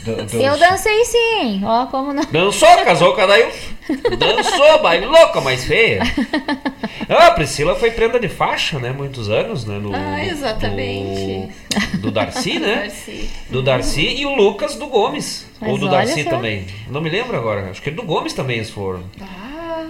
Dan- 0.03 0.25
Eu 0.39 0.57
dancei 0.57 1.05
sim. 1.05 1.61
Ó, 1.63 1.85
como 1.85 2.11
não. 2.13 2.23
Dançou, 2.31 2.67
casou 2.83 3.13
com 3.13 3.21
a 3.21 3.25
Dail. 3.27 3.49
Dançou, 4.17 4.81
bailou 4.81 5.27
com 5.29 5.39
a 5.39 5.41
mais 5.41 5.63
feia. 5.65 6.01
Ah, 7.07 7.27
a 7.27 7.31
Priscila 7.31 7.75
foi 7.75 7.91
prenda 7.91 8.19
de 8.19 8.27
faixa, 8.27 8.79
né? 8.79 8.91
Muitos 8.91 9.29
anos, 9.29 9.65
né? 9.65 9.77
No, 9.77 9.91
Ah, 9.93 10.23
exatamente. 10.25 11.51
Do, 11.93 11.97
do 12.03 12.11
Darcy, 12.11 12.57
né? 12.59 12.75
Darcy. 12.87 13.29
Do 13.49 13.61
Darcy 13.61 14.15
e 14.21 14.25
o 14.25 14.33
Lucas 14.35 14.75
do 14.75 14.87
Gomes. 14.87 15.45
Mas 15.59 15.69
Ou 15.71 15.77
do 15.77 15.87
Darcy 15.89 16.23
só. 16.23 16.29
também. 16.31 16.65
Não 16.89 17.01
me 17.01 17.09
lembro 17.09 17.37
agora. 17.37 17.69
Acho 17.69 17.81
que 17.81 17.91
do 17.91 18.01
Gomes 18.03 18.33
também 18.33 18.57
eles 18.57 18.69
foram. 18.71 19.03
Ah, 19.21 19.83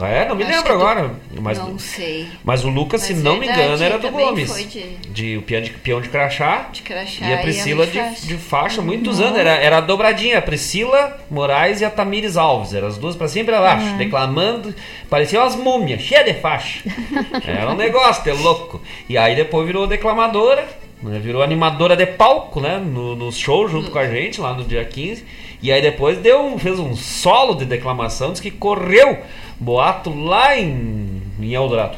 É, 0.00 0.26
não 0.28 0.34
me 0.36 0.42
Acho 0.44 0.52
lembro 0.52 0.68
do- 0.68 0.74
agora. 0.74 1.10
Mas, 1.40 1.58
não 1.58 1.78
sei. 1.78 2.28
mas 2.44 2.64
o 2.64 2.68
Lucas, 2.68 3.00
Mas 3.02 3.08
se 3.08 3.14
não 3.22 3.34
me 3.34 3.46
verdade, 3.46 3.62
engano, 3.68 3.82
era 3.84 3.98
do 3.98 4.10
Gomes. 4.10 4.50
foi 4.50 4.64
de- 4.64 4.96
De, 5.08 5.36
o 5.36 5.42
peão 5.42 5.60
de, 5.62 5.70
peão 5.70 6.00
de 6.00 6.08
crachá. 6.08 6.68
De 6.72 6.82
crachá 6.82 7.26
E 7.26 7.32
a 7.32 7.36
e 7.36 7.42
Priscila 7.42 7.82
ela 7.84 7.86
de 7.86 7.92
de, 7.92 7.98
faixa. 7.98 8.26
de 8.26 8.36
faixa, 8.36 8.82
muitos 8.82 9.20
anos. 9.20 9.38
Era, 9.38 9.50
era 9.50 9.78
a 9.78 9.80
dobradinha, 9.80 10.38
a 10.38 10.42
Priscila 10.42 11.18
Moraes 11.30 11.80
e 11.80 11.84
a 11.84 11.90
Tamires 11.90 12.36
Alves. 12.36 12.72
Eram 12.74 12.88
as 12.88 12.96
duas 12.96 13.14
pra 13.16 13.28
cima 13.28 13.42
e 13.42 13.46
pra 13.46 13.60
baixo, 13.60 13.96
declamando. 13.96 14.74
Pareciam 15.10 15.42
umas 15.42 15.56
múmias, 15.56 16.00
cheias 16.00 16.24
de 16.24 16.34
faixa. 16.34 16.80
Era 17.46 17.70
um 17.70 17.76
negócio, 17.76 18.22
de 18.24 18.30
louco. 18.42 18.80
E 19.08 19.18
aí 19.18 19.34
depois 19.36 19.66
virou 19.66 19.86
declamadora, 19.86 20.66
né, 21.02 21.18
virou 21.18 21.42
animadora 21.42 21.96
de 21.96 22.06
palco, 22.06 22.60
né? 22.60 22.78
No, 22.78 23.14
no 23.16 23.30
show 23.32 23.68
junto 23.68 23.90
com 23.90 23.98
a 23.98 24.06
gente, 24.06 24.40
lá 24.40 24.54
no 24.54 24.64
dia 24.64 24.84
15. 24.84 25.24
E 25.62 25.70
aí 25.70 25.80
depois 25.80 26.18
deu 26.18 26.58
fez 26.58 26.78
um 26.80 26.96
solo 26.96 27.54
de 27.54 27.64
declamação, 27.64 28.32
diz 28.32 28.40
que 28.40 28.50
correu 28.50 29.18
boato 29.60 30.12
lá 30.12 30.58
em, 30.58 31.22
em 31.40 31.54
Eldorado. 31.54 31.96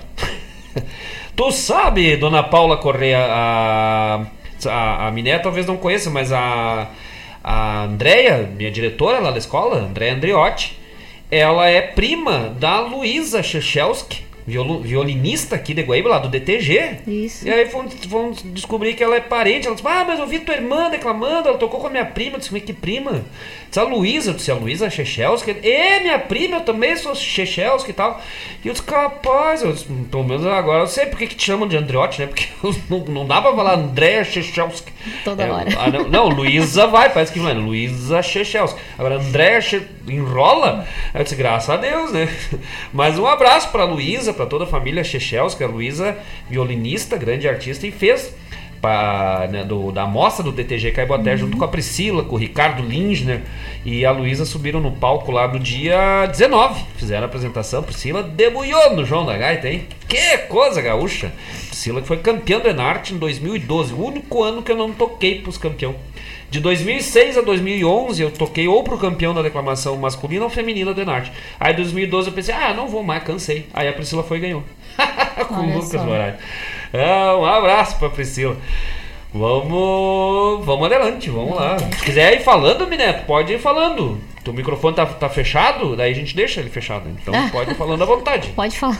Tu 1.35 1.51
sabe, 1.51 2.17
dona 2.17 2.43
Paula 2.43 2.77
Correia, 2.77 3.19
a, 3.19 4.27
a, 4.67 5.09
a 5.09 5.11
Miné 5.11 5.39
talvez 5.39 5.67
não 5.67 5.77
conheça, 5.77 6.09
mas 6.11 6.31
a, 6.31 6.89
a 7.43 7.85
Andrea, 7.85 8.49
minha 8.55 8.71
diretora 8.71 9.19
lá 9.19 9.31
da 9.31 9.39
escola, 9.39 9.79
Andrea 9.79 10.15
Andriotti, 10.15 10.79
ela 11.31 11.69
é 11.69 11.81
prima 11.81 12.55
da 12.61 12.81
Luísa 12.81 13.43
Chechelski, 13.43 14.24
violinista 14.47 15.57
aqui 15.57 15.73
de 15.75 15.83
Guaíba, 15.83 16.09
lá 16.09 16.19
do 16.19 16.29
DTG. 16.29 16.99
Isso. 17.07 17.47
E 17.47 17.51
aí 17.53 17.65
vão, 17.65 17.87
vão 18.09 18.33
descobrir 18.47 18.95
que 18.95 19.03
ela 19.03 19.17
é 19.17 19.21
parente. 19.21 19.67
Ela 19.67 19.75
disse, 19.75 19.87
ah, 19.89 20.05
mas 20.07 20.19
eu 20.19 20.27
vi 20.27 20.41
tua 20.41 20.55
irmã 20.55 20.91
declamando, 20.91 21.49
ela 21.49 21.59
tocou 21.59 21.81
com 21.81 21.87
a 21.87 21.91
minha 21.91 22.05
prima. 22.05 22.37
Eu 22.37 22.41
disse, 22.41 22.61
que 22.61 22.73
prima? 22.73 23.25
Disse, 23.69 23.81
a 23.81 23.85
Luísa, 23.85 24.31
eu 24.31 24.35
disse, 24.35 24.51
a 24.51 24.55
Luísa 24.55 24.91
Chechelski. 24.91 25.57
E 25.63 26.01
minha 26.01 26.19
prima, 26.19 26.57
eu 26.57 26.61
também 26.61 26.95
sou 26.97 27.15
Chechelski 27.15 27.91
e 27.91 27.95
tal. 27.95 28.21
E 28.65 28.69
eu 28.69 28.73
disse, 28.75 28.85
capaz, 28.85 29.63
eu 29.63 29.73
disse, 29.73 29.87
pelo 30.11 30.25
menos 30.25 30.47
agora 30.47 30.83
eu 30.83 30.87
sei 30.89 31.07
porque 31.07 31.27
que 31.27 31.35
te 31.35 31.45
chamam 31.47 31.67
de 31.67 31.77
Andriotti, 31.77 32.21
né? 32.21 32.27
Porque 32.27 32.47
não, 32.91 32.99
não 33.01 33.27
dá 33.27 33.41
pra 33.41 33.55
falar 33.55 33.75
Andréa 33.75 34.25
Chechelski. 34.25 34.93
Toda 35.25 35.43
É, 35.43 35.51
hora. 35.51 35.69
ah, 35.79 35.91
não, 35.91 36.09
não, 36.09 36.29
Luísa 36.29 36.87
vai, 36.87 37.11
parece 37.13 37.33
que 37.33 37.39
não 37.39 37.49
é. 37.49 37.55
Luísa 37.55 38.23
Chechelski. 38.23 38.79
Agora, 38.99 39.17
Andréa 39.17 39.61
enrola. 40.09 40.87
Eu 41.15 41.23
disse, 41.23 41.35
graças 41.35 41.71
a 41.71 41.77
Deus, 41.77 42.13
né? 42.13 42.29
Mas 42.93 43.19
um 43.19 43.27
abraço 43.27 43.71
pra 43.71 43.85
Luísa, 43.85 44.34
pra 44.35 44.47
toda 44.47 44.65
a 44.65 44.67
família 44.67 45.05
Chechelski. 45.05 45.65
A 45.65 45.67
Luísa, 45.67 46.17
violinista, 46.49 47.17
grande 47.17 47.49
artista, 47.49 47.87
e 47.87 47.93
fez 47.93 48.35
pra, 48.85 49.49
né, 49.51 49.65
do, 49.65 49.91
da 49.91 50.05
mostra 50.05 50.45
do 50.45 50.53
DTG 50.53 50.91
Caiboté 50.91 51.39
junto 51.39 51.57
com 51.57 51.65
a 51.65 51.69
Priscila, 51.69 52.23
com 52.23 52.35
o 52.35 52.39
Ricardo 52.39 52.83
Lindner 52.83 53.41
e 53.83 54.05
a 54.05 54.11
Luísa 54.11 54.45
subiram 54.45 54.79
no 54.79 54.93
palco 54.93 55.33
lá 55.33 55.47
do 55.47 55.59
dia 55.59 56.27
19. 56.27 56.85
Fizeram 56.95 57.23
a 57.23 57.27
apresentação. 57.27 57.83
Priscila 57.83 58.23
debulhou 58.23 58.95
no 58.95 59.03
João 59.07 59.25
da 59.25 59.39
Gaita, 59.39 59.71
hein? 59.71 59.87
Que 60.07 60.37
coisa 60.49 60.83
gaúcha! 60.83 61.33
Priscila 61.69 62.03
que 62.03 62.07
foi 62.07 62.19
campeã 62.19 62.61
do 62.61 62.69
Enarte 62.69 63.15
em 63.15 63.17
2012, 63.17 63.95
o 63.95 64.05
único 64.05 64.43
ano 64.43 64.63
que 64.63 64.71
eu 64.71 64.77
não 64.77 64.93
toquei 64.93 65.41
pros 65.41 65.57
campeão. 65.57 65.95
De 66.51 66.61
2006 66.61 67.39
a 67.39 67.41
2011 67.41 68.23
eu 68.23 68.31
toquei 68.31 68.69
ou 68.69 68.85
pro 68.85 68.99
campeão 68.99 69.33
da 69.33 69.41
declamação 69.41 69.97
masculina 69.97 70.45
ou 70.45 70.51
feminina 70.51 70.93
do 70.93 71.01
Enarte. 71.01 71.33
Aí 71.59 71.73
em 71.73 71.77
2012 71.77 72.29
eu 72.29 72.35
pensei, 72.35 72.55
ah, 72.55 72.75
não 72.75 72.87
vou 72.87 73.03
mais, 73.03 73.25
cansei. 73.25 73.67
Aí 73.73 73.89
a 73.89 73.95
Priscila 73.95 74.23
foi 74.23 74.37
e 74.37 74.41
ganhou. 74.41 74.63
com 75.49 75.55
o 75.55 75.63
Olha 75.63 75.75
Lucas 75.75 75.91
só. 75.91 76.05
Moraes. 76.05 76.35
Ah, 76.95 77.37
um 77.37 77.45
abraço 77.45 77.99
pra 77.99 78.09
Priscila. 78.09 78.57
Vamos, 79.33 80.65
vamos 80.65 80.93
adiante, 80.93 81.29
vamos 81.29 81.57
lá. 81.57 81.77
Se 81.79 82.05
quiser 82.05 82.35
ir 82.35 82.45
falando, 82.45 82.87
Mineto, 82.87 83.25
pode 83.27 83.53
ir 83.53 83.59
falando. 83.59 84.21
teu 84.45 84.53
microfone 84.53 84.95
tá, 84.95 85.05
tá 85.07 85.29
fechado, 85.29 85.97
daí 85.97 86.13
a 86.13 86.15
gente 86.15 86.37
deixa 86.37 86.61
ele 86.61 86.71
fechado. 86.71 87.09
Então 87.11 87.35
Ah. 87.35 87.49
pode 87.51 87.73
ir 87.73 87.75
falando 87.75 88.03
à 88.03 88.07
vontade. 88.07 88.49
Pode 88.55 88.79
falar. 88.79 88.97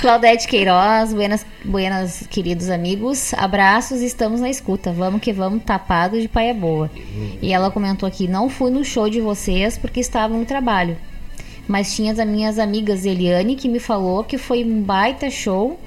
Claudete 0.00 0.46
Queiroz, 0.48 1.12
buenas, 1.12 1.44
buenas, 1.64 2.26
queridos 2.30 2.70
amigos. 2.70 3.34
Abraços, 3.34 4.00
estamos 4.00 4.40
na 4.40 4.48
escuta. 4.48 4.90
Vamos 4.92 5.20
que 5.20 5.32
vamos, 5.34 5.62
tapado 5.64 6.18
de 6.18 6.28
paia 6.28 6.54
boa. 6.54 6.90
E 7.42 7.52
ela 7.52 7.70
comentou 7.70 8.06
aqui: 8.06 8.26
não 8.26 8.48
fui 8.48 8.70
no 8.70 8.84
show 8.84 9.10
de 9.10 9.20
vocês 9.20 9.76
porque 9.76 10.00
estava 10.00 10.32
no 10.34 10.46
trabalho. 10.46 10.96
Mas 11.68 11.94
tinha 11.94 12.12
as 12.12 12.18
minhas 12.26 12.58
amigas 12.58 13.04
Eliane 13.04 13.54
que 13.54 13.68
me 13.68 13.78
falou 13.78 14.24
que 14.24 14.38
foi 14.38 14.64
um 14.64 14.80
baita 14.80 15.28
show. 15.28 15.78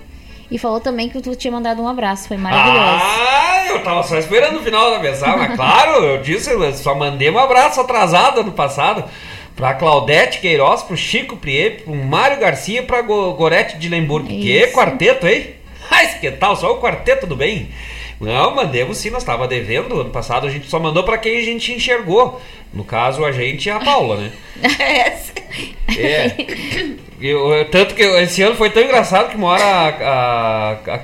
E 0.54 0.60
falou 0.60 0.80
também 0.80 1.10
que 1.10 1.20
tu 1.20 1.36
tinha 1.36 1.52
mandado 1.52 1.82
um 1.82 1.88
abraço. 1.88 2.28
Foi 2.28 2.38
maravilhoso. 2.38 3.04
Ah, 3.04 3.66
eu 3.70 3.84
tava 3.84 4.04
só 4.04 4.20
esperando 4.20 4.60
o 4.60 4.64
final 4.64 4.92
da 4.92 5.00
mensagem, 5.00 5.36
mas 5.36 5.56
claro, 5.56 6.06
eu 6.06 6.22
disse, 6.22 6.52
eu 6.52 6.74
só 6.74 6.94
mandei 6.94 7.32
um 7.32 7.40
abraço 7.40 7.82
atrasado 7.82 8.42
ano 8.42 8.52
passado 8.52 9.04
pra 9.56 9.74
Claudete 9.74 10.40
Queiroz, 10.40 10.84
pro 10.84 10.96
Chico 10.96 11.36
Prier, 11.38 11.82
pro 11.82 11.96
Mário 11.96 12.40
Garcia, 12.40 12.84
pra 12.84 13.02
Go 13.02 13.34
Gorete 13.34 13.80
de 13.80 13.90
Lemburgo. 13.90 14.28
Que 14.28 14.64
Isso. 14.64 14.74
quarteto, 14.74 15.26
hein? 15.26 15.56
Mas 15.90 16.14
que 16.14 16.30
tal? 16.30 16.56
Só 16.56 16.72
o 16.72 16.80
quarteto 16.80 17.26
do 17.26 17.36
bem? 17.36 17.70
Não, 18.22 18.56
mandemos 18.56 19.00
sim, 19.00 19.10
nós 19.10 19.24
tava 19.24 19.48
devendo. 19.48 20.02
Ano 20.02 20.12
passado 20.12 20.46
a 20.46 20.52
gente 20.52 20.70
só 20.70 20.80
mandou 20.80 21.04
pra 21.04 21.18
quem 21.18 21.40
a 21.40 21.44
gente 21.44 21.74
enxergou. 21.74 22.40
No 22.74 22.84
caso, 22.84 23.24
a 23.24 23.32
gente 23.32 23.68
e 23.68 23.70
a 23.72 23.80
Paula, 23.80 24.18
né? 24.18 24.32
É. 25.98 26.34
Eu, 27.22 27.54
eu- 27.54 27.66
tanto 27.70 27.94
que 27.94 28.02
eu- 28.02 28.20
esse 28.20 28.42
ano 28.42 28.56
foi 28.56 28.70
tão 28.72 28.82
engraçado 28.84 29.30
que 29.30 29.36
uma 29.38 29.50
hora 29.50 29.64
a, 29.64 30.72
a, 30.88 30.96
a 30.96 30.98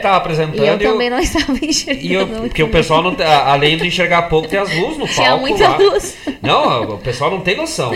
tava 0.00 0.16
apresentando 0.16 0.62
E 0.62 0.66
eu 0.68 0.74
eu- 0.74 0.92
também 0.92 1.08
não 1.10 1.18
estava 1.18 1.52
enxergando. 1.64 2.06
e 2.06 2.12
eu, 2.14 2.26
porque 2.26 2.62
o 2.62 2.68
pessoal 2.68 3.02
não 3.02 3.14
além 3.24 3.76
de 3.78 3.86
enxergar 3.86 4.22
pouco, 4.22 4.46
tem 4.46 4.58
as 4.60 4.72
luzes 4.76 4.98
no 4.98 5.06
palco. 5.08 5.14
Tinha 5.14 5.36
muita 5.36 5.68
lá. 5.68 5.76
luz. 5.78 6.16
Não, 6.42 6.82
o 6.94 6.98
pessoal 6.98 7.30
não 7.30 7.40
tem 7.40 7.56
noção. 7.56 7.92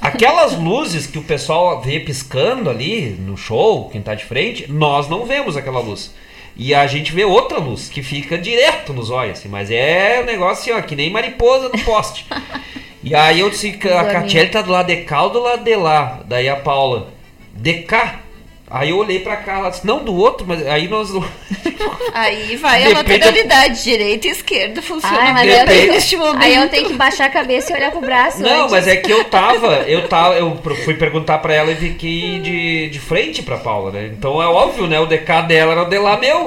Aquelas 0.00 0.56
luzes 0.56 1.06
que 1.06 1.18
o 1.18 1.22
pessoal 1.22 1.80
vê 1.80 1.98
piscando 2.00 2.68
ali 2.68 3.16
no 3.18 3.36
show, 3.36 3.88
quem 3.88 4.02
tá 4.02 4.14
de 4.14 4.24
frente, 4.24 4.70
nós 4.70 5.08
não 5.08 5.24
vemos 5.24 5.56
aquela 5.56 5.80
luz. 5.80 6.14
E 6.56 6.74
a 6.74 6.86
gente 6.86 7.12
vê 7.12 7.24
outra 7.24 7.58
luz 7.58 7.88
que 7.88 8.02
fica 8.02 8.38
direto 8.38 8.94
nos 8.94 9.10
olhos, 9.10 9.38
assim, 9.38 9.48
mas 9.48 9.70
é 9.70 10.20
um 10.22 10.24
negócio 10.24 10.74
assim, 10.74 10.82
ó, 10.82 10.86
que 10.86 10.96
nem 10.96 11.10
mariposa 11.10 11.68
no 11.68 11.78
poste. 11.84 12.24
E 13.04 13.14
aí 13.14 13.40
eu 13.40 13.50
disse 13.50 13.72
que 13.72 13.88
a. 13.88 14.04
Catiele 14.04 14.48
tá 14.48 14.62
do 14.62 14.72
lado 14.72 14.86
de 14.86 14.96
cá 15.02 15.22
ou 15.22 15.30
do 15.30 15.40
lado 15.40 15.62
de 15.62 15.76
lá. 15.76 16.20
Daí 16.26 16.48
a 16.48 16.56
Paula, 16.56 17.12
de 17.52 17.82
cá. 17.82 18.20
Aí 18.68 18.90
eu 18.90 18.98
olhei 18.98 19.20
pra 19.20 19.36
cá, 19.36 19.58
ela 19.58 19.70
disse, 19.70 19.86
não, 19.86 20.02
do 20.02 20.12
outro, 20.14 20.44
mas 20.46 20.66
aí 20.66 20.88
nós. 20.88 21.08
Aí 22.12 22.56
vai 22.56 22.82
a 22.82 22.88
Depende- 22.88 23.12
lateralidade, 23.24 23.82
direita 23.84 24.26
e 24.26 24.30
esquerda 24.30 24.80
funciona 24.82 25.18
Ai, 25.20 25.32
mas 25.32 25.42
bem 25.46 25.58
eu 25.60 25.66
tenho, 25.66 25.92
neste 25.92 26.16
momento. 26.16 26.42
aí 26.42 26.54
eu 26.54 26.68
tenho 26.68 26.86
que 26.88 26.94
baixar 26.94 27.26
a 27.26 27.28
cabeça 27.30 27.72
e 27.72 27.76
olhar 27.76 27.90
pro 27.90 28.00
braço. 28.00 28.40
Não, 28.42 28.60
antes. 28.62 28.72
mas 28.72 28.88
é 28.88 28.96
que 28.96 29.10
eu 29.10 29.22
tava, 29.28 29.74
eu 29.86 30.08
tava, 30.08 30.34
eu 30.34 30.56
fui 30.84 30.94
perguntar 30.94 31.38
pra 31.38 31.54
ela 31.54 31.70
e 31.72 31.76
fiquei 31.76 32.38
de, 32.40 32.88
de 32.88 32.98
frente 32.98 33.42
pra 33.42 33.56
Paula, 33.58 33.90
né? 33.92 34.10
Então 34.16 34.42
é 34.42 34.46
óbvio, 34.46 34.86
né? 34.86 34.98
O 34.98 35.06
DK 35.06 35.42
dela 35.46 35.72
era 35.72 35.82
o 35.82 35.88
de 35.88 35.98
lá 35.98 36.16
meu. 36.16 36.46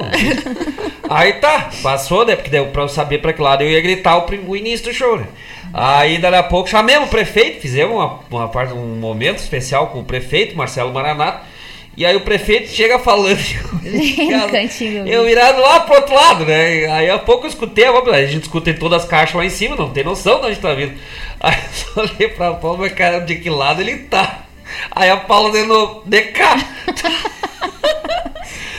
Aí 1.08 1.34
tá, 1.34 1.70
passou, 1.82 2.24
né? 2.26 2.36
Porque 2.36 2.50
deu 2.50 2.66
pra 2.66 2.82
eu 2.82 2.88
saber 2.88 3.18
pra 3.18 3.32
que 3.32 3.40
lado 3.42 3.62
eu 3.62 3.70
ia 3.70 3.80
gritar 3.80 4.16
o, 4.16 4.22
prim- 4.22 4.44
o 4.46 4.56
início 4.56 4.86
do 4.86 4.92
show, 4.94 5.16
né? 5.16 5.26
Aí 5.72 6.18
dali 6.18 6.36
a 6.36 6.42
pouco 6.42 6.68
chamemos 6.68 7.06
o 7.08 7.10
prefeito, 7.10 7.60
fizemos 7.60 7.94
uma, 7.94 8.18
uma 8.30 8.48
parte, 8.48 8.72
um 8.74 8.96
momento 8.96 9.38
especial 9.38 9.86
com 9.88 10.00
o 10.00 10.04
prefeito, 10.04 10.56
Marcelo 10.56 10.92
Maranato. 10.92 11.48
E 11.96 12.06
aí 12.06 12.16
o 12.16 12.20
prefeito 12.20 12.68
chega 12.70 12.98
falando. 12.98 13.38
Cantinho. 14.50 15.06
Eu 15.06 15.24
virado 15.24 15.60
lá 15.60 15.80
pro 15.80 15.96
outro 15.96 16.14
lado, 16.14 16.46
né? 16.46 16.86
Aí 16.92 17.10
a 17.10 17.18
pouco 17.18 17.44
eu 17.46 17.48
escutei 17.50 17.84
a 17.84 17.90
a 17.90 18.26
gente 18.26 18.44
escuta 18.44 18.70
em 18.70 18.74
todas 18.74 19.02
as 19.02 19.08
caixas 19.08 19.34
lá 19.34 19.44
em 19.44 19.50
cima, 19.50 19.76
não 19.76 19.90
tem 19.90 20.04
noção 20.04 20.40
de 20.40 20.46
onde 20.46 20.58
tá 20.58 20.72
vindo. 20.72 20.94
Aí 21.40 21.54
eu 21.54 21.72
só 21.72 22.00
olhei 22.00 22.28
pra 22.28 22.54
Paula, 22.54 22.78
mas 22.78 22.92
cara, 22.92 23.20
de 23.20 23.36
que 23.36 23.50
lado 23.50 23.80
ele 23.80 23.98
tá? 24.04 24.44
Aí 24.92 25.10
a 25.10 25.16
Paula 25.16 25.50
de 25.50 25.64
novo, 25.64 26.02
de 26.06 26.22
cá. 26.22 26.56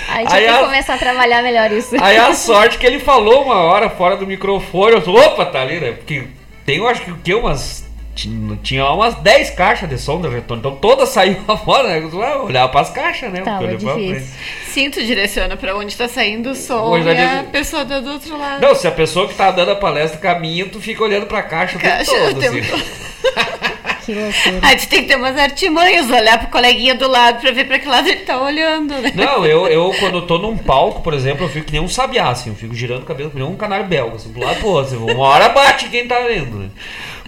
Aí 0.08 0.26
tinha 0.28 0.40
Aí 0.40 0.46
que 0.46 0.50
a- 0.50 0.60
começar 0.66 0.94
a 0.96 0.98
trabalhar 0.98 1.42
melhor 1.42 1.72
isso. 1.72 1.96
Aí 2.02 2.18
a 2.18 2.34
sorte 2.34 2.78
que 2.78 2.86
ele 2.86 3.00
falou 3.00 3.44
uma 3.44 3.56
hora 3.56 3.90
fora 3.90 4.18
do 4.18 4.28
microfone, 4.28 4.96
eu 4.96 5.02
falei, 5.02 5.22
opa, 5.22 5.46
tá 5.46 5.62
ali, 5.62 5.80
né? 5.80 5.92
Porque 5.94 6.28
tem, 6.66 6.78
eu 6.78 6.88
acho 6.88 7.02
que 7.02 7.12
o 7.12 7.18
que, 7.18 7.34
umas. 7.34 7.90
Tinha 8.14 8.58
tinha 8.62 8.90
umas 8.90 9.16
10 9.16 9.52
caixas 9.52 9.90
de 9.90 9.98
som 9.98 10.20
do 10.20 10.30
retorno, 10.30 10.60
então 10.60 10.76
todas 10.76 11.10
saíram 11.14 11.58
fora, 11.58 11.88
né? 11.88 12.00
Eu 12.00 12.24
ah, 12.24 12.44
olhava 12.44 12.70
pras 12.72 12.90
caixas, 12.90 13.32
né? 13.32 13.42
Tava 13.42 13.68
difícil. 13.76 14.92
tu 14.92 15.04
direciona 15.04 15.56
pra 15.56 15.76
onde 15.76 15.96
tá 15.96 16.08
saindo 16.08 16.52
o 16.52 16.56
som 16.56 16.98
e 16.98 17.02
a 17.10 17.14
dizer- 17.14 17.52
pessoa 17.52 17.86
tá 17.86 18.00
do 18.00 18.12
outro 18.12 18.38
lado. 18.38 18.62
Não, 18.62 18.76
se 18.76 18.88
a 18.88 18.92
pessoa 18.92 19.28
que 19.28 19.34
tá 19.36 19.52
dando 19.52 19.72
a 19.72 19.76
palestra 19.76 20.20
caminha, 20.20 20.66
tu 20.66 20.80
fica 20.80 21.04
olhando 21.04 21.26
pra 21.26 21.44
caixa 21.44 21.78
o 21.78 21.82
tempo 21.82 21.96
Caixa 21.98 22.12
todo, 22.12 22.40
tempo 22.40 22.58
assim. 22.58 22.70
todo. 22.70 22.82
Que 24.06 24.16
loucura. 24.16 24.60
Aí 24.64 24.76
tu 24.78 24.88
tem 24.88 25.02
que 25.04 25.08
ter 25.10 25.16
umas 25.16 25.38
artimanhas, 25.38 26.10
olhar 26.10 26.40
pro 26.40 26.48
coleguinha 26.48 26.96
do 26.96 27.08
lado 27.08 27.40
pra 27.40 27.52
ver 27.52 27.66
pra 27.66 27.78
que 27.80 27.88
lado 27.88 28.08
ele 28.08 28.22
tá 28.22 28.42
olhando, 28.42 28.94
né? 28.96 29.12
Não, 29.16 29.46
eu, 29.46 29.68
eu 29.68 29.94
quando 30.00 30.18
eu 30.18 30.22
tô 30.28 30.38
num 30.40 30.58
palco, 30.58 31.02
por 31.02 31.14
exemplo, 31.14 31.46
eu 31.46 31.50
fico 31.50 31.68
que 31.68 31.72
nem 31.74 31.82
um 31.82 31.88
sabiá, 31.88 32.30
assim, 32.30 32.50
eu 32.50 32.56
fico 32.56 32.74
girando 32.74 33.04
o 33.04 33.06
cabelo 33.06 33.30
que 33.30 33.38
nem 33.38 33.46
um 33.46 33.56
canário 33.56 33.86
belga, 33.86 34.16
assim, 34.16 34.32
pro 34.34 34.44
lado 34.44 34.60
pro 34.60 34.70
outro. 34.70 34.96
assim, 34.96 35.12
uma 35.14 35.28
hora 35.28 35.50
bate 35.50 35.88
quem 35.90 36.08
tá 36.08 36.20
vendo, 36.22 36.58
né? 36.58 36.70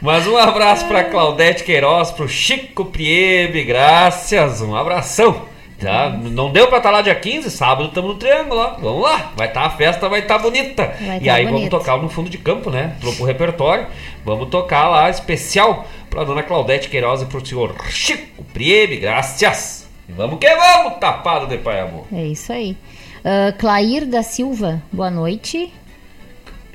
Mas 0.03 0.27
um 0.27 0.35
abraço 0.35 0.85
pra 0.85 1.05
Claudete 1.05 1.63
Queiroz, 1.63 2.11
pro 2.11 2.27
Chico 2.27 2.83
Priebe, 2.83 3.63
graças, 3.63 4.59
um 4.59 4.75
abração. 4.75 5.43
Já, 5.79 6.09
não 6.09 6.51
deu 6.51 6.67
pra 6.67 6.79
estar 6.79 6.91
lá 6.91 7.01
dia 7.01 7.15
15, 7.15 7.49
sábado 7.49 7.87
estamos 7.87 8.11
no 8.11 8.17
Triângulo, 8.17 8.59
ó. 8.59 8.75
Vamos 8.81 9.01
lá, 9.01 9.31
vai 9.37 9.47
estar 9.47 9.61
a 9.61 9.69
festa, 9.69 10.09
vai 10.09 10.19
estar 10.19 10.39
bonita. 10.39 10.93
Vai 10.99 11.19
e 11.19 11.25
tá 11.25 11.33
aí 11.35 11.45
vamos 11.45 11.59
bonito. 11.61 11.71
tocar 11.71 11.97
no 12.01 12.09
fundo 12.09 12.29
de 12.29 12.37
campo, 12.37 12.69
né? 12.69 12.97
Pro 12.99 13.23
repertório. 13.23 13.87
Vamos 14.25 14.49
tocar 14.49 14.89
lá 14.89 15.09
especial 15.09 15.87
pra 16.09 16.25
dona 16.25 16.43
Claudete 16.43 16.89
Queiroz 16.89 17.21
e 17.21 17.25
pro 17.25 17.45
senhor 17.45 17.73
Chico 17.89 18.43
Priebe, 18.53 18.97
graças. 18.97 19.87
E 20.09 20.11
vamos 20.11 20.37
que 20.37 20.53
vamos, 20.53 20.99
tapado 20.99 21.47
de 21.47 21.57
pai 21.59 21.79
amor. 21.79 22.05
É 22.11 22.25
isso 22.25 22.51
aí. 22.51 22.75
Ah, 23.23 23.53
Clair 23.57 24.05
da 24.05 24.21
Silva, 24.21 24.83
boa 24.91 25.09
noite. 25.09 25.71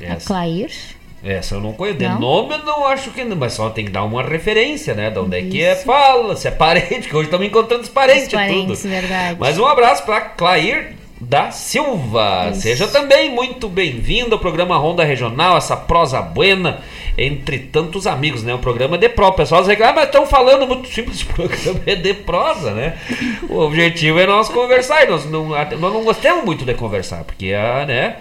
A 0.01 0.15
Essa, 0.15 0.27
Clair. 0.29 0.71
Essa 1.25 1.55
eu 1.57 1.61
não 1.61 1.73
conheço. 1.73 1.99
De 1.99 2.09
Não? 2.09 2.19
nome 2.21 2.55
eu 2.55 2.65
não 2.65 2.87
acho 2.87 3.11
que. 3.11 3.25
Mas 3.25 3.53
só 3.55 3.71
tem 3.71 3.85
que 3.85 3.91
dar 3.91 4.05
uma 4.05 4.23
referência, 4.23 4.95
né? 4.95 5.11
De 5.11 5.19
onde 5.19 5.37
é 5.39 5.43
que 5.43 5.63
é 5.63 5.73
Isso. 5.73 5.85
fala, 5.85 6.37
se 6.37 6.47
é 6.49 6.51
parente, 6.51 7.09
que 7.09 7.17
hoje 7.17 7.27
estamos 7.27 7.47
encontrando 7.47 7.83
os 7.83 7.89
parentes, 7.89 8.27
Os 8.27 8.33
parentes, 8.33 8.83
tudo. 8.83 8.91
verdade. 8.91 9.37
Mas 9.39 9.59
um 9.59 9.67
abraço 9.67 10.05
pra 10.05 10.21
Clair 10.21 10.93
da 11.21 11.51
Silva. 11.51 12.51
Isso. 12.53 12.61
Seja 12.63 12.87
também 12.87 13.31
muito 13.31 13.69
bem-vindo 13.69 14.35
ao 14.35 14.41
programa 14.41 14.77
Ronda 14.77 15.03
Regional, 15.03 15.57
essa 15.57 15.77
prosa 15.77 16.23
buena 16.23 16.81
entre 17.21 17.59
tantos 17.59 18.07
amigos, 18.07 18.45
né? 18.45 18.55
O 18.55 18.59
programa 18.61 18.97
de. 18.97 19.07
O 19.09 19.33
pessoal 19.33 19.65
diz, 19.65 19.81
ah, 19.81 19.93
mas 19.93 20.05
estão 20.05 20.25
falando 20.25 20.69
muito 20.69 20.87
simples, 20.89 21.23
o 21.23 21.27
programa 21.35 21.81
é 21.85 21.97
de 21.97 22.15
prosa, 22.15 22.71
né? 22.73 22.97
O 23.49 23.59
objetivo 23.59 24.21
é 24.21 24.27
nós 24.27 24.49
conversar. 24.49 25.03
E 25.03 25.09
nós 25.09 25.29
não, 25.29 25.47
nós 25.49 25.93
não 25.93 26.05
gostamos 26.05 26.45
muito 26.45 26.65
de 26.65 26.75
conversar, 26.75 27.25
porque, 27.25 27.53
ah, 27.53 27.85
né? 27.85 28.17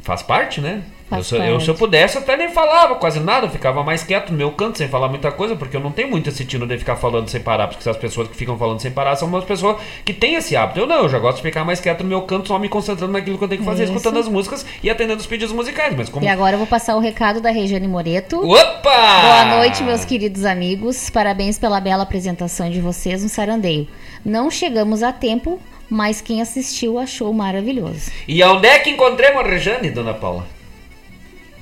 Faz 0.00 0.22
parte, 0.22 0.60
né? 0.60 0.82
Faz 1.08 1.30
eu, 1.30 1.38
se- 1.38 1.46
eu, 1.46 1.60
se 1.60 1.68
eu 1.68 1.74
parte. 1.74 1.78
pudesse, 1.78 2.16
eu 2.16 2.22
até 2.22 2.36
nem 2.36 2.48
falava 2.48 2.96
quase 2.96 3.20
nada, 3.20 3.46
eu 3.46 3.50
ficava 3.50 3.84
mais 3.84 4.02
quieto 4.02 4.30
no 4.30 4.38
meu 4.38 4.50
canto, 4.50 4.78
sem 4.78 4.88
falar 4.88 5.08
muita 5.08 5.30
coisa, 5.30 5.54
porque 5.54 5.76
eu 5.76 5.80
não 5.80 5.92
tenho 5.92 6.08
muito 6.10 6.28
esse 6.30 6.44
tino 6.44 6.66
de 6.66 6.76
ficar 6.78 6.96
falando 6.96 7.28
sem 7.28 7.40
parar, 7.40 7.68
porque 7.68 7.88
as 7.88 7.96
pessoas 7.96 8.26
que 8.26 8.34
ficam 8.34 8.58
falando 8.58 8.80
sem 8.80 8.90
parar 8.90 9.14
são 9.14 9.28
umas 9.28 9.44
pessoas 9.44 9.76
que 10.04 10.12
têm 10.12 10.34
esse 10.34 10.56
hábito. 10.56 10.80
Eu 10.80 10.86
não, 10.86 11.02
eu 11.02 11.08
já 11.08 11.18
gosto 11.18 11.36
de 11.36 11.42
ficar 11.42 11.64
mais 11.64 11.80
quieto 11.80 12.02
no 12.02 12.08
meu 12.08 12.22
canto, 12.22 12.48
só 12.48 12.58
me 12.58 12.68
concentrando 12.68 13.12
naquilo 13.12 13.38
que 13.38 13.44
eu 13.44 13.48
tenho 13.48 13.60
que 13.60 13.66
fazer, 13.66 13.84
Isso. 13.84 13.92
escutando 13.92 14.18
as 14.18 14.26
músicas 14.28 14.66
e 14.82 14.90
atendendo 14.90 15.20
os 15.20 15.26
pedidos 15.26 15.52
musicais. 15.54 15.94
Mas 15.96 16.08
como. 16.08 16.24
E 16.24 16.28
agora 16.28 16.54
eu 16.54 16.58
vou 16.58 16.66
passar 16.66 16.96
o 16.96 17.00
recado 17.00 17.40
da 17.40 17.50
Regiane 17.50 17.86
Moreto. 17.86 18.38
Opa! 18.40 19.20
Boa 19.22 19.44
noite, 19.58 19.82
meus 19.84 20.04
queridos 20.04 20.44
amigos. 20.44 21.08
Parabéns 21.10 21.56
pela 21.58 21.80
bela 21.80 22.02
apresentação 22.02 22.68
de 22.68 22.80
vocês 22.80 23.22
no 23.22 23.28
Sarandeio. 23.28 23.86
Não 24.24 24.50
chegamos 24.50 25.02
a 25.02 25.12
tempo, 25.12 25.60
mas 25.88 26.20
quem 26.20 26.40
assistiu 26.40 26.98
achou 26.98 27.32
maravilhoso. 27.32 28.10
E 28.26 28.42
onde 28.42 28.66
é 28.66 28.78
que 28.78 28.90
encontremos 28.90 29.44
a 29.44 29.48
Rejane, 29.48 29.90
dona 29.90 30.14
Paula? 30.14 30.46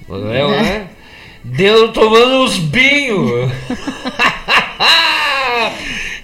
É, 0.08 0.46
né? 0.46 0.88
Deu 1.44 1.92
tomando 1.92 2.44
uns 2.44 2.58
binhos. 2.58 3.50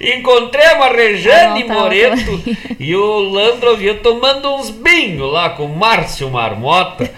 Encontremos 0.00 0.86
a 0.86 0.92
Rejane 0.92 1.64
não, 1.64 1.74
Moreto 1.74 2.40
e 2.78 2.94
o 2.94 3.18
Landro 3.18 3.76
vinha 3.76 3.94
tomando 3.94 4.54
uns 4.54 4.70
binhos 4.70 5.32
lá 5.32 5.50
com 5.50 5.64
o 5.64 5.76
Márcio 5.76 6.30
Marmota. 6.30 7.10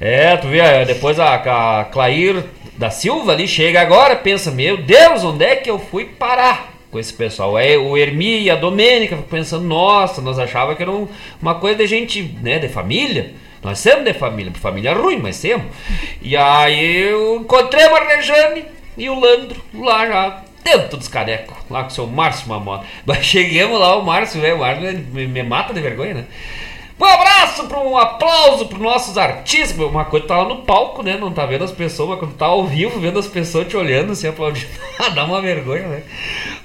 É, 0.00 0.36
tu 0.36 0.48
vê, 0.48 0.58
é, 0.58 0.84
depois 0.84 1.20
a, 1.20 1.34
a 1.34 1.84
Clair 1.84 2.42
da 2.76 2.90
Silva 2.90 3.32
ali 3.32 3.46
chega 3.46 3.82
agora, 3.82 4.16
pensa, 4.16 4.50
meu 4.50 4.78
Deus, 4.78 5.22
onde 5.24 5.44
é 5.44 5.56
que 5.56 5.70
eu 5.70 5.78
fui 5.78 6.06
parar? 6.06 6.72
Com 6.92 6.98
esse 6.98 7.12
pessoal, 7.14 7.58
é 7.58 7.76
o 7.78 7.96
Hermi 7.96 8.42
e 8.42 8.50
a 8.50 8.54
Domênica 8.54 9.16
pensando, 9.30 9.64
nossa, 9.64 10.20
nós 10.20 10.38
achava 10.38 10.74
que 10.76 10.82
era 10.82 10.90
um- 10.92 11.08
uma 11.40 11.54
coisa 11.54 11.78
de 11.78 11.86
gente, 11.86 12.22
né, 12.42 12.58
de 12.58 12.68
família. 12.68 13.32
Nós 13.62 13.78
somos 13.78 14.04
de 14.04 14.12
família, 14.12 14.52
família 14.60 14.92
ruim, 14.92 15.16
mas 15.16 15.36
somos. 15.36 15.72
E 16.20 16.36
aí 16.36 17.08
eu 17.08 17.36
encontrei 17.36 17.82
a 17.84 18.04
Rejane 18.04 18.66
e 18.98 19.08
o 19.08 19.18
Landro 19.18 19.58
lá 19.72 20.06
já 20.06 20.42
dentro 20.62 20.98
dos 20.98 21.08
canecos, 21.08 21.56
lá 21.70 21.82
com 21.82 21.88
o 21.88 21.92
seu 21.92 22.06
Márcio 22.06 22.48
Mamota. 22.48 22.84
Mas 23.06 23.24
chegamos 23.24 23.80
lá, 23.80 23.96
o 23.96 24.04
Márcio, 24.04 24.40
velho, 24.40 24.56
o 24.56 24.58
Márcio 24.60 25.04
me, 25.12 25.26
me 25.26 25.42
mata 25.42 25.72
de 25.74 25.80
vergonha, 25.80 26.14
né? 26.14 26.24
Um 27.02 27.04
abraço, 27.04 27.64
para 27.66 27.80
um 27.80 27.98
aplauso 27.98 28.66
para 28.66 28.78
nossos 28.78 29.18
artistas. 29.18 29.76
Uma 29.76 30.04
coisa 30.04 30.24
tá 30.24 30.36
lá 30.38 30.44
no 30.44 30.58
palco, 30.58 31.02
né? 31.02 31.16
Não 31.20 31.32
tá 31.32 31.44
vendo 31.46 31.64
as 31.64 31.72
pessoas, 31.72 32.10
mas 32.10 32.18
quando 32.20 32.34
tá 32.34 32.46
ao 32.46 32.64
vivo, 32.64 33.00
vendo 33.00 33.18
as 33.18 33.26
pessoas 33.26 33.66
te 33.66 33.76
olhando 33.76 34.12
assim, 34.12 34.28
aplaudindo, 34.28 34.68
dá 35.12 35.24
uma 35.24 35.40
vergonha, 35.40 35.88
né? 35.88 36.02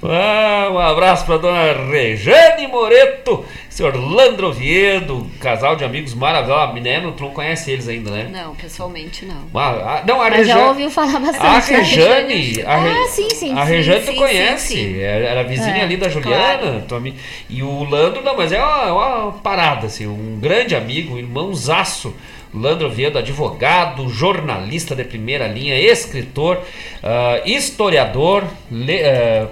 Ah, 0.03 0.69
um 0.71 0.77
abraço 0.77 1.25
para 1.25 1.37
dona 1.37 1.73
Rejane 1.89 2.67
Moreto, 2.67 3.43
senhor 3.67 3.95
Landro 3.95 4.49
Oviedo, 4.49 5.15
um 5.15 5.29
casal 5.39 5.75
de 5.75 5.83
amigos 5.83 6.13
maravilhosos. 6.13 6.69
A 6.69 6.73
Miné, 6.73 6.99
tu 7.17 7.23
não 7.23 7.31
conhece 7.31 7.71
eles 7.71 7.87
ainda, 7.87 8.11
né? 8.11 8.29
Não, 8.31 8.53
pessoalmente 8.53 9.25
não. 9.25 9.47
Ah, 9.55 10.03
não, 10.07 10.21
a 10.21 10.29
Mas 10.29 10.45
já 10.47 10.53
Rejane. 10.53 10.67
ouviu 10.69 10.91
falar 10.91 11.15
A 11.15 11.19
bastante. 11.19 11.71
né? 11.71 11.77
Rejane. 11.79 12.61
A 12.63 12.77
Re- 12.77 12.89
Ah, 12.91 13.07
sim, 13.09 13.29
sim. 13.31 13.57
A 13.57 13.65
sim. 13.65 13.71
Rejane 13.71 14.01
sim, 14.05 14.11
tu 14.13 14.17
conhece, 14.17 14.67
sim, 14.67 14.75
sim. 14.93 14.99
é- 14.99 15.25
era 15.25 15.43
vizinha 15.43 15.77
É, 15.77 15.81
ali 15.81 15.97
da 15.97 16.09
Juliana, 16.09 16.85
tua 16.87 16.99
ami- 16.99 17.15
e 17.49 17.63
o 17.63 17.83
Landro, 17.83 18.21
não, 18.21 18.37
mas 18.37 18.51
é 18.51 18.61
uma, 18.63 18.83
é 18.83 18.91
uma 18.91 19.31
parada, 19.31 19.87
assim, 19.87 20.05
um 20.05 20.26
grande 20.39 20.75
amigo, 20.75 21.15
um 21.15 21.17
irmãozaço, 21.17 22.13
Landro 22.53 22.87
Oviedo, 22.87 23.17
advogado, 23.17 24.07
jornalista 24.09 24.95
de 24.95 25.03
primeira 25.03 25.47
linha, 25.47 25.79
escritor, 25.79 26.59
ah, 27.03 27.41
historiador, 27.45 28.43
le- 28.71 29.03
ah, 29.03 29.47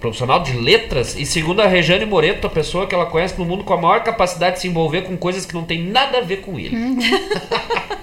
profissional 0.00 0.40
de 0.40 0.52
letras, 0.56 1.16
e 1.18 1.24
segundo 1.24 1.60
a 1.60 1.66
Rejane 1.66 2.04
Moreto, 2.04 2.46
a 2.46 2.50
pessoa 2.50 2.86
que 2.86 2.94
ela 2.94 3.06
conhece 3.06 3.38
no 3.38 3.44
mundo 3.44 3.64
com 3.64 3.72
a 3.74 3.76
maior 3.80 4.02
capacidade 4.04 4.56
de 4.56 4.62
se 4.62 4.68
envolver 4.68 5.02
com 5.02 5.16
coisas 5.16 5.44
que 5.46 5.54
não 5.54 5.64
tem 5.64 5.82
nada 5.82 6.18
a 6.18 6.20
ver 6.20 6.38
com 6.42 6.58
ele. 6.58 6.76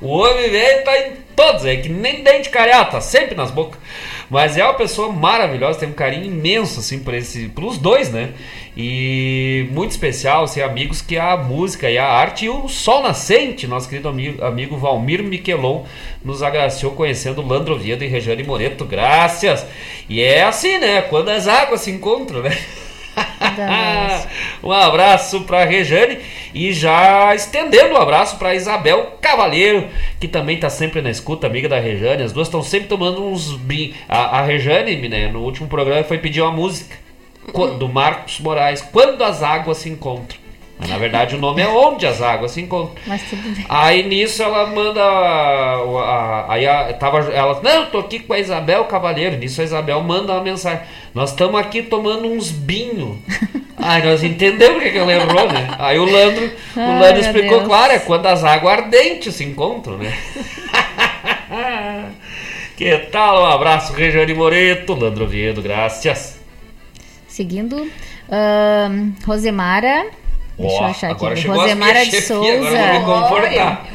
O 0.00 0.08
homem 0.18 0.50
velho 0.50 0.84
tá 0.84 0.98
em 0.98 1.12
todos, 1.34 1.64
é 1.64 1.76
que 1.76 1.88
nem 1.88 2.22
dente 2.22 2.50
cariado, 2.50 2.90
tá 2.90 3.00
sempre 3.00 3.34
nas 3.34 3.50
bocas. 3.50 3.80
Mas 4.28 4.54
é 4.56 4.62
uma 4.64 4.74
pessoa 4.74 5.10
maravilhosa, 5.10 5.78
tem 5.78 5.88
um 5.88 5.92
carinho 5.92 6.26
imenso, 6.26 6.80
assim, 6.80 6.98
por 6.98 7.14
esse, 7.14 7.48
pelos 7.48 7.78
dois, 7.78 8.10
né? 8.12 8.30
E 8.76 9.68
muito 9.70 9.92
especial, 9.92 10.44
assim, 10.44 10.60
amigos 10.60 11.00
que 11.00 11.16
a 11.16 11.36
música 11.36 11.88
e 11.88 11.96
a 11.96 12.06
arte 12.06 12.46
e 12.46 12.48
o 12.48 12.68
sol 12.68 13.02
nascente, 13.02 13.68
nosso 13.68 13.88
querido 13.88 14.08
amigo, 14.08 14.44
amigo 14.44 14.76
Valmir 14.76 15.22
Miquelon, 15.22 15.84
nos 16.24 16.42
agraciou 16.42 16.92
conhecendo 16.92 17.46
Landro 17.46 17.74
Oviedo 17.74 18.02
e 18.02 18.08
Rejane 18.08 18.42
Moreto, 18.42 18.84
graças! 18.84 19.64
E 20.08 20.20
é 20.20 20.42
assim, 20.42 20.78
né? 20.78 21.02
Quando 21.02 21.28
as 21.28 21.46
águas 21.46 21.82
se 21.82 21.90
encontram, 21.90 22.42
né? 22.42 22.56
Um 24.60 24.72
abraço 24.72 25.42
para 25.42 25.64
Rejane 25.64 26.18
e 26.52 26.72
já 26.72 27.32
estendendo 27.32 27.94
um 27.94 27.96
abraço 27.96 28.36
para 28.38 28.56
Isabel 28.56 29.18
Cavalheiro, 29.20 29.86
que 30.18 30.26
também 30.26 30.58
tá 30.58 30.68
sempre 30.68 31.00
na 31.00 31.10
escuta, 31.10 31.46
amiga 31.46 31.68
da 31.68 31.78
Rejane. 31.78 32.24
As 32.24 32.32
duas 32.32 32.48
estão 32.48 32.62
sempre 32.62 32.88
tomando 32.88 33.24
uns 33.24 33.52
brin... 33.56 33.94
A, 34.08 34.40
a 34.40 34.42
Rejane, 34.42 35.08
né, 35.08 35.30
no 35.30 35.42
último 35.42 35.68
programa 35.68 36.02
foi 36.02 36.18
pedir 36.18 36.40
uma 36.40 36.50
música 36.50 37.03
do 37.78 37.88
Marcos 37.88 38.40
Moraes, 38.40 38.80
Quando 38.80 39.22
as 39.22 39.42
águas 39.42 39.78
se 39.78 39.88
encontram. 39.88 40.42
Mas 40.76 40.90
na 40.90 40.98
verdade 40.98 41.36
o 41.36 41.38
nome 41.38 41.62
é 41.62 41.68
Onde 41.68 42.04
as 42.04 42.20
águas 42.20 42.50
se 42.50 42.60
encontram. 42.60 42.96
Mas 43.06 43.22
tudo 43.30 43.42
bem. 43.54 43.64
Aí 43.68 44.02
nisso 44.02 44.42
ela 44.42 44.66
manda. 44.66 45.00
a- 45.00 45.76
a- 45.76 46.46
Aí 46.52 46.66
a- 46.66 46.92
tava, 46.94 47.18
ela. 47.32 47.60
Não, 47.62 47.82
eu 47.82 47.86
tô 47.90 47.98
aqui 48.00 48.18
com 48.18 48.32
a 48.32 48.40
Isabel 48.40 48.84
Cavalheiro. 48.86 49.36
Nisso 49.36 49.60
a 49.60 49.64
Isabel 49.64 50.02
manda 50.02 50.32
uma 50.32 50.42
mensagem. 50.42 50.80
Nós 51.14 51.30
estamos 51.30 51.60
aqui 51.60 51.80
tomando 51.82 52.26
uns 52.26 52.50
binho. 52.50 53.22
Aí 53.78 54.02
nós 54.02 54.24
entendemos 54.24 54.78
o 54.78 54.80
que, 54.80 54.90
que 54.90 54.98
ela 54.98 55.12
errou, 55.12 55.46
né? 55.52 55.68
Aí 55.78 55.98
o 55.98 56.04
Landro, 56.04 56.44
o 56.46 56.80
Ai, 56.80 56.86
Landro 57.00 57.12
meu 57.12 57.20
explicou, 57.20 57.58
Deus. 57.58 57.68
claro, 57.68 57.92
é 57.92 57.98
quando 58.00 58.26
as 58.26 58.42
águas 58.42 58.72
ardentes 58.78 59.34
se 59.34 59.44
encontram, 59.44 59.98
né? 59.98 60.12
que 62.76 62.96
tal? 63.12 63.42
Um 63.42 63.46
abraço, 63.46 63.92
Regiane 63.92 64.34
Moreto, 64.34 64.94
Landro 64.94 65.24
Oviedo, 65.24 65.62
graças. 65.62 66.33
Seguindo, 67.34 67.90
ahn, 68.30 69.10
Rosemara. 69.26 70.06
Deixa 70.56 70.76
eu 70.76 70.84
achar 70.84 71.10
aqui. 71.10 71.26
agora 71.26 71.40
Rosemara 71.62 72.06
de 72.06 72.20
Souza. 72.22 72.52
Agora 72.52 72.94
eu 72.94 73.02
vou 73.02 73.16
me 73.16 73.22
comportar. 73.22 73.86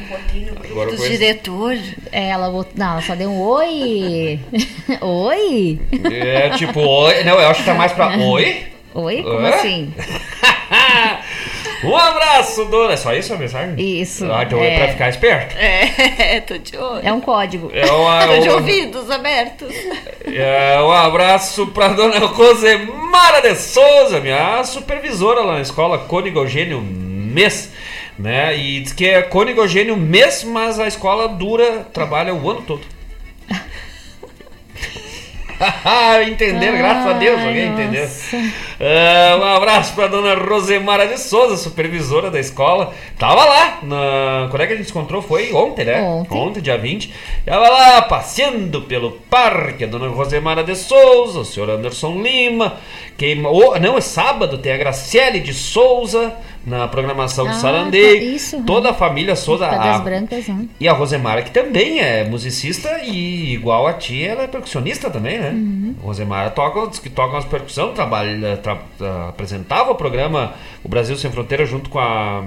Eu 0.68 0.76
eu 0.82 0.90
dos 0.90 1.08
diretores. 1.08 1.94
É, 2.12 2.28
Ela 2.28 2.50
botou. 2.50 2.72
Não, 2.76 2.92
ela 2.92 3.00
só 3.00 3.14
deu 3.14 3.30
um 3.30 3.40
oi. 3.40 4.38
oi? 5.00 5.80
É 6.12 6.50
tipo, 6.50 6.80
oi. 6.80 7.24
Não, 7.24 7.40
eu 7.40 7.48
acho 7.48 7.60
que 7.60 7.66
tá 7.66 7.72
mais 7.72 7.92
pra 7.92 8.08
oi. 8.20 8.62
Oi? 8.92 9.22
Como 9.22 9.38
Hã? 9.38 9.48
assim? 9.54 9.90
um 11.84 11.96
abraço, 11.96 12.64
dona. 12.66 12.92
É 12.92 12.96
só 12.96 13.14
isso 13.14 13.32
a 13.32 13.36
mensagem? 13.36 13.74
Isso. 13.78 14.30
Ah, 14.30 14.42
então 14.42 14.58
é, 14.62 14.74
é, 14.74 14.78
pra 14.78 14.88
ficar 14.88 15.08
esperto. 15.08 15.56
É, 15.56 16.40
tô 16.46 16.58
de 16.58 16.76
olho. 16.76 17.00
é 17.06 17.12
um 17.12 17.20
código. 17.20 17.70
É 17.72 17.90
uma, 17.90 18.26
Tô 18.26 18.38
de 18.38 18.48
um, 18.48 18.52
ouvidos 18.54 19.10
abertos. 19.10 19.74
é 20.26 20.80
um 20.82 20.90
abraço 20.92 21.66
pra 21.68 21.88
dona 21.88 22.18
Rosemara 22.26 23.40
de 23.42 23.54
Souza, 23.56 24.20
minha 24.20 24.62
supervisora 24.64 25.40
lá 25.40 25.54
na 25.54 25.60
escola 25.62 25.98
Cônigo 25.98 26.40
Eugênio 26.40 26.80
Mês. 26.80 27.72
Né? 28.18 28.56
E 28.58 28.80
diz 28.80 28.92
que 28.92 29.06
é 29.08 29.22
Cônigo 29.22 29.60
Eugênio 29.62 29.96
Mês, 29.96 30.44
mas 30.44 30.78
a 30.78 30.86
escola 30.86 31.28
dura, 31.28 31.86
trabalha 31.92 32.34
o 32.34 32.50
ano 32.50 32.62
todo. 32.62 32.82
Entenderam, 36.26 36.78
graças 36.78 37.06
a 37.06 37.12
Deus, 37.14 37.38
alguém 37.38 37.68
Ai, 37.68 37.68
entendeu? 37.68 38.02
nossa. 38.02 38.36
Ah, 38.80 39.36
um 39.38 39.44
abraço 39.44 39.94
pra 39.94 40.06
dona 40.06 40.34
Rosemara 40.34 41.06
de 41.06 41.18
Souza, 41.18 41.56
supervisora 41.56 42.30
da 42.30 42.40
escola. 42.40 42.94
Tava 43.18 43.44
lá, 43.44 43.78
na... 43.82 44.48
quando 44.50 44.62
é 44.62 44.66
que 44.66 44.72
a 44.72 44.76
gente 44.76 44.90
encontrou? 44.90 45.20
Foi 45.20 45.52
ontem, 45.52 45.84
né? 45.84 46.02
Ontem. 46.30 46.62
dia 46.62 46.78
20. 46.78 47.12
Tava 47.44 47.68
lá 47.68 48.02
passeando 48.02 48.82
pelo 48.82 49.12
parque, 49.28 49.84
a 49.84 49.86
dona 49.86 50.08
Rosemara 50.08 50.64
de 50.64 50.74
Souza, 50.74 51.40
o 51.40 51.44
senhor 51.44 51.68
Anderson 51.68 52.22
Lima. 52.22 52.78
Quem... 53.20 53.44
Oh, 53.44 53.78
não, 53.78 53.98
é 53.98 54.00
sábado, 54.00 54.56
tem 54.56 54.72
a 54.72 54.78
Graciele 54.78 55.40
de 55.40 55.52
Souza 55.52 56.32
na 56.66 56.88
programação 56.88 57.44
do 57.44 57.50
Ah, 57.50 57.54
Sarandei. 57.54 58.18
tá, 58.18 58.24
isso, 58.24 58.62
Toda 58.62 58.88
a 58.90 58.94
família 58.94 59.36
Souza. 59.36 59.66
A- 59.66 59.98
brancas, 59.98 60.48
né? 60.48 60.66
e 60.80 60.88
a 60.88 60.92
Rosemara, 60.94 61.42
que 61.42 61.50
também 61.50 62.00
é 62.00 62.24
musicista 62.24 62.88
e 63.04 63.52
igual 63.52 63.86
a 63.86 63.92
ti, 63.92 64.24
ela 64.24 64.44
é 64.44 64.46
percussionista 64.46 65.10
também, 65.10 65.38
né? 65.38 65.50
Uhum. 65.50 65.94
Rosemara 66.00 66.48
toca, 66.48 66.88
diz 66.88 66.98
que 66.98 67.10
toca 67.10 67.34
umas 67.34 67.44
percussão, 67.44 67.92
trabalha, 67.92 68.56
tra- 68.56 68.78
tra- 68.96 69.28
apresentava 69.28 69.90
o 69.90 69.94
programa 69.96 70.54
O 70.82 70.88
Brasil 70.88 71.14
Sem 71.18 71.30
Fronteira 71.30 71.66
junto 71.66 71.90
com 71.90 71.98
a, 71.98 72.42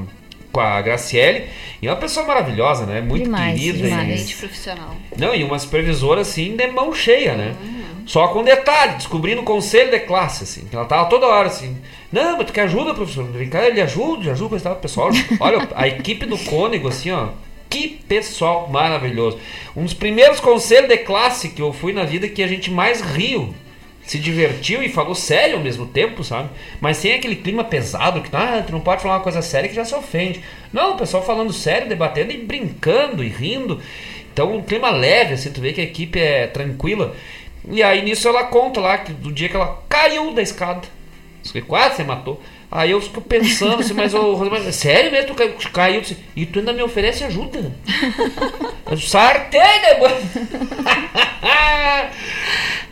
com 0.52 0.60
a 0.60 0.82
Graciele. 0.82 1.44
E 1.84 1.88
é 1.88 1.92
uma 1.92 1.98
pessoa 1.98 2.26
maravilhosa, 2.26 2.88
né? 2.88 3.00
Muito 3.00 3.26
Demais, 3.26 3.60
querida. 3.60 3.88
demais. 3.90 4.28
E, 4.32 4.36
profissional. 4.38 4.96
não, 5.16 5.36
e 5.36 5.44
uma 5.44 5.60
supervisora 5.60 6.22
assim 6.22 6.56
de 6.56 6.66
mão 6.66 6.92
cheia, 6.96 7.36
né? 7.36 7.54
Uhum. 7.64 7.84
Só 8.06 8.28
com 8.28 8.44
detalhe, 8.44 8.96
descobrindo 8.96 9.42
o 9.42 9.46
conselho 9.46 9.92
de 9.92 10.00
classe, 10.00 10.44
assim. 10.44 10.68
Ela 10.72 10.86
tava 10.86 11.10
toda 11.10 11.28
hora 11.28 11.48
assim. 11.48 11.78
Não, 12.12 12.38
mas 12.38 12.48
tu 12.48 12.54
quer 12.54 12.64
ajuda, 12.64 12.94
professor? 12.94 13.24
Vem 13.26 13.50
cá, 13.50 13.66
ele 13.66 13.82
ajuda, 13.82 14.32
ajuda, 14.32 14.58
e 14.58 14.60
tal. 14.60 14.76
pessoal. 14.76 15.10
Olha, 15.40 15.68
a 15.74 15.88
equipe 15.88 16.26
do 16.26 16.38
Cônigo, 16.38 16.88
assim, 16.88 17.12
ó. 17.12 17.30
Que 17.70 17.88
pessoal 18.08 18.70
maravilhoso. 18.70 19.40
Um 19.76 19.84
dos 19.84 19.94
primeiros 19.94 20.40
conselhos 20.40 20.90
de 20.90 20.98
classe 20.98 21.50
que 21.50 21.62
eu 21.62 21.74
fui 21.74 21.94
na 21.94 22.04
vida 22.04 22.28
que 22.28 22.44
a 22.44 22.48
gente 22.48 22.70
mais 22.70 23.02
riu. 23.02 23.54
Se 24.04 24.20
divertiu 24.20 24.84
e 24.84 24.90
falou 24.90 25.16
sério 25.16 25.56
ao 25.56 25.64
mesmo 25.64 25.86
tempo, 25.86 26.26
sabe? 26.26 26.50
Mas 26.82 26.98
sem 26.98 27.14
aquele 27.14 27.38
clima 27.38 27.64
pesado 27.64 28.22
que 28.22 28.30
ah, 28.36 28.62
tu 28.66 28.74
não 28.74 28.82
pode 28.82 29.02
falar 29.02 29.16
uma 29.16 29.24
coisa 29.24 29.42
séria 29.42 29.70
que 29.70 29.76
já 29.76 29.86
se 29.86 29.96
ofende. 29.96 30.42
Não, 30.74 30.94
o 30.94 30.98
pessoal 30.98 31.24
falando 31.24 31.54
sério, 31.54 31.88
debatendo 31.88 32.34
e 32.34 32.38
brincando 32.38 33.24
e 33.24 33.30
rindo. 33.30 33.82
Então, 34.34 34.56
um 34.56 34.62
clima 34.62 34.90
leve, 34.90 35.36
assim, 35.36 35.52
tu 35.52 35.62
vê 35.62 35.72
que 35.72 35.80
a 35.80 35.84
equipe 35.84 36.20
é 36.20 36.48
tranquila. 36.48 37.16
E 37.70 37.82
aí 37.82 38.02
nisso 38.04 38.28
ela 38.28 38.46
conta 38.46 38.80
lá 38.80 38.98
que 38.98 39.14
do 39.14 39.32
dia 39.32 39.50
que 39.50 39.56
ela 39.56 39.82
caiu 39.88 40.34
da 40.34 40.42
escada. 40.42 40.88
Quase 41.68 41.98
se 41.98 42.04
matou. 42.04 42.42
Aí 42.76 42.90
eu 42.90 43.00
fico 43.00 43.22
pensando 43.22 43.82
assim, 43.82 43.94
mas 43.94 44.16
ô, 44.16 44.34
Rosemary, 44.34 44.74
sério 44.74 45.12
mesmo? 45.12 45.28
Tu 45.28 45.36
caiu, 45.36 45.54
caiu 45.72 46.02
assim, 46.02 46.18
e 46.36 46.44
tu 46.44 46.58
ainda 46.58 46.74
me 46.74 46.82
oferece 46.82 47.24
ajuda? 47.24 47.72
Eu 48.90 48.98
sartei, 48.98 49.60
né, 49.60 50.00
mano? 50.00 50.16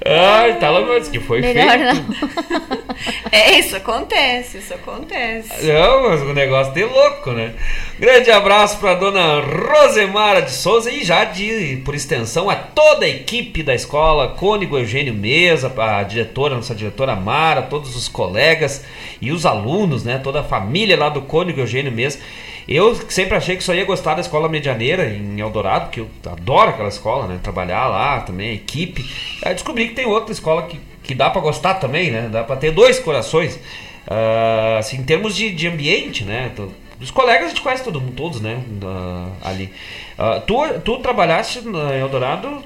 Ai, 0.05 0.57
tá 0.59 0.69
lá, 0.69 0.81
mas 0.81 1.07
que 1.09 1.19
foi 1.19 1.41
Melhor 1.41 1.77
feito. 1.77 2.81
É, 3.31 3.57
isso 3.57 3.75
acontece, 3.75 4.57
isso 4.57 4.73
acontece. 4.73 5.65
Não, 5.65 6.09
mas 6.09 6.21
o 6.21 6.33
negócio 6.33 6.73
de 6.73 6.83
louco, 6.83 7.31
né? 7.31 7.53
Grande 7.97 8.29
abraço 8.29 8.77
pra 8.77 8.93
dona 8.93 9.39
Rosemara 9.39 10.41
de 10.41 10.51
Souza 10.51 10.91
e 10.91 11.03
já 11.03 11.23
de, 11.23 11.81
por 11.83 11.95
extensão, 11.95 12.49
a 12.49 12.55
toda 12.55 13.05
a 13.05 13.09
equipe 13.09 13.63
da 13.63 13.73
escola, 13.73 14.35
Cônigo 14.37 14.77
Eugênio 14.77 15.13
Mesa, 15.13 15.73
a 15.77 16.03
diretora, 16.03 16.55
nossa 16.55 16.75
diretora 16.75 17.15
Mara, 17.15 17.63
todos 17.63 17.95
os 17.95 18.07
colegas 18.07 18.83
e 19.21 19.31
os 19.31 19.45
alunos, 19.45 19.70
né? 20.03 20.17
Toda 20.17 20.41
a 20.41 20.43
família 20.43 20.97
lá 20.97 21.09
do 21.09 21.21
Cônigo 21.21 21.59
Eugênio 21.59 21.91
Mesa. 21.91 22.19
Eu 22.67 22.95
sempre 23.09 23.35
achei 23.35 23.57
que 23.57 23.63
só 23.63 23.73
ia 23.73 23.85
gostar 23.85 24.15
da 24.15 24.21
escola 24.21 24.47
medianeira 24.47 25.09
em 25.09 25.39
Eldorado, 25.39 25.89
que 25.89 25.99
eu 25.99 26.07
adoro 26.25 26.69
aquela 26.69 26.89
escola, 26.89 27.27
né? 27.27 27.39
Trabalhar 27.41 27.87
lá 27.87 28.21
também, 28.21 28.53
equipe. 28.53 29.03
Aí 29.43 29.53
descobri 29.53 29.89
que 29.89 29.95
tem 29.95 30.05
outra 30.05 30.31
escola 30.31 30.63
que, 30.63 30.79
que 31.03 31.15
dá 31.15 31.29
pra 31.29 31.41
gostar 31.41 31.75
também, 31.75 32.11
né? 32.11 32.29
Dá 32.31 32.43
pra 32.43 32.55
ter 32.55 32.71
dois 32.71 32.99
corações. 32.99 33.59
Ah, 34.07 34.77
assim, 34.79 34.97
em 34.97 35.03
termos 35.03 35.35
de, 35.35 35.51
de 35.51 35.67
ambiente, 35.67 36.23
né? 36.23 36.51
Os 36.99 37.09
colegas 37.11 37.45
a 37.45 37.49
gente 37.49 37.61
conhece 37.61 37.83
todo 37.83 37.99
mundo, 37.99 38.13
todos, 38.15 38.41
né? 38.41 38.63
Ah, 38.83 39.27
ali. 39.49 39.73
Ah, 40.17 40.41
tu, 40.45 40.57
tu 40.85 40.99
trabalhaste 40.99 41.59
em 41.59 41.99
Eldorado? 41.99 42.63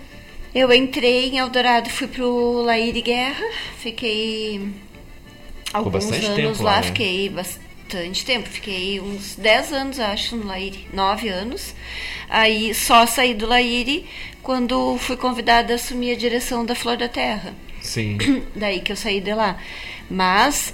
Eu 0.54 0.72
entrei 0.72 1.30
em 1.30 1.38
Eldorado, 1.38 1.90
fui 1.90 2.08
pro 2.08 2.62
Laíre 2.62 3.02
Guerra, 3.02 3.46
fiquei 3.78 4.62
alguns 5.74 5.92
bastante 6.06 6.26
anos 6.26 6.36
tempo 6.58 6.64
lá, 6.64 6.72
lá, 6.72 6.78
né? 6.78 6.84
fiquei 6.88 7.30
bas- 7.30 7.60
bastante 7.84 8.26
tempo. 8.26 8.50
Fiquei 8.50 9.00
uns 9.00 9.36
10 9.36 9.72
anos, 9.72 10.00
acho, 10.00 10.36
no 10.36 10.48
Laíri. 10.48 10.88
9 10.94 11.30
anos. 11.30 11.74
Aí 12.30 12.74
só 12.74 13.06
saí 13.06 13.34
do 13.34 13.46
Laíri 13.46 14.06
quando 14.42 14.98
fui 14.98 15.16
convidada 15.18 15.74
a 15.74 15.76
assumir 15.76 16.12
a 16.12 16.16
direção 16.16 16.66
da 16.66 16.74
Flor 16.76 16.98
da 16.98 17.08
Terra. 17.08 17.54
Sim. 17.82 18.18
Daí 18.56 18.80
que 18.80 18.92
eu 18.92 18.96
saí 18.96 19.22
de 19.22 19.34
lá. 19.34 19.58
Mas 20.10 20.74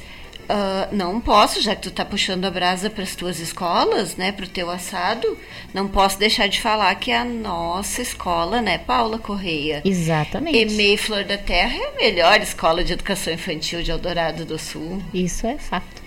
ah, 0.54 0.90
não 0.92 1.22
posso, 1.22 1.62
já 1.62 1.74
que 1.74 1.84
tu 1.84 1.92
tá 1.92 2.04
puxando 2.04 2.44
a 2.44 2.52
brasa 2.52 2.90
para 2.90 3.04
as 3.04 3.16
tuas 3.16 3.40
escolas, 3.40 4.18
né, 4.18 4.34
para 4.34 4.44
o 4.44 4.50
teu 4.50 4.70
assado, 4.70 5.38
não 5.74 5.88
posso 5.88 6.20
deixar 6.20 6.48
de 6.48 6.60
falar 6.60 6.94
que 6.96 7.10
a 7.10 7.24
nossa 7.24 8.02
escola, 8.02 8.62
né, 8.62 8.78
Paula 8.78 9.18
Correia, 9.18 9.82
Exatamente. 9.86 10.58
EMEI 10.58 10.98
Flor 10.98 11.24
da 11.24 11.38
Terra 11.38 11.74
é 11.74 11.88
a 11.88 11.96
melhor 11.96 12.42
escola 12.42 12.84
de 12.84 12.92
educação 12.92 13.34
infantil 13.34 13.82
de 13.82 13.92
Eldorado 13.92 14.44
do 14.44 14.60
Sul. 14.60 15.02
Isso 15.14 15.48
é 15.48 15.58
fato. 15.58 16.02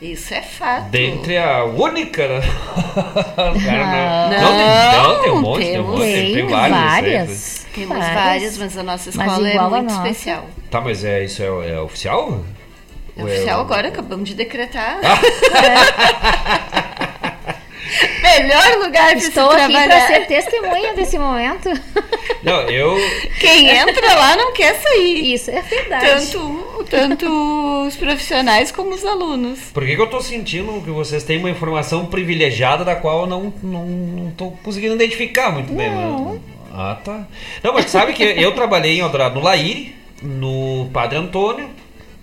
Isso 0.00 0.32
é 0.32 0.42
fato. 0.42 0.90
Dentre 0.90 1.36
a 1.36 1.64
única, 1.64 2.28
né? 2.28 2.40
Cara, 3.34 4.28
Não, 4.30 4.40
não, 4.40 4.52
não, 4.52 4.60
tem, 4.60 5.02
não, 5.02 5.22
tem 5.22 5.32
um 5.32 5.40
monte, 5.40 5.64
tem 5.64 5.80
um 5.80 5.86
monte, 5.88 6.02
tem, 6.02 6.34
tem 6.34 6.46
vários. 6.46 6.78
várias. 6.78 7.66
Temos 7.74 7.98
Várias. 7.98 8.14
várias, 8.14 8.58
mas 8.58 8.78
a 8.78 8.82
nossa 8.84 9.10
escola 9.10 9.48
é 9.50 9.60
muito 9.60 9.92
especial. 9.92 10.46
Tá, 10.70 10.80
mas 10.80 11.04
é, 11.04 11.24
isso 11.24 11.42
é, 11.42 11.70
é 11.70 11.80
oficial? 11.80 12.44
É 13.18 13.20
é- 13.20 13.24
oficial 13.24 13.60
agora, 13.60 13.88
acabamos 13.88 14.28
de 14.28 14.34
decretar. 14.34 14.98
Ah. 15.02 15.18
Melhor 18.22 18.84
lugar 18.84 19.18
se 19.18 19.28
Estou 19.28 19.50
aqui 19.50 19.72
trabalhar. 19.72 19.88
para 19.88 20.06
ser 20.06 20.26
testemunha 20.26 20.94
desse 20.94 21.18
momento. 21.18 21.68
Não, 22.42 22.60
eu. 22.68 22.96
Quem 23.40 23.68
entra 23.70 24.14
lá 24.14 24.36
não 24.36 24.52
quer 24.52 24.74
sair. 24.74 25.32
Isso 25.34 25.50
é 25.50 25.62
verdade. 25.62 26.06
Tanto, 26.06 26.84
tanto 26.90 27.86
os 27.86 27.96
profissionais 27.96 28.70
como 28.70 28.94
os 28.94 29.04
alunos. 29.04 29.58
Por 29.72 29.84
que, 29.86 29.96
que 29.96 30.02
eu 30.02 30.06
tô 30.06 30.20
sentindo 30.20 30.80
que 30.82 30.90
vocês 30.90 31.24
têm 31.24 31.38
uma 31.38 31.50
informação 31.50 32.06
privilegiada 32.06 32.84
da 32.84 32.94
qual 32.94 33.22
eu 33.22 33.26
não, 33.26 33.52
não, 33.62 33.86
não 33.86 34.30
tô 34.32 34.50
conseguindo 34.62 34.94
identificar 34.94 35.50
muito 35.50 35.72
bem? 35.72 35.90
né? 35.90 36.38
Ah, 36.72 36.96
tá. 37.02 37.26
Não, 37.62 37.72
mas 37.72 37.90
sabe 37.90 38.12
que 38.12 38.22
eu 38.22 38.52
trabalhei 38.54 38.98
em 38.98 39.00
Eldorado 39.00 39.36
no 39.36 39.40
Laíre, 39.40 39.96
no 40.22 40.88
Padre 40.92 41.18
Antônio, 41.18 41.68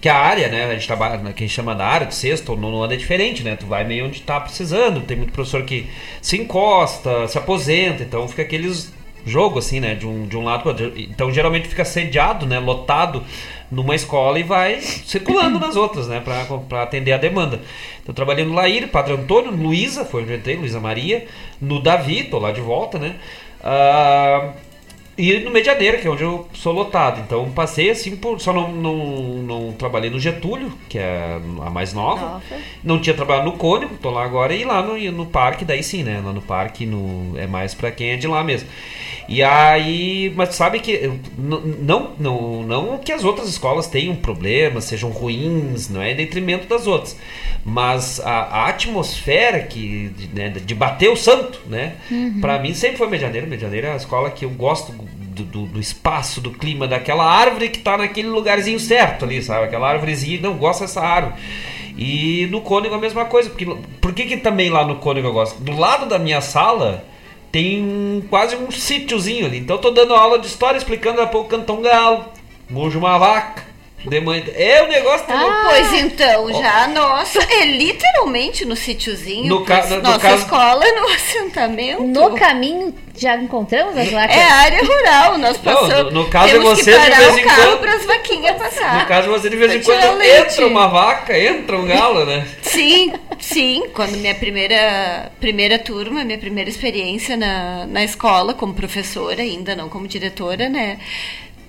que 0.06 0.10
a 0.10 0.20
área, 0.20 0.50
né? 0.50 0.66
A 0.66 0.74
gente 0.74 0.86
trabalha, 0.86 1.18
que 1.18 1.44
a 1.44 1.48
gente 1.48 1.50
chama 1.50 1.74
da 1.74 1.84
área 1.84 2.06
de 2.06 2.14
sexto 2.14 2.50
ou 2.50 2.56
nono 2.56 2.84
ano 2.84 2.94
é 2.94 2.96
diferente, 2.96 3.42
né? 3.42 3.56
Tu 3.56 3.66
vai 3.66 3.84
meio 3.84 4.06
onde 4.06 4.22
tá 4.22 4.40
precisando. 4.40 5.02
Tem 5.02 5.18
muito 5.18 5.34
professor 5.34 5.64
que 5.64 5.90
se 6.22 6.38
encosta, 6.38 7.28
se 7.28 7.40
aposenta, 7.40 8.04
então 8.04 8.28
fica 8.28 8.44
aqueles 8.44 8.94
jogo 9.26 9.58
assim, 9.58 9.80
né? 9.80 9.96
De 9.96 10.06
um, 10.06 10.28
de 10.28 10.38
um 10.38 10.44
lado 10.44 10.62
para 10.62 10.74
outro. 10.74 10.94
Então 10.96 11.34
geralmente 11.34 11.68
fica 11.68 11.84
sediado, 11.84 12.46
né? 12.46 12.60
Lotado 12.60 13.24
numa 13.72 13.96
escola 13.96 14.38
e 14.38 14.44
vai 14.44 14.80
circulando 14.80 15.60
nas 15.60 15.76
outras, 15.76 16.08
né? 16.08 16.22
Pra 16.70 16.84
atender 16.84 17.14
a 17.14 17.18
demanda. 17.18 17.60
Então 18.04 18.14
trabalhei 18.14 18.46
no 18.46 18.54
Laíre, 18.54 18.86
Padre 18.86 19.14
Antônio, 19.14 19.50
Luísa, 19.50 20.06
foi 20.06 20.22
onde 20.22 20.34
eu 20.34 20.38
entrei, 20.38 20.56
Luísa 20.56 20.80
Maria, 20.80 21.26
no 21.60 21.82
Davi, 21.82 22.26
tô 22.26 22.38
lá 22.38 22.52
de 22.52 22.62
volta, 22.62 23.00
né? 23.00 23.16
Ah, 23.64 24.52
e 25.18 25.40
no 25.40 25.50
Medianeira, 25.50 25.98
que 25.98 26.08
é 26.08 26.12
onde 26.12 26.24
eu 26.24 26.48
sou 26.54 26.74
lotado. 26.74 27.22
Então 27.22 27.50
passei 27.52 27.90
assim 27.90 28.18
por. 28.18 28.40
Só 28.42 28.52
não, 28.52 28.72
não, 28.72 28.98
não 29.44 29.72
trabalhei 29.74 30.10
no 30.10 30.20
Getúlio, 30.20 30.72
que 30.90 30.98
é 30.98 31.40
a 31.62 31.70
mais 31.70 31.94
nova. 31.94 32.42
Não 32.84 33.00
tinha 33.00 33.16
trabalhado 33.16 33.50
no 33.50 33.58
Cônigo, 33.58 33.96
tô 33.98 34.10
lá 34.10 34.26
agora. 34.26 34.54
E 34.54 34.66
lá 34.66 34.82
no, 34.82 34.98
no 35.12 35.26
parque, 35.26 35.64
daí 35.64 35.82
sim, 35.82 36.04
né? 36.04 36.22
Lá 36.24 36.34
no 36.34 36.42
parque 36.42 36.86
no, 36.86 37.38
é 37.38 37.48
mais 37.48 37.74
pra 37.74 37.92
quem 37.92 38.12
é 38.12 38.18
de 38.18 38.28
lá 38.28 38.44
mesmo. 38.44 38.68
E 39.28 39.42
aí. 39.44 40.32
Mas 40.36 40.56
sabe 40.56 40.80
que. 40.80 41.12
Não, 41.38 42.12
não, 42.20 42.64
não 42.64 42.98
que 42.98 43.12
as 43.12 43.24
outras 43.24 43.48
escolas 43.50 43.88
tenham 43.88 44.16
problemas, 44.16 44.84
sejam 44.86 45.10
ruins, 45.10 45.90
não 45.90 46.02
é 46.02 46.12
em 46.12 46.16
detrimento 46.16 46.68
das 46.68 46.86
outras. 46.88 47.18
Mas 47.64 48.20
a, 48.20 48.30
a 48.44 48.68
atmosfera 48.70 49.60
que, 49.62 50.10
de, 50.10 50.28
né, 50.28 50.50
de 50.50 50.76
bater 50.76 51.10
o 51.10 51.16
santo, 51.16 51.60
né? 51.68 51.96
Pra 52.40 52.60
mim 52.60 52.74
sempre 52.74 52.98
foi 52.98 53.08
Medianeira. 53.08 53.48
Medianeira 53.48 53.88
é 53.88 53.94
a 53.94 53.98
escola 53.98 54.30
que 54.30 54.46
eu 54.46 54.50
gosto 54.52 54.92
do, 54.92 55.44
do- 55.44 55.66
do 55.66 55.80
espaço, 55.80 56.40
do 56.40 56.52
clima, 56.52 56.88
daquela 56.88 57.26
árvore 57.26 57.70
que 57.70 57.80
tá 57.80 57.98
naquele 57.98 58.28
lugarzinho 58.28 58.80
certo 58.80 59.26
ali, 59.26 59.42
sabe? 59.42 59.66
Aquela 59.66 59.90
árvorezinha, 59.90 60.40
não 60.42 60.54
gosto 60.58 60.82
dessa 60.82 61.02
árvore. 61.02 61.34
E 61.98 62.48
no 62.52 62.62
Cônigo 62.62 62.94
a 62.94 63.00
mesma 63.00 63.26
coisa. 63.26 63.50
Porque, 63.50 63.66
por 64.00 64.14
que, 64.14 64.26
que 64.26 64.38
também 64.38 64.70
lá 64.70 64.86
no 64.86 64.98
Cônigo 64.98 65.28
eu 65.28 65.34
gosto? 65.34 65.60
Do 65.62 65.76
lado 65.76 66.06
da 66.06 66.20
minha 66.20 66.42
sala 66.42 67.04
tem 67.56 68.22
quase 68.30 68.54
um 68.58 68.70
sítiozinho 68.70 69.46
ali. 69.46 69.60
Então 69.60 69.78
tô 69.78 69.90
dando 69.90 70.14
aula 70.14 70.38
de 70.38 70.46
história 70.46 70.78
explicando 70.78 71.22
a 71.22 71.28
pouco 71.28 71.48
cantar 71.48 71.72
um 71.72 71.82
galo, 71.82 72.26
mujo 72.70 73.00
uma 73.00 73.18
vaca. 73.18 73.64
De 74.08 74.20
manhã. 74.22 74.44
É 74.56 74.84
o 74.84 74.88
negócio 74.88 75.26
tá 75.28 75.42
louco. 75.42 75.58
Pois 75.70 75.94
então, 75.94 76.54
já 76.54 76.88
nossa 76.88 77.40
é 77.52 77.66
literalmente 77.66 78.66
no 78.66 78.76
sítiozinho. 78.76 79.48
No 79.48 79.66
ca- 79.66 79.86
no 79.88 80.02
nossa 80.02 80.20
caso- 80.20 80.44
escola 80.44 80.86
é 80.86 80.92
no 81.00 81.08
assentamento. 81.10 82.04
No 82.04 82.36
caminho 82.36 82.94
já 83.18 83.36
encontramos 83.38 83.98
as 83.98 84.10
vacas. 84.12 84.36
É 84.36 84.44
área 84.44 84.84
rural, 84.84 85.38
nós 85.38 85.58
Não, 85.64 85.74
passamos. 85.74 86.14
no- 86.14 86.24
no 86.24 86.30
caso 86.30 86.52
temos 86.52 86.66
é 86.66 86.76
você, 86.76 86.92
que 86.92 86.98
de 87.00 87.04
parar 87.10 87.18
vez 87.20 87.34
o 87.34 87.40
em 87.40 87.44
carro 87.44 87.62
quando- 87.64 87.80
para 87.80 87.94
as 87.96 88.06
vaquinhas 88.06 88.58
passar. 88.58 89.00
No 89.02 89.06
caso, 89.08 89.30
você 89.30 89.50
de 89.50 89.56
vez 89.56 89.74
em 89.76 89.82
quando 89.82 90.22
entra 90.22 90.68
uma 90.68 90.88
vaca, 90.88 91.38
entra 91.40 91.78
um 91.78 91.86
galo, 91.88 92.26
né? 92.26 92.46
Sim, 92.62 93.14
sim. 93.40 93.84
Quando 93.94 94.18
minha 94.18 94.36
primeira, 94.36 95.32
primeira 95.40 95.80
turma, 95.80 96.24
minha 96.26 96.38
primeira 96.38 96.70
experiência 96.70 97.38
na, 97.38 97.86
na 97.88 98.04
escola, 98.04 98.54
como 98.54 98.74
professora 98.74 99.42
ainda, 99.42 99.76
não 99.76 99.88
como 99.88 100.08
diretora, 100.08 100.68
né? 100.68 100.98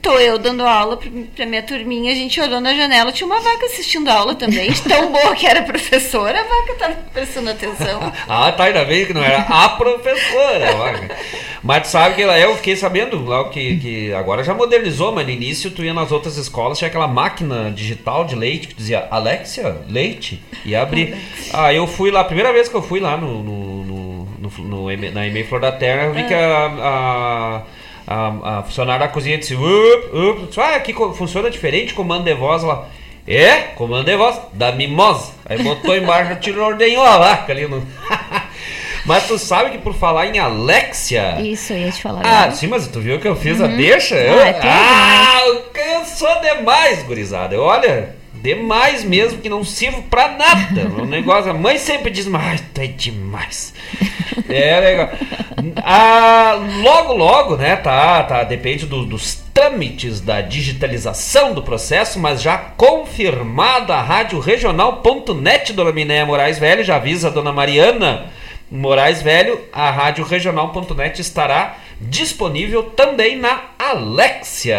Tô 0.06 0.20
eu 0.20 0.38
dando 0.38 0.62
aula 0.64 0.96
pra, 0.96 1.10
pra 1.34 1.46
minha 1.46 1.62
turminha, 1.64 2.12
a 2.12 2.14
gente 2.14 2.40
olhou 2.40 2.60
na 2.60 2.72
janela, 2.74 3.10
tinha 3.10 3.26
uma 3.26 3.40
vaca 3.40 3.66
assistindo 3.66 4.08
a 4.08 4.14
aula 4.14 4.36
também, 4.36 4.72
tão 4.88 5.10
boa 5.10 5.34
que 5.34 5.44
era 5.44 5.62
professora, 5.62 6.38
a 6.40 6.44
vaca 6.44 6.74
tava 6.78 6.94
prestando 7.12 7.50
atenção. 7.50 8.12
Ah, 8.28 8.52
tá, 8.52 8.64
ainda 8.64 8.84
bem 8.84 9.04
que 9.04 9.12
não 9.12 9.22
era 9.24 9.38
a 9.40 9.68
professora. 9.70 10.70
a 10.70 10.76
vaca. 10.76 11.16
Mas 11.60 11.82
tu 11.82 11.88
sabe 11.88 12.14
que 12.14 12.22
ela 12.22 12.38
é, 12.38 12.44
eu 12.44 12.54
fiquei 12.54 12.76
sabendo 12.76 13.24
lá 13.24 13.48
que, 13.48 13.78
que 13.78 14.12
agora 14.14 14.44
já 14.44 14.54
modernizou, 14.54 15.10
mas 15.10 15.26
no 15.26 15.32
início 15.32 15.72
tu 15.72 15.82
ia 15.82 15.92
nas 15.92 16.12
outras 16.12 16.36
escolas, 16.36 16.78
tinha 16.78 16.86
aquela 16.86 17.08
máquina 17.08 17.72
digital 17.72 18.24
de 18.24 18.36
leite 18.36 18.68
que 18.68 18.74
dizia 18.74 19.08
Alexia, 19.10 19.76
leite, 19.88 20.40
e 20.64 20.76
abria. 20.76 21.18
Ah, 21.52 21.74
eu 21.74 21.84
fui 21.88 22.12
lá, 22.12 22.20
a 22.20 22.24
primeira 22.24 22.52
vez 22.52 22.68
que 22.68 22.74
eu 22.76 22.82
fui 22.82 23.00
lá 23.00 23.16
no, 23.16 23.42
no, 23.42 23.84
no- 23.84 24.26
no- 24.58 25.10
na 25.12 25.26
e-mail 25.26 25.46
Flor 25.48 25.60
da 25.60 25.72
Terra, 25.72 26.04
eu 26.04 26.12
vi 26.14 26.22
que 26.22 26.32
a, 26.34 26.66
a, 26.66 27.62
a, 28.06 28.58
a 28.58 28.62
funcionária 28.62 29.06
da 29.06 29.12
cozinha 29.12 29.38
disse, 29.38 29.54
up, 29.54 30.16
up, 30.16 30.46
disse, 30.46 30.60
ah, 30.60 30.76
aqui 30.76 30.94
funciona 31.14 31.50
diferente, 31.50 31.94
comando 31.94 32.24
de 32.24 32.34
voz 32.34 32.62
lá. 32.62 32.86
É, 33.26 33.72
comando 33.74 34.04
de 34.04 34.16
voz, 34.16 34.40
da 34.52 34.70
mimosa. 34.70 35.32
Aí 35.44 35.60
botou 35.62 35.96
embaixo, 35.96 36.36
tirou, 36.40 36.68
ordenhou 36.68 37.04
a 37.04 37.18
vaca 37.18 37.52
ali 37.52 37.66
no. 37.66 37.84
Mas 39.04 39.26
tu 39.26 39.38
sabe 39.38 39.70
que 39.70 39.78
por 39.78 39.94
falar 39.94 40.26
em 40.26 40.38
Alexia. 40.38 41.40
Isso, 41.40 41.72
eu 41.72 41.78
ia 41.78 41.90
te 41.92 42.02
falar. 42.02 42.22
Ah, 42.24 42.40
agora. 42.40 42.52
sim, 42.52 42.66
mas 42.66 42.88
tu 42.88 42.98
viu 43.00 43.20
que 43.20 43.28
eu 43.28 43.36
fiz 43.36 43.60
a 43.60 43.68
deixa? 43.68 44.16
Eu, 44.16 44.40
Ah, 44.42 44.48
é 44.48 44.60
ah, 44.64 45.42
eu 45.94 46.04
sou 46.04 46.40
demais, 46.40 47.04
gurizada. 47.04 47.54
Eu, 47.54 47.62
Olha, 47.62 48.16
demais 48.46 49.02
mesmo, 49.04 49.40
que 49.40 49.48
não 49.48 49.64
sirvo 49.64 50.02
pra 50.04 50.28
nada. 50.28 50.88
O 51.02 51.04
negócio, 51.04 51.50
a 51.50 51.54
mãe 51.54 51.76
sempre 51.78 52.10
diz, 52.10 52.26
mas 52.26 52.62
é 52.78 52.86
demais. 52.86 53.74
É 54.48 54.80
legal. 54.80 55.10
Ah, 55.82 56.54
logo, 56.82 57.12
logo, 57.14 57.56
né? 57.56 57.76
Tá, 57.76 58.22
tá. 58.22 58.44
Depende 58.44 58.86
do- 58.86 59.04
dos 59.04 59.42
trâmites 59.52 60.20
da 60.20 60.40
digitalização 60.40 61.52
do 61.54 61.62
processo, 61.62 62.18
mas 62.20 62.40
já 62.42 62.56
confirmada 62.56 63.94
a 63.94 64.02
rádio 64.02 64.38
regional.net, 64.38 65.72
dona 65.72 65.92
Minéia 65.92 66.24
Moraes 66.26 66.58
Velho, 66.58 66.84
já 66.84 66.96
avisa 66.96 67.28
a 67.28 67.30
dona 67.30 67.52
Mariana 67.52 68.26
Moraes 68.70 69.22
Velho, 69.22 69.60
a 69.72 69.90
rádio 69.90 70.24
regional.net 70.24 71.20
estará 71.20 71.76
disponível 72.00 72.82
também 72.82 73.36
na 73.36 73.60
Alexia. 73.78 74.76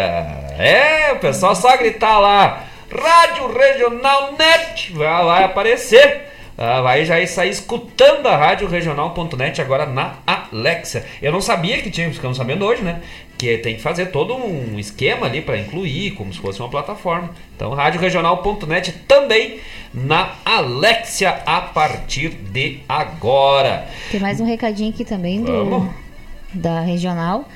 É, 0.58 1.12
o 1.12 1.16
pessoal 1.18 1.54
só 1.56 1.76
gritar 1.76 2.18
lá, 2.18 2.64
Rádio 2.90 3.52
Regional 3.52 4.32
Net, 4.38 4.92
vai, 4.92 5.44
aparecer. 5.44 6.28
Ah, 6.56 6.80
vai 6.80 7.04
já 7.04 7.24
sair 7.26 7.50
escutando 7.50 8.26
a 8.26 8.36
rádio 8.36 8.66
regional.net 8.66 9.60
agora 9.60 9.86
na 9.86 10.14
Alexia. 10.26 11.06
Eu 11.22 11.30
não 11.30 11.40
sabia 11.40 11.80
que 11.80 11.88
tinha, 11.90 12.10
ficamos 12.12 12.36
sabendo 12.36 12.64
hoje, 12.64 12.82
né? 12.82 13.00
Que 13.36 13.58
tem 13.58 13.76
que 13.76 13.80
fazer 13.80 14.06
todo 14.06 14.34
um 14.34 14.76
esquema 14.76 15.26
ali 15.26 15.40
para 15.40 15.56
incluir, 15.56 16.12
como 16.12 16.32
se 16.32 16.40
fosse 16.40 16.58
uma 16.58 16.68
plataforma. 16.68 17.30
Então, 17.54 17.72
radioregional.net 17.74 18.92
também 19.06 19.60
na 19.94 20.32
Alexia 20.44 21.42
a 21.46 21.60
partir 21.60 22.30
de 22.30 22.80
agora. 22.88 23.86
Tem 24.10 24.18
mais 24.18 24.40
um 24.40 24.44
recadinho 24.44 24.90
aqui 24.90 25.04
também 25.04 25.42
do, 25.42 25.52
Vamos. 25.52 25.94
da 26.52 26.80
regional. 26.80 27.48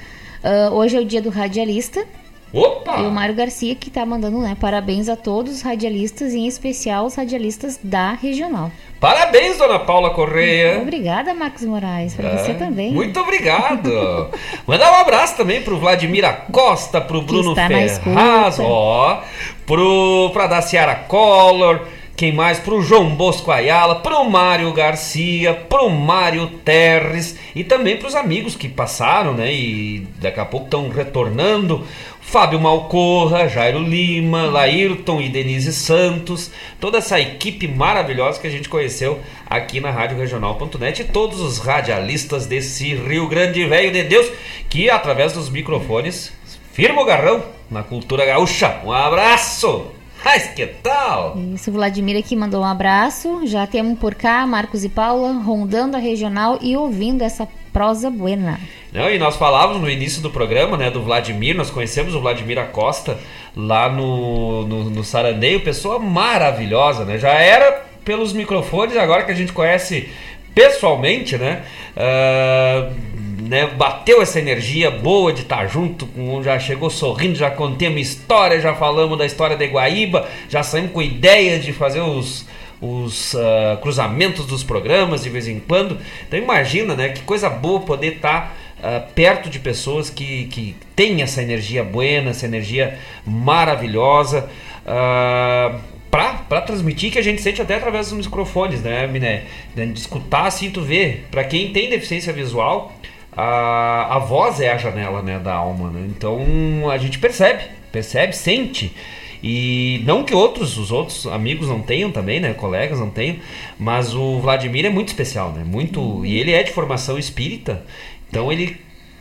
Ah, 0.45 0.71
hoje 0.71 0.97
é 0.97 1.01
o 1.01 1.05
dia 1.05 1.21
do 1.21 1.31
radialista. 1.31 2.07
Opa! 2.53 2.99
E 3.01 3.07
o 3.07 3.11
Mário 3.11 3.35
Garcia 3.35 3.74
que 3.74 3.91
tá 3.91 4.05
mandando 4.05 4.39
né, 4.41 4.57
parabéns 4.61 5.09
a 5.09 5.16
todos 5.16 5.53
os 5.55 5.62
radialistas, 5.62 6.35
e 6.35 6.39
em 6.41 6.47
especial 6.47 7.07
os 7.07 7.15
radialistas 7.15 7.79
da 7.83 8.12
regional. 8.12 8.70
Parabéns, 9.01 9.57
dona 9.59 9.79
Paula 9.81 10.11
Correia. 10.11 10.79
Obrigada, 10.83 11.35
Marcos 11.35 11.65
Moraes. 11.65 12.15
Para 12.15 12.37
você 12.39 12.53
É, 12.53 12.55
também. 12.55 12.93
Muito 12.93 13.19
obrigado. 13.19 14.29
Mandar 14.66 14.93
um 14.93 14.97
abraço 15.01 15.37
também 15.37 15.62
pro 15.62 15.79
Vladimir 15.79 16.24
Costa, 16.53 17.01
pro 17.01 17.23
Bruno 17.23 17.55
Ferraz, 17.55 18.59
ó, 18.61 19.23
pro 19.66 20.31
pra 20.33 20.47
Daciara 20.47 20.95
Collor, 20.95 21.81
Quem 22.15 22.31
mais? 22.33 22.59
Pro 22.61 22.83
João 22.83 23.09
Bosco 23.16 23.51
Ayala, 23.51 23.97
pro 23.97 24.23
Mário 24.29 24.73
Garcia, 24.73 25.55
pro 25.55 25.89
Mário 25.91 26.47
Terres 26.65 27.37
e 27.57 27.65
também 27.65 27.97
pros 27.97 28.15
amigos 28.15 28.55
que 28.55 28.69
passaram, 28.69 29.33
né? 29.33 29.53
E 29.53 30.07
daqui 30.20 30.39
a 30.39 30.45
pouco 30.45 30.66
estão 30.66 30.89
retornando. 30.91 31.85
Fábio 32.33 32.59
Malcorra, 32.59 33.47
Jairo 33.47 33.79
Lima, 33.79 34.47
Laírton 34.47 35.21
e 35.21 35.29
Denise 35.29 35.71
Santos, 35.71 36.51
toda 36.81 36.97
essa 36.97 37.21
equipe 37.21 37.69
maravilhosa 37.69 38.41
que 38.41 38.47
a 38.47 38.51
gente 38.51 38.71
conheceu 38.71 39.21
aqui 39.45 39.83
na 39.83 39.91
Rádio 39.91 40.17
Regional.net 40.17 41.03
e 41.03 41.05
todos 41.05 41.41
os 41.41 41.59
radialistas 41.59 42.47
desse 42.47 42.95
Rio 42.95 43.29
Grande 43.29 43.67
Velho 43.67 43.93
de 43.93 44.05
Deus 44.05 44.33
que 44.71 44.89
através 44.89 45.35
dos 45.35 45.51
microfones 45.51 46.33
firma 46.73 47.03
o 47.03 47.05
garrão 47.05 47.45
na 47.71 47.83
cultura 47.83 48.25
gaúcha. 48.25 48.81
Um 48.83 48.91
abraço! 48.91 49.89
Mas 50.25 50.47
que 50.47 50.67
tal? 50.67 51.37
Isso, 51.55 51.69
o 51.69 51.75
Vladimir 51.75 52.17
aqui 52.17 52.35
mandou 52.35 52.63
um 52.63 52.65
abraço. 52.65 53.47
Já 53.47 53.67
temos 53.67 53.99
por 53.99 54.15
cá 54.15 54.47
Marcos 54.47 54.85
e 54.85 54.89
Paula 54.89 55.35
rondando 55.35 55.99
a 55.99 56.01
regional 56.01 56.59
e 56.63 56.79
ouvindo 56.79 57.21
essa 57.21 57.47
prosa 57.73 58.11
buena. 58.11 58.61
Não, 58.93 59.11
e 59.11 59.19
nós 59.19 59.36
falávamos 59.36 59.81
no 59.81 59.90
início 59.90 60.20
do 60.20 60.31
programa, 60.31 60.77
né, 60.77 60.90
do 60.90 61.03
Vladimir, 61.03 61.57
nós 61.57 61.70
conhecemos 61.70 62.15
o 62.15 62.20
Vladimir 62.20 62.59
Acosta 62.59 63.19
lá 63.57 63.90
no, 63.90 64.66
no, 64.66 64.90
no 64.90 65.05
Sarandeio, 65.05 65.61
pessoa 65.61 65.99
maravilhosa, 65.99 67.05
né? 67.05 67.19
Já 67.19 67.32
era 67.32 67.86
pelos 68.05 68.32
microfones, 68.32 68.97
agora 68.97 69.24
que 69.24 69.32
a 69.32 69.35
gente 69.35 69.53
conhece 69.53 70.09
pessoalmente, 70.55 71.39
né? 71.39 71.62
Uh, 71.97 73.12
né, 73.49 73.66
bateu 73.66 74.23
essa 74.23 74.39
energia 74.39 74.90
boa 74.90 75.32
de 75.32 75.43
estar 75.43 75.66
junto, 75.66 76.07
com, 76.07 76.43
já 76.43 76.59
chegou 76.59 76.89
sorrindo, 76.89 77.35
já 77.35 77.51
contemos 77.51 78.01
história, 78.01 78.61
já 78.61 78.74
falamos 78.74 79.19
da 79.19 79.27
história 79.27 79.57
de 79.57 79.66
Guaíba, 79.66 80.27
já 80.49 80.62
saímos 80.62 80.93
com 80.93 81.03
ideias 81.03 81.65
de 81.65 81.73
fazer 81.73 82.01
os, 82.01 82.47
os 82.83 83.35
uh, 83.35 83.79
cruzamentos 83.81 84.45
dos 84.45 84.65
programas 84.65 85.23
de 85.23 85.31
vez 85.31 85.47
em 85.47 85.61
quando. 85.61 85.97
Então 86.27 86.39
imagina, 86.39 86.97
né, 86.97 87.11
que 87.11 87.23
coisa 87.23 87.49
boa 87.49 87.81
poder 87.81 88.17
estar 88.17 88.57
uh, 88.79 89.13
perto 89.15 89.49
de 89.49 89.61
pessoas 89.61 90.11
que, 90.11 90.47
que 90.47 90.75
têm 90.97 91.23
essa 91.23 91.41
energia 91.41 91.85
buena, 91.85 92.31
essa 92.31 92.45
energia 92.45 92.99
maravilhosa. 93.25 94.51
Uh, 94.85 95.93
para 96.11 96.61
transmitir 96.61 97.11
que 97.11 97.19
a 97.19 97.23
gente 97.23 97.41
sente 97.41 97.63
até 97.63 97.77
através 97.77 98.11
dos 98.11 98.27
microfones, 98.27 98.83
né, 98.83 99.07
Miné? 99.07 99.45
De 99.75 99.99
escutar 99.99 100.47
assim, 100.47 100.69
tu 100.71 100.83
vê. 100.83 101.21
Para 101.31 101.43
quem 101.43 101.73
tem 101.73 101.89
deficiência 101.89 102.35
visual, 102.35 102.93
a, 103.35 104.17
a 104.17 104.19
voz 104.19 104.61
é 104.61 104.71
a 104.71 104.77
janela 104.77 105.23
né, 105.23 105.39
da 105.39 105.55
alma. 105.55 105.89
Né? 105.91 106.07
Então 106.11 106.91
a 106.91 106.99
gente 106.99 107.19
percebe, 107.19 107.63
percebe, 107.91 108.37
sente. 108.37 108.95
E 109.43 110.02
não 110.05 110.23
que 110.23 110.35
outros, 110.35 110.78
os 110.78 110.93
outros 110.93 111.27
amigos 111.27 111.69
não 111.69 111.81
tenham 111.81 112.12
também, 112.12 112.39
né, 112.39 112.55
colegas 112.55 113.01
não 113.01 113.10
tenham, 113.10 113.36
mas 113.78 114.14
o 114.14 114.39
Vladimir 114.39 114.86
é 114.86 114.90
muito 114.90 115.09
especial, 115.09 115.51
né? 115.52 115.64
Muito, 115.64 116.24
e 116.24 116.39
ele 116.39 116.52
é 116.52 116.62
de 116.62 116.70
formação 116.70 117.19
espírita. 117.19 117.85
Então 118.28 118.52
ele 118.52 118.77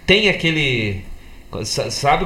tem 0.05 0.29
aquele 0.29 1.03
sabe 1.65 2.25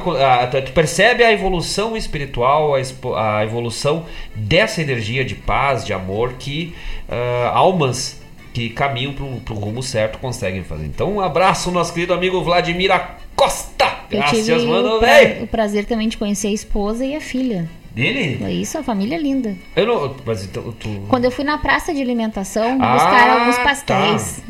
tu 0.64 0.72
percebe 0.72 1.24
a 1.24 1.32
evolução 1.32 1.96
espiritual 1.96 2.74
a, 2.76 3.42
evolução 3.42 4.06
dessa 4.36 4.80
energia 4.80 5.24
de 5.24 5.34
paz 5.34 5.84
de 5.84 5.92
amor 5.92 6.34
que 6.34 6.72
uh, 7.08 7.48
almas 7.48 8.22
que 8.56 8.70
caminham 8.70 9.12
para 9.12 9.54
o 9.54 9.58
rumo 9.58 9.82
certo 9.82 10.18
conseguem 10.18 10.64
fazer. 10.64 10.86
Então, 10.86 11.16
um 11.16 11.20
abraço, 11.20 11.70
nosso 11.70 11.92
querido 11.92 12.14
amigo 12.14 12.42
Vladimir 12.42 12.90
Costa. 13.34 13.96
Graças, 14.08 14.64
mano, 14.64 14.98
velho. 14.98 15.44
O 15.44 15.46
prazer 15.46 15.84
também 15.84 16.08
de 16.08 16.16
conhecer 16.16 16.48
a 16.48 16.52
esposa 16.52 17.04
e 17.04 17.14
a 17.14 17.20
filha. 17.20 17.68
Dele? 17.96 18.60
Isso, 18.60 18.76
a 18.76 18.82
família 18.82 19.16
linda. 19.16 19.56
Eu 19.74 19.86
não. 19.86 20.16
Mas 20.26 20.44
então 20.44 20.70
tu. 20.78 21.06
Quando 21.08 21.24
eu 21.24 21.30
fui 21.30 21.46
na 21.46 21.56
praça 21.56 21.94
de 21.94 22.02
alimentação 22.02 22.76
ah, 22.78 22.92
buscar 22.92 23.30
alguns 23.30 23.58
pastéis. 23.58 24.42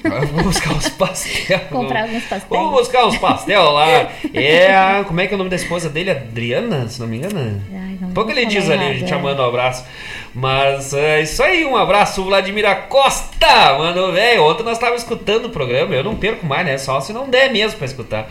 Tá. 0.00 0.08
Vamos 0.08 0.42
buscar 0.44 0.74
uns 0.74 0.88
pastéis. 0.90 1.60
Comprar 1.68 2.02
alguns 2.02 2.22
pastéis. 2.22 2.48
Vamos 2.48 2.70
buscar 2.70 3.06
uns 3.06 3.18
pastéis 3.18 3.58
lá. 3.58 4.08
É 4.32 4.76
a. 4.76 5.04
Como 5.04 5.20
é 5.20 5.26
que 5.26 5.34
é 5.34 5.34
o 5.34 5.38
nome 5.38 5.50
da 5.50 5.56
esposa 5.56 5.88
dele? 5.88 6.12
Adriana, 6.12 6.88
se 6.88 7.00
não 7.00 7.08
me 7.08 7.16
engano. 7.16 7.60
Ai, 7.74 7.98
não 8.00 8.12
Pouco 8.12 8.30
ele 8.30 8.46
diz 8.46 8.70
ali, 8.70 8.84
a 8.84 8.94
gente 8.94 9.12
é. 9.12 9.18
manda 9.18 9.42
um 9.42 9.48
abraço. 9.48 9.84
Mas 10.32 10.94
é 10.94 11.22
isso 11.22 11.42
aí, 11.42 11.64
um 11.64 11.76
abraço, 11.76 12.22
Vladimir 12.22 12.64
Costa, 12.88 13.76
mano, 13.76 14.12
velho. 14.12 14.44
Ontem 14.44 14.62
nós 14.62 14.74
estávamos 14.74 15.02
escutando 15.02 15.46
o 15.46 15.50
programa, 15.50 15.96
eu 15.96 16.04
não 16.04 16.14
perco 16.14 16.46
mais, 16.46 16.64
né? 16.64 16.78
Só 16.78 17.00
se 17.00 17.12
não 17.12 17.28
der 17.28 17.50
mesmo 17.50 17.76
para 17.76 17.86
escutar. 17.86 18.30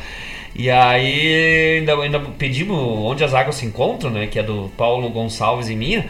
E 0.56 0.69
aí 0.69 1.78
ainda, 1.80 1.94
ainda 1.95 2.19
pedimos 2.19 2.78
onde 2.78 3.24
as 3.24 3.34
águas 3.34 3.56
se 3.56 3.65
encontram, 3.65 4.10
né? 4.10 4.28
Que 4.28 4.40
é 4.40 4.44
do 4.44 4.72
Paulo 4.76 5.10
Gonçalves 5.10 5.69
e 5.69 5.76
minha. 5.76 6.06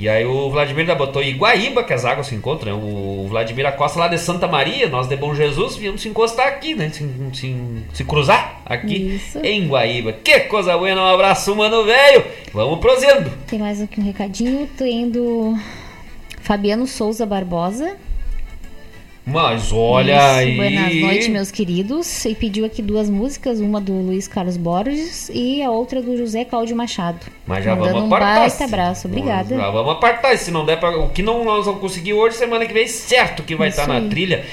E 0.00 0.08
aí 0.08 0.24
o 0.24 0.48
Vladimir 0.48 0.80
ainda 0.80 0.94
botou 0.94 1.22
Iguaíba, 1.22 1.84
que 1.84 1.92
as 1.92 2.06
águas 2.06 2.26
se 2.28 2.34
encontram, 2.34 2.74
né? 2.74 2.82
O 2.82 3.26
Vladimir 3.28 3.66
Acosta 3.66 3.98
lá 3.98 4.08
de 4.08 4.16
Santa 4.16 4.48
Maria, 4.48 4.88
nós 4.88 5.06
de 5.06 5.14
Bom 5.14 5.34
Jesus, 5.34 5.76
viemos 5.76 6.00
se 6.00 6.08
encostar 6.08 6.48
aqui, 6.48 6.74
né? 6.74 6.88
Se, 6.88 7.06
se, 7.34 7.56
se 7.92 8.04
cruzar 8.04 8.62
aqui 8.64 9.16
Isso. 9.16 9.44
em 9.44 9.68
Guaíba. 9.68 10.14
Que 10.14 10.40
coisa 10.40 10.74
boa, 10.74 10.94
um 10.94 11.04
abraço, 11.04 11.54
mano, 11.54 11.84
velho. 11.84 12.24
Vamos 12.50 12.78
prosendo. 12.78 13.30
Tem 13.46 13.58
mais 13.58 13.82
aqui 13.82 14.00
um 14.00 14.04
recadinho, 14.04 14.66
tô 14.78 14.86
indo 14.86 15.54
Fabiano 16.40 16.86
Souza 16.86 17.26
Barbosa. 17.26 17.98
Mas 19.30 19.72
olha 19.72 20.16
Isso, 20.16 20.22
aí. 20.22 20.56
Boas 20.56 21.00
noites, 21.00 21.28
meus 21.28 21.50
queridos. 21.50 22.24
E 22.24 22.34
pediu 22.34 22.64
aqui 22.64 22.82
duas 22.82 23.08
músicas, 23.08 23.60
uma 23.60 23.80
do 23.80 23.92
Luiz 23.92 24.26
Carlos 24.26 24.56
Borges 24.56 25.30
e 25.32 25.62
a 25.62 25.70
outra 25.70 26.02
do 26.02 26.16
José 26.16 26.44
Cláudio 26.44 26.74
Machado. 26.76 27.20
Mas 27.46 27.64
já 27.64 27.76
Mandando 27.76 27.94
vamos 27.94 28.10
um 28.10 28.14
apartar. 28.14 28.40
baita 28.40 28.64
abraço, 28.64 29.06
obrigada. 29.06 29.56
Já 29.56 29.70
vamos 29.70 29.92
apartar. 29.92 30.36
Se 30.36 30.50
não 30.50 30.66
der 30.66 30.80
para 30.80 30.98
o 30.98 31.10
que 31.10 31.22
não 31.22 31.44
nós 31.44 31.66
vamos 31.66 31.80
conseguir 31.80 32.12
hoje, 32.12 32.36
semana 32.36 32.66
que 32.66 32.72
vem, 32.72 32.86
certo 32.86 33.42
que 33.42 33.54
vai 33.54 33.68
Isso 33.68 33.80
estar 33.80 33.92
na 33.92 34.08
trilha. 34.08 34.44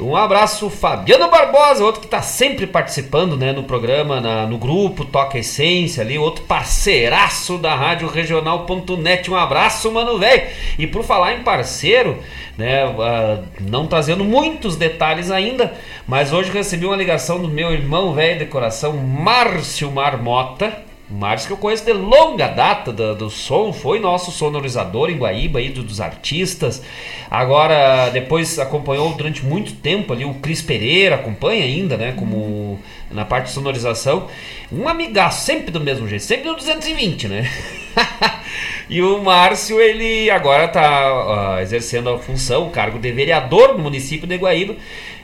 Um 0.00 0.16
abraço, 0.16 0.68
Fabiano 0.68 1.30
Barbosa, 1.30 1.84
outro 1.84 2.00
que 2.00 2.06
está 2.06 2.22
sempre 2.22 2.66
participando 2.66 3.36
né, 3.36 3.52
no 3.52 3.62
programa, 3.62 4.20
na, 4.20 4.46
no 4.46 4.58
grupo 4.58 5.04
Toca 5.04 5.38
Essência 5.38 6.02
ali, 6.02 6.18
outro 6.18 6.44
parceiraço 6.44 7.58
da 7.58 7.74
Rádio 7.74 8.08
Regional.net. 8.08 9.30
Um 9.30 9.36
abraço, 9.36 9.92
mano, 9.92 10.18
velho. 10.18 10.42
E 10.78 10.86
por 10.86 11.04
falar 11.04 11.34
em 11.34 11.42
parceiro, 11.42 12.18
né, 12.56 12.84
uh, 12.86 13.44
não 13.60 13.86
trazendo 13.86 14.21
muitos 14.22 14.76
detalhes 14.76 15.30
ainda, 15.30 15.74
mas 16.06 16.32
hoje 16.32 16.50
recebi 16.50 16.86
uma 16.86 16.96
ligação 16.96 17.40
do 17.40 17.48
meu 17.48 17.72
irmão 17.72 18.14
velho 18.14 18.38
de 18.38 18.46
coração, 18.46 18.96
Márcio 18.96 19.90
Marmota 19.90 20.72
Márcio 21.12 21.48
que 21.48 21.52
eu 21.52 21.58
conheço 21.58 21.84
de 21.84 21.92
longa 21.92 22.48
data 22.48 22.90
do, 22.90 23.14
do, 23.14 23.30
som, 23.30 23.72
foi 23.72 24.00
nosso 24.00 24.30
sonorizador 24.30 25.10
em 25.10 25.18
Guaíba 25.18 25.58
aí, 25.58 25.68
do, 25.68 25.82
dos 25.82 26.00
artistas. 26.00 26.82
Agora, 27.30 28.08
depois 28.10 28.58
acompanhou 28.58 29.12
durante 29.12 29.44
muito 29.44 29.74
tempo 29.74 30.12
ali 30.12 30.24
o 30.24 30.34
Cris 30.34 30.62
Pereira, 30.62 31.16
acompanha 31.16 31.64
ainda, 31.64 31.96
né, 31.96 32.12
como 32.16 32.78
na 33.10 33.24
parte 33.24 33.46
de 33.46 33.52
sonorização. 33.52 34.28
Um 34.72 34.88
amigaço, 34.88 35.44
sempre 35.44 35.70
do 35.70 35.80
mesmo 35.80 36.08
jeito, 36.08 36.24
sempre 36.24 36.48
no 36.48 36.56
220, 36.56 37.28
né? 37.28 37.50
e 38.88 39.02
o 39.02 39.22
Márcio, 39.22 39.80
ele 39.80 40.30
agora 40.30 40.66
está 40.66 41.56
uh, 41.56 41.60
exercendo 41.60 42.10
a 42.10 42.18
função, 42.18 42.66
o 42.66 42.70
cargo 42.70 42.98
de 42.98 43.10
vereador 43.12 43.74
no 43.74 43.78
município 43.78 44.26
de 44.26 44.36
Guaíba. 44.36 44.76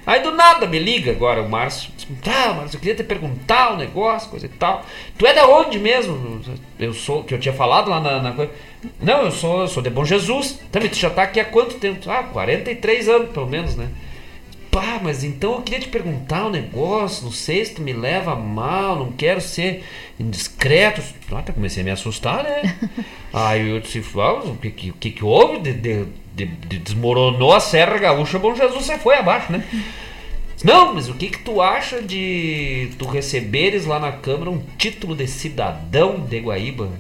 Aí 0.07 0.23
do 0.23 0.31
nada 0.31 0.67
me 0.67 0.79
liga 0.79 1.11
agora 1.11 1.43
o 1.43 1.49
Márcio. 1.49 1.91
Tá, 2.23 2.55
mas 2.57 2.73
eu 2.73 2.81
queria 2.81 2.95
te 2.95 3.05
perguntar 3.05 3.75
um 3.75 3.77
negócio, 3.77 4.31
coisa 4.31 4.47
e 4.47 4.49
tal. 4.49 4.83
Tu 5.19 5.27
é 5.27 5.35
da 5.35 5.47
onde 5.47 5.79
mesmo? 5.79 6.41
Eu 6.79 6.95
sou, 6.95 7.23
que 7.25 7.35
eu 7.35 7.39
tinha 7.39 7.53
falado 7.53 7.91
lá 7.91 8.01
na, 8.01 8.33
coisa. 8.33 8.51
Não, 8.99 9.25
eu 9.25 9.31
sou, 9.31 9.61
eu 9.61 9.69
sou 9.69 9.83
de 9.83 9.91
Bom 9.91 10.07
Jesus. 10.07 10.61
Também 10.73 10.89
tu 10.89 10.97
já 10.97 11.11
tá 11.11 11.25
aqui 11.25 11.39
há 11.39 11.45
quanto 11.45 11.75
tempo? 11.75 12.11
Ah, 12.11 12.23
43 12.23 13.09
anos, 13.09 13.31
pelo 13.33 13.47
menos, 13.47 13.77
né? 13.77 13.89
Pá, 14.71 15.01
mas 15.03 15.25
então 15.25 15.55
eu 15.55 15.63
queria 15.63 15.81
te 15.81 15.89
perguntar 15.89 16.47
um 16.47 16.51
negócio, 16.51 17.25
não 17.25 17.33
sei 17.33 17.65
se 17.65 17.75
tu 17.75 17.83
me 17.83 17.93
leva 17.93 18.37
mal, 18.37 18.97
não 18.97 19.13
quero 19.13 19.41
ser 19.41 19.83
indiscreto. 20.21 21.03
Ah, 21.33 21.39
até 21.39 21.53
comecei 21.53 21.83
a 21.83 21.85
me 21.85 21.91
assustar, 21.91 22.43
né? 22.43 22.77
Aí 23.33 23.69
eu 23.69 23.81
disse, 23.81 24.03
ah, 24.17 24.33
o 24.35 24.57
que, 24.57 24.71
que, 24.71 25.11
que 25.11 25.25
houve? 25.25 25.61
De, 25.61 25.73
de, 25.73 26.05
de, 26.35 26.47
de, 26.47 26.79
desmoronou 26.79 27.55
a 27.55 27.61
Serra 27.61 27.99
Gaúcha, 27.99 28.39
Bom 28.39 28.55
Jesus 28.55 28.85
você 28.85 28.99
foi 28.99 29.17
abaixo, 29.17 29.51
né? 29.51 29.65
Não, 30.63 30.93
mas 30.93 31.09
o 31.09 31.15
que 31.15 31.29
que 31.29 31.39
tu 31.39 31.63
acha 31.63 32.03
de 32.03 32.91
tu 32.99 33.07
receberes 33.07 33.87
lá 33.87 34.01
na 34.01 34.11
Câmara 34.11 34.51
um 34.51 34.61
título 34.77 35.15
de 35.15 35.29
cidadão 35.29 36.19
de 36.19 36.41
Guaíba? 36.41 36.91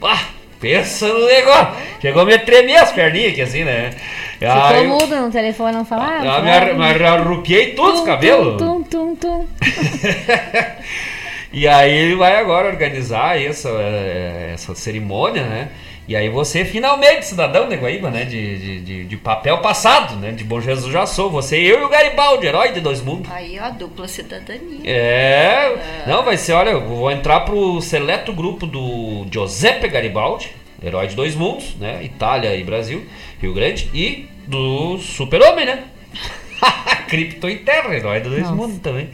Ah, 0.00 0.28
pensa 0.60 1.08
no 1.08 1.26
negócio. 1.26 1.74
Chegou 2.00 2.22
a 2.22 2.24
me 2.24 2.38
tremer 2.38 2.76
as 2.76 2.92
perninhas 2.92 3.32
aqui 3.32 3.42
assim, 3.42 3.64
né? 3.64 3.90
Ficou 4.38 4.52
Aí, 4.52 4.86
mudo 4.86 5.16
no 5.16 5.30
telefone, 5.30 5.72
não 5.72 5.84
falava? 5.84 6.28
Ah, 6.28 6.40
me, 6.40 6.74
me 6.74 7.04
arruquei 7.04 7.74
todos 7.74 8.00
os 8.00 8.06
cabelos. 8.06 8.56
Tum, 8.56 8.82
tum, 8.84 9.16
tum, 9.16 9.16
tum. 9.16 9.46
e 11.52 11.66
aí 11.66 11.92
ele 11.92 12.14
vai 12.14 12.36
agora 12.36 12.68
organizar 12.68 13.40
essa, 13.40 13.68
eh, 13.70 14.50
essa 14.54 14.74
cerimônia, 14.74 15.44
né? 15.44 15.68
E 16.06 16.16
aí 16.16 16.30
você 16.30 16.64
finalmente, 16.64 17.26
cidadão 17.26 17.68
de 17.68 17.76
Guaíba, 17.76 18.10
né? 18.10 18.24
De, 18.24 18.58
de, 18.58 18.80
de, 18.80 19.04
de, 19.04 19.16
papel 19.16 19.58
passado, 19.58 20.16
né? 20.16 20.32
De 20.32 20.42
Bom 20.42 20.58
Jesus 20.58 20.90
já 20.90 21.04
sou. 21.04 21.30
Você, 21.30 21.56
eu 21.58 21.80
e 21.80 21.84
o 21.84 21.88
Garibaldi, 21.88 22.46
herói 22.46 22.72
de 22.72 22.80
dois 22.80 23.02
mundos. 23.02 23.30
Aí, 23.30 23.58
ó, 23.60 23.68
dupla 23.70 24.08
cidadania. 24.08 24.80
É. 24.84 24.90
é. 24.90 26.04
Não, 26.06 26.22
vai 26.22 26.38
ser, 26.38 26.52
olha, 26.52 26.70
eu 26.70 26.80
vou 26.80 27.10
entrar 27.10 27.40
pro 27.40 27.80
seleto 27.82 28.32
grupo 28.32 28.66
do 28.66 29.26
Giuseppe 29.30 29.86
Garibaldi. 29.88 30.50
herói 30.82 31.08
de 31.08 31.14
dois 31.14 31.34
mundos, 31.34 31.74
né? 31.76 32.02
Itália 32.02 32.56
e 32.56 32.64
Brasil, 32.64 33.06
Rio 33.40 33.52
Grande, 33.52 33.90
e 33.92 34.28
do 34.46 34.96
Super-Homem, 34.98 35.66
né? 35.66 35.84
Krypton 37.08 37.48
e 37.48 37.56
Terra, 37.56 37.94
herói 37.94 38.20
dos 38.20 38.32
dois 38.32 38.50
mundos 38.50 38.78
também. 38.80 39.08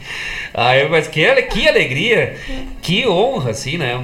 Aí, 0.53 0.87
mas 0.89 1.07
que, 1.07 1.25
que 1.43 1.67
alegria, 1.67 2.35
que 2.81 3.07
honra, 3.07 3.51
assim, 3.51 3.77
né? 3.77 4.01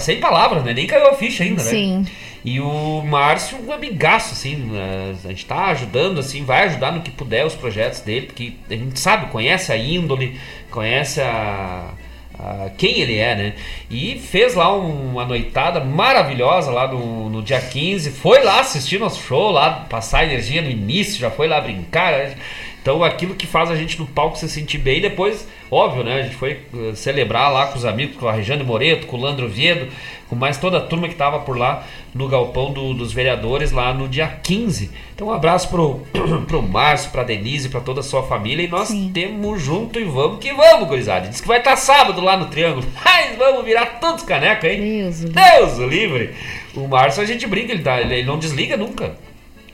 Sem 0.00 0.18
palavras, 0.18 0.64
né? 0.64 0.72
Nem 0.74 0.86
caiu 0.86 1.08
a 1.08 1.14
ficha 1.14 1.44
ainda, 1.44 1.62
né? 1.62 1.70
Sim. 1.70 2.06
E 2.44 2.60
o 2.60 3.02
Márcio, 3.04 3.58
um 3.66 3.72
amigaço, 3.72 4.32
assim, 4.32 4.56
né? 4.56 5.14
a 5.24 5.28
gente 5.28 5.44
tá 5.44 5.66
ajudando, 5.66 6.18
assim, 6.20 6.44
vai 6.44 6.64
ajudar 6.66 6.92
no 6.92 7.02
que 7.02 7.10
puder 7.10 7.44
os 7.44 7.54
projetos 7.54 8.00
dele, 8.00 8.26
porque 8.26 8.52
a 8.70 8.74
gente 8.74 8.98
sabe, 8.98 9.26
conhece 9.30 9.72
a 9.72 9.76
índole, 9.76 10.38
conhece 10.70 11.20
a, 11.20 11.90
a- 12.38 12.70
quem 12.78 13.00
ele 13.00 13.18
é, 13.18 13.34
né? 13.34 13.52
E 13.90 14.18
fez 14.20 14.54
lá 14.54 14.74
um- 14.74 15.10
uma 15.12 15.24
noitada 15.26 15.80
maravilhosa 15.80 16.70
lá 16.70 16.86
no, 16.88 17.28
no 17.28 17.42
dia 17.42 17.60
15, 17.60 18.12
foi 18.12 18.42
lá 18.42 18.60
assistir 18.60 18.98
nosso 18.98 19.20
show, 19.20 19.50
lá 19.50 19.86
passar 19.90 20.24
energia 20.24 20.62
no 20.62 20.70
início, 20.70 21.18
já 21.18 21.30
foi 21.30 21.48
lá 21.48 21.60
brincar, 21.60 22.12
né? 22.12 22.34
Então 22.80 23.02
aquilo 23.04 23.34
que 23.34 23.46
faz 23.46 23.70
a 23.70 23.76
gente 23.76 23.98
no 23.98 24.06
palco 24.06 24.38
se 24.38 24.48
sentir 24.48 24.78
bem, 24.78 25.00
depois, 25.00 25.46
óbvio, 25.70 26.02
né? 26.04 26.20
A 26.20 26.22
gente 26.22 26.36
foi 26.36 26.52
eh, 26.74 26.94
celebrar 26.94 27.52
lá 27.52 27.66
com 27.66 27.76
os 27.76 27.84
amigos, 27.84 28.16
com 28.16 28.26
a 28.28 28.32
Rejane 28.32 28.64
Moreto, 28.64 29.06
com 29.06 29.16
o 29.16 29.20
Landro 29.20 29.46
Viedo, 29.48 29.88
com 30.28 30.34
mais 30.36 30.56
toda 30.58 30.78
a 30.78 30.80
turma 30.80 31.08
que 31.08 31.14
tava 31.14 31.40
por 31.40 31.58
lá 31.58 31.84
no 32.14 32.28
galpão 32.28 32.72
do- 32.72 32.94
dos 32.94 33.12
vereadores 33.12 33.72
lá 33.72 33.92
no 33.92 34.08
dia 34.08 34.26
15. 34.42 34.90
Então 35.14 35.26
um 35.28 35.32
abraço 35.32 35.68
pro, 35.68 36.00
pro 36.46 36.62
Márcio, 36.62 37.10
pra 37.10 37.24
Denise, 37.24 37.68
pra 37.68 37.80
toda 37.80 38.00
a 38.00 38.02
sua 38.02 38.22
família 38.22 38.62
e 38.64 38.68
nós 38.68 38.88
temos 39.12 39.60
junto 39.60 39.98
e 40.00 40.04
vamos 40.04 40.38
que 40.38 40.52
vamos, 40.54 40.88
gurizada. 40.88 41.28
Diz 41.28 41.40
que 41.42 41.48
vai 41.48 41.58
estar 41.58 41.76
sábado 41.76 42.20
lá 42.22 42.36
no 42.38 42.46
Triângulo. 42.46 42.86
Mas 43.04 43.36
vamos 43.36 43.64
virar 43.66 43.98
todos 44.00 44.22
caneca, 44.22 44.66
hein? 44.66 44.80
Deus. 44.80 45.20
Deus 45.24 45.78
livre! 45.78 46.30
O 46.74 46.86
Márcio 46.88 47.22
a 47.22 47.26
gente 47.26 47.46
brinca, 47.46 47.72
ele, 47.72 47.82
tá, 47.82 48.00
ele 48.00 48.22
não 48.22 48.38
desliga 48.38 48.76
nunca. 48.76 49.16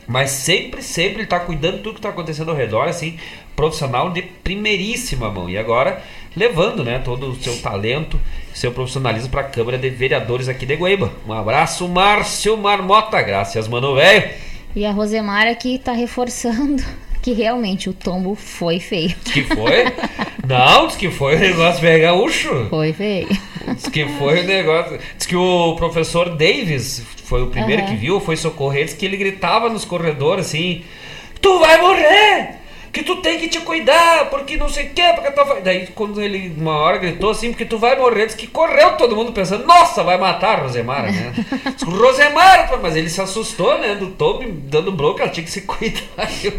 Mas 0.07 0.31
sempre, 0.31 0.83
sempre 0.83 1.21
ele 1.21 1.27
tá 1.27 1.41
cuidando 1.41 1.77
de 1.77 1.83
tudo 1.83 1.97
que 1.97 2.01
tá 2.01 2.11
acontecendo 2.11 2.51
ao 2.51 2.57
redor, 2.57 2.89
assim, 2.89 3.19
profissional 3.57 4.11
de 4.11 4.23
primeiríssima 4.23 5.31
mão. 5.31 5.49
E 5.49 5.57
agora 5.57 6.03
levando, 6.37 6.85
né, 6.85 6.99
todo 6.99 7.31
o 7.31 7.37
seu 7.37 7.57
talento, 7.59 8.21
seu 8.53 8.73
profissionalismo 8.73 9.31
para 9.31 9.43
a 9.43 9.45
Câmara 9.45 9.79
de 9.79 9.89
Vereadores 9.91 10.49
aqui 10.49 10.67
de 10.67 10.75
Guaíba. 10.75 11.13
Um 11.27 11.33
abraço, 11.33 11.89
Márcio 11.89 12.57
Marmota. 12.57 13.21
Graças, 13.23 13.69
mano, 13.69 13.95
velho. 13.95 14.31
E 14.75 14.85
a 14.85 14.91
Rosemara 14.91 15.51
aqui 15.51 15.79
tá 15.79 15.93
reforçando 15.93 16.83
que 17.23 17.33
realmente 17.33 17.89
o 17.89 17.93
tombo 17.93 18.35
foi 18.35 18.81
feio. 18.81 19.15
Que 19.25 19.43
foi? 19.43 19.85
Não, 20.47 20.89
que 20.89 21.11
foi 21.11 21.37
o 21.37 21.39
negócio 21.39 21.81
velho 21.81 22.03
gaúcho. 22.03 22.67
Foi 22.69 22.93
feio. 22.93 23.29
Diz 23.75 23.89
que 23.89 24.07
foi 24.19 24.41
o 24.41 24.45
negócio. 24.45 24.99
Diz 25.17 25.27
que 25.27 25.37
o 25.37 25.75
professor 25.77 26.31
Davis 26.31 27.03
foi 27.25 27.43
o 27.43 27.47
primeiro 27.49 27.83
Aham. 27.83 27.91
que 27.91 27.97
viu, 27.97 28.21
foi 28.21 28.37
socorrer, 28.37 28.85
diz 28.85 28.95
que 28.95 29.05
ele 29.07 29.17
gritava 29.17 29.69
nos 29.69 29.85
corredores 29.85 30.47
assim: 30.47 30.85
Tu 31.41 31.59
vai 31.59 31.81
morrer! 31.81 32.61
Que 32.93 33.03
tu 33.03 33.17
tem 33.17 33.41
que 33.41 33.49
te 33.49 33.59
cuidar, 33.59 34.31
porque 34.31 34.57
não 34.57 34.69
sei 34.69 34.87
o 34.87 34.91
que, 34.91 35.03
porque 35.15 35.33
tua... 35.33 35.45
fa-" 35.45 35.59
Daí, 35.59 35.89
quando 35.97 36.23
ele 36.23 36.55
uma 36.57 36.77
hora 36.79 36.99
gritou 36.99 37.31
assim, 37.31 37.51
porque 37.51 37.65
tu 37.65 37.77
vai 37.77 37.99
morrer, 37.99 38.27
diz 38.27 38.37
que 38.37 38.47
correu 38.47 38.93
todo 38.97 39.17
mundo 39.17 39.33
pensando, 39.33 39.67
nossa, 39.67 40.05
vai 40.05 40.17
matar 40.17 40.61
a 40.61 40.63
Rosemara, 40.63 41.11
né? 41.11 41.33
Diz 41.75 41.83
que 41.83 41.91
o 41.91 41.99
Rosemara, 42.01 42.77
mas 42.81 42.95
ele 42.95 43.09
se 43.11 43.21
assustou, 43.21 43.77
né? 43.81 43.97
Do 43.97 44.11
Tom 44.13 44.45
dando 44.47 44.93
bronca, 44.93 45.25
ela 45.25 45.33
tinha 45.33 45.43
que 45.43 45.51
se 45.51 45.63
cuidar. 45.63 46.31
Eu- 46.45 46.53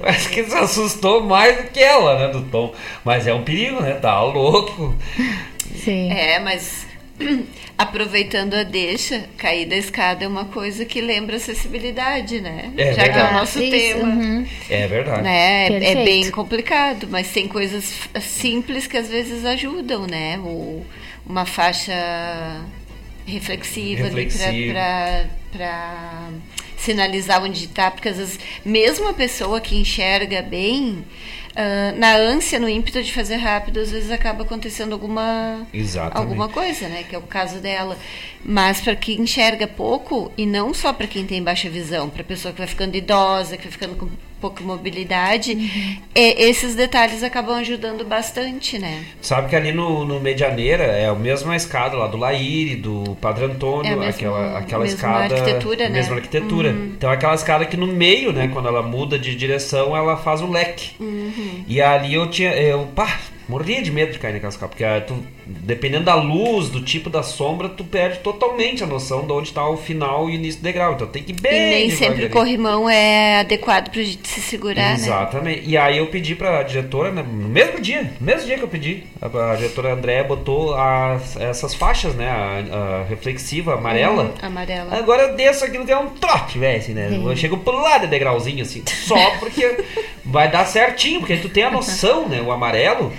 Parece 0.00 0.30
que 0.30 0.40
ele 0.40 0.48
se 0.48 0.56
assustou 0.56 1.22
mais 1.22 1.58
do 1.58 1.64
que 1.70 1.80
ela, 1.80 2.20
né? 2.20 2.28
Do 2.28 2.40
Tom. 2.44 2.72
Mas 3.04 3.26
é 3.26 3.34
um 3.34 3.42
perigo, 3.42 3.78
né? 3.82 3.92
Tá 4.00 4.22
louco. 4.22 4.94
Sim. 5.84 6.10
É, 6.12 6.38
mas 6.38 6.86
aproveitando 7.78 8.54
a 8.54 8.62
deixa, 8.62 9.24
cair 9.36 9.66
da 9.66 9.76
escada 9.76 10.24
é 10.24 10.28
uma 10.28 10.46
coisa 10.46 10.84
que 10.84 11.00
lembra 11.00 11.36
acessibilidade, 11.36 12.40
né? 12.40 12.70
É 12.76 12.92
Já 12.94 13.04
que 13.04 13.08
é 13.08 13.12
o 13.12 13.14
verdade. 13.14 13.34
nosso 13.34 13.62
Isso, 13.62 13.70
tema. 13.98 14.08
uhum. 14.08 14.46
É 14.70 14.86
verdade. 14.86 15.22
Né? 15.22 15.66
É- 15.68 15.92
É 15.92 16.04
bem 16.04 16.30
complicado, 16.30 17.06
mas 17.10 17.30
tem 17.30 17.46
coisas 17.48 17.92
simples 18.20 18.86
que 18.86 18.96
às 18.96 19.08
vezes 19.08 19.44
ajudam, 19.44 20.06
né? 20.06 20.38
O, 20.38 20.84
uma 21.26 21.44
faixa 21.44 21.92
reflexiva, 23.26 24.04
Reflexiva. 24.04 24.44
ali 24.48 24.72
para 25.52 26.28
sinalizar 26.76 27.42
onde 27.42 27.64
está, 27.64 27.90
porque 27.90 28.08
às 28.08 28.16
vezes 28.18 28.38
mesmo 28.64 29.08
a 29.08 29.14
pessoa 29.14 29.60
que 29.60 29.74
enxerga 29.76 30.42
bem, 30.42 31.04
ah, 31.56 31.94
na 31.96 32.14
ânsia, 32.14 32.60
no 32.60 32.68
ímpeto 32.68 33.02
de 33.02 33.10
fazer 33.12 33.36
rápido, 33.36 33.80
às 33.80 33.90
vezes 33.90 34.10
acaba 34.10 34.42
acontecendo 34.44 34.92
alguma 34.92 35.66
Exatamente. 35.72 36.18
alguma 36.18 36.48
coisa, 36.50 36.86
né? 36.86 37.02
Que 37.02 37.16
é 37.16 37.18
o 37.18 37.22
caso 37.22 37.60
dela. 37.60 37.96
Mas 38.44 38.82
para 38.82 38.94
quem 38.94 39.22
enxerga 39.22 39.66
pouco, 39.66 40.30
e 40.36 40.44
não 40.44 40.74
só 40.74 40.92
para 40.92 41.06
quem 41.06 41.26
tem 41.26 41.42
baixa 41.42 41.70
visão, 41.70 42.10
para 42.10 42.22
pessoa 42.22 42.52
que 42.52 42.58
vai 42.58 42.66
ficando 42.66 42.94
idosa, 42.94 43.56
que 43.56 43.62
vai 43.62 43.72
ficando 43.72 43.96
com 43.96 44.06
pouca 44.40 44.62
mobilidade, 44.62 46.00
é, 46.14 46.42
esses 46.44 46.74
detalhes 46.74 47.22
acabam 47.22 47.56
ajudando 47.58 48.04
bastante, 48.04 48.78
né? 48.78 49.04
Sabe 49.20 49.48
que 49.48 49.56
ali 49.56 49.72
no, 49.72 50.04
no 50.04 50.20
Medianeira 50.20 50.84
é 50.84 51.06
a 51.08 51.14
mesma 51.14 51.56
escada 51.56 51.96
lá 51.96 52.06
do 52.06 52.16
Laíre, 52.16 52.76
do 52.76 53.16
Padre 53.20 53.44
Antônio, 53.46 53.90
É 53.92 53.96
mesma- 53.96 54.08
aquela, 54.10 54.58
aquela 54.58 54.82
mesma 54.82 54.96
escada. 54.96 55.34
arquitetura, 55.34 55.88
né? 55.88 55.94
Mesma 55.98 56.16
arquitetura. 56.16 56.70
Então 56.70 57.10
aquela 57.10 57.34
escada 57.34 57.64
que 57.66 57.76
no 57.76 57.86
meio, 57.86 58.32
né, 58.32 58.48
quando 58.52 58.68
ela 58.68 58.82
muda 58.82 59.18
de 59.18 59.34
direção, 59.34 59.96
ela 59.96 60.16
faz 60.16 60.40
o 60.42 60.50
leque. 60.50 60.90
Uhum. 61.00 61.64
E 61.66 61.80
ali 61.80 62.14
eu 62.14 62.28
tinha. 62.30 62.50
Eu, 62.52 62.86
pá, 62.94 63.18
morria 63.48 63.80
de 63.82 63.90
medo 63.90 64.12
de 64.12 64.18
cair 64.18 64.32
naquela 64.32 64.50
escada, 64.50 64.68
porque 64.68 64.84
ah, 64.84 65.00
tu, 65.00 65.16
dependendo 65.46 66.04
da 66.04 66.14
luz, 66.14 66.68
do 66.68 66.80
tipo 66.80 67.08
da 67.08 67.22
sombra, 67.22 67.68
tu 67.68 67.84
perde 67.84 68.18
totalmente 68.18 68.82
a 68.82 68.86
noção 68.86 69.24
de 69.24 69.32
onde 69.32 69.48
está 69.48 69.68
o 69.68 69.76
final 69.76 70.28
e 70.28 70.32
o 70.32 70.34
início 70.34 70.60
do 70.60 70.64
degrau. 70.64 70.94
Então 70.94 71.06
tem 71.06 71.22
que 71.22 71.32
ir 71.32 71.40
bem. 71.40 71.52
e 71.52 71.70
nem 71.70 71.90
sempre 71.90 72.26
o 72.26 72.30
corrimão 72.30 72.88
é 72.88 73.40
adequado 73.40 73.90
para 73.90 74.02
gente 74.02 74.26
se 74.28 74.40
segurar, 74.40 74.90
né? 74.90 74.94
Exatamente. 74.94 75.62
E 75.68 75.76
aí 75.76 75.98
eu 75.98 76.06
pedi 76.08 76.34
pra 76.34 76.62
diretora, 76.62 77.12
né, 77.12 77.22
no 77.22 77.48
mesmo 77.48 77.80
dia, 77.80 78.10
no 78.20 78.26
mesmo 78.26 78.46
dia 78.46 78.56
que 78.56 78.64
eu 78.64 78.68
pedi, 78.68 79.04
a, 79.20 79.52
a 79.52 79.56
diretora 79.56 79.92
Andréa 79.92 80.24
botou 80.24 80.74
as, 80.74 81.36
essas 81.36 81.74
faixas, 81.74 82.14
né, 82.14 82.28
a, 82.28 83.02
a 83.02 83.04
reflexiva 83.04 83.74
amarela. 83.74 84.24
Hum, 84.24 84.46
amarela. 84.46 84.96
Agora 84.96 85.22
eu 85.22 85.36
desço 85.36 85.64
aquilo 85.64 85.84
que 85.84 85.92
é 85.92 85.98
um 85.98 86.10
trote, 86.10 86.58
velho, 86.58 86.78
assim, 86.78 86.92
né? 86.94 87.08
Eu 87.12 87.36
chego 87.36 87.58
pro 87.58 87.80
lado 87.80 88.02
de 88.02 88.08
degrauzinho, 88.08 88.62
assim, 88.62 88.82
só 88.86 89.30
porque 89.38 89.84
vai 90.24 90.50
dar 90.50 90.66
certinho, 90.66 91.20
porque 91.20 91.36
tu 91.36 91.48
tem 91.48 91.62
a 91.62 91.70
noção, 91.70 92.28
né, 92.28 92.40
o 92.40 92.50
amarelo. 92.50 93.12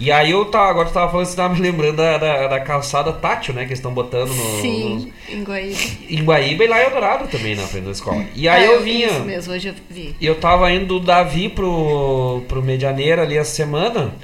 E 0.00 0.10
aí 0.10 0.30
eu 0.30 0.46
tava, 0.46 0.70
agora 0.70 0.88
tu 0.88 0.94
tava 0.94 1.10
falando, 1.10 1.26
você 1.26 1.36
tava 1.36 1.54
me 1.54 1.60
lembrando 1.60 1.96
da, 1.96 2.16
da, 2.16 2.46
da 2.48 2.60
calçada 2.60 3.12
tátil, 3.12 3.52
né, 3.52 3.60
que 3.62 3.68
eles 3.68 3.78
estão 3.78 3.92
botando 3.92 4.30
no, 4.30 4.60
Sim, 4.62 5.12
em 5.28 5.44
Guaíba. 5.44 5.78
em 6.08 6.24
Guaíba 6.24 6.64
e 6.64 6.66
lá 6.68 6.80
em 6.80 6.84
Eldorado 6.86 7.28
também, 7.28 7.54
na 7.54 7.64
frente 7.64 7.84
da 7.84 7.90
escola. 7.90 8.24
E 8.34 8.48
aí 8.48 8.64
Ah, 8.64 8.66
eu 8.66 8.82
vinha... 8.82 9.08
Isso 9.08 9.20
mesmo, 9.24 9.52
hoje 9.52 9.68
eu 9.68 9.74
vi. 9.90 10.16
E 10.18 10.24
eu 10.24 10.36
tava 10.36 10.72
indo 10.72 10.86
do 10.86 11.00
Davi 11.00 11.50
pro, 11.50 12.42
pro 12.48 12.62
Medianeira 12.62 13.22
ali 13.22 13.36
essa 13.36 13.52
semana. 13.54 14.14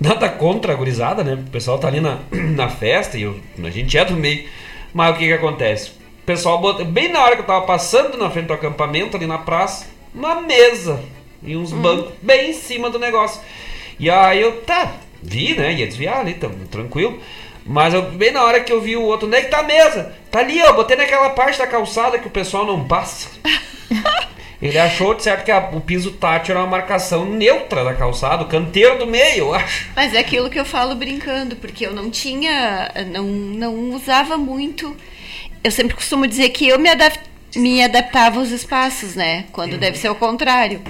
Nada 0.00 0.28
contra 0.28 0.72
a 0.72 0.76
gurizada, 0.76 1.24
né? 1.24 1.34
O 1.34 1.50
pessoal 1.50 1.78
tá 1.78 1.88
ali 1.88 2.00
na, 2.00 2.18
na 2.30 2.68
festa 2.68 3.18
e 3.18 3.22
eu- 3.22 3.40
a 3.62 3.70
gente 3.70 3.98
é 3.98 4.04
do 4.04 4.14
meio. 4.14 4.44
Mas 4.92 5.16
o 5.16 5.18
que 5.18 5.26
que 5.26 5.32
acontece? 5.32 5.90
O 6.22 6.24
pessoal 6.24 6.60
bota, 6.60 6.84
bem 6.84 7.10
na 7.10 7.20
hora 7.24 7.34
que 7.34 7.42
eu 7.42 7.46
tava 7.46 7.66
passando 7.66 8.16
na 8.16 8.30
frente 8.30 8.46
do 8.46 8.52
acampamento, 8.52 9.16
ali 9.16 9.26
na 9.26 9.38
praça, 9.38 9.86
uma 10.14 10.40
mesa 10.40 11.00
e 11.42 11.56
uns 11.56 11.72
bancos 11.72 12.12
bem 12.22 12.50
em 12.50 12.54
cima 12.54 12.88
do 12.88 13.00
negócio. 13.00 13.40
E 13.98 14.08
aí 14.08 14.40
eu, 14.40 14.60
tá, 14.62 14.92
vi, 15.24 15.54
né? 15.56 15.72
Ia 15.74 15.86
desviar 15.86 16.20
ali, 16.20 16.34
tá, 16.34 16.48
tranquilo. 16.70 17.18
Mas 17.66 17.94
eu, 17.94 18.02
bem 18.12 18.30
na 18.30 18.42
hora 18.44 18.60
que 18.60 18.70
eu 18.72 18.80
vi 18.80 18.94
o 18.96 19.02
outro, 19.02 19.26
onde 19.26 19.36
é 19.38 19.40
que 19.42 19.48
tá 19.50 19.60
a 19.60 19.62
mesa? 19.62 20.14
Tá 20.30 20.40
ali, 20.40 20.62
ó, 20.62 20.72
botei 20.74 20.96
naquela 20.96 21.30
parte 21.30 21.58
da 21.58 21.66
calçada 21.66 22.18
que 22.18 22.26
o 22.26 22.30
pessoal 22.30 22.66
não 22.66 22.86
passa. 22.86 23.28
Ele 24.62 24.78
achou 24.78 25.14
de 25.14 25.22
certo 25.22 25.44
que 25.44 25.50
a- 25.50 25.70
o 25.72 25.80
piso 25.80 26.12
tátil 26.12 26.52
era 26.54 26.60
uma 26.64 26.70
marcação 26.70 27.24
neutra 27.26 27.84
da 27.84 27.92
calçada, 27.94 28.44
o 28.44 28.48
canteiro 28.48 28.98
do 28.98 29.06
meio, 29.06 29.38
eu 29.48 29.54
acho. 29.54 29.88
Mas 29.94 30.14
é 30.14 30.18
aquilo 30.18 30.48
que 30.48 30.58
eu 30.58 30.64
falo 30.64 30.94
brincando, 30.94 31.56
porque 31.56 31.86
eu 31.86 31.92
não 31.92 32.08
tinha, 32.10 32.90
não, 33.12 33.24
não 33.24 33.74
usava 33.94 34.38
muito. 34.38 34.96
Eu 35.62 35.70
sempre 35.70 35.94
costumo 35.94 36.26
dizer 36.26 36.48
que 36.50 36.66
eu 36.68 36.78
me, 36.78 36.88
adap- 36.88 37.18
me 37.56 37.82
adaptava 37.82 38.38
aos 38.40 38.50
espaços, 38.50 39.14
né? 39.14 39.44
Quando 39.52 39.76
deve 39.78 39.96
ser 39.98 40.08
o 40.10 40.14
contrário. 40.14 40.82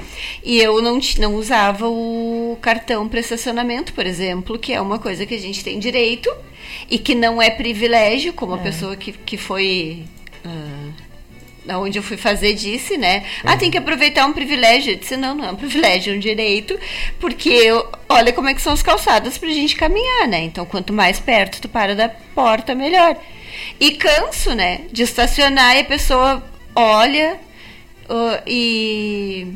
E 0.42 0.58
eu 0.60 0.80
não, 0.82 0.98
não 1.18 1.34
usava 1.34 1.88
o 1.88 2.58
cartão 2.60 3.08
para 3.08 3.20
estacionamento, 3.20 3.92
por 3.92 4.06
exemplo, 4.06 4.58
que 4.58 4.72
é 4.72 4.80
uma 4.80 4.98
coisa 4.98 5.26
que 5.26 5.34
a 5.34 5.40
gente 5.40 5.62
tem 5.62 5.78
direito 5.78 6.30
e 6.90 6.98
que 6.98 7.14
não 7.14 7.40
é 7.40 7.50
privilégio, 7.50 8.32
como 8.32 8.54
a 8.54 8.58
pessoa 8.58 8.96
que, 8.96 9.12
que 9.12 9.36
foi. 9.36 10.04
ah, 11.68 11.78
onde 11.78 11.98
eu 11.98 12.02
fui 12.02 12.16
fazer 12.16 12.52
disse, 12.54 12.96
né? 12.98 13.24
Ah, 13.42 13.56
tem 13.56 13.70
que 13.70 13.78
aproveitar 13.78 14.26
um 14.26 14.32
privilégio. 14.32 14.92
Eu 14.92 14.96
disse, 14.96 15.16
não, 15.16 15.34
não 15.34 15.44
é 15.44 15.50
um 15.50 15.56
privilégio, 15.56 16.12
é 16.12 16.16
um 16.16 16.20
direito, 16.20 16.78
porque 17.18 17.48
eu- 17.48 17.86
olha 18.08 18.32
como 18.32 18.48
é 18.48 18.54
que 18.54 18.60
são 18.62 18.72
as 18.72 18.82
calçadas 18.82 19.38
pra 19.38 19.48
gente 19.48 19.74
caminhar, 19.76 20.28
né? 20.28 20.40
Então, 20.42 20.66
quanto 20.66 20.92
mais 20.92 21.18
perto 21.18 21.60
tu 21.62 21.68
para 21.68 21.94
da 21.94 22.08
porta, 22.08 22.74
melhor. 22.74 23.16
E 23.80 23.92
canso, 23.92 24.54
né? 24.54 24.82
De 24.92 25.02
estacionar 25.02 25.76
e 25.76 25.80
a 25.80 25.84
pessoa 25.84 26.42
olha 26.74 27.38
ó, 28.08 28.38
e 28.46 29.54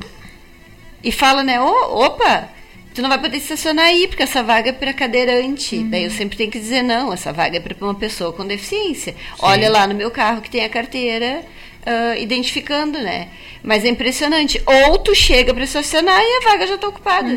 e 1.03 1.13
fala, 1.13 1.43
né? 1.43 1.61
"Ô, 1.61 2.05
opa, 2.07 2.49
tu 2.95 3.01
não 3.03 3.09
vai 3.09 3.19
poder 3.19 3.37
estacionar 3.37 3.87
aí, 3.87 4.09
porque 4.09 4.23
essa 4.25 4.43
vaga 4.43 4.71
é 4.71 4.73
para 4.73 4.93
cadeirante. 4.93 5.79
Daí 5.85 6.05
eu 6.05 6.11
sempre 6.11 6.37
tenho 6.37 6.51
que 6.51 6.59
dizer, 6.59 6.83
não, 6.83 7.13
essa 7.13 7.33
vaga 7.33 7.57
é 7.57 7.61
para 7.61 7.77
uma 7.81 7.95
pessoa 7.95 8.33
com 8.33 8.45
deficiência. 8.47 9.15
Olha 9.39 9.71
lá 9.71 9.87
no 9.87 9.95
meu 9.95 10.11
carro 10.11 10.41
que 10.43 10.51
tem 10.51 10.65
a 10.65 10.69
carteira 10.69 11.45
ah, 11.87 12.19
identificando, 12.19 12.99
né? 12.99 13.29
Mas 13.63 13.85
é 13.85 13.89
impressionante. 13.89 14.61
Ou 14.67 14.99
tu 14.99 15.15
chega 15.15 15.55
para 15.55 15.65
estacionar 15.65 16.21
e 16.21 16.39
a 16.45 16.51
vaga 16.51 16.67
já 16.67 16.75
está 16.75 16.89
ocupada. 16.89 17.29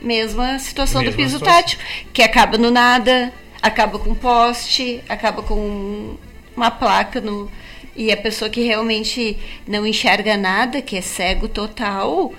Mesma 0.00 0.58
situação 0.58 1.02
Mesma 1.02 1.12
do 1.12 1.16
piso 1.16 1.38
situação. 1.38 1.62
tátil, 1.62 1.78
que 2.12 2.22
acaba 2.22 2.56
no 2.56 2.70
nada, 2.70 3.32
acaba 3.60 3.98
com 3.98 4.14
poste, 4.14 5.02
acaba 5.08 5.42
com 5.42 6.16
uma 6.56 6.70
placa 6.70 7.20
no. 7.20 7.50
E 8.00 8.10
a 8.10 8.16
pessoa 8.16 8.48
que 8.48 8.62
realmente 8.62 9.36
não 9.68 9.86
enxerga 9.86 10.34
nada, 10.34 10.80
que 10.80 10.96
é 10.96 11.02
cego 11.02 11.46
total, 11.46 12.32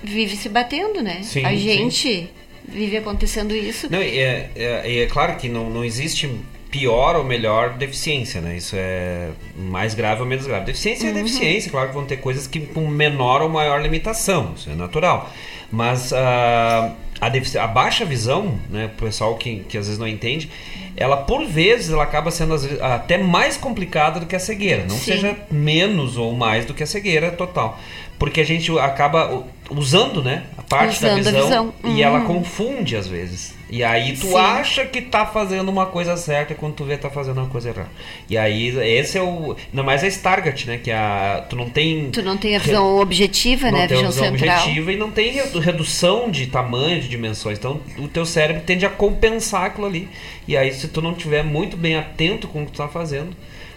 vive 0.00 0.36
se 0.36 0.48
batendo, 0.48 1.02
né? 1.02 1.22
Sim, 1.24 1.44
a 1.44 1.48
sim. 1.50 1.56
gente 1.56 2.30
vive 2.64 2.96
acontecendo 2.96 3.52
isso. 3.52 3.90
Não, 3.90 4.00
e 4.00 4.20
é, 4.20 4.48
é, 4.54 4.98
é 5.00 5.06
claro 5.06 5.34
que 5.38 5.48
não, 5.48 5.68
não 5.68 5.84
existe 5.84 6.30
pior 6.70 7.16
ou 7.16 7.24
melhor 7.24 7.76
deficiência, 7.76 8.40
né? 8.40 8.56
Isso 8.56 8.76
é 8.78 9.30
mais 9.56 9.92
grave 9.92 10.20
ou 10.20 10.26
menos 10.26 10.46
grave. 10.46 10.66
Deficiência 10.66 11.10
Uhum. 11.10 11.18
é 11.18 11.22
deficiência, 11.22 11.68
claro 11.68 11.88
que 11.88 11.94
vão 11.94 12.06
ter 12.06 12.18
coisas 12.18 12.46
que 12.46 12.60
com 12.60 12.86
menor 12.86 13.42
ou 13.42 13.48
maior 13.48 13.82
limitação, 13.82 14.54
isso 14.56 14.70
é 14.70 14.76
natural. 14.76 15.32
Mas 15.68 16.12
ah, 16.12 16.94
a, 17.20 17.62
a 17.62 17.66
baixa 17.66 18.04
visão, 18.04 18.58
né, 18.70 18.86
o 18.86 19.00
pessoal 19.02 19.34
que, 19.36 19.60
que 19.68 19.76
às 19.78 19.86
vezes 19.86 19.98
não 19.98 20.06
entende, 20.06 20.50
ela 20.96 21.16
por 21.16 21.44
vezes 21.46 21.90
ela 21.90 22.02
acaba 22.02 22.30
sendo 22.30 22.54
às 22.54 22.64
vezes, 22.64 22.80
até 22.80 23.18
mais 23.18 23.56
complicada 23.56 24.20
do 24.20 24.26
que 24.26 24.36
a 24.36 24.38
cegueira. 24.38 24.82
Não 24.84 24.96
Sim. 24.96 25.12
seja 25.12 25.36
menos 25.50 26.16
ou 26.16 26.32
mais 26.34 26.64
do 26.64 26.72
que 26.74 26.82
a 26.82 26.86
cegueira 26.86 27.30
total. 27.32 27.78
Porque 28.18 28.40
a 28.40 28.44
gente 28.44 28.70
acaba 28.78 29.44
usando, 29.70 30.22
né, 30.22 30.44
a 30.56 30.62
parte 30.62 31.02
da 31.02 31.08
Usando 31.14 31.26
a 31.28 31.30
visão, 31.40 31.74
visão. 31.82 31.94
e 31.96 32.02
ela 32.02 32.20
Uhum. 32.20 32.26
confunde 32.26 32.96
às 32.96 33.06
vezes. 33.06 33.54
E 33.68 33.82
aí 33.82 34.12
tu 34.16 34.28
Sim. 34.28 34.36
acha 34.36 34.86
que 34.86 35.02
tá 35.02 35.26
fazendo 35.26 35.68
uma 35.68 35.86
coisa 35.86 36.16
certa 36.16 36.54
quando 36.54 36.74
tu 36.74 36.84
vê 36.84 36.96
tá 36.96 37.10
fazendo 37.10 37.38
uma 37.38 37.48
coisa 37.48 37.70
errada. 37.70 37.90
E 38.30 38.38
aí 38.38 38.68
esse 38.78 39.18
é 39.18 39.22
o, 39.22 39.56
ainda 39.70 39.82
mais 39.82 40.04
a 40.04 40.06
Stargate, 40.06 40.68
né, 40.68 40.78
que 40.78 40.90
a 40.92 41.44
tu 41.50 41.56
não 41.56 41.68
tem 41.68 42.10
Tu 42.12 42.22
não 42.22 42.36
tem 42.36 42.54
a 42.54 42.60
visão 42.60 42.98
objetiva, 42.98 43.70
não 43.70 43.78
né? 43.78 43.84
A 43.84 43.88
tem 43.88 43.96
visão, 43.96 44.10
visão 44.12 44.30
central. 44.38 44.58
objetiva 44.58 44.92
e 44.92 44.96
não 44.96 45.10
tem 45.10 45.32
redu- 45.32 45.58
redução 45.58 46.30
de 46.30 46.46
tamanho, 46.46 47.00
de 47.00 47.08
dimensões. 47.08 47.58
Então, 47.58 47.80
o 47.98 48.06
teu 48.06 48.24
cérebro 48.24 48.62
tende 48.64 48.86
a 48.86 48.90
compensar 48.90 49.64
aquilo 49.64 49.86
ali. 49.88 50.08
E 50.46 50.56
aí, 50.56 50.72
se 50.72 50.86
tu 50.86 51.02
não 51.02 51.12
tiver 51.12 51.42
muito 51.42 51.76
bem 51.76 51.96
atento 51.96 52.46
com 52.46 52.62
o 52.62 52.66
que 52.66 52.72
tu 52.72 52.78
tá 52.78 52.86
fazendo, 52.86 53.30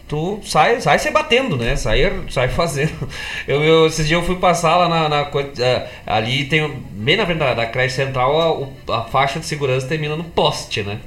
tu 0.09 0.39
sai, 0.43 0.81
sai 0.81 0.97
se 0.97 1.11
batendo, 1.11 1.55
né? 1.55 1.75
Sai, 1.75 2.01
sai 2.29 2.49
fazendo. 2.49 3.07
Eu, 3.47 3.63
eu, 3.63 3.87
esses 3.87 4.07
dias 4.07 4.19
eu 4.19 4.25
fui 4.25 4.37
passar 4.37 4.75
lá 4.75 4.89
na... 4.89 5.07
na 5.07 5.31
eh, 5.59 5.87
ali 6.05 6.45
tem, 6.45 6.67
bem 6.91 7.15
na 7.15 7.25
frente 7.25 7.37
da, 7.37 7.53
da 7.53 7.65
creche 7.67 7.95
central, 7.95 8.73
a, 8.89 8.97
a 8.97 9.03
faixa 9.03 9.39
de 9.39 9.45
segurança 9.45 9.87
termina 9.87 10.15
no 10.15 10.23
poste, 10.23 10.81
né? 10.81 10.99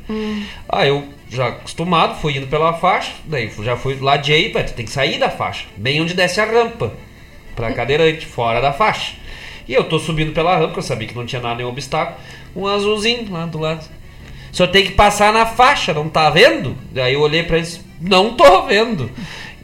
Ah, 0.68 0.86
eu 0.86 1.04
já 1.28 1.48
acostumado, 1.48 2.20
fui 2.20 2.36
indo 2.36 2.46
pela 2.46 2.72
faixa, 2.74 3.12
daí 3.24 3.50
já 3.62 3.76
fui 3.76 3.98
ladeei, 4.00 4.50
pá, 4.50 4.62
tu 4.62 4.72
tem 4.72 4.84
que 4.84 4.92
sair 4.92 5.18
da 5.18 5.28
faixa, 5.28 5.66
bem 5.76 6.00
onde 6.00 6.14
desce 6.14 6.40
a 6.40 6.44
rampa, 6.44 6.92
pra 7.56 7.72
cadeirante, 7.74 8.24
fora 8.24 8.60
da 8.60 8.72
faixa. 8.72 9.14
E 9.66 9.74
eu 9.74 9.84
tô 9.84 9.98
subindo 9.98 10.32
pela 10.32 10.56
rampa, 10.56 10.78
eu 10.78 10.82
sabia 10.82 11.08
que 11.08 11.14
não 11.14 11.26
tinha 11.26 11.42
nada, 11.42 11.56
nenhum 11.56 11.70
obstáculo, 11.70 12.18
um 12.54 12.68
azulzinho 12.68 13.32
lá 13.32 13.46
do 13.46 13.58
lado. 13.58 13.84
O 14.52 14.56
senhor 14.56 14.68
tem 14.68 14.84
que 14.84 14.92
passar 14.92 15.32
na 15.32 15.46
faixa, 15.46 15.94
não 15.94 16.08
tá 16.08 16.28
vendo? 16.28 16.76
Daí 16.92 17.14
eu 17.14 17.20
olhei 17.20 17.42
pra 17.42 17.56
ele 17.56 17.66
não 18.02 18.34
tô 18.34 18.66
vendo. 18.66 19.10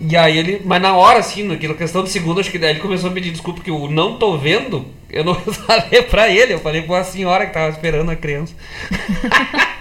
E 0.01 0.17
aí 0.17 0.39
ele, 0.39 0.63
mas 0.65 0.81
na 0.81 0.97
hora, 0.97 1.19
assim, 1.19 1.43
naquela 1.43 1.75
questão 1.75 2.05
de 2.05 2.11
segundo, 2.11 2.41
acho 2.41 2.51
que 2.51 2.59
daí 2.59 2.71
ele 2.71 2.81
começou 2.81 3.11
a 3.11 3.13
pedir 3.13 3.33
desculpa, 3.33 3.59
porque 3.59 3.71
o 3.71 3.89
não 3.91 4.17
tô 4.17 4.39
vendo, 4.39 4.87
eu 5.11 5.25
não 5.25 5.35
falei 5.67 6.03
pra 6.03 6.31
ele, 6.31 6.55
eu 6.55 6.61
falei 6.61 6.83
pra 6.83 6.95
uma 6.95 7.05
senhora 7.05 7.47
que 7.47 7.53
tava 7.53 7.71
esperando 7.71 8.11
a 8.11 8.17
criança. 8.17 8.55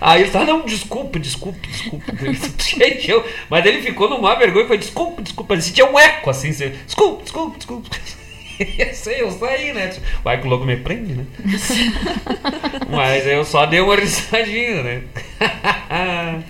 Aí 0.00 0.22
ele 0.22 0.30
tá, 0.30 0.44
não, 0.44 0.66
desculpa, 0.66 1.18
desculpa, 1.18 1.58
desculpa. 1.66 2.12
Encheu. 2.84 3.24
Mas 3.48 3.64
ele 3.64 3.80
ficou 3.80 4.10
numa 4.10 4.34
vergonha 4.34 4.64
e 4.64 4.68
foi, 4.68 4.76
desculpa, 4.76 5.22
desculpa. 5.22 5.54
Ele 5.54 5.62
sentia 5.62 5.88
um 5.88 5.98
eco 5.98 6.30
assim, 6.30 6.50
desculpa, 6.50 7.22
desculpa, 7.22 7.56
desculpa. 7.56 7.90
Eu 8.78 8.94
sei, 8.94 9.20
eu 9.22 9.30
saí, 9.30 9.72
né? 9.72 9.92
Vai 10.22 10.40
que 10.40 10.46
o 10.46 10.50
logo 10.50 10.64
me 10.64 10.76
prende, 10.76 11.14
né? 11.14 11.24
Mas 12.88 13.26
eu 13.26 13.44
só 13.44 13.66
dei 13.66 13.80
uma 13.80 13.96
risadinha, 13.96 14.82
né? 14.82 15.02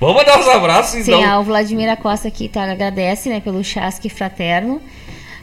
Vamos 0.00 0.16
mandar 0.16 0.38
uns 0.38 0.48
abraços 0.48 1.04
Sim, 1.04 1.12
então. 1.12 1.24
a 1.24 1.40
o 1.40 1.44
Vladimir 1.44 1.96
Costa 1.96 2.28
aqui 2.28 2.48
tá, 2.48 2.62
agradece 2.70 3.28
né, 3.28 3.40
pelo 3.40 3.62
chasque 3.64 4.08
fraterno. 4.08 4.80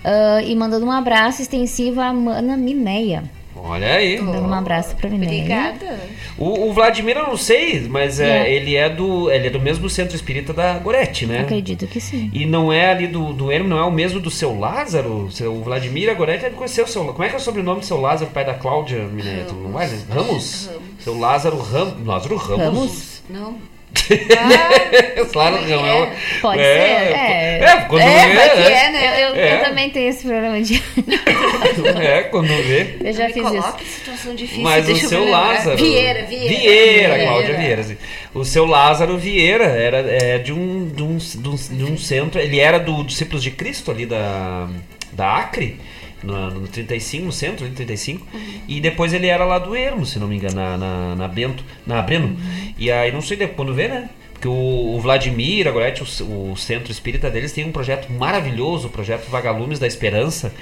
ah, 0.03 0.41
e 0.43 0.55
mandando 0.55 0.85
um 0.85 0.91
abraço 0.91 1.41
extensivo 1.41 1.99
à 2.01 2.13
Mana 2.13 2.55
Mineia. 2.55 3.23
Olha 3.67 3.95
aí. 3.95 4.17
Dando 4.17 4.47
um 4.47 4.53
abraço 4.53 4.95
pra 4.95 5.09
Mineia. 5.09 5.31
Obrigada. 5.41 5.99
O, 6.37 6.67
o 6.67 6.73
Vladimir 6.73 7.17
eu 7.17 7.27
não 7.27 7.37
sei, 7.37 7.87
mas 7.89 8.19
é, 8.19 8.47
É. 8.47 8.53
ele 8.53 8.75
é 8.75 8.89
do. 8.89 9.31
Ele 9.31 9.47
é 9.47 9.49
do 9.49 9.59
mesmo 9.59 9.89
centro 9.89 10.15
espírita 10.15 10.53
da 10.53 10.77
Gorete, 10.77 11.25
né? 11.25 11.39
Acredito 11.39 11.87
que 11.87 11.99
sim. 11.99 12.29
E 12.33 12.45
não 12.45 12.71
é 12.71 12.91
ali 12.91 13.07
do, 13.07 13.33
do 13.33 13.51
Hermes, 13.51 13.69
não 13.69 13.77
é 13.79 13.83
o 13.83 13.91
mesmo 13.91 14.19
do 14.19 14.29
seu 14.29 14.57
Lázaro? 14.59 15.29
Seu 15.31 15.61
Vladimir 15.63 16.09
Agorete 16.09 16.43
deve 16.43 16.55
conhecer 16.55 16.83
o 16.83 16.87
seu. 16.87 17.03
Como 17.05 17.23
é 17.23 17.29
que 17.29 17.35
é 17.35 17.37
o 17.37 17.41
sobrenome 17.41 17.79
do 17.79 17.85
seu 17.85 17.99
Lázaro, 17.99 18.29
pai 18.31 18.45
da 18.45 18.53
Cláudia 18.53 18.99
Mineto? 19.05 19.53
Não 19.55 19.79
é? 19.79 19.87
né? 19.87 19.99
Ramos? 20.09 20.69
Seu 20.99 21.17
Lázaro 21.17 21.57
Ramos. 21.59 22.05
Lázaro 22.05 22.35
Ramos. 22.35 22.63
Ramos? 22.65 23.23
Não. 23.29 23.55
Lázaro 25.35 25.67
Ramos. 25.67 26.09
Pode 26.41 26.59
é, 26.61 26.63
ser, 26.63 27.13
é. 27.13 27.59
É, 27.63 27.75
quando 27.87 28.01
É, 28.01 28.27
vê. 28.27 28.37
é, 28.37 28.85
é, 28.85 28.89
né? 28.91 29.23
Eu, 29.23 29.29
eu- 29.29 29.35
É. 29.35 29.55
eu 29.55 29.63
também 29.65 29.89
tenho 29.89 30.09
esse 30.09 30.25
problema 30.27 30.61
de. 30.61 30.75
é, 32.01 32.23
quando 32.23 32.47
vê. 32.47 32.95
Eu 33.03 33.13
já 33.13 33.27
me 33.27 33.33
fiz 33.33 33.43
coloca 33.43 33.67
isso. 33.67 33.77
em 33.81 33.85
situação 33.99 34.35
difícil. 34.35 34.63
Mas 34.63 34.85
deixa 34.85 35.01
o 35.01 35.05
eu 35.05 35.09
seu. 35.09 35.29
Lázaro. 35.29 35.77
Vieira, 35.77 36.23
Vieira. 36.25 36.47
Vieira, 36.55 37.19
Cláudia 37.25 37.57
Vieira. 37.57 37.83
sim. 37.83 37.97
O 38.33 38.43
seu 38.45 38.65
Lázaro 38.65 39.17
Vieira 39.17 39.65
era 39.65 39.97
é, 39.99 40.37
de, 40.37 40.53
um, 40.53 40.87
de, 40.87 41.03
um, 41.03 41.17
de, 41.17 41.49
um, 41.49 41.55
de 41.55 41.83
um 41.83 41.97
centro. 41.97 42.39
Ele 42.39 42.59
era 42.59 42.79
do 42.79 43.03
Discípulos 43.03 43.41
de 43.43 43.51
Cristo 43.51 43.91
ali 43.91 44.05
da, 44.05 44.67
da 45.11 45.37
Acre. 45.37 45.79
No, 46.25 46.49
no 46.51 46.67
35, 46.67 47.25
no 47.25 47.31
centro, 47.31 47.65
ali, 47.65 47.75
35. 47.75 48.25
E 48.67 48.81
depois 48.81 49.13
ele 49.13 49.27
era 49.27 49.45
lá 49.45 49.59
do 49.59 49.75
Ermo, 49.75 50.05
se 50.05 50.19
não 50.19 50.27
me 50.27 50.35
engano, 50.35 50.55
na, 50.55 50.77
na, 50.77 51.15
na 51.15 51.27
Bento, 51.27 51.63
na 51.85 52.01
Breno. 52.01 52.35
E 52.77 52.91
aí, 52.91 53.11
não 53.11 53.21
sei, 53.21 53.37
depois, 53.37 53.55
quando 53.55 53.73
vê, 53.73 53.87
né? 53.87 54.09
Porque 54.33 54.47
o, 54.47 54.95
o 54.95 54.99
Vladimir, 54.99 55.67
agora 55.67 55.93
o, 56.21 56.51
o 56.51 56.57
centro 56.57 56.91
espírita 56.91 57.29
deles 57.29 57.53
tem 57.53 57.65
um 57.65 57.71
projeto 57.71 58.11
maravilhoso, 58.11 58.87
o 58.87 58.91
projeto 58.91 59.29
Vagalumes 59.29 59.79
da 59.79 59.87
Esperança, 59.87 60.53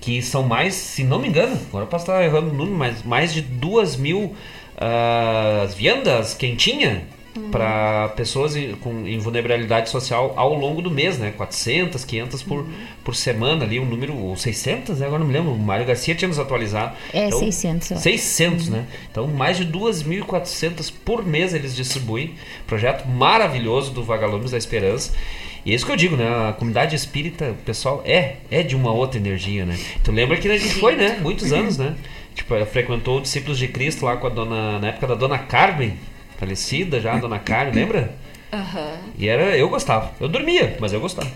que 0.00 0.20
são 0.22 0.42
mais, 0.42 0.74
se 0.74 1.04
não 1.04 1.18
me 1.18 1.28
engano, 1.28 1.58
agora 1.68 1.84
eu 1.84 1.88
posso 1.88 2.04
estar 2.04 2.24
errando 2.24 2.50
o 2.50 2.54
número, 2.54 2.76
mas 2.76 3.02
mais 3.02 3.32
de 3.32 3.42
duas 3.42 3.96
mil 3.96 4.34
ah, 4.76 5.66
viandas 5.76 6.34
quentinha 7.32 7.50
para 7.50 8.08
pessoas 8.10 8.54
com, 8.80 9.06
em 9.06 9.18
vulnerabilidade 9.18 9.90
social 9.90 10.32
ao 10.36 10.54
longo 10.54 10.82
do 10.82 10.90
mês, 10.90 11.18
né? 11.18 11.32
400, 11.36 12.04
500 12.04 12.42
por, 12.42 12.66
por 13.04 13.14
semana 13.14 13.64
ali, 13.64 13.78
um 13.78 13.84
número, 13.84 14.16
ou 14.16 14.36
600, 14.36 14.98
né? 14.98 15.06
agora 15.06 15.20
não 15.20 15.26
me 15.26 15.32
lembro, 15.32 15.52
o 15.52 15.58
Mário 15.58 15.86
Garcia 15.86 16.14
tinha 16.14 16.28
nos 16.28 16.38
atualizado. 16.38 16.96
É, 17.12 17.30
600, 17.30 17.90
eu 17.90 17.96
acho. 17.96 18.02
600, 18.02 18.68
né? 18.68 18.86
Então, 19.10 19.26
mais 19.26 19.56
de 19.56 19.66
2.400 19.66 20.92
por 21.04 21.24
mês 21.24 21.54
eles 21.54 21.74
distribuem. 21.74 22.34
Projeto 22.66 23.06
maravilhoso 23.08 23.92
do 23.92 24.02
Vagalumes 24.02 24.50
da 24.50 24.58
Esperança. 24.58 25.12
E 25.64 25.72
é 25.72 25.74
isso 25.74 25.84
que 25.84 25.92
eu 25.92 25.96
digo, 25.96 26.16
né? 26.16 26.26
A 26.48 26.52
comunidade 26.52 26.96
espírita, 26.96 27.50
o 27.50 27.64
pessoal 27.64 28.02
é, 28.06 28.36
é 28.50 28.62
de 28.62 28.74
uma 28.74 28.92
outra 28.92 29.18
energia, 29.18 29.66
né? 29.66 29.78
Tu 30.02 30.10
lembra 30.10 30.36
que 30.36 30.48
a 30.48 30.56
gente 30.56 30.74
foi, 30.74 30.96
né? 30.96 31.18
Muitos 31.20 31.52
anos, 31.52 31.76
né? 31.76 31.94
Tipo, 32.32 32.54
frequentou 32.64 33.18
o 33.18 33.20
Discípulos 33.20 33.58
de 33.58 33.68
Cristo 33.68 34.04
lá 34.04 34.16
com 34.16 34.26
a 34.26 34.30
dona, 34.30 34.78
na 34.78 34.88
época 34.88 35.08
da 35.08 35.14
dona 35.14 35.36
Carmen, 35.36 35.98
falecida 36.40 37.00
já, 37.00 37.12
a 37.12 37.18
dona 37.18 37.38
Carmen, 37.38 37.74
lembra? 37.74 38.14
Aham. 38.52 38.98
E 39.16 39.28
era, 39.28 39.56
eu 39.56 39.68
gostava. 39.68 40.10
Eu 40.18 40.26
dormia, 40.26 40.76
mas 40.80 40.92
eu 40.92 41.00
gostava. 41.00 41.30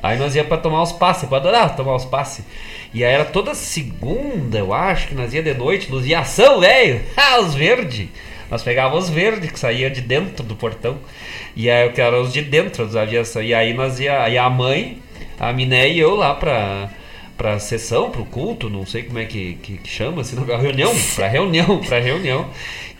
Aí 0.00 0.18
nós 0.18 0.36
ia 0.36 0.44
pra 0.44 0.58
tomar 0.58 0.82
os 0.82 0.92
passes, 0.92 1.28
eu 1.28 1.36
adorava 1.36 1.74
tomar 1.74 1.96
os 1.96 2.04
passes. 2.04 2.44
E 2.92 3.04
aí 3.04 3.14
era 3.14 3.24
toda 3.24 3.54
segunda, 3.54 4.58
eu 4.58 4.74
acho, 4.74 5.08
que 5.08 5.14
nós 5.14 5.32
ia 5.32 5.42
de 5.42 5.54
noite, 5.54 5.90
luz 5.90 6.04
de 6.04 6.14
ação, 6.14 6.60
velho. 6.60 7.00
Ah, 7.16 7.40
os 7.40 7.54
verdes. 7.54 8.08
Nós 8.50 8.62
pegávamos 8.62 9.04
os 9.04 9.10
verdes 9.10 9.50
que 9.50 9.58
saía 9.58 9.88
de 9.88 10.02
dentro 10.02 10.44
do 10.44 10.54
portão. 10.54 10.98
E 11.56 11.70
aí 11.70 11.88
que 11.90 12.00
eram 12.00 12.20
os 12.20 12.32
de 12.32 12.42
dentro 12.42 12.84
dos 12.84 12.96
aviação. 12.96 13.42
E 13.42 13.54
aí 13.54 13.72
nós 13.72 13.98
ia, 13.98 14.22
aí 14.22 14.36
a 14.36 14.50
mãe, 14.50 15.00
a 15.40 15.52
Miné 15.52 15.88
e 15.88 15.98
eu 15.98 16.14
lá 16.14 16.34
pra 16.34 16.90
pra 17.36 17.58
sessão, 17.58 18.08
pro 18.08 18.24
culto, 18.24 18.70
não 18.70 18.86
sei 18.86 19.02
como 19.02 19.18
é 19.18 19.24
que, 19.24 19.54
que, 19.54 19.78
que 19.78 19.88
chama, 19.88 20.20
assim, 20.20 20.36
não, 20.36 20.44
reunião, 20.56 20.92
pra 21.16 21.26
reunião, 21.26 21.78
pra 21.80 21.98
reunião. 21.98 22.48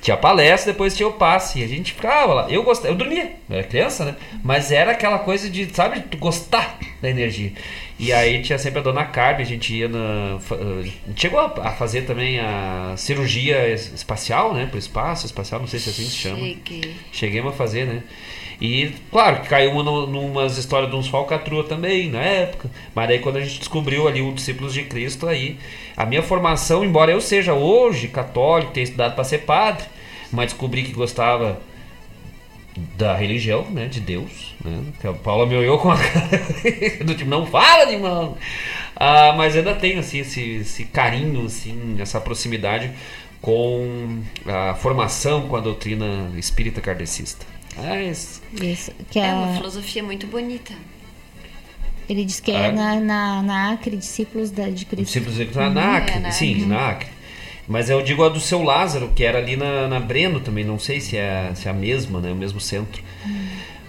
Tinha 0.03 0.17
palestra, 0.17 0.73
depois 0.73 0.95
tinha 0.97 1.09
o 1.09 1.13
passe. 1.13 1.61
E 1.61 1.65
a 1.65 1.67
gente 1.69 1.93
ficava 1.93 2.35
lá. 2.35 2.51
Eu 2.51 2.63
gostava, 2.65 2.93
eu 2.93 2.97
dormia, 2.99 3.33
eu 3.49 3.57
era 3.57 3.67
criança, 3.67 4.05
né? 4.05 4.17
Mas 4.43 4.71
era 4.73 4.91
aquela 4.93 5.21
coisa 5.21 5.49
de, 5.49 5.73
sabe, 5.75 6.03
gostar 6.19 6.77
da 7.01 7.09
energia. 7.09 7.53
E 8.01 8.13
aí 8.13 8.43
tinha 8.43 8.59
sempre 8.59 8.81
a 8.81 8.83
dona 8.83 9.05
Carmen, 9.05 9.43
a 9.43 9.49
gente 9.49 9.73
ia 9.75 9.89
na. 9.89 10.39
eh, 10.51 10.91
Chegou 11.15 11.39
a 11.39 11.71
fazer 11.71 12.03
também 12.03 12.41
a 12.41 12.95
cirurgia 12.97 13.69
es- 13.69 13.93
espacial, 13.95 14.53
né? 14.53 14.67
Pro 14.67 14.79
espaço 14.79 15.25
espacial, 15.25 15.61
não 15.61 15.69
sei 15.69 15.79
se 15.79 15.89
é 15.89 15.93
assim 15.93 16.03
que 16.05 16.11
se 16.11 16.17
chama. 16.17 16.37
Cheguei. 16.39 16.95
Cheguemos 17.13 17.53
a 17.53 17.57
fazer, 17.57 17.87
né? 17.87 18.03
E, 18.65 18.93
claro, 19.11 19.41
que 19.43 19.49
caiu 19.49 19.73
uma 19.73 19.83
no- 19.83 20.07
numas 20.07 20.57
histórias 20.57 20.89
de 20.89 20.97
uns 20.97 21.09
falcatrua 21.09 21.65
também, 21.65 22.09
na 22.11 22.21
época. 22.21 22.71
Mas 22.95 23.09
daí 23.09 23.19
quando 23.19 23.39
a 23.39 23.41
gente 23.41 23.59
descobriu 23.59 24.07
ali 24.07 24.23
o 24.23 24.33
Discípulos 24.33 24.73
de 24.73 24.85
Cristo, 24.85 25.27
aí 25.27 25.59
a 25.97 26.07
minha 26.07 26.23
formação, 26.23 26.85
embora 26.85 27.11
eu 27.11 27.21
seja 27.21 27.55
hoje 27.55 28.07
católico, 28.09 28.73
tenha 28.73 28.85
estudado 28.85 29.15
para 29.17 29.25
ser 29.25 29.39
padre, 29.39 29.85
mas 30.31 30.53
descobri 30.53 30.85
que 30.85 30.93
gostava 30.93 31.61
da 32.97 33.15
religião, 33.15 33.67
né, 33.71 33.87
de 33.87 34.01
Deus, 34.01 34.55
né, 34.65 34.81
que 35.01 35.07
a 35.07 35.13
Paula 35.13 35.45
me 35.45 35.55
olhou 35.57 35.79
com 35.79 35.91
a 35.91 35.97
cara 35.99 37.05
do 37.05 37.15
tipo, 37.15 37.29
não 37.29 37.45
fala 37.45 37.85
de 37.85 37.97
mão. 37.99 38.37
Ah, 38.97 39.35
mas 39.37 39.57
ainda 39.57 39.75
tenho, 39.75 39.99
assim, 40.01 40.21
esse, 40.21 40.41
esse 40.61 40.85
carinho, 40.87 41.45
assim, 41.47 41.97
essa 41.99 42.21
proximidade 42.21 42.91
com 43.43 44.21
a 44.47 44.75
formação 44.75 45.49
com 45.49 45.57
a 45.57 45.61
doutrina 45.61 46.31
espírita 46.37 46.81
kardecista. 46.81 47.45
Mas, 47.77 48.43
Isso, 48.61 48.93
que 49.11 49.19
É 49.19 49.31
a- 49.31 49.35
uma 49.35 49.55
filosofia 49.55 50.03
muito 50.03 50.27
bonita. 50.27 50.73
ele 52.09 52.25
diz 52.25 52.41
que 52.41 52.51
Ah, 52.53 52.65
é 52.65 52.69
é? 52.69 52.73
na, 52.73 53.01
na, 53.01 53.43
na 53.43 53.73
Acre, 53.73 53.97
discípulos 53.97 54.51
da, 54.51 54.69
de 54.69 54.85
Cristo. 54.85 55.07
Discípulos 55.07 55.37
de 55.37 55.45
na, 55.57 55.71
na 55.71 55.97
Acre, 55.97 56.17
É, 56.17 56.19
na 56.21 56.31
sim, 56.31 56.53
Acre. 56.55 56.67
na 56.67 56.89
Acre. 56.89 57.09
Mas 57.69 57.89
eu 57.89 58.03
digo 58.03 58.23
a 58.25 58.29
do 58.29 58.41
seu 58.41 58.63
Lázaro, 58.63 59.11
que 59.15 59.25
era 59.25 59.39
ali 59.39 59.57
na, 59.57 59.89
na 59.89 60.01
Breno 60.01 60.41
também, 60.41 60.65
não 60.65 60.79
sei 60.79 61.01
se 61.01 61.17
é, 61.17 61.53
se 61.55 61.69
é 61.69 61.71
a 61.71 61.75
mesma, 61.75 62.21
né? 62.21 62.31
O 62.33 62.35
mesmo 62.37 62.61
centro. 62.61 63.03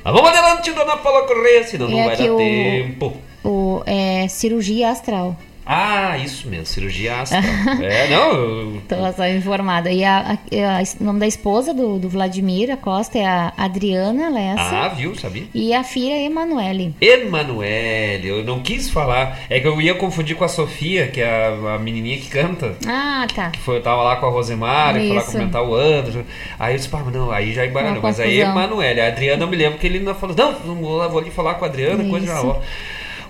Mas 0.03 0.13
vamos 0.13 0.29
adelante, 0.29 0.71
dona 0.71 0.95
Paula 0.97 1.25
Correia, 1.27 1.63
senão 1.65 1.89
não 1.89 1.99
É 1.99 2.05
vai 2.05 2.15
que 2.15 2.23
dar 2.27 2.33
o- 2.33 2.37
tempo. 2.37 3.17
O, 3.43 3.83
é 3.85 4.27
cirurgia 4.29 4.89
astral. 4.89 5.37
Ah, 5.65 6.17
isso 6.17 6.47
mesmo, 6.49 6.65
cirurgia 6.65 7.21
astral. 7.21 7.41
é, 7.81 8.09
não, 8.09 8.31
eu- 8.33 8.81
Tô 8.87 8.95
só 9.13 9.27
informada. 9.27 9.91
E 9.91 10.03
a, 10.03 10.19
a- 10.19 10.33
a- 10.33 10.83
o 10.99 11.03
nome 11.03 11.19
da 11.19 11.27
esposa 11.27 11.73
do, 11.73 11.97
do 11.97 12.09
Vladimir 12.09 12.69
Acosta 12.71 13.17
é 13.17 13.25
a 13.25 13.53
Adriana 13.57 14.29
Lessa. 14.29 14.61
Ah, 14.85 14.87
viu, 14.89 15.15
sabia? 15.15 15.43
E 15.53 15.73
a 15.73 15.83
filha 15.83 16.13
é 16.13 16.25
Emanuele. 16.25 16.93
Emanuele, 16.99 18.27
eu 18.27 18.43
não 18.43 18.59
quis 18.59 18.89
falar. 18.89 19.39
É 19.49 19.59
que 19.59 19.67
eu 19.67 19.79
ia 19.81 19.93
confundir 19.95 20.35
com 20.35 20.43
a 20.43 20.47
Sofia, 20.49 21.07
que 21.07 21.21
é 21.21 21.47
a, 21.65 21.75
a 21.75 21.79
menininha 21.79 22.17
que 22.17 22.27
canta. 22.29 22.75
Ah, 22.87 23.25
tá. 23.33 23.51
Foi, 23.59 23.77
eu 23.77 23.81
tava 23.81 24.01
lá 24.03 24.15
com 24.17 24.25
a 24.25 24.29
Rosemary, 24.29 25.07
fui 25.07 25.15
lá 25.17 25.23
comentar 25.23 25.63
o 25.63 25.75
Anderson. 25.75 26.23
Aí 26.59 26.73
eu 26.73 26.77
disse, 26.77 26.89
pá, 26.89 27.01
mas 27.05 27.13
não, 27.13 27.31
aí 27.31 27.53
já 27.53 27.65
embaralhou. 27.65 28.01
Mas 28.01 28.19
aí 28.19 28.37
confusão. 28.39 28.51
Emanuele, 28.51 29.01
a 29.01 29.07
Adriana 29.07 29.43
eu 29.43 29.47
me 29.47 29.55
lembro 29.55 29.79
que 29.79 29.87
ele 29.87 29.99
ainda 29.99 30.13
falou, 30.13 30.35
não, 30.35 30.51
não 30.65 30.75
vou, 30.75 31.09
vou 31.09 31.19
ali 31.19 31.31
falar 31.31 31.55
com 31.55 31.65
a 31.65 31.67
Adriana, 31.67 32.03
coisa 32.09 32.25
Isso. 32.25 32.35
já 32.35 32.41
ó. 32.43 32.59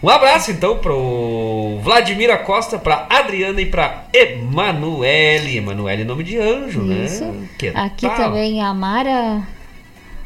Um 0.04 0.10
abraço 0.10 0.52
então 0.52 0.78
pro 0.80 1.80
Vladimir 1.82 2.30
Acosta, 2.30 2.78
pra 2.78 3.08
Adriana 3.10 3.62
e 3.62 3.66
pra 3.66 4.04
Emanuele. 4.14 5.58
Emanuele, 5.58 6.04
nome 6.04 6.26
de 6.26 6.38
anjo, 6.38 6.92
Isso. 6.92 7.24
né? 7.24 7.48
Que 7.58 7.68
Aqui 7.70 8.08
tal? 8.08 8.16
também 8.18 8.62
a 8.62 8.74
Mara 8.74 9.42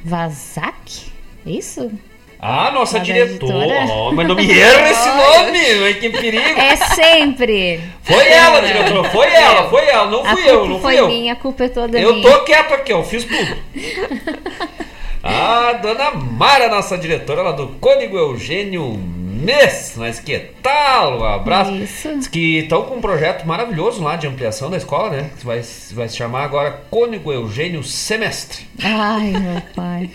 Vazak. 0.04 1.12
É 1.46 1.50
Isso? 1.52 1.92
Ah, 2.40 2.72
nossa 2.72 2.98
A 2.98 3.02
diretora. 3.02 3.86
Oh, 3.90 4.12
mas 4.14 4.28
não 4.28 4.36
me 4.36 4.52
erra 4.52 4.90
esse 4.90 5.08
nome, 5.10 5.60
mas 5.82 5.98
que 5.98 6.10
perigo. 6.10 6.60
É 6.60 6.76
sempre. 6.76 7.80
Foi 8.02 8.28
ela, 8.30 8.62
diretora, 8.62 9.10
foi 9.10 9.28
ela, 9.28 9.70
foi 9.70 9.86
ela, 9.88 10.06
não 10.10 10.24
fui 10.26 10.50
eu, 10.50 10.66
não 10.68 10.80
foi 10.80 10.94
fui 10.94 11.00
eu. 11.04 11.08
minha, 11.08 11.34
a 11.34 11.36
culpa 11.36 11.64
é 11.66 11.70
toda 11.70 12.00
Eu 12.00 12.14
minha. 12.16 12.30
tô 12.32 12.44
quieto 12.44 12.74
aqui, 12.74 12.94
ó, 12.94 13.04
fiz 13.04 13.24
tudo. 13.26 13.58
A 15.24 15.74
dona 15.74 16.12
Mara, 16.12 16.70
nossa 16.70 16.98
diretora 16.98 17.42
lá 17.42 17.52
do 17.52 17.68
Cônigo 17.82 18.16
Eugênio 18.18 18.98
Mês. 19.38 19.94
Mas 19.98 20.20
que 20.20 20.38
tal? 20.62 21.20
Um 21.20 21.24
abraço. 21.24 21.72
Isso. 21.74 22.10
Diz 22.18 22.28
que 22.28 22.60
estão 22.60 22.84
com 22.84 22.96
um 22.96 23.02
projeto 23.02 23.46
maravilhoso 23.46 24.04
lá 24.04 24.16
de 24.16 24.28
ampliação 24.28 24.70
da 24.70 24.78
escola, 24.78 25.10
né? 25.10 25.32
Que 25.38 25.46
vai, 25.46 25.62
vai 25.94 26.10
se 26.10 26.18
chamar 26.18 26.44
agora 26.44 26.84
Cônigo 26.90 27.32
Eugênio 27.32 27.84
Semestre. 27.84 28.68
Ai, 28.84 29.32
meu 29.32 29.62
pai. 29.76 30.10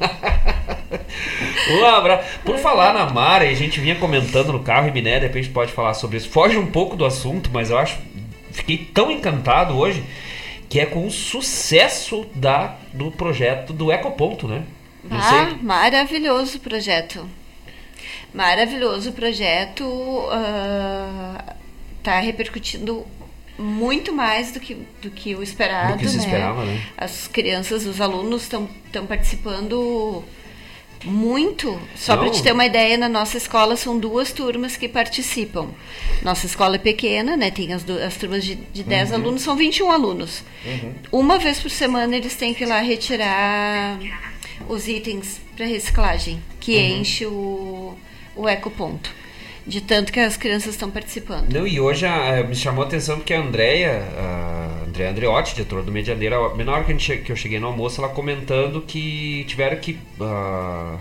Um 1.70 1.84
abraço. 1.84 2.40
Por 2.44 2.58
falar 2.58 2.92
na 2.92 3.08
Mara, 3.08 3.44
e 3.44 3.50
a 3.50 3.54
gente 3.54 3.80
vinha 3.80 3.94
comentando 3.94 4.52
no 4.52 4.60
carro 4.60 4.88
e 4.88 4.90
Miné, 4.90 5.20
de 5.20 5.26
repente 5.26 5.48
pode 5.48 5.72
falar 5.72 5.94
sobre 5.94 6.16
isso. 6.16 6.28
Foge 6.28 6.58
um 6.58 6.66
pouco 6.66 6.96
do 6.96 7.04
assunto, 7.04 7.50
mas 7.52 7.70
eu 7.70 7.78
acho. 7.78 7.98
Fiquei 8.50 8.76
tão 8.76 9.10
encantado 9.10 9.78
hoje 9.78 10.04
que 10.68 10.80
é 10.80 10.86
com 10.86 11.06
o 11.06 11.10
sucesso 11.10 12.26
da, 12.34 12.76
do 12.92 13.10
projeto 13.10 13.72
do 13.72 13.92
Ecoponto, 13.92 14.48
né? 14.48 14.64
Ah, 15.10 15.54
maravilhoso 15.62 16.56
o 16.56 16.60
projeto. 16.60 17.28
Maravilhoso 18.34 19.10
o 19.10 19.12
projeto. 19.12 19.84
ah, 20.30 21.54
tá 22.02 22.18
repercutindo 22.20 23.06
muito 23.58 24.12
mais 24.12 24.50
do 24.50 24.58
que, 24.58 24.74
do 25.00 25.10
que 25.10 25.34
o 25.36 25.42
esperado. 25.42 25.92
Do 25.92 25.98
que 25.98 26.08
se 26.08 26.16
né? 26.16 26.24
esperava, 26.24 26.64
né? 26.64 26.82
As 26.96 27.28
crianças, 27.28 27.86
os 27.86 28.00
alunos 28.00 28.42
estão 28.42 28.68
participando 29.06 30.24
muito. 31.04 31.80
Só 31.94 32.16
para 32.16 32.30
te 32.30 32.42
ter 32.42 32.52
uma 32.52 32.64
ideia, 32.66 32.96
na 32.96 33.08
nossa 33.08 33.36
escola 33.36 33.76
são 33.76 33.98
duas 33.98 34.32
turmas 34.32 34.76
que 34.76 34.88
participam. 34.88 35.68
Nossa 36.22 36.46
escola 36.46 36.76
é 36.76 36.78
pequena, 36.78 37.36
né? 37.36 37.50
Tem 37.50 37.72
as, 37.72 37.88
as 37.88 38.16
turmas 38.16 38.44
de, 38.44 38.54
de 38.56 38.82
10 38.82 39.10
Uhum. 39.10 39.16
alunos, 39.16 39.42
são 39.42 39.54
21 39.56 39.90
alunos. 39.90 40.42
Uma 41.12 41.38
vez 41.38 41.60
por 41.60 41.70
semana 41.70 42.16
eles 42.16 42.34
têm 42.36 42.54
que 42.54 42.64
ir 42.64 42.66
lá 42.66 42.80
retirar 42.80 43.98
os 44.68 44.88
itens 44.88 45.40
para 45.56 45.66
reciclagem, 45.66 46.40
que 46.60 46.76
Uhum. 46.76 47.00
enche 47.00 47.26
o, 47.26 47.94
o 48.36 48.48
ecoponto. 48.48 49.10
De 49.64 49.80
tanto 49.80 50.12
que 50.12 50.18
as 50.18 50.36
crianças 50.36 50.70
estão 50.74 50.90
participando. 50.90 51.52
Não, 51.52 51.64
e 51.64 51.78
hoje 51.80 52.04
a- 52.04 52.42
me 52.42 52.54
chamou 52.56 52.82
a 52.82 52.86
atenção 52.88 53.16
porque 53.18 53.32
a 53.32 53.38
Andrea, 53.40 54.02
a 54.18 54.84
Andrea 54.88 55.10
Andreotti, 55.10 55.54
diretora 55.54 55.82
do 55.84 55.92
Medianeira, 55.92 56.36
na 56.64 56.72
hora 56.72 56.82
que, 56.82 56.90
a 56.90 56.94
gente 56.94 57.04
che- 57.06 57.18
que 57.18 57.30
eu 57.30 57.36
cheguei 57.36 57.60
no 57.60 57.68
almoço, 57.68 58.00
ela 58.02 58.12
comentando 58.12 58.80
que 58.80 59.44
tiveram 59.46 59.76
que 59.76 59.96
ah, 60.20 60.96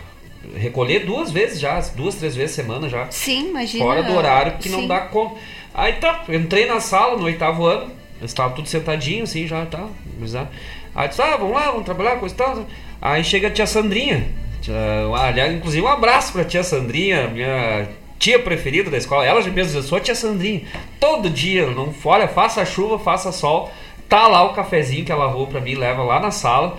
recolher 0.55 1.05
duas 1.05 1.31
vezes 1.31 1.59
já, 1.59 1.79
duas, 1.95 2.13
três 2.15 2.35
vezes 2.35 2.55
semana 2.55 2.87
já. 2.87 3.09
Sim, 3.09 3.49
imagina. 3.49 3.83
Fora 3.83 4.03
do 4.03 4.13
horário 4.13 4.57
que 4.59 4.69
não 4.69 4.85
dá 4.87 4.99
conta. 5.01 5.39
Aí 5.73 5.93
tá, 5.93 6.23
entrei 6.29 6.67
na 6.67 6.79
sala 6.79 7.17
no 7.17 7.23
oitavo 7.23 7.65
ano, 7.65 7.89
eles 8.19 8.29
estavam 8.29 8.53
tudo 8.55 8.67
sentadinho 8.69 9.23
assim 9.23 9.47
já, 9.47 9.65
tá. 9.65 9.87
ah. 10.35 10.47
Aí 10.93 11.07
disse, 11.07 11.21
ah, 11.21 11.35
vamos 11.37 11.53
lá, 11.55 11.71
vamos 11.71 11.85
trabalhar, 11.85 12.17
coisa 12.17 12.35
e 12.35 12.37
tal. 12.37 12.65
Aí 13.01 13.23
chega 13.23 13.47
a 13.47 13.51
tia 13.51 13.65
Sandrinha. 13.65 14.27
Tia, 14.61 14.75
aliás, 15.17 15.53
inclusive 15.53 15.85
um 15.85 15.89
abraço 15.89 16.31
pra 16.31 16.45
tia 16.45 16.63
Sandrinha, 16.63 17.27
minha 17.27 17.87
tia 18.19 18.39
preferida 18.39 18.89
da 18.91 18.97
escola. 18.97 19.25
Ela 19.25 19.41
mesmo 19.41 19.79
eu 19.79 19.83
sou 19.83 19.97
a 19.97 20.01
tia 20.01 20.15
Sandrinha. 20.15 20.61
Todo 20.99 21.29
dia, 21.29 21.65
não, 21.67 21.93
olha, 22.05 22.27
faça 22.27 22.63
chuva, 22.63 22.99
faça 22.99 23.31
sol, 23.31 23.71
tá 24.07 24.27
lá 24.27 24.43
o 24.43 24.53
cafezinho 24.53 25.03
que 25.03 25.11
ela 25.11 25.25
arrumou 25.25 25.47
pra 25.47 25.59
mim, 25.59 25.75
leva 25.75 26.03
lá 26.03 26.19
na 26.19 26.31
sala 26.31 26.77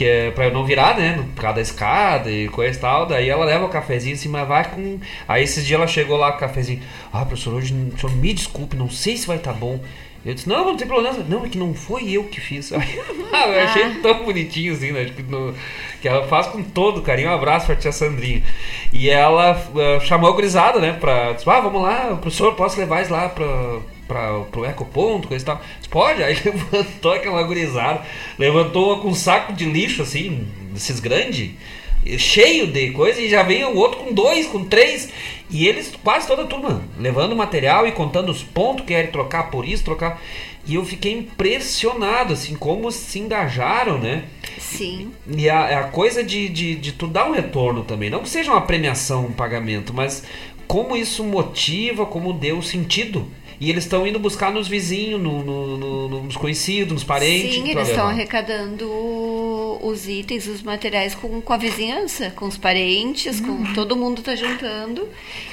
que 0.00 0.04
é 0.08 0.30
pra 0.30 0.46
eu 0.46 0.50
não 0.54 0.64
virar, 0.64 0.96
né? 0.96 1.14
no- 1.14 1.24
Por 1.24 1.42
causa 1.42 1.56
da 1.56 1.60
escada 1.60 2.30
e 2.30 2.48
coisa 2.48 2.78
e 2.78 2.80
tal. 2.80 3.04
Daí 3.04 3.28
ela 3.28 3.44
leva 3.44 3.66
o 3.66 3.68
cafezinho 3.68 4.14
assim, 4.14 4.30
mas 4.30 4.48
vai 4.48 4.64
com. 4.64 4.98
Aí 5.28 5.42
esses 5.42 5.66
dias 5.66 5.78
ela 5.78 5.86
chegou 5.86 6.16
lá 6.16 6.30
com 6.32 6.38
o 6.38 6.40
cafezinho. 6.40 6.80
Ah, 7.12 7.26
professor, 7.26 7.52
hoje 7.52 7.74
o 7.74 7.98
senhor 7.98 8.16
me 8.16 8.32
desculpe, 8.32 8.76
não 8.76 8.88
sei 8.88 9.18
se 9.18 9.26
vai 9.26 9.36
estar 9.36 9.52
bom. 9.52 9.78
Eu 10.24 10.32
disse, 10.32 10.48
não, 10.48 10.64
não 10.64 10.74
tem 10.76 10.86
problema. 10.88 11.18
Não, 11.28 11.44
é 11.44 11.50
que 11.50 11.58
não 11.58 11.74
foi 11.74 12.10
eu 12.10 12.24
que 12.24 12.40
fiz. 12.40 12.72
Aí, 12.72 13.00
ah, 13.30 13.46
eu 13.48 13.60
achei 13.62 13.90
tão 13.96 14.24
bonitinho 14.24 14.72
assim, 14.72 14.90
né? 14.90 15.04
Que, 15.04 15.22
no- 15.22 15.54
que 16.00 16.08
ela 16.08 16.26
faz 16.28 16.46
com 16.46 16.62
todo 16.62 17.02
carinho. 17.02 17.28
Um 17.28 17.34
abraço 17.34 17.66
pra 17.66 17.76
tia 17.76 17.92
Sandrinha. 17.92 18.42
E 18.94 19.10
ela 19.10 19.50
ah, 19.52 20.00
chamou 20.00 20.30
a 20.30 20.32
gurizada, 20.34 20.78
né? 20.78 20.94
Pra. 20.98 21.32
Disse, 21.34 21.48
ah, 21.50 21.60
vamos 21.60 21.82
lá, 21.82 22.16
professor, 22.16 22.54
posso 22.54 22.78
levar 22.80 23.00
eles 23.00 23.10
lá 23.10 23.28
pra, 23.28 23.44
pra, 24.10 24.40
pro 24.50 24.64
ecoponto, 24.64 25.28
coisa 25.28 25.44
e 25.44 25.46
tal. 25.46 25.62
Disse, 25.78 25.88
pode? 25.88 26.20
Aí 26.24 26.36
levantou 26.44 27.12
aquela 27.12 27.42
gurizada, 27.44 28.02
levantou 28.36 28.98
com 28.98 29.08
um 29.08 29.14
saco 29.14 29.52
de 29.52 29.64
lixo, 29.64 30.02
assim, 30.02 30.48
desses 30.72 30.98
grandes, 30.98 31.52
cheio 32.18 32.66
de 32.66 32.90
coisa, 32.90 33.20
e 33.20 33.28
já 33.28 33.44
vem 33.44 33.64
o 33.64 33.76
outro 33.76 34.00
com 34.00 34.12
dois, 34.12 34.48
com 34.48 34.64
três, 34.64 35.10
e 35.48 35.68
eles, 35.68 35.92
quase 36.02 36.26
toda 36.26 36.42
a 36.42 36.46
turma, 36.46 36.82
levando 36.98 37.36
material 37.36 37.86
e 37.86 37.92
contando 37.92 38.30
os 38.30 38.42
pontos 38.42 38.84
que 38.84 38.88
querem 38.88 39.12
trocar 39.12 39.50
por 39.50 39.64
isso, 39.64 39.84
trocar. 39.84 40.20
E 40.66 40.74
eu 40.74 40.84
fiquei 40.84 41.12
impressionado, 41.12 42.32
assim, 42.34 42.54
como 42.54 42.90
se 42.90 43.18
engajaram, 43.18 43.98
né? 43.98 44.24
Sim. 44.58 45.10
E 45.26 45.48
a, 45.48 45.80
a 45.80 45.84
coisa 45.84 46.22
de, 46.22 46.48
de, 46.48 46.74
de 46.74 46.92
tu 46.92 47.06
dar 47.06 47.28
um 47.28 47.32
retorno 47.32 47.82
também. 47.82 48.10
Não 48.10 48.20
que 48.20 48.28
seja 48.28 48.52
uma 48.52 48.60
premiação, 48.60 49.26
um 49.26 49.32
pagamento, 49.32 49.94
mas 49.94 50.22
como 50.68 50.96
isso 50.96 51.24
motiva, 51.24 52.06
como 52.06 52.32
deu 52.32 52.62
sentido. 52.62 53.26
E 53.60 53.68
eles 53.68 53.84
estão 53.84 54.06
indo 54.06 54.18
buscar 54.18 54.50
nos 54.50 54.66
vizinhos, 54.68 55.20
no, 55.20 55.42
no- 55.44 55.76
no- 56.08 56.22
nos 56.22 56.36
conhecidos, 56.36 56.94
nos 56.94 57.04
parentes. 57.04 57.54
Sim, 57.56 57.68
eles 57.68 57.88
estão 57.90 58.06
arrecadando 58.08 58.88
os 59.82 60.08
itens, 60.08 60.46
os 60.46 60.62
materiais 60.62 61.14
com, 61.14 61.40
com 61.40 61.52
a 61.52 61.56
vizinhança, 61.56 62.30
com 62.30 62.46
os 62.46 62.56
parentes, 62.56 63.38
Uhum. 63.40 63.64
com 63.66 63.72
todo 63.74 63.96
mundo 63.96 64.22
tá 64.22 64.34
juntando 64.34 65.06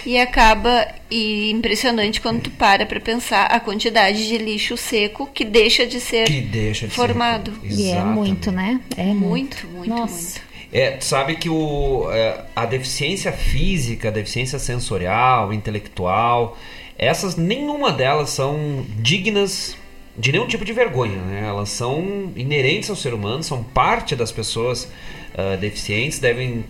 e 0.05 0.17
acaba 0.17 0.87
e 1.11 1.51
impressionante 1.51 2.19
quando 2.21 2.41
tu 2.43 2.51
para 2.51 2.85
para 2.85 2.99
pensar 2.99 3.45
a 3.45 3.59
quantidade 3.59 4.27
de 4.27 4.37
lixo 4.37 4.75
seco 4.77 5.27
que 5.33 5.43
deixa 5.45 5.85
de 5.85 5.99
ser 5.99 6.25
Que 6.27 6.41
deixa 6.41 6.87
de 6.87 6.93
ser 6.93 6.95
formado. 6.95 7.53
E 7.63 7.89
é 7.89 8.01
muito, 8.03 8.51
né? 8.51 8.79
É 8.97 9.03
Muito, 9.05 9.67
muito, 9.67 9.89
Nossa. 9.89 10.13
muito. 10.13 10.47
É, 10.71 10.91
tu 10.91 11.05
sabe 11.05 11.35
que 11.37 11.49
o, 11.49 12.09
é, 12.11 12.41
a 12.55 12.65
deficiência 12.65 13.31
física, 13.31 14.09
a 14.09 14.11
deficiência 14.11 14.59
sensorial, 14.59 15.53
intelectual, 15.53 16.57
essas 16.97 17.35
nenhuma 17.35 17.91
delas 17.91 18.31
são 18.31 18.85
dignas 18.97 19.77
de 20.17 20.31
nenhum 20.31 20.47
tipo 20.47 20.65
de 20.65 20.73
vergonha, 20.73 21.21
né? 21.21 21.45
Elas 21.47 21.69
são 21.69 22.31
inerentes 22.35 22.89
ao 22.89 22.95
ser 22.95 23.13
humano, 23.13 23.43
são 23.43 23.63
parte 23.63 24.15
das 24.15 24.31
pessoas 24.31 24.91
ah, 25.37 25.55
deficientes, 25.55 26.17
devem 26.17 26.65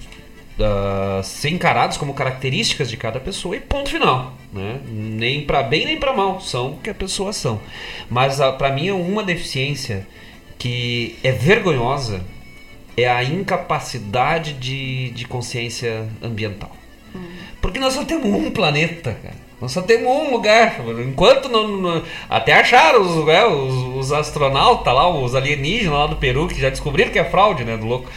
ah, 0.60 1.22
ser 1.24 1.49
encaradas 1.49 1.95
como 1.95 2.14
características 2.14 2.90
de 2.90 2.98
cada 2.98 3.20
pessoa 3.20 3.56
e 3.56 3.62
ponto 3.62 3.90
final, 3.90 4.34
né? 4.52 4.82
Nem 4.86 5.45
para 5.45 5.64
bem 5.64 5.86
nem 5.86 5.98
para 5.98 6.14
mal, 6.14 6.41
são 6.41 6.74
o 6.74 6.78
que 6.78 6.90
as 6.90 6.98
pessoas 6.98 7.38
são. 7.38 7.62
Mas 8.10 8.41
ah, 8.41 8.52
para 8.52 8.72
mim 8.72 8.90
é 8.90 8.94
uma 8.94 9.24
deficiência 9.24 10.06
que 10.58 11.16
é 11.24 11.32
vergonhosa 11.32 12.22
é 12.98 13.08
a 13.08 13.24
incapacidade 13.24 14.54
de, 14.54 15.12
de 15.12 15.26
consciência 15.26 16.10
ambiental. 16.22 16.76
Porque 17.62 17.80
nós 17.80 17.94
só 17.94 18.04
temos 18.04 18.26
um 18.26 18.49
planeta, 18.49 19.16
cara. 19.22 19.47
Nós 19.59 19.71
só 19.71 19.81
temos 19.81 20.07
um 20.07 20.31
lugar. 20.31 20.79
Enquanto 21.07 21.49
não. 21.49 21.67
não- 21.67 22.03
até 22.29 22.53
acharam 22.53 23.01
os, 23.01 23.25
né, 23.25 23.45
os, 23.45 23.73
os 23.97 24.11
astronautas 24.13 24.93
lá, 24.93 25.09
os 25.09 25.34
alienígenas 25.34 25.93
lá 25.97 26.07
do 26.07 26.15
Peru, 26.15 26.47
que 26.47 26.59
já 26.61 26.69
descobriram 26.69 27.11
que 27.11 27.19
é 27.19 27.25
fraude, 27.25 27.63
né, 27.63 27.75
do 27.75 27.85
louco. 27.85 28.09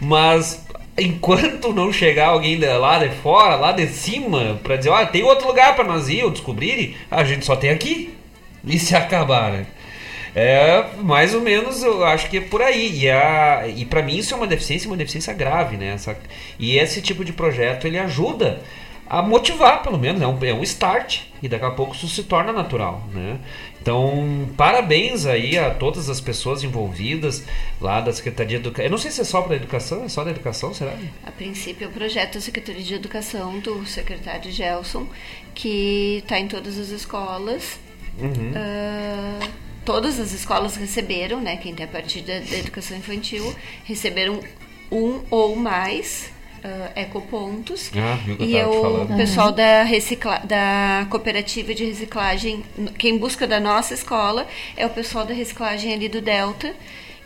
Mas 0.00 0.64
enquanto 0.98 1.72
não 1.74 1.92
chegar 1.92 2.28
alguém 2.28 2.58
lá 2.58 2.98
de 2.98 3.10
fora, 3.16 3.56
lá 3.56 3.72
de 3.72 3.86
cima, 3.88 4.58
pra 4.62 4.76
dizer, 4.76 4.88
olha, 4.90 5.06
tem 5.06 5.22
outro 5.22 5.46
lugar 5.46 5.74
pra 5.74 5.84
nós 5.84 6.08
ir 6.08 6.24
ou 6.24 6.30
descobrirem, 6.30 6.96
a 7.10 7.22
gente 7.24 7.44
só 7.44 7.54
tem 7.56 7.70
aqui. 7.70 8.14
E 8.64 8.78
se 8.78 8.96
acabar, 8.96 9.52
né? 9.52 9.66
É, 10.34 10.84
mais 11.02 11.34
ou 11.34 11.40
menos, 11.40 11.82
eu 11.82 12.04
acho 12.04 12.28
que 12.28 12.38
é 12.38 12.40
por 12.40 12.60
aí. 12.60 13.04
E, 13.04 13.10
a, 13.10 13.64
e 13.68 13.84
para 13.84 14.02
mim 14.02 14.16
isso 14.16 14.34
é 14.34 14.36
uma 14.36 14.46
deficiência, 14.46 14.88
uma 14.88 14.96
deficiência 14.96 15.32
grave, 15.32 15.76
né? 15.76 15.92
Essa, 15.94 16.16
e 16.58 16.78
esse 16.78 17.00
tipo 17.00 17.24
de 17.24 17.32
projeto, 17.32 17.86
ele 17.86 17.98
ajuda 17.98 18.60
a 19.08 19.22
motivar, 19.22 19.82
pelo 19.82 19.98
menos, 19.98 20.20
é 20.20 20.26
um, 20.26 20.38
é 20.44 20.52
um 20.52 20.62
start. 20.62 21.20
E 21.42 21.48
daqui 21.48 21.64
a 21.64 21.70
pouco 21.70 21.94
isso 21.94 22.08
se 22.08 22.24
torna 22.24 22.52
natural, 22.52 23.04
né? 23.12 23.38
Então, 23.80 24.48
parabéns 24.56 25.26
aí 25.26 25.56
a 25.56 25.70
todas 25.70 26.08
as 26.08 26.20
pessoas 26.20 26.64
envolvidas 26.64 27.44
lá 27.80 28.00
da 28.00 28.12
Secretaria 28.12 28.58
de 28.58 28.64
Educação. 28.64 28.84
Eu 28.84 28.90
não 28.90 28.98
sei 28.98 29.10
se 29.10 29.20
é 29.20 29.24
só 29.24 29.42
para 29.42 29.54
educação, 29.54 30.04
é 30.04 30.08
só 30.08 30.24
da 30.24 30.30
educação, 30.30 30.74
será? 30.74 30.94
A 31.24 31.30
princípio, 31.30 31.84
é 31.84 31.88
o 31.88 31.92
projeto 31.92 32.34
da 32.34 32.40
Secretaria 32.40 32.82
de 32.82 32.94
Educação 32.94 33.60
do 33.60 33.86
secretário 33.86 34.50
Gelson, 34.50 35.06
que 35.54 36.18
está 36.22 36.38
em 36.38 36.48
todas 36.48 36.78
as 36.78 36.88
escolas. 36.88 37.78
Uhum. 38.18 38.52
Ah, 38.56 39.48
todas 39.84 40.18
as 40.18 40.32
escolas 40.32 40.74
receberam, 40.74 41.40
né? 41.40 41.56
Quem 41.56 41.74
tem 41.74 41.84
a 41.84 41.88
partir 41.88 42.22
da, 42.22 42.40
da 42.40 42.56
educação 42.56 42.96
infantil, 42.96 43.54
receberam 43.84 44.40
um 44.90 45.20
ou 45.30 45.54
mais 45.54 46.32
ah, 46.66 47.00
ecopontos. 47.00 47.90
Ah, 47.96 48.18
eu 48.26 48.34
e 48.46 48.52
tava 48.52 48.70
te 48.72 48.76
o 48.78 48.82
falando. 48.82 49.16
pessoal 49.16 49.52
da, 49.52 49.82
recicla 49.84 50.38
da 50.44 51.06
cooperativa 51.08 51.74
de 51.74 51.84
reciclagem, 51.84 52.62
quem 52.98 53.16
busca 53.18 53.46
da 53.46 53.60
nossa 53.60 53.94
escola 53.94 54.46
é 54.76 54.84
o 54.84 54.90
pessoal 54.90 55.24
da 55.24 55.32
reciclagem 55.34 55.92
ali 55.94 56.08
do 56.08 56.20
Delta, 56.20 56.74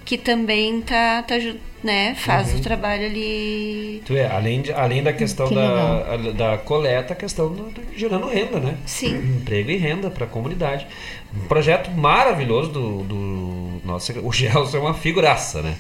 que 0.05 0.17
também 0.19 0.81
tá, 0.81 1.23
tá 1.23 1.37
né, 1.85 2.15
faz 2.15 2.53
Uhum. 2.53 2.59
o 2.59 2.63
trabalho 2.63 3.07
ali. 3.07 4.03
Tu 4.05 4.13
vê, 4.13 4.25
além, 4.27 4.61
de, 4.63 4.73
além 4.73 5.03
da 5.03 5.13
questão 5.13 5.49
Que 5.49 5.55
da, 5.55 6.15
a- 6.15 6.17
da 6.33 6.59
coleta, 6.59 7.13
a 7.15 7.17
questão 7.17 7.49
do, 7.53 7.71
do- 7.71 7.83
gerando 7.97 8.27
renda, 8.29 8.59
né? 8.61 8.77
Sim. 8.85 9.17
Emprego 9.41 9.71
e 9.71 9.77
renda 9.77 10.11
para 10.11 10.25
a 10.25 10.29
comunidade. 10.29 10.87
Um 11.35 11.47
projeto 11.47 11.91
maravilhoso 11.93 12.71
do, 12.71 13.03
do 13.05 13.81
nosso. 13.85 14.13
O 14.23 14.33
Gelson 14.33 14.77
é 14.77 14.81
uma 14.81 14.95
figuraça, 14.95 15.63
né? 15.63 15.77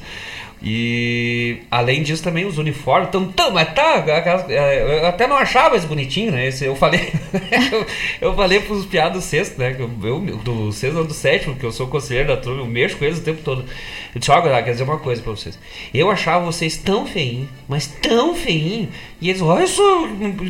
E 0.62 1.62
além 1.70 2.02
disso 2.02 2.22
também 2.22 2.44
os 2.44 2.58
uniformes 2.58 3.06
estão 3.08 3.26
tão, 3.32 3.50
mas 3.50 3.72
tá, 3.72 3.94
aquelas- 3.94 4.48
é, 4.50 5.00
eu 5.00 5.06
até 5.06 5.26
não 5.26 5.36
achava 5.36 5.74
esse 5.74 5.86
bonitinho, 5.86 6.30
né? 6.32 6.46
Esse, 6.48 6.66
eu 6.66 6.76
falei, 6.76 7.12
eu, 7.72 7.86
eu 8.20 8.34
falei 8.34 8.60
pros 8.60 8.84
piados 8.84 9.22
do 9.22 9.26
sexto, 9.26 9.58
né? 9.58 9.74
Eu, 9.78 9.88
do 10.18 10.70
sexto 10.70 10.98
ou 10.98 11.04
do 11.04 11.14
sétimo, 11.14 11.56
que 11.56 11.64
eu 11.64 11.72
sou 11.72 11.86
conselheiro 11.86 12.28
da 12.28 12.36
turma, 12.36 12.60
eu 12.60 12.66
mexo 12.66 12.98
com 12.98 13.04
eles 13.06 13.18
o 13.18 13.22
tempo 13.22 13.40
todo. 13.42 13.64
Eu 14.14 14.18
disse, 14.18 14.30
olha, 14.30 14.62
quer 14.62 14.72
dizer 14.72 14.82
uma 14.82 14.98
coisa 14.98 15.22
pra 15.22 15.30
vocês. 15.32 15.58
Eu 15.94 16.10
achava 16.10 16.44
vocês 16.44 16.76
tão 16.76 17.06
feinhos, 17.06 17.48
mas 17.66 17.86
tão 17.86 18.34
feinhos. 18.34 18.88
E 19.18 19.30
eles, 19.30 19.40
olha 19.40 19.66
só, 19.66 20.06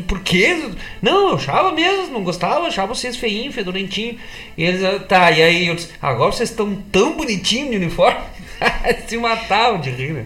por 0.07 0.19
quê? 0.19 0.71
Não, 1.01 1.29
eu 1.29 1.35
achava 1.35 1.71
mesmo, 1.71 2.13
não 2.13 2.23
gostava, 2.23 2.67
achava 2.67 2.93
vocês 2.93 3.15
feinhos, 3.15 3.55
fedorentinhos. 3.55 4.17
E 4.57 4.63
eles, 4.65 4.81
tá, 5.07 5.31
e 5.31 5.41
aí 5.41 5.67
eu 5.67 5.75
disse, 5.75 5.89
agora 6.01 6.31
vocês 6.33 6.49
estão 6.49 6.75
tão 6.91 7.15
bonitinhos 7.15 7.69
de 7.71 7.77
uniforme. 7.77 8.19
Se 9.07 9.17
matavam 9.17 9.79
de 9.81 9.89
rir, 9.89 10.13
né? 10.13 10.25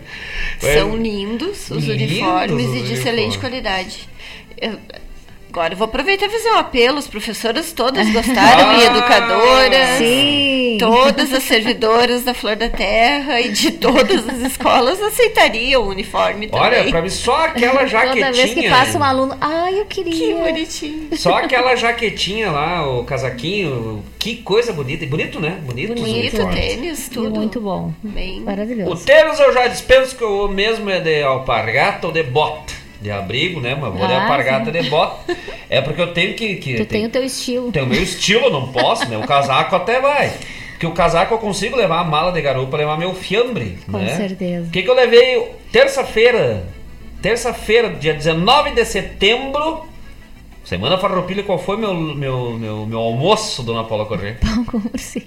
São 0.59 0.95
lindos 0.97 1.69
os 1.71 1.83
Lindos 1.85 1.87
uniformes 2.11 2.67
os 2.67 2.75
e 2.75 2.81
de 2.83 2.93
excelente 2.93 3.37
uniformes. 3.37 3.37
qualidade. 3.37 4.09
Eu- 4.61 4.79
agora 5.55 5.73
eu 5.73 5.77
vou 5.77 5.85
aproveitar 5.85 6.25
e 6.25 6.29
fazer 6.29 6.49
um 6.51 6.57
apelo. 6.57 6.97
As 6.97 7.07
professoras 7.07 7.71
todas 7.71 8.09
gostaram 8.11 8.73
e 8.77 8.83
Ah, 8.83 8.85
educadoras. 8.87 9.97
Sim. 9.97 10.77
Todas 10.77 11.31
as 11.33 11.43
servidoras 11.43 12.23
da 12.23 12.33
Flor 12.33 12.57
da 12.57 12.67
Terra 12.69 13.39
e 13.39 13.49
de 13.49 13.71
todas 13.71 14.27
as 14.27 14.39
escolas 14.39 15.01
aceitariam 15.01 15.83
o 15.83 15.87
uniforme 15.87 16.47
também. 16.47 16.61
Olha, 16.65 16.83
pra 16.89 17.01
mim 17.01 17.09
só 17.09 17.45
aquela 17.45 17.85
jaquetinha. 17.85 18.25
Toda 18.31 18.33
vez 18.33 18.53
que 18.53 18.69
passa 18.69 18.97
um 18.99 19.03
aluno, 19.03 19.37
ai, 19.39 19.79
eu 19.79 19.85
queria. 19.85 20.11
Que 20.13 20.33
bonitinho. 20.33 21.09
Só 21.17 21.35
aquela 21.35 21.75
jaquetinha 21.75 22.51
lá, 22.51 22.85
o 22.89 23.05
casaquinho, 23.05 24.03
que 24.19 24.35
coisa 24.37 24.73
bonita. 24.73 25.05
E 25.05 25.07
bonito, 25.07 25.39
né? 25.39 25.57
Bonito. 25.63 25.93
Bonito, 25.95 26.49
tênis, 26.51 27.07
E 27.07 27.11
tudo. 27.11 27.29
muito 27.31 27.61
bom. 27.61 27.93
Bem. 28.03 28.41
O 28.41 28.45
Maravilhoso. 28.45 29.05
tênis 29.05 29.39
eu 29.39 29.53
já 29.53 29.67
dispenso 29.67 30.15
que 30.17 30.23
eu 30.23 30.49
mesmo 30.49 30.89
é 30.89 30.99
de 30.99 31.23
alpargata 31.23 32.07
ou 32.07 32.13
de 32.13 32.23
bota. 32.23 32.73
De 33.05 33.11
abrigo, 33.11 33.61
né? 33.61 33.77
Mas 33.79 33.93
vou 33.93 34.07
de 34.07 34.13
Ah, 34.13 34.23
alpargata 34.23 34.71
sim. 34.73 34.81
de 34.81 34.89
bota. 34.89 35.35
É 35.69 35.79
porque 35.79 36.01
eu 36.01 36.11
tenho 36.11 36.33
que. 36.33 36.55
que 36.55 36.71
Tu 36.73 36.77
tenho- 36.77 36.87
tem 36.87 37.05
o 37.05 37.09
teu 37.09 37.23
estilo. 37.23 37.71
Tem 37.71 37.83
o 37.83 37.85
meu 37.85 38.01
estilo, 38.01 38.45
eu 38.45 38.51
não 38.51 38.71
posso, 38.71 39.07
né? 39.07 39.15
O 39.15 39.27
casaco 39.27 39.75
até 39.75 40.01
vai. 40.01 40.33
Porque 40.71 40.87
o 40.87 40.91
casaco 40.91 41.33
eu 41.35 41.37
consigo 41.37 41.75
levar 41.77 41.99
a 41.99 42.03
mala 42.03 42.31
de 42.31 42.41
garupa, 42.41 42.75
levar 42.75 42.97
meu 42.97 43.13
fiambre, 43.13 43.77
Com 43.89 43.99
né? 43.99 44.15
certeza. 44.15 44.67
O 44.67 44.71
que, 44.71 44.81
que 44.81 44.89
eu 44.89 44.95
levei 44.95 45.51
terça-feira? 45.71 46.65
Terça-feira, 47.21 47.89
dia 47.91 48.13
19 48.15 48.71
de 48.71 48.83
setembro. 48.85 49.85
Semana 50.63 50.97
farroupilha, 50.97 51.43
qual 51.43 51.59
foi 51.59 51.77
meu, 51.77 51.93
meu, 51.93 52.51
meu, 52.57 52.85
meu 52.87 52.99
almoço, 52.99 53.61
dona 53.61 53.83
Paula 53.83 54.05
Corrêa? 54.07 54.37
Pão 54.41 54.65
com 54.65 54.79
morcilha. 54.79 55.25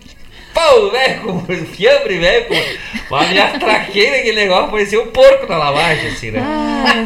Pão, 0.55 0.91
velho, 0.91 1.21
com 1.21 1.47
fiambre, 1.67 2.19
velho, 2.19 2.47
com 2.47 3.15
uma 3.15 3.27
minha 3.27 3.59
traqueira, 3.59 4.17
aquele 4.17 4.37
negócio, 4.37 4.71
parecia 4.71 5.01
um 5.01 5.07
porco 5.09 5.47
na 5.47 5.57
lavagem, 5.57 6.11
assim, 6.11 6.31
né? 6.31 6.41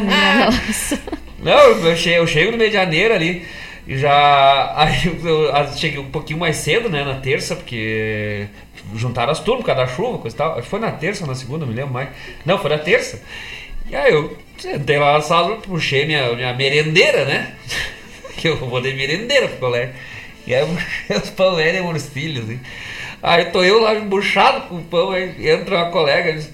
Nossa. 0.05 0.99
Não, 1.39 1.59
eu 1.59 1.95
chego, 1.95 2.17
eu 2.17 2.27
chego 2.27 2.51
no 2.51 2.57
meio 2.57 2.69
de 2.69 2.77
janeiro 2.77 3.13
ali. 3.13 3.45
E 3.85 3.97
já. 3.97 4.73
Aí 4.77 5.05
eu, 5.05 5.45
eu 5.45 5.67
cheguei 5.75 5.99
um 5.99 6.09
pouquinho 6.09 6.39
mais 6.39 6.55
cedo, 6.57 6.89
né? 6.89 7.03
Na 7.03 7.15
terça, 7.15 7.55
porque 7.55 8.47
juntaram 8.95 9.31
as 9.31 9.39
turmas 9.39 9.65
por 9.65 9.67
causa 9.67 9.85
da 9.85 9.95
chuva, 9.95 10.17
coisa 10.17 10.35
e 10.35 10.37
tal. 10.37 10.63
Foi 10.63 10.79
na 10.79 10.91
terça 10.91 11.23
ou 11.23 11.27
na 11.27 11.35
segunda, 11.35 11.65
não 11.65 11.71
me 11.71 11.77
lembro 11.77 11.93
mais. 11.93 12.09
Não, 12.45 12.57
foi 12.57 12.69
na 12.69 12.77
terça. 12.77 13.21
E 13.89 13.95
aí 13.95 14.13
eu 14.13 14.37
sentei 14.57 14.97
lá 14.97 15.13
na 15.13 15.21
sala, 15.21 15.57
puxei 15.57 16.05
minha, 16.05 16.33
minha 16.33 16.53
merendeira, 16.53 17.25
né? 17.25 17.53
que 18.37 18.47
eu 18.47 18.57
vou 18.57 18.81
de 18.81 18.93
merendeira 18.93 19.47
pro 19.49 19.57
colégio. 19.57 19.93
E 20.47 20.55
aí 20.55 20.61
eu 20.61 20.67
puxei 20.67 21.17
os 21.17 21.29
pão 21.31 21.55
velho 21.55 21.77
e 21.77 21.81
morcilhos, 21.81 22.45
assim. 22.45 22.59
Aí 23.23 23.45
tô 23.45 23.63
eu 23.63 23.79
lá 23.81 23.95
embuchado 23.95 24.67
com 24.67 24.75
o 24.75 24.83
pão, 24.83 25.11
aí 25.11 25.33
entra 25.49 25.77
uma 25.77 25.89
colega 25.89 26.29
e 26.31 26.33
diz, 26.33 26.51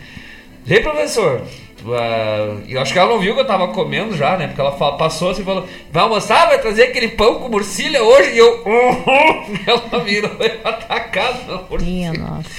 Ei, 0.68 0.80
professor, 0.82 1.42
ah, 1.88 2.58
eu 2.68 2.80
acho 2.80 2.94
que 2.94 3.00
ela 3.00 3.10
não 3.10 3.20
viu 3.20 3.34
que 3.34 3.42
eu 3.42 3.48
tava 3.48 3.70
comendo 3.70 4.16
já, 4.16 4.38
né? 4.38 4.46
Porque 4.48 4.62
ela 4.62 4.74
fa- 4.74 4.92
passou 4.92 5.32
assim 5.32 5.42
e 5.42 5.46
falou: 5.46 5.68
Vai 5.92 6.04
almoçar? 6.04 6.48
Vai 6.48 6.60
trazer 6.60 6.84
aquele 6.84 7.08
pão 7.08 7.40
com 7.40 7.50
morcilha 7.50 8.04
hoje? 8.04 8.32
E 8.34 8.38
eu. 8.38 8.62
"Uhum." 8.68 9.58
Ela 9.66 10.04
virou 10.04 10.32
na 10.38 11.60
morcilha. 11.70 11.90
Minha 11.92 12.14
nossa. 12.14 12.50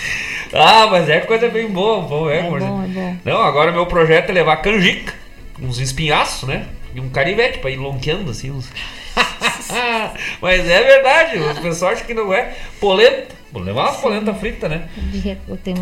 Ah, 0.53 0.89
mas 0.91 1.09
é 1.09 1.21
coisa 1.21 1.49
bem 1.49 1.69
boa, 1.69 2.01
bom, 2.01 2.29
é, 2.29 2.39
É 2.39 2.43
morcilha. 2.43 2.71
bom, 2.73 2.83
é 2.83 2.87
bom. 2.89 3.17
Não, 3.25 3.43
agora 3.43 3.71
meu 3.71 3.87
projeto 3.87 4.31
é 4.31 4.33
levar 4.33 4.57
canjica, 4.57 5.15
uns 5.63 5.79
espinhaços, 5.79 6.49
né? 6.49 6.67
E 6.93 6.99
um 7.01 7.09
carivete 7.11 7.59
pra 7.59 7.71
ir 7.71 7.77
lonqueando 7.77 8.31
assim. 8.33 8.51
Uns... 8.51 8.69
mas 10.43 10.69
é 10.69 10.83
verdade, 10.83 11.39
os 11.39 11.59
pessoal 11.61 11.93
acham 11.93 12.05
que 12.07 12.15
não 12.15 12.33
é. 12.35 12.53
Polenta, 12.81 13.29
vou 13.53 13.63
levar 13.63 13.91
uma 13.91 13.99
polenta 14.01 14.33
frita, 14.35 14.69
né? 14.69 14.89
Eu 15.49 15.57
tenho 15.57 15.79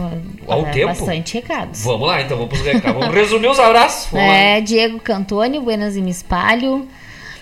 Ao 0.46 0.64
tempo? 0.66 0.86
bastante 0.88 1.34
recados. 1.34 1.82
Vamos 1.84 2.06
lá, 2.06 2.20
então 2.22 2.36
vamos 2.36 2.52
pros 2.52 2.64
recados. 2.64 3.00
Vamos 3.00 3.14
resumir 3.14 3.48
os 3.48 3.58
abraços. 3.58 4.10
Vamos 4.10 4.26
lá. 4.26 4.34
É, 4.34 4.60
Diego 4.60 4.98
Cantoni, 5.00 5.58
Buenas 5.60 5.96
e 5.96 6.02
Me 6.02 6.10
Espalho. 6.10 6.86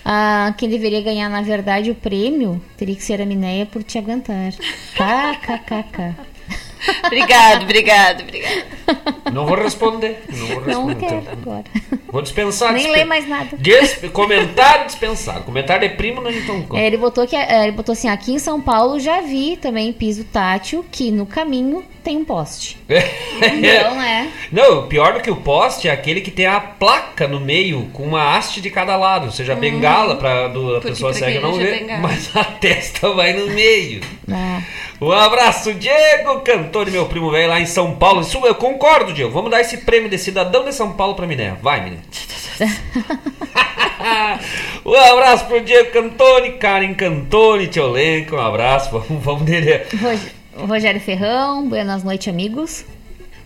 Ah, 0.09 0.53
quem 0.57 0.69
deveria 0.69 1.01
ganhar, 1.01 1.29
na 1.29 1.41
verdade, 1.41 1.91
o 1.91 1.95
prêmio 1.95 2.61
teria 2.77 2.95
que 2.95 3.03
ser 3.03 3.21
a 3.21 3.25
Mineia 3.25 3.65
por 3.65 3.83
te 3.83 3.97
aguentar. 3.97 4.53
KKKK. 4.95 6.15
Obrigado, 7.05 7.63
obrigado, 7.63 8.21
obrigado. 8.21 8.63
Não 9.33 9.45
vou 9.45 9.55
responder. 9.57 10.23
Não 10.29 10.45
vou 10.47 10.55
Não 10.61 10.85
responder. 10.87 10.95
quero 11.05 11.17
então. 11.21 11.33
agora. 11.33 11.63
Vou 12.11 12.21
dispensar. 12.21 12.69
Nem 12.73 12.83
dispen- 12.83 12.97
lê 12.99 13.05
mais 13.05 13.27
nada. 13.27 13.49
Dis- 13.57 13.99
Comentário 14.13 14.85
dispensado. 14.85 15.43
Comentário 15.43 15.87
de 15.89 15.95
primo 15.95 16.21
não 16.21 16.31
então. 16.31 16.65
É, 16.73 16.87
ele 16.87 16.97
botou 16.97 17.27
que 17.27 17.35
é, 17.35 17.63
ele 17.63 17.71
botou 17.73 17.93
assim, 17.93 18.07
aqui 18.09 18.33
em 18.33 18.39
São 18.39 18.61
Paulo 18.61 18.99
já 18.99 19.21
vi 19.21 19.57
também 19.57 19.91
piso 19.91 20.23
tátil 20.25 20.85
que 20.91 21.11
no 21.11 21.25
caminho 21.25 21.83
tem 22.03 22.17
um 22.17 22.23
poste. 22.25 22.77
Não, 22.87 24.01
é? 24.01 24.27
Não, 24.51 24.87
pior 24.87 25.13
do 25.13 25.19
que 25.19 25.29
o 25.29 25.35
poste 25.35 25.87
é 25.89 25.91
aquele 25.91 26.21
que 26.21 26.31
tem 26.31 26.45
a 26.45 26.59
placa 26.59 27.27
no 27.27 27.39
meio 27.39 27.89
com 27.93 28.03
uma 28.03 28.35
haste 28.37 28.61
de 28.61 28.69
cada 28.69 28.95
lado, 28.95 29.25
ou 29.25 29.31
seja, 29.31 29.53
a 29.53 29.55
bengala 29.55 30.15
para 30.15 30.45
a 30.45 30.81
pessoa 30.81 31.13
cega 31.13 31.39
não 31.41 31.53
ver, 31.53 31.85
mas 32.01 32.33
a 32.35 32.43
testa 32.59 33.09
vai 33.13 33.33
no 33.33 33.47
meio. 33.47 34.01
Ah, 34.31 34.61
Um 35.01 35.11
abraço, 35.11 35.73
Diego, 35.73 36.39
cantor 36.41 36.66
e 36.89 36.91
meu 36.91 37.05
primo 37.05 37.31
velho 37.31 37.49
lá 37.49 37.59
em 37.59 37.65
São 37.65 37.95
Paulo. 37.95 38.21
Isso 38.21 38.37
eu 38.45 38.55
concordo, 38.55 39.13
Diego. 39.13 39.31
Vamos 39.31 39.51
dar 39.51 39.61
esse 39.61 39.77
prêmio 39.79 40.09
de 40.09 40.17
cidadão 40.17 40.63
de 40.65 40.73
São 40.73 40.93
Paulo 40.93 41.15
pra 41.15 41.25
Miné. 41.27 41.55
Vai, 41.61 41.81
menino. 41.83 42.01
um 44.85 44.93
abraço 44.95 45.45
pro 45.45 45.61
Diego 45.61 45.91
Cantone, 45.91 46.51
Karen 46.53 46.93
Cantone, 46.93 47.67
tio 47.67 47.87
Lenco. 47.89 48.35
Um 48.35 48.41
abraço, 48.41 48.91
vamos, 48.91 49.23
vamos 49.23 49.41
dele. 49.43 49.83
Rog- 50.01 50.67
Rogério 50.67 50.99
Ferrão, 50.99 51.67
buenas 51.67 52.03
noites, 52.03 52.27
amigos. 52.27 52.85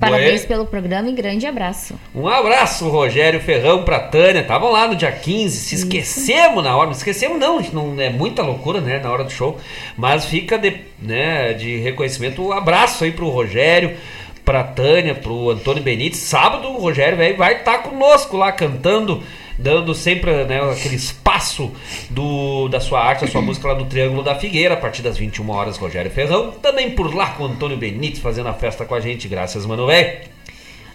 Parabéns 0.01 0.43
pelo 0.45 0.65
programa 0.65 1.09
e 1.09 1.13
grande 1.13 1.45
abraço. 1.45 1.93
Um 2.13 2.27
abraço, 2.27 2.89
Rogério 2.89 3.39
Ferrão 3.39 3.83
pra 3.83 3.99
Tânia. 3.99 4.41
Estavam 4.41 4.71
lá 4.71 4.87
no 4.87 4.95
dia 4.95 5.11
15, 5.11 5.55
se 5.55 5.75
esquecemos 5.75 6.63
na 6.63 6.75
hora. 6.75 6.87
Não 6.87 6.95
esquecemos, 6.97 7.39
não, 7.39 7.59
não 7.59 8.01
é 8.01 8.09
muita 8.09 8.41
loucura, 8.41 8.81
né, 8.81 8.97
na 8.97 9.11
hora 9.11 9.23
do 9.23 9.29
show. 9.29 9.59
Mas 9.95 10.25
fica 10.25 10.57
de, 10.57 10.75
né, 10.99 11.53
de 11.53 11.77
reconhecimento. 11.77 12.43
Um 12.43 12.51
abraço 12.51 13.03
aí 13.03 13.11
pro 13.11 13.29
Rogério, 13.29 13.95
pra 14.43 14.63
Tânia, 14.63 15.13
pro 15.13 15.51
Antônio 15.51 15.83
Benítez. 15.83 16.17
Sábado 16.17 16.67
o 16.69 16.79
Rogério 16.79 17.15
velho, 17.15 17.37
vai 17.37 17.57
estar 17.57 17.83
conosco 17.83 18.35
lá 18.37 18.51
cantando. 18.51 19.21
Dando 19.61 19.93
sempre 19.93 20.43
né, 20.45 20.59
aquele 20.71 20.95
espaço 20.95 21.71
do, 22.09 22.67
da 22.67 22.79
sua 22.79 22.99
arte, 22.99 23.25
da 23.25 23.31
sua 23.31 23.41
música 23.41 23.67
lá 23.67 23.75
no 23.75 23.85
Triângulo 23.85 24.23
da 24.23 24.33
Figueira, 24.33 24.73
a 24.73 24.77
partir 24.77 25.01
das 25.01 25.17
21 25.17 25.49
horas, 25.49 25.77
Rogério 25.77 26.09
Ferrão. 26.09 26.51
Também 26.51 26.91
por 26.91 27.13
lá 27.13 27.31
com 27.31 27.43
o 27.43 27.45
Antônio 27.45 27.77
Benítez 27.77 28.19
fazendo 28.19 28.49
a 28.49 28.53
festa 28.53 28.85
com 28.85 28.95
a 28.95 28.99
gente. 28.99 29.27
Graças, 29.27 29.65
mano, 29.65 29.85
velho. 29.85 30.29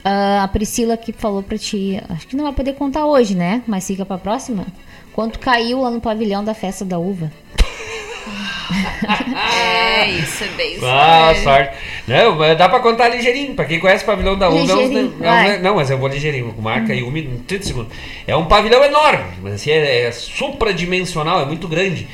Ah, 0.05 0.45
a 0.45 0.49
Priscila 0.49 0.97
que 0.97 1.13
falou 1.13 1.43
pra 1.43 1.59
ti, 1.59 2.01
acho 2.09 2.29
que 2.29 2.37
não 2.37 2.45
vai 2.45 2.53
poder 2.53 2.75
contar 2.75 3.07
hoje, 3.07 3.35
né? 3.35 3.63
Mas 3.67 3.87
fica 3.87 4.05
pra 4.05 4.19
próxima. 4.19 4.67
Quanto 5.13 5.39
caiu 5.39 5.81
lá 5.81 5.91
no 5.91 6.01
pavilhão 6.01 6.45
da 6.45 6.55
festa 6.55 6.85
da 6.85 6.99
uva? 6.99 7.33
É, 9.37 10.09
isso 10.11 10.45
é 10.45 10.49
bem 10.49 10.77
Ah, 10.83 11.29
sério. 11.35 11.43
sorte. 11.43 11.71
Não, 12.07 12.57
dá 12.57 12.69
pra 12.69 12.81
contar 12.81 13.09
ligeirinho. 13.09 13.55
Pra 13.55 13.65
quem 13.65 13.79
conhece 13.81 14.05
o 14.05 14.07
pavilhão 14.07 14.37
da 14.37 14.47
é 14.47 14.49
é 14.49 14.53
uns- 14.53 15.15
vai. 15.19 15.59
não, 15.59 15.77
mas 15.77 15.91
eu 15.91 15.99
vou 15.99 16.09
ligeirinho. 16.09 16.55
Marca 16.59 16.93
aí, 16.93 17.03
um 17.03 17.11
minuto, 17.11 17.43
30 17.47 17.65
segundos. 17.67 17.93
É 18.27 18.37
um 18.37 18.45
pavilhão 18.47 18.83
enorme, 18.85 19.25
mas 19.43 19.55
assim, 19.55 19.71
é, 19.71 20.03
é 20.07 20.13
supradimensional, 20.13 21.41
é 21.43 21.45
muito 21.47 21.67
grande. 21.69 22.07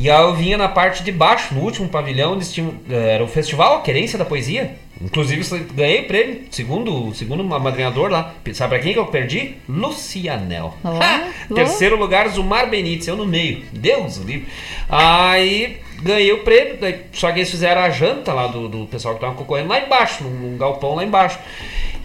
E 0.00 0.08
aí 0.08 0.22
eu 0.22 0.32
vinha 0.32 0.56
na 0.56 0.68
parte 0.68 1.02
de 1.02 1.10
baixo, 1.10 1.52
no 1.52 1.60
último 1.60 1.88
pavilhão, 1.88 2.34
eles 2.34 2.52
tinham, 2.52 2.72
eh, 2.88 3.14
era 3.14 3.24
o 3.24 3.26
festival 3.26 3.78
A 3.78 3.80
Querência 3.80 4.16
da 4.16 4.24
Poesia. 4.24 4.76
Inclusive, 5.02 5.66
ganhei 5.74 6.02
prêmio, 6.02 6.42
segundo, 6.52 7.12
segundo 7.16 7.42
um 7.42 7.58
madrinhador 7.58 8.08
lá. 8.08 8.32
Sabe 8.52 8.76
pra 8.76 8.78
quem 8.78 8.92
que 8.92 8.98
eu 9.00 9.06
perdi? 9.06 9.56
Lucianel. 9.68 10.72
Ha! 10.84 11.30
Terceiro 11.52 11.96
lugar, 11.96 12.28
Zumar 12.28 12.70
Benítez, 12.70 13.08
eu 13.08 13.16
no 13.16 13.26
meio. 13.26 13.64
Deus 13.72 14.18
o 14.18 14.22
livre. 14.22 14.46
Aí 14.88 15.78
ganhei 16.00 16.32
o 16.32 16.44
prêmio, 16.44 16.78
daí, 16.80 17.00
só 17.12 17.32
que 17.32 17.40
eles 17.40 17.50
fizeram 17.50 17.80
a 17.80 17.90
janta 17.90 18.32
lá 18.32 18.46
do, 18.46 18.68
do 18.68 18.86
pessoal 18.86 19.16
que 19.16 19.20
tava 19.20 19.34
concorrendo 19.34 19.68
lá 19.68 19.80
embaixo, 19.80 20.22
num, 20.22 20.30
num 20.30 20.56
galpão 20.56 20.94
lá 20.94 21.02
embaixo. 21.02 21.40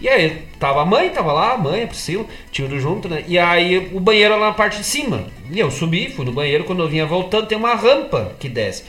E 0.04 0.08
aí, 0.10 0.42
tava 0.60 0.82
a 0.82 0.84
mãe, 0.84 1.08
tava 1.08 1.32
lá, 1.32 1.54
a 1.54 1.56
mãe, 1.56 1.84
a 1.84 1.86
Priscila, 1.86 2.26
tio 2.52 2.68
junto, 2.78 3.08
né? 3.08 3.24
E 3.26 3.38
aí 3.38 3.90
o 3.90 3.98
banheiro 3.98 4.38
lá 4.38 4.48
na 4.48 4.52
parte 4.52 4.76
de 4.76 4.84
cima. 4.84 5.24
E 5.50 5.58
eu 5.58 5.70
subi, 5.70 6.10
fui 6.10 6.26
no 6.26 6.30
banheiro, 6.30 6.64
quando 6.64 6.82
eu 6.82 6.88
vinha 6.90 7.06
voltando, 7.06 7.46
tem 7.46 7.56
uma 7.56 7.74
rampa 7.74 8.32
que 8.38 8.46
desce. 8.46 8.84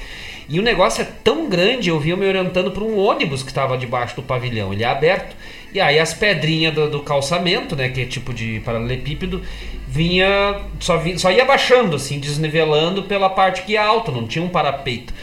E 0.49 0.59
o 0.59 0.61
negócio 0.61 1.01
é 1.03 1.07
tão 1.23 1.47
grande, 1.47 1.87
eu 1.87 1.97
vinha 2.01 2.17
me 2.17 2.27
orientando 2.27 2.69
para 2.69 2.83
um 2.83 2.99
ônibus 2.99 3.43
que 3.43 3.47
estava 3.47 3.77
debaixo 3.77 4.17
do 4.17 4.23
pavilhão, 4.23 4.73
ele 4.73 4.83
é 4.83 4.87
aberto. 4.87 5.37
E 5.73 5.79
aí 5.79 5.97
as 5.97 6.13
pedrinhas 6.13 6.73
do, 6.73 6.89
do 6.89 6.99
calçamento, 6.99 7.77
né, 7.77 7.87
que 7.87 8.01
é 8.01 8.05
tipo 8.05 8.33
de 8.33 8.59
paralelepípedo, 8.65 9.41
vinha 9.87 10.59
só, 10.81 10.97
vinha 10.97 11.17
só 11.17 11.31
ia 11.31 11.45
baixando 11.45 11.95
assim, 11.95 12.19
desnivelando 12.19 13.03
pela 13.03 13.29
parte 13.29 13.61
que 13.61 13.77
é 13.77 13.79
alta, 13.79 14.11
não 14.11 14.27
tinha 14.27 14.43
um 14.43 14.49
parapeito. 14.49 15.13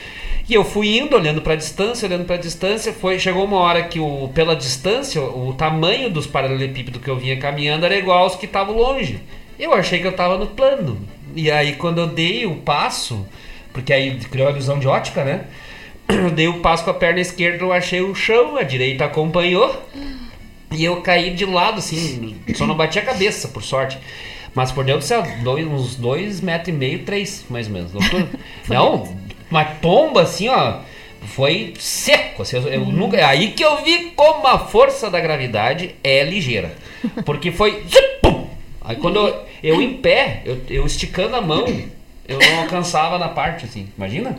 E 0.49 0.55
eu 0.55 0.65
fui 0.65 0.99
indo, 0.99 1.15
olhando 1.15 1.41
para 1.41 1.53
a 1.53 1.57
distância, 1.57 2.07
olhando 2.07 2.25
para 2.25 2.37
a 2.37 2.39
distância, 2.39 2.93
foi 2.93 3.19
chegou 3.19 3.45
uma 3.45 3.59
hora 3.59 3.85
que 3.85 4.01
o 4.01 4.29
pela 4.35 4.57
distância, 4.57 5.23
o 5.23 5.53
tamanho 5.55 6.11
dos 6.11 6.27
paralelepípedos 6.27 7.01
que 7.01 7.09
eu 7.09 7.17
vinha 7.17 7.39
caminhando 7.39 7.87
era 7.87 7.97
igual 7.97 8.25
aos 8.25 8.37
que 8.37 8.47
estavam 8.47 8.77
longe. 8.77 9.21
Eu 9.59 9.73
achei 9.73 10.01
que 10.01 10.07
eu 10.07 10.11
estava 10.11 10.37
no 10.37 10.49
plano. 10.49 10.99
E 11.35 11.51
aí 11.51 11.75
quando 11.77 11.99
eu 11.99 12.07
dei 12.07 12.45
o 12.45 12.57
passo, 12.57 13.27
porque 13.73 13.93
aí 13.93 14.17
criou 14.17 14.49
a 14.49 14.51
ilusão 14.51 14.79
de 14.79 14.89
ótica, 14.89 15.25
né? 15.25 15.45
Eu 16.09 16.31
dei 16.35 16.49
o 16.49 16.61
passo 16.61 16.85
com 16.85 16.91
a 16.91 16.95
perna 16.95 17.21
esquerda, 17.21 17.65
eu 17.65 17.73
achei 17.73 18.01
o 18.01 18.15
chão, 18.15 18.57
a 18.57 18.63
direita 18.63 19.05
acompanhou. 19.05 19.81
E 20.71 20.85
eu 20.85 21.03
caí 21.03 21.35
de 21.35 21.45
lado, 21.45 21.79
assim, 21.79 22.37
só 22.55 22.67
não 22.67 22.75
bati 22.75 22.99
a 22.99 23.03
cabeça, 23.03 23.49
por 23.49 23.63
sorte. 23.63 23.99
Mas 24.55 24.73
por 24.73 24.85
Deus 24.85 25.05
do 25.05 25.07
céu, 25.07 25.23
dois, 25.43 25.67
uns 25.67 25.97
dois 25.97 26.41
metros 26.41 26.69
e 26.69 26.73
meio, 26.73 27.05
três, 27.05 27.45
mais 27.49 27.67
ou 27.67 27.73
menos. 27.73 27.93
não, 28.69 29.17
uma 29.53 29.65
pomba 29.65 30.23
assim, 30.23 30.49
ó. 30.49 30.79
Foi 31.25 31.75
seco. 31.79 32.43
Assim, 32.43 32.57
eu, 32.57 32.69
eu 32.69 32.81
nunca, 32.87 33.17
é 33.17 33.23
aí 33.23 33.53
que 33.53 33.65
eu 33.65 33.83
vi 33.85 34.11
como 34.17 34.47
a 34.47 34.59
força 34.59 35.09
da 35.09 35.21
gravidade 35.21 35.95
é 36.03 36.25
ligeira. 36.25 36.75
Porque 37.25 37.53
foi. 37.53 37.85
pum. 38.21 38.47
Aí 38.81 38.97
quando 38.97 39.19
eu, 39.21 39.45
eu 39.63 39.81
em 39.81 39.95
pé, 39.95 40.43
eu, 40.45 40.61
eu 40.69 40.85
esticando 40.85 41.37
a 41.37 41.41
mão, 41.41 41.65
eu 42.27 42.39
não 42.39 42.63
alcançava 42.63 43.19
na 43.19 43.29
parte, 43.29 43.67
assim, 43.67 43.89
imagina? 43.97 44.35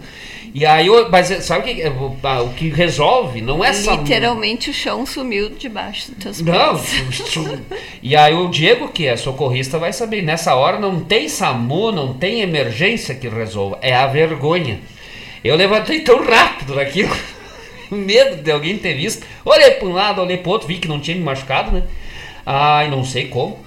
E 0.54 0.66
aí, 0.66 0.88
eu, 0.88 1.10
mas 1.10 1.28
sabe 1.44 1.62
o 1.62 1.76
que, 1.76 1.88
o 1.88 2.50
que 2.54 2.70
resolve? 2.70 3.42
Não 3.42 3.64
é 3.64 3.70
essa. 3.70 3.96
Literalmente 3.96 4.70
o 4.70 4.74
chão 4.74 5.06
sumiu 5.06 5.50
debaixo 5.50 6.12
dos 6.12 6.24
teus 6.24 6.42
Não, 6.42 6.78
pés. 6.78 7.38
e 8.04 8.16
aí 8.16 8.34
o 8.34 8.50
Diego, 8.50 8.90
que 8.90 9.08
é 9.08 9.16
socorrista, 9.16 9.80
vai 9.80 9.92
saber. 9.92 10.22
Nessa 10.22 10.54
hora 10.56 10.80
não 10.80 11.00
tem 11.00 11.28
SAMU, 11.28 11.92
não 11.92 12.14
tem 12.14 12.42
emergência 12.42 13.16
que 13.16 13.28
resolva. 13.28 13.80
É 13.82 13.96
a 13.96 14.06
vergonha. 14.06 14.80
Eu 15.44 15.56
levantei 15.56 16.02
tão 16.02 16.24
rápido 16.24 16.76
daquilo. 16.76 17.16
Medo 17.92 18.42
de 18.42 18.52
alguém 18.52 18.78
ter 18.78 18.94
visto. 18.94 19.26
Olhei 19.44 19.72
para 19.72 19.88
um 19.88 19.94
lado, 19.94 20.22
olhei 20.22 20.38
para 20.38 20.52
outro, 20.52 20.68
vi 20.68 20.78
que 20.78 20.88
não 20.88 21.00
tinha 21.00 21.16
me 21.16 21.24
machucado, 21.24 21.72
né? 21.72 21.84
Ai, 22.46 22.90
não 22.90 23.04
sei 23.04 23.28
como. 23.28 23.60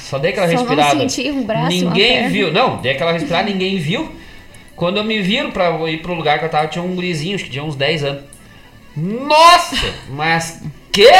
Só 0.00 0.18
dei 0.18 0.30
aquela 0.30 0.46
Só 0.46 0.58
respirada. 0.58 0.94
um 1.32 1.44
braço, 1.44 1.68
ninguém 1.68 2.28
viu. 2.28 2.52
Não, 2.52 2.76
dei 2.76 2.92
aquela 2.92 3.12
respirada, 3.12 3.48
ninguém 3.48 3.78
viu. 3.78 4.14
Quando 4.76 4.96
eu 4.96 5.04
me 5.04 5.20
viro 5.20 5.52
pra 5.52 5.70
ir 5.90 6.02
pro 6.02 6.14
lugar 6.14 6.38
que 6.38 6.44
eu 6.44 6.48
tava, 6.48 6.68
tinha 6.68 6.84
um 6.84 6.94
gurizinho, 6.94 7.34
acho 7.34 7.44
que 7.44 7.50
tinha 7.50 7.64
uns 7.64 7.76
10 7.76 8.04
anos. 8.04 8.22
Nossa! 8.96 9.76
Mas 10.10 10.62
que 10.92 11.10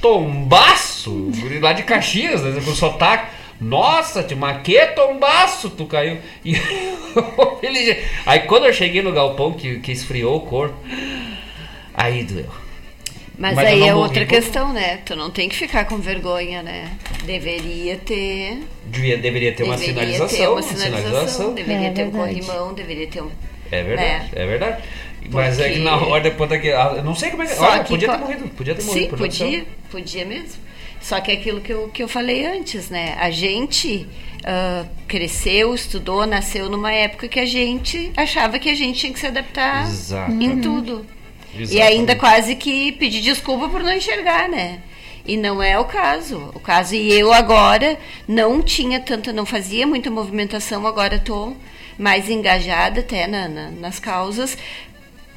tombaço! 0.00 1.30
Lá 1.60 1.72
de 1.72 1.82
Caxias, 1.82 2.42
né? 2.42 2.60
Com 2.64 2.74
sotaque. 2.74 3.33
Nossa, 3.68 4.22
tio, 4.22 4.36
mas 4.36 4.62
que 4.62 4.78
tombaço 4.88 5.70
tu 5.70 5.86
caiu. 5.86 6.18
E 6.44 7.66
ele- 7.66 8.02
aí 8.26 8.40
quando 8.40 8.66
eu 8.66 8.72
cheguei 8.72 9.00
no 9.00 9.12
galpão 9.12 9.52
que, 9.52 9.78
que 9.78 9.92
esfriou 9.92 10.36
o 10.36 10.40
corpo, 10.40 10.74
aí 11.94 12.24
doeu. 12.24 12.46
Mas, 13.38 13.54
Mas 13.56 13.66
aí 13.68 13.82
é 13.88 13.94
outra 13.94 14.24
questão, 14.26 14.72
né? 14.72 14.98
Tu 14.98 15.16
não 15.16 15.28
tem 15.30 15.48
que 15.48 15.56
ficar 15.56 15.86
com 15.86 15.96
vergonha, 15.96 16.62
né? 16.62 16.90
Deveria 17.24 17.96
ter. 17.96 18.58
Devia, 18.86 19.16
deveria 19.18 19.52
ter 19.52 19.64
uma 19.64 19.76
deveria 19.76 20.02
sinalização. 20.02 20.38
ter 20.38 20.48
uma 20.48 20.62
sinalização, 20.62 21.08
sinalização. 21.10 21.54
deveria 21.54 21.86
É 21.88 21.90
ter 21.90 22.02
um 22.06 22.10
verdade. 22.10 22.34
corrimão, 22.40 22.74
deveria 22.74 23.06
ter 23.08 23.22
um. 23.22 23.30
É 23.72 23.82
verdade, 23.82 24.30
é 24.36 24.46
verdade. 24.46 24.82
Mas 25.30 25.56
Porque- 25.56 25.70
é 25.70 25.72
que 25.74 25.78
na 25.80 25.96
hora 25.96 26.22
depois 26.22 26.50
daquele. 26.50 26.74
ah, 26.74 26.94
Eu 26.96 27.02
não 27.04 27.14
sei 27.14 27.30
como 27.30 27.42
é 27.42 27.46
que. 27.46 27.54
Olha, 27.60 27.82
podia 27.84 28.08
ter 28.08 28.18
morrido. 28.18 28.48
Podia 28.50 28.74
ter 28.74 28.84
morrido. 28.84 29.10
Sim, 29.10 29.16
podia, 29.16 29.64
podia 29.90 30.24
mesmo. 30.26 30.62
Só 31.04 31.20
que 31.20 31.30
é 31.30 31.34
aquilo 31.34 31.60
que 31.60 31.70
eu, 31.70 31.88
que 31.92 32.02
eu 32.02 32.08
falei 32.08 32.46
antes, 32.46 32.88
né? 32.88 33.14
A 33.20 33.30
gente 33.30 34.06
ah, 34.42 34.86
cresceu, 35.06 35.74
estudou, 35.74 36.26
nasceu 36.26 36.70
numa 36.70 36.90
época 36.92 37.28
que 37.28 37.38
a 37.38 37.44
gente 37.44 38.10
achava 38.16 38.58
que 38.58 38.70
a 38.70 38.74
gente 38.74 39.00
tinha 39.00 39.12
que 39.12 39.18
se 39.20 39.26
adaptar 39.26 39.86
Exatamente. 39.86 40.44
em 40.46 40.60
tudo. 40.62 41.04
E 41.54 41.60
Exatamente. 41.62 41.82
ainda 41.92 42.16
quase 42.16 42.56
que 42.56 42.90
pedir 42.92 43.20
desculpa 43.20 43.68
por 43.68 43.82
não 43.82 43.92
enxergar, 43.92 44.48
né? 44.48 44.80
E 45.26 45.36
não 45.36 45.62
é 45.62 45.78
o 45.78 45.84
caso. 45.84 46.50
O 46.54 46.58
caso, 46.60 46.94
e 46.94 47.12
eu 47.12 47.34
agora 47.34 47.98
não 48.26 48.62
tinha 48.62 48.98
tanta, 48.98 49.30
não 49.30 49.44
fazia 49.44 49.86
muita 49.86 50.10
movimentação, 50.10 50.86
agora 50.86 51.16
estou 51.16 51.54
mais 51.98 52.30
engajada 52.30 53.00
até 53.00 53.26
na- 53.26 53.46
na- 53.48 53.70
nas 53.70 53.98
causas 53.98 54.56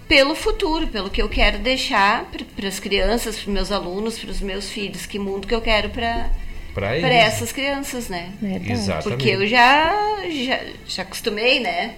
pelo 0.08 0.36
futuro, 0.36 0.88
pelo 0.88 1.10
que 1.10 1.22
eu 1.22 1.28
quero 1.30 1.60
deixar 1.60 2.30
para 2.56 2.68
as 2.68 2.80
crianças, 2.80 3.36
para 3.36 3.48
os 3.48 3.54
meus 3.54 3.72
alunos, 3.72 4.18
para 4.18 4.30
os 4.32 4.40
meus 4.42 4.70
filhos, 4.70 5.06
que 5.06 5.20
mundo 5.20 5.48
que 5.48 5.54
eu 5.56 5.62
quero 5.62 5.90
para 5.90 6.30
Pra 6.74 6.90
para 7.00 7.14
essas 7.14 7.52
crianças, 7.52 8.08
né? 8.08 8.32
Verdade. 8.42 8.72
Exatamente. 8.72 9.10
Porque 9.10 9.30
eu 9.30 9.48
já, 9.48 9.92
já 10.30 10.60
já 10.88 11.02
acostumei, 11.04 11.60
né? 11.60 11.96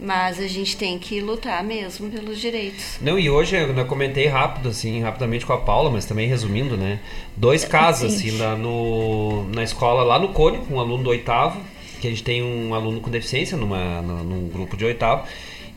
Mas 0.00 0.38
a 0.38 0.46
gente 0.46 0.76
tem 0.76 0.96
que 0.98 1.20
lutar 1.20 1.62
mesmo 1.64 2.08
pelos 2.10 2.40
direitos. 2.40 2.98
Não, 3.00 3.18
e 3.18 3.28
hoje 3.30 3.56
eu 3.56 3.84
comentei 3.86 4.26
rápido, 4.26 4.68
assim, 4.68 5.00
rapidamente 5.02 5.44
com 5.46 5.52
a 5.52 5.58
Paula, 5.58 5.90
mas 5.90 6.04
também 6.04 6.28
resumindo, 6.28 6.76
né? 6.76 7.00
Dois 7.36 7.64
casos, 7.64 8.12
Sim. 8.12 8.28
assim, 8.28 8.38
na, 8.38 8.54
no, 8.56 9.44
na 9.52 9.62
escola 9.64 10.02
lá 10.04 10.18
no 10.18 10.28
Cone, 10.28 10.58
com 10.58 10.74
um 10.74 10.80
aluno 10.80 11.02
do 11.02 11.10
oitavo, 11.10 11.60
que 12.00 12.06
a 12.06 12.10
gente 12.10 12.22
tem 12.22 12.42
um 12.44 12.74
aluno 12.74 13.00
com 13.00 13.10
deficiência 13.10 13.56
numa, 13.56 14.00
no- 14.02 14.22
num 14.22 14.48
grupo 14.48 14.76
de 14.76 14.84
oitavo. 14.84 15.26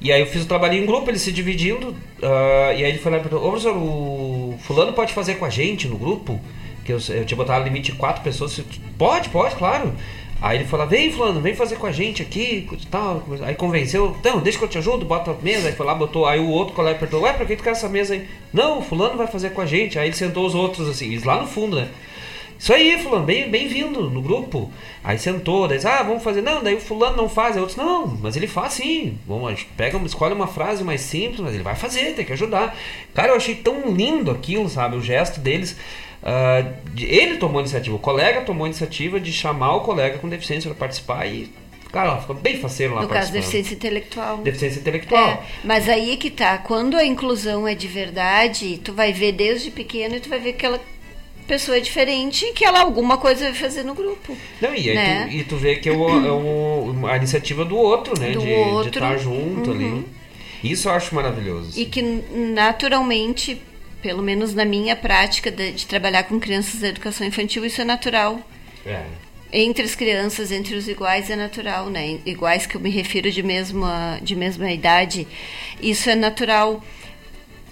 E 0.02 0.12
aí 0.12 0.20
eu 0.20 0.26
fiz 0.26 0.44
o 0.44 0.48
trabalho 0.48 0.74
em 0.74 0.86
grupo, 0.86 1.10
eles 1.12 1.22
se 1.22 1.32
dividindo, 1.32 1.96
ah, 2.24 2.74
e 2.74 2.84
aí 2.84 2.92
ele 2.92 2.98
foi 2.98 3.12
lá 3.12 3.20
e 3.20 3.22
perguntou, 3.22 3.48
ô 3.48 3.52
professor, 3.52 3.78
o 3.78 4.56
fulano 4.62 4.94
pode 4.94 5.14
fazer 5.14 5.36
com 5.36 5.46
a 5.46 5.50
gente 5.50 5.88
no 5.88 5.96
grupo? 5.96 6.42
Que 6.84 6.92
eu, 6.92 6.98
eu 7.10 7.24
tinha 7.24 7.38
botado 7.38 7.64
limite 7.64 7.92
de 7.92 7.98
quatro 7.98 8.24
pessoas. 8.24 8.60
Pode, 8.98 9.30
pode, 9.30 9.56
claro. 9.56 9.94
Aí 10.42 10.58
ele 10.58 10.66
falou, 10.66 10.88
vem 10.88 11.12
fulano, 11.12 11.40
vem 11.40 11.54
fazer 11.54 11.76
com 11.76 11.86
a 11.86 11.92
gente 11.92 12.24
aqui, 12.24 12.68
tal. 12.90 13.24
Aí 13.44 13.54
convenceu, 13.54 14.18
não, 14.24 14.40
deixa 14.40 14.58
que 14.58 14.66
eu 14.66 14.70
te 14.70 14.80
ajudo, 14.80 15.06
bota 15.06 15.30
a 15.30 15.36
mesa. 15.36 15.68
Aí 15.68 15.76
foi 15.76 15.86
lá, 15.86 15.94
botou, 15.94 16.26
aí 16.26 16.40
o 16.40 16.50
outro 16.50 16.74
colega 16.74 16.98
perguntou, 16.98 17.22
ué, 17.22 17.34
pra 17.34 17.46
que 17.46 17.56
tu 17.56 17.62
quer 17.64 17.70
essa 17.70 17.88
mesa 17.88 18.16
aí? 18.16 18.28
Não, 18.52 18.82
fulano 18.82 19.16
vai 19.16 19.28
fazer 19.28 19.52
com 19.52 19.62
a 19.62 19.68
gente. 19.68 20.00
Aí 20.00 20.08
ele 20.08 20.16
sentou 20.16 20.44
os 20.44 20.56
outros 20.56 20.90
assim, 20.90 21.16
lá 21.24 21.40
no 21.40 21.48
fundo, 21.48 21.76
né? 21.76 21.90
Isso 22.62 22.72
aí, 22.74 23.02
fulano, 23.02 23.26
bem- 23.26 23.50
bem-vindo 23.50 24.08
no 24.08 24.22
grupo. 24.22 24.72
Aí 25.04 25.18
sentou, 25.18 25.68
daí, 25.68 25.80
ah, 25.84 26.04
vamos 26.04 26.22
fazer. 26.22 26.44
Não, 26.44 26.62
daí 26.62 26.76
o 26.76 26.80
fulano 26.80 27.18
não 27.18 27.28
faz. 27.28 27.56
Aí 27.56 27.60
outros, 27.60 27.76
não, 27.76 28.06
mas 28.22 28.36
ele 28.38 28.46
faz 28.46 28.74
sim. 28.74 29.18
Vamos, 29.28 29.64
pega, 29.76 29.98
escolhe 30.06 30.36
uma 30.36 30.46
frase 30.46 30.84
mais 30.84 31.02
simples, 31.02 31.40
mas 31.40 31.56
ele 31.56 31.64
vai 31.64 31.76
fazer, 31.76 32.14
tem 32.14 32.24
que 32.24 32.34
ajudar. 32.34 32.78
Cara, 33.16 33.30
eu 33.30 33.36
achei 33.36 33.56
tão 33.56 33.92
lindo 33.92 34.30
aquilo, 34.30 34.70
sabe? 34.70 34.96
O 34.96 35.02
gesto 35.02 35.40
deles. 35.40 35.76
de- 36.94 37.06
ele 37.06 37.38
tomou 37.38 37.58
a 37.58 37.62
iniciativa, 37.62 37.96
o 37.96 38.00
colega 38.00 38.42
tomou 38.42 38.66
a 38.66 38.68
iniciativa 38.68 39.20
de 39.20 39.34
chamar 39.34 39.78
o 39.78 39.82
colega 39.82 40.20
com 40.20 40.30
deficiência 40.30 40.70
para 40.70 40.78
participar 40.78 41.26
e, 41.26 41.52
cara, 41.92 42.16
ficou 42.22 42.36
bem 42.36 42.60
faceiro 42.60 42.94
lá 42.94 43.02
No 43.02 43.08
caso, 43.08 43.32
deficiência 43.32 43.74
intelectual. 43.74 44.38
Deficiência 44.38 44.80
intelectual. 44.80 45.28
É, 45.30 45.40
mas 45.64 45.90
aí 45.90 46.16
que 46.18 46.30
tá, 46.30 46.60
quando 46.60 46.96
a 46.96 47.04
inclusão 47.04 47.68
é 47.68 47.74
de 47.74 47.88
verdade, 47.88 48.80
tu 48.84 48.94
vai 48.94 49.12
ver 49.12 49.32
desde 49.32 49.72
pequeno 49.72 50.16
e 50.16 50.20
tu 50.20 50.30
vai 50.30 50.38
ver 50.38 50.52
que 50.54 50.58
aquela 50.68 50.80
pessoa 51.48 51.80
diferente 51.82 52.46
que 52.54 52.64
ela 52.66 52.82
alguma 52.82 53.18
coisa 53.18 53.46
vai 53.46 53.54
fazer 53.54 53.84
no 53.84 53.94
grupo. 53.94 54.36
Não, 54.62 54.74
e, 54.74 54.90
aí 54.90 54.96
Né? 54.96 55.28
tu, 55.30 55.36
e 55.36 55.44
tu 55.44 55.58
vê 55.58 55.76
que 55.76 55.90
é, 55.90 55.92
o, 55.92 56.10
é 56.10 56.32
o- 56.32 57.08
a 57.08 57.18
iniciativa 57.18 57.66
do 57.66 57.76
outro, 57.78 58.20
né? 58.20 58.32
Do 58.32 58.40
de 58.42 58.54
outro. 58.54 58.90
estar 58.90 59.18
junto 59.18 59.72
Uhum. 59.72 59.76
ali. 59.76 60.06
Isso 60.64 60.88
eu 60.88 60.94
acho 60.94 61.14
maravilhoso. 61.16 61.80
E 61.80 61.86
que 61.86 62.02
naturalmente, 62.02 63.62
pelo 64.02 64.22
menos 64.24 64.54
na 64.54 64.64
minha 64.66 64.96
prática 64.96 65.52
de, 65.52 65.72
de 65.72 65.86
trabalhar 65.86 66.24
com 66.24 66.40
crianças 66.40 66.80
da 66.80 66.88
educação 66.90 67.26
infantil, 67.28 67.66
isso 67.66 67.82
é 67.82 67.86
natural. 67.86 68.40
É. 68.86 69.04
Entre 69.54 69.84
as 69.84 69.96
crianças, 69.96 70.52
entre 70.52 70.76
os 70.76 70.88
iguais 70.88 71.30
é 71.30 71.36
natural, 71.36 71.90
né? 71.90 72.20
Iguais 72.26 72.66
que 72.66 72.76
eu 72.76 72.82
me 72.82 72.90
refiro 72.90 73.30
de 73.30 73.44
mesma, 73.44 74.18
de 74.22 74.36
mesma 74.36 74.72
idade. 74.72 75.28
Isso 75.82 76.10
é 76.10 76.16
natural. 76.16 76.82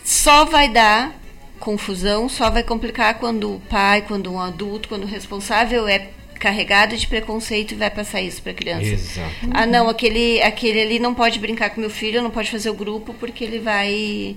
Só 0.04 0.44
vai 0.46 0.68
dar 0.68 1.16
confusão, 1.60 2.30
só 2.30 2.50
vai 2.50 2.64
complicar 2.64 3.20
quando 3.20 3.56
o 3.56 3.60
pai, 3.70 4.04
quando 4.08 4.32
um 4.32 4.40
adulto, 4.40 4.90
quando 4.90 5.04
o 5.04 5.08
responsável 5.08 5.88
é 5.88 6.08
carregado 6.40 6.96
de 6.96 7.06
preconceito 7.06 7.74
e 7.74 7.76
vai 7.76 7.90
passar 7.90 8.22
isso 8.22 8.42
para 8.42 8.54
a 8.54 8.56
criança. 8.56 8.86
Exato. 8.86 9.30
Ah, 9.52 9.66
não, 9.66 9.90
aquele, 9.90 10.42
aquele 10.42 10.82
ali 10.82 10.98
não 11.00 11.14
pode 11.14 11.38
brincar 11.38 11.70
com 11.72 11.82
meu 11.82 11.90
filho, 11.90 12.22
não 12.22 12.32
pode 12.32 12.50
fazer 12.50 12.70
o 12.70 12.74
grupo 12.74 13.14
porque 13.20 13.44
ele 13.44 13.60
vai 13.60 14.36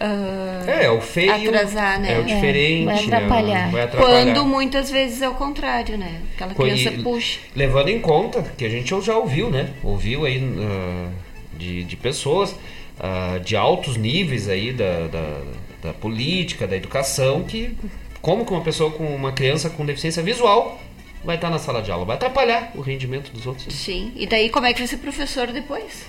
ah, 0.00 0.64
É, 0.66 0.84
é 0.86 0.90
o 0.90 1.00
feio. 1.00 1.30
atrasar, 1.30 2.00
né? 2.00 2.14
É 2.14 2.18
o 2.20 2.24
diferente. 2.24 2.84
vai 2.86 2.94
né? 2.94 3.02
atrapalhar. 3.04 3.70
Vai 3.70 3.82
atrapalhar. 3.82 4.24
Quando 4.24 4.46
muitas 4.46 4.90
vezes 4.90 5.20
é 5.20 5.28
o 5.28 5.34
contrário, 5.34 5.98
né? 5.98 6.22
Aquela 6.34 6.54
criança 6.54 6.90
e- 6.90 7.02
puxa. 7.02 7.38
Levando 7.54 7.88
em 7.90 8.00
conta 8.00 8.42
que 8.56 8.64
a 8.64 8.68
gente 8.68 8.98
já 9.02 9.16
ouviu, 9.16 9.50
né? 9.50 9.68
Ouviu 9.82 10.24
aí 10.24 10.40
ah, 10.58 11.08
de, 11.52 11.84
de 11.84 11.96
pessoas 11.96 12.56
ah, 12.98 13.38
de 13.44 13.54
altos 13.56 13.98
níveis 13.98 14.48
aí 14.48 14.72
da, 14.72 15.06
da, 15.08 15.42
da 15.82 15.92
política, 15.92 16.66
da 16.66 16.76
educação, 16.76 17.44
que 17.44 17.76
como 18.20 18.44
que 18.44 18.52
uma 18.52 18.62
pessoa 18.62 18.90
com 18.90 19.04
uma 19.14 19.32
criança 19.32 19.70
com 19.70 19.84
deficiência 19.86 20.22
visual 20.22 20.80
vai 21.24 21.36
estar 21.36 21.50
na 21.50 21.58
sala 21.58 21.82
de 21.82 21.90
aula, 21.90 22.04
vai 22.04 22.16
atrapalhar 22.16 22.70
o 22.74 22.80
rendimento 22.80 23.30
dos 23.32 23.46
outros. 23.46 23.72
Sim. 23.74 24.12
E 24.16 24.26
daí 24.26 24.48
como 24.50 24.66
é 24.66 24.72
que 24.72 24.78
vai 24.80 24.88
ser 24.88 24.98
professor 24.98 25.48
depois? 25.48 26.06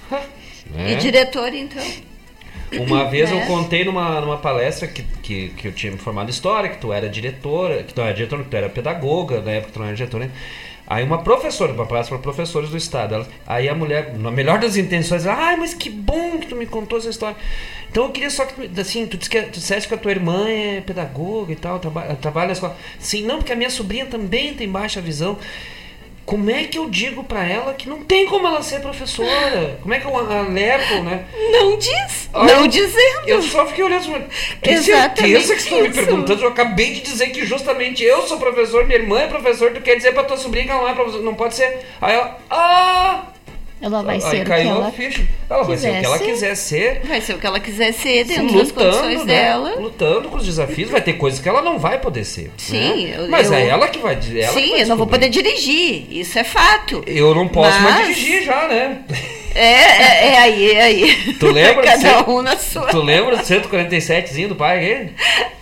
né? 0.71 0.93
E 0.93 0.95
diretor, 0.95 1.53
então? 1.53 1.83
Uma 2.73 3.05
vez 3.09 3.29
eu 3.31 3.37
Né? 3.37 3.45
contei 3.47 3.83
numa, 3.83 4.21
numa 4.21 4.37
palestra 4.37 4.87
que, 4.87 5.03
que, 5.21 5.49
que 5.49 5.67
eu 5.67 5.73
tinha 5.73 5.91
me 5.91 5.97
formado 5.97 6.27
em 6.27 6.31
história, 6.31 6.69
que 6.69 6.77
tu 6.77 6.93
era 6.93 7.09
diretora, 7.09 7.83
que 7.83 7.93
tu 7.93 8.01
era 8.01 8.13
diretora, 8.13 8.43
que 8.43 8.49
tu 8.49 8.55
era 8.57 8.69
pedagoga, 8.69 9.41
na 9.41 9.51
época 9.51 9.67
que 9.67 9.73
tu 9.73 9.79
não 9.79 9.87
era 9.87 9.95
diretora, 9.95 10.25
né? 10.25 10.31
Aí 10.93 11.05
uma 11.05 11.19
professora, 11.23 11.71
uma 11.71 11.85
palestra 11.85 12.17
para 12.17 12.21
professores 12.21 12.69
do 12.69 12.75
estado, 12.75 13.13
ela- 13.15 13.27
aí 13.47 13.69
a 13.69 13.73
mulher, 13.73 14.13
na 14.17 14.29
melhor 14.29 14.59
das 14.59 14.75
intenções, 14.75 15.25
ela, 15.25 15.37
ai, 15.37 15.55
mas 15.55 15.73
que 15.73 15.89
bom 15.89 16.37
que 16.37 16.47
tu 16.47 16.55
me 16.57 16.65
contou 16.65 16.97
essa 16.99 17.09
história. 17.09 17.37
Então 17.89 18.03
eu 18.03 18.11
queria 18.11 18.29
só 18.29 18.43
que, 18.43 18.67
tu- 18.67 18.81
assim, 18.81 19.05
tu, 19.07 19.15
disse 19.15 19.29
que, 19.29 19.41
tu 19.43 19.51
disseste 19.59 19.87
que 19.87 19.93
a 19.93 19.97
tua 19.97 20.11
irmã 20.11 20.49
é 20.49 20.81
pedagoga 20.81 21.53
e 21.53 21.55
tal, 21.55 21.79
traba, 21.79 22.01
trabalha 22.15 22.47
na 22.47 22.53
escola. 22.53 22.75
Sim, 22.99 23.23
não, 23.23 23.37
porque 23.37 23.53
a 23.53 23.55
minha 23.55 23.69
sobrinha 23.69 24.05
também 24.05 24.53
tem 24.53 24.67
baixa 24.69 24.99
visão. 24.99 25.37
Como 26.25 26.49
é 26.49 26.63
que 26.63 26.77
eu 26.77 26.89
digo 26.89 27.23
pra 27.23 27.45
ela 27.45 27.73
que 27.73 27.89
não 27.89 28.03
tem 28.03 28.25
como 28.25 28.47
ela 28.47 28.61
ser 28.61 28.79
professora? 28.79 29.79
Como 29.81 29.93
é 29.93 29.99
que 29.99 30.05
eu 30.05 30.15
alerto, 30.15 31.03
né? 31.03 31.25
Não 31.51 31.77
diz. 31.77 32.29
Não 32.33 32.67
dizendo. 32.67 33.27
Eu 33.27 33.41
só 33.41 33.65
fiquei 33.65 33.83
olhando 33.83 33.99
assim, 33.99 34.25
tem 34.61 34.73
Exatamente 34.73 35.45
certeza 35.45 35.55
que 35.55 35.61
você 35.61 35.75
está 35.75 35.81
me 35.81 35.93
perguntando? 35.93 36.43
Eu 36.43 36.49
acabei 36.49 36.93
de 36.93 37.01
dizer 37.01 37.29
que 37.29 37.45
justamente 37.45 38.03
eu 38.03 38.21
sou 38.23 38.37
professor, 38.37 38.85
minha 38.85 38.99
irmã 38.99 39.19
é 39.19 39.27
professor, 39.27 39.71
tu 39.71 39.81
quer 39.81 39.95
dizer 39.95 40.13
pra 40.13 40.23
tua 40.23 40.37
sobrinha 40.37 40.65
que 40.65 40.71
ela 40.71 40.81
não 40.83 40.89
é 40.89 40.93
professor, 40.93 41.21
não 41.21 41.35
pode 41.35 41.55
ser. 41.55 41.85
Aí 41.99 42.13
ela, 42.13 42.37
ah! 42.49 43.23
Ela 43.81 44.03
vai 44.03 44.15
Aí 44.15 44.21
ser 44.21 44.41
o 44.43 44.45
que 44.45 44.51
ela 44.53 44.91
ficha. 44.91 45.23
Ela 45.49 45.63
vai 45.63 45.75
ser 45.77 45.89
o 45.89 45.99
que 45.99 46.05
ela 46.05 46.19
quiser 46.19 46.55
ser. 46.55 47.01
Vai 47.03 47.19
ser 47.21 47.33
o 47.33 47.37
que 47.39 47.47
ela 47.47 47.59
quiser 47.59 47.91
ser 47.93 48.23
dentro 48.25 48.43
lutando, 48.43 48.63
das 48.63 48.71
condições 48.71 49.25
né? 49.25 49.33
dela. 49.33 49.75
Lutando 49.79 50.29
com 50.29 50.37
os 50.37 50.45
desafios, 50.45 50.89
vai 50.91 51.01
ter 51.01 51.13
coisas 51.13 51.39
que 51.39 51.49
ela 51.49 51.63
não 51.63 51.79
vai 51.79 51.97
poder 51.99 52.23
ser. 52.23 52.51
Sim, 52.57 53.07
né? 53.07 53.15
eu- 53.17 53.27
Mas 53.29 53.47
eu- 53.47 53.53
é 53.55 53.67
ela 53.67 53.87
que 53.87 53.97
vai 53.97 54.15
dizer. 54.15 54.41
ela 54.41 54.53
que 54.53 54.61
Sim, 54.61 54.69
vai 54.71 54.81
eu 54.83 54.87
não 54.87 54.97
vou 54.97 55.05
descobrir. 55.07 55.29
poder 55.29 55.29
dirigir. 55.29 56.07
Isso 56.11 56.37
é 56.37 56.43
fato. 56.43 57.03
Eu 57.07 57.33
não 57.33 57.47
posso 57.47 57.79
mais 57.81 57.95
Mas- 58.07 58.15
dirigir 58.17 58.43
já, 58.43 58.67
né? 58.67 58.99
É, 59.53 59.59
é, 59.63 60.27
é 60.33 60.37
aí, 60.37 60.71
é 60.71 60.81
aí. 60.83 61.33
Tu 61.39 61.47
lembra? 61.51 61.81
Cada 61.83 61.99
cento- 61.99 62.31
um 62.31 62.41
na 62.43 62.55
sua. 62.57 62.85
Tu 62.87 63.01
lembra 63.01 63.35
do 63.35 63.43
147zinho 63.43 64.47
do 64.49 64.55
pai 64.55 64.77
aquele? 64.77 65.09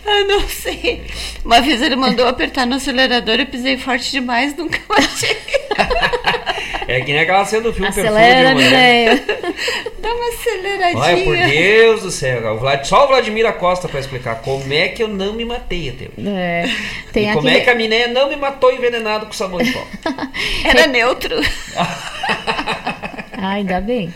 Ah, 0.05 0.23
não 0.27 0.47
sei. 0.47 1.03
Uma 1.45 1.61
vez 1.61 1.81
ele 1.81 1.95
mandou 1.95 2.27
apertar 2.27 2.65
no 2.67 2.75
acelerador, 2.75 3.35
eu 3.39 3.45
pisei 3.47 3.77
forte 3.77 4.11
demais, 4.11 4.55
nunca 4.55 4.79
mais 4.89 5.07
cheguei. 5.19 5.37
É 6.91 7.01
que 7.01 7.11
nem 7.11 7.21
aquela 7.21 7.45
cena 7.45 7.63
do 7.63 7.71
filme 7.73 7.87
Acelera, 7.87 8.15
Perfume 8.55 8.63
de 8.63 8.69
Mulher. 8.69 9.15
Mineia. 9.15 9.23
Dá 10.01 10.13
uma 10.13 10.27
aceleradinha. 10.29 11.03
Olha, 11.03 11.23
por 11.23 11.37
Deus 11.37 12.01
do 12.01 12.11
céu. 12.11 12.53
o 12.53 12.57
Vlad- 12.57 12.85
só 12.85 13.05
o 13.05 13.07
Vladimir 13.07 13.45
Acosta 13.45 13.87
pra 13.87 13.99
explicar 13.99 14.41
como 14.41 14.73
é 14.73 14.87
que 14.87 15.03
eu 15.03 15.07
não 15.07 15.33
me 15.33 15.45
matei 15.45 15.89
até 15.89 16.05
hoje. 16.05 16.27
É, 16.27 16.65
tem 17.13 17.29
e 17.29 17.33
como 17.33 17.47
aquele... 17.47 17.61
é 17.61 17.63
que 17.63 17.69
a 17.69 17.75
Minéia 17.75 18.07
não 18.07 18.27
me 18.29 18.35
matou 18.35 18.71
envenenado 18.73 19.27
com 19.27 19.33
sabão 19.33 19.59
de 19.59 19.71
pó. 19.71 19.85
Era 20.65 20.87
neutro. 20.87 21.35
Ah, 23.41 23.51
ainda 23.53 23.79
bem. 23.79 24.13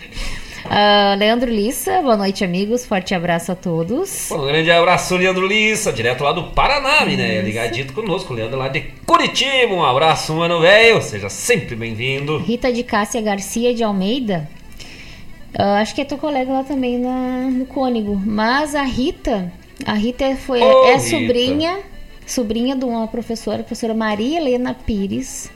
Ah, 0.65 1.15
Leandro 1.17 1.51
Lissa, 1.51 2.01
boa 2.01 2.15
noite, 2.15 2.43
amigos. 2.43 2.85
Forte 2.85 3.13
abraço 3.13 3.51
a 3.51 3.55
todos. 3.55 4.31
Um 4.31 4.45
grande 4.45 4.71
abraço, 4.71 5.15
Leandro 5.15 5.45
Lissa, 5.45 5.91
direto 5.91 6.23
lá 6.23 6.31
do 6.31 6.43
Paraná, 6.51 7.05
né? 7.05 7.41
Ligadito 7.41 7.93
conosco, 7.93 8.33
Leandro 8.33 8.57
lá 8.57 8.69
de 8.69 8.81
Curitiba. 9.05 9.73
Um 9.73 9.83
abraço, 9.83 10.33
mano 10.33 10.61
velho. 10.61 11.01
Seja 11.01 11.29
sempre 11.29 11.75
bem-vindo. 11.75 12.37
Rita 12.37 12.71
de 12.71 12.83
Cássia 12.83 13.21
Garcia 13.21 13.73
de 13.73 13.83
Almeida. 13.83 14.49
Ah, 15.57 15.79
acho 15.81 15.93
que 15.93 16.01
é 16.01 16.05
tua 16.05 16.17
colega 16.17 16.51
lá 16.51 16.63
também 16.63 16.97
na, 16.97 17.49
no 17.51 17.65
Cônigo. 17.65 18.15
Mas 18.25 18.73
a 18.73 18.83
Rita, 18.83 19.51
a 19.85 19.93
Rita 19.93 20.35
foi, 20.37 20.61
Ô, 20.61 20.85
é 20.85 20.93
Rita. 20.95 20.99
sobrinha, 21.09 21.79
sobrinha 22.25 22.75
de 22.75 22.85
uma 22.85 23.05
professora, 23.07 23.57
a 23.57 23.63
professora 23.63 23.93
Maria 23.93 24.39
Helena 24.39 24.73
Pires, 24.73 25.51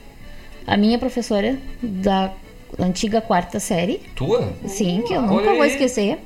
a 0.67 0.75
minha 0.75 0.99
professora 0.99 1.57
da 1.81 2.31
antiga 2.79 3.21
quarta 3.21 3.59
série. 3.59 3.99
Tua? 4.15 4.53
Sim, 4.65 5.03
que 5.05 5.13
eu 5.13 5.19
Olha 5.19 5.27
nunca 5.27 5.53
vou 5.53 5.61
aí. 5.63 5.69
esquecer. 5.69 6.19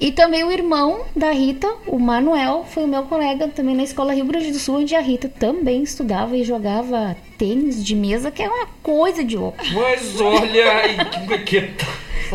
E 0.00 0.10
também 0.10 0.42
o 0.44 0.50
irmão 0.50 1.02
da 1.14 1.30
Rita, 1.30 1.72
o 1.86 1.98
Manuel, 1.98 2.66
foi 2.68 2.82
o 2.84 2.88
meu 2.88 3.04
colega 3.04 3.48
também 3.48 3.76
na 3.76 3.84
escola 3.84 4.12
Rio 4.12 4.24
Grande 4.24 4.50
do 4.50 4.58
Sul, 4.58 4.80
onde 4.80 4.94
a 4.94 5.00
Rita 5.00 5.28
também 5.28 5.82
estudava 5.82 6.36
e 6.36 6.42
jogava 6.42 7.16
tênis 7.38 7.82
de 7.82 7.94
mesa, 7.94 8.30
que 8.30 8.42
é 8.42 8.48
uma 8.48 8.66
coisa 8.82 9.24
de 9.24 9.36
louco. 9.36 9.58
Mas 9.72 10.20
olha 10.20 10.72
aí, 10.72 10.96
que, 10.96 11.38
que 11.38 11.60
tá. 11.72 11.86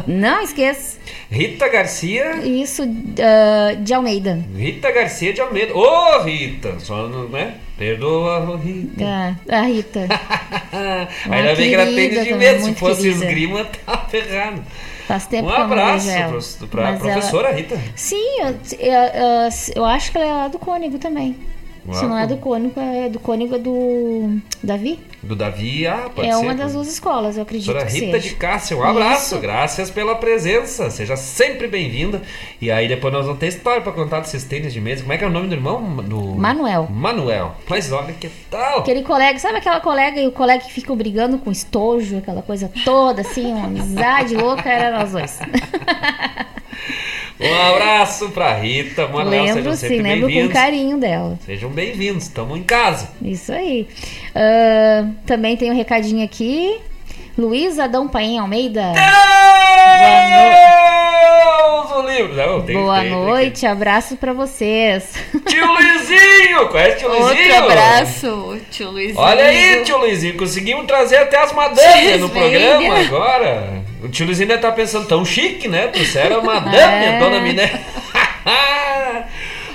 Não 0.07 0.41
esqueça. 0.41 0.97
Rita 1.29 1.67
Garcia. 1.67 2.37
Isso 2.45 2.83
ah, 3.19 3.75
de 3.75 3.93
Almeida. 3.93 4.39
Rita 4.55 4.89
Garcia 4.91 5.33
de 5.33 5.41
Almeida. 5.41 5.75
Ô, 5.75 6.23
Rita! 6.23 6.79
Só, 6.79 7.07
não- 7.07 7.27
né? 7.27 7.55
Perdoa, 7.79 8.57
Rita. 8.57 9.03
Ah, 9.49 9.57
a 9.57 9.61
Rita. 9.63 10.01
Ainda 11.31 11.55
bem 11.55 11.69
que 11.69 11.73
era 11.75 11.85
tênis 11.85 12.09
de 12.25 12.29
também, 12.31 12.37
medo. 12.37 12.63
Se 12.65 12.75
fosse 12.75 13.01
querida. 13.03 13.25
esgrima, 13.25 13.65
tá 13.85 13.97
ferrado. 14.09 14.63
Faz 15.07 15.25
tempo 15.25 15.47
Um 15.47 15.51
eu 15.51 15.55
abraço 15.57 16.07
pros- 16.27 16.55
pra 16.69 16.83
Mas 16.91 17.01
ela- 17.01 17.13
professora 17.13 17.51
Rita. 17.53 17.79
Sim, 17.95 18.41
eu, 18.41 18.49
eu- 18.79 19.49
eu 19.77 19.85
acho 19.85 20.11
que 20.11 20.17
ela 20.17 20.27
é 20.27 20.31
lá 20.33 20.47
do 20.49 20.59
Cônigo 20.59 20.99
também. 20.99 21.35
Se 21.93 22.05
não 22.05 22.17
é 22.17 22.27
do 22.27 22.37
Cônigo, 22.37 22.79
é 22.79 23.09
do 23.09 23.19
Cônigo 23.19 23.55
é 23.55 23.59
do 23.59 24.39
Davi. 24.63 24.99
Do 25.21 25.35
Davi, 25.35 25.85
ah, 25.85 26.09
pode 26.13 26.27
é 26.27 26.31
ser. 26.31 26.41
uma 26.41 26.53
das 26.53 26.73
duas 26.73 26.87
escolas, 26.87 27.35
eu 27.35 27.43
acredito 27.43 27.73
que 27.73 27.83
Rita 27.83 28.19
seja. 28.19 28.29
de 28.29 28.35
Cássia, 28.35 28.77
um 28.77 28.83
abraço, 28.83 29.35
Isso. 29.35 29.41
graças 29.41 29.89
pela 29.89 30.15
presença, 30.15 30.89
seja 30.89 31.15
sempre 31.17 31.67
bem-vinda. 31.67 32.21
E 32.61 32.71
aí 32.71 32.87
depois 32.87 33.13
nós 33.13 33.25
vamos 33.25 33.39
ter 33.39 33.47
história 33.47 33.81
pra 33.81 33.91
contar 33.91 34.21
desses 34.21 34.43
tênis 34.43 34.71
de 34.71 34.79
mesa. 34.79 35.01
Como 35.01 35.13
é 35.13 35.17
que 35.17 35.23
é 35.23 35.27
o 35.27 35.31
nome 35.31 35.47
do 35.47 35.55
irmão? 35.55 35.97
Do... 35.97 36.21
Manuel. 36.35 36.87
Manuel. 36.89 37.55
Mas 37.67 37.91
olha 37.91 38.13
que 38.13 38.29
tal. 38.49 38.79
Aquele 38.79 39.03
colega, 39.03 39.37
sabe 39.39 39.57
aquela 39.57 39.81
colega 39.81 40.21
e 40.21 40.27
o 40.27 40.31
colega 40.31 40.63
que 40.63 40.71
fica 40.71 40.95
brigando 40.95 41.37
com 41.37 41.51
estojo, 41.51 42.17
aquela 42.17 42.41
coisa 42.41 42.71
toda, 42.85 43.21
assim, 43.21 43.51
uma 43.51 43.65
amizade 43.65 44.35
louca, 44.35 44.69
era 44.69 44.99
nós 44.99 45.11
dois. 45.11 45.39
Um 47.39 47.55
abraço 47.55 48.29
pra 48.29 48.53
Rita, 48.53 49.07
Manuel, 49.07 49.43
lembro 49.45 49.53
sejam 49.55 49.73
sim, 49.75 49.87
sempre 49.87 50.03
lembro 50.03 50.21
com 50.21 50.27
bem-vindos. 50.27 50.53
carinho 50.53 50.97
dela. 50.97 51.39
Sejam 51.45 51.69
bem-vindos, 51.69 52.23
estamos 52.23 52.57
em 52.57 52.63
casa. 52.63 53.09
Isso 53.21 53.53
aí. 53.53 53.87
Ah, 54.35 55.07
também 55.25 55.55
tem 55.55 55.71
um 55.71 55.75
recadinho 55.75 56.23
aqui. 56.23 56.77
Luiz 57.39 57.79
Adão 57.79 58.05
Paim 58.07 58.37
Almeida. 58.37 58.91
Deus 60.99 61.91
o 61.91 62.01
livro! 62.07 62.35
Não, 62.35 62.61
tem, 62.61 62.75
Boa 62.75 62.99
tem, 62.99 63.09
tem, 63.09 63.11
noite, 63.11 63.65
abraço 63.65 64.17
pra 64.17 64.33
vocês. 64.33 65.13
Tio 65.47 65.65
Luizinho! 65.65 66.67
Conhece 66.67 66.97
tio 66.97 67.07
Luizinho? 67.09 67.53
Outro 67.55 67.71
abraço, 67.71 68.57
tio 68.69 68.91
Luizinho. 68.91 69.19
Olha 69.19 69.45
aí, 69.45 69.83
tio 69.83 69.97
Luizinho, 69.97 70.35
conseguimos 70.37 70.85
trazer 70.85 71.17
até 71.17 71.37
as 71.41 71.53
madames 71.53 72.19
no 72.19 72.29
programa 72.29 72.99
agora. 72.99 73.83
O 74.03 74.09
tio 74.09 74.25
Luizinho 74.25 74.47
deve 74.49 74.59
estar 74.59 74.71
pensando, 74.73 75.07
tão 75.07 75.23
chique, 75.23 75.67
né? 75.69 75.87
Trouxeram 75.87 76.39
a 76.39 76.43
madame, 76.43 76.77
É. 77.05 77.15
a 77.15 77.19
dona 77.19 77.39
Miné. 77.39 77.71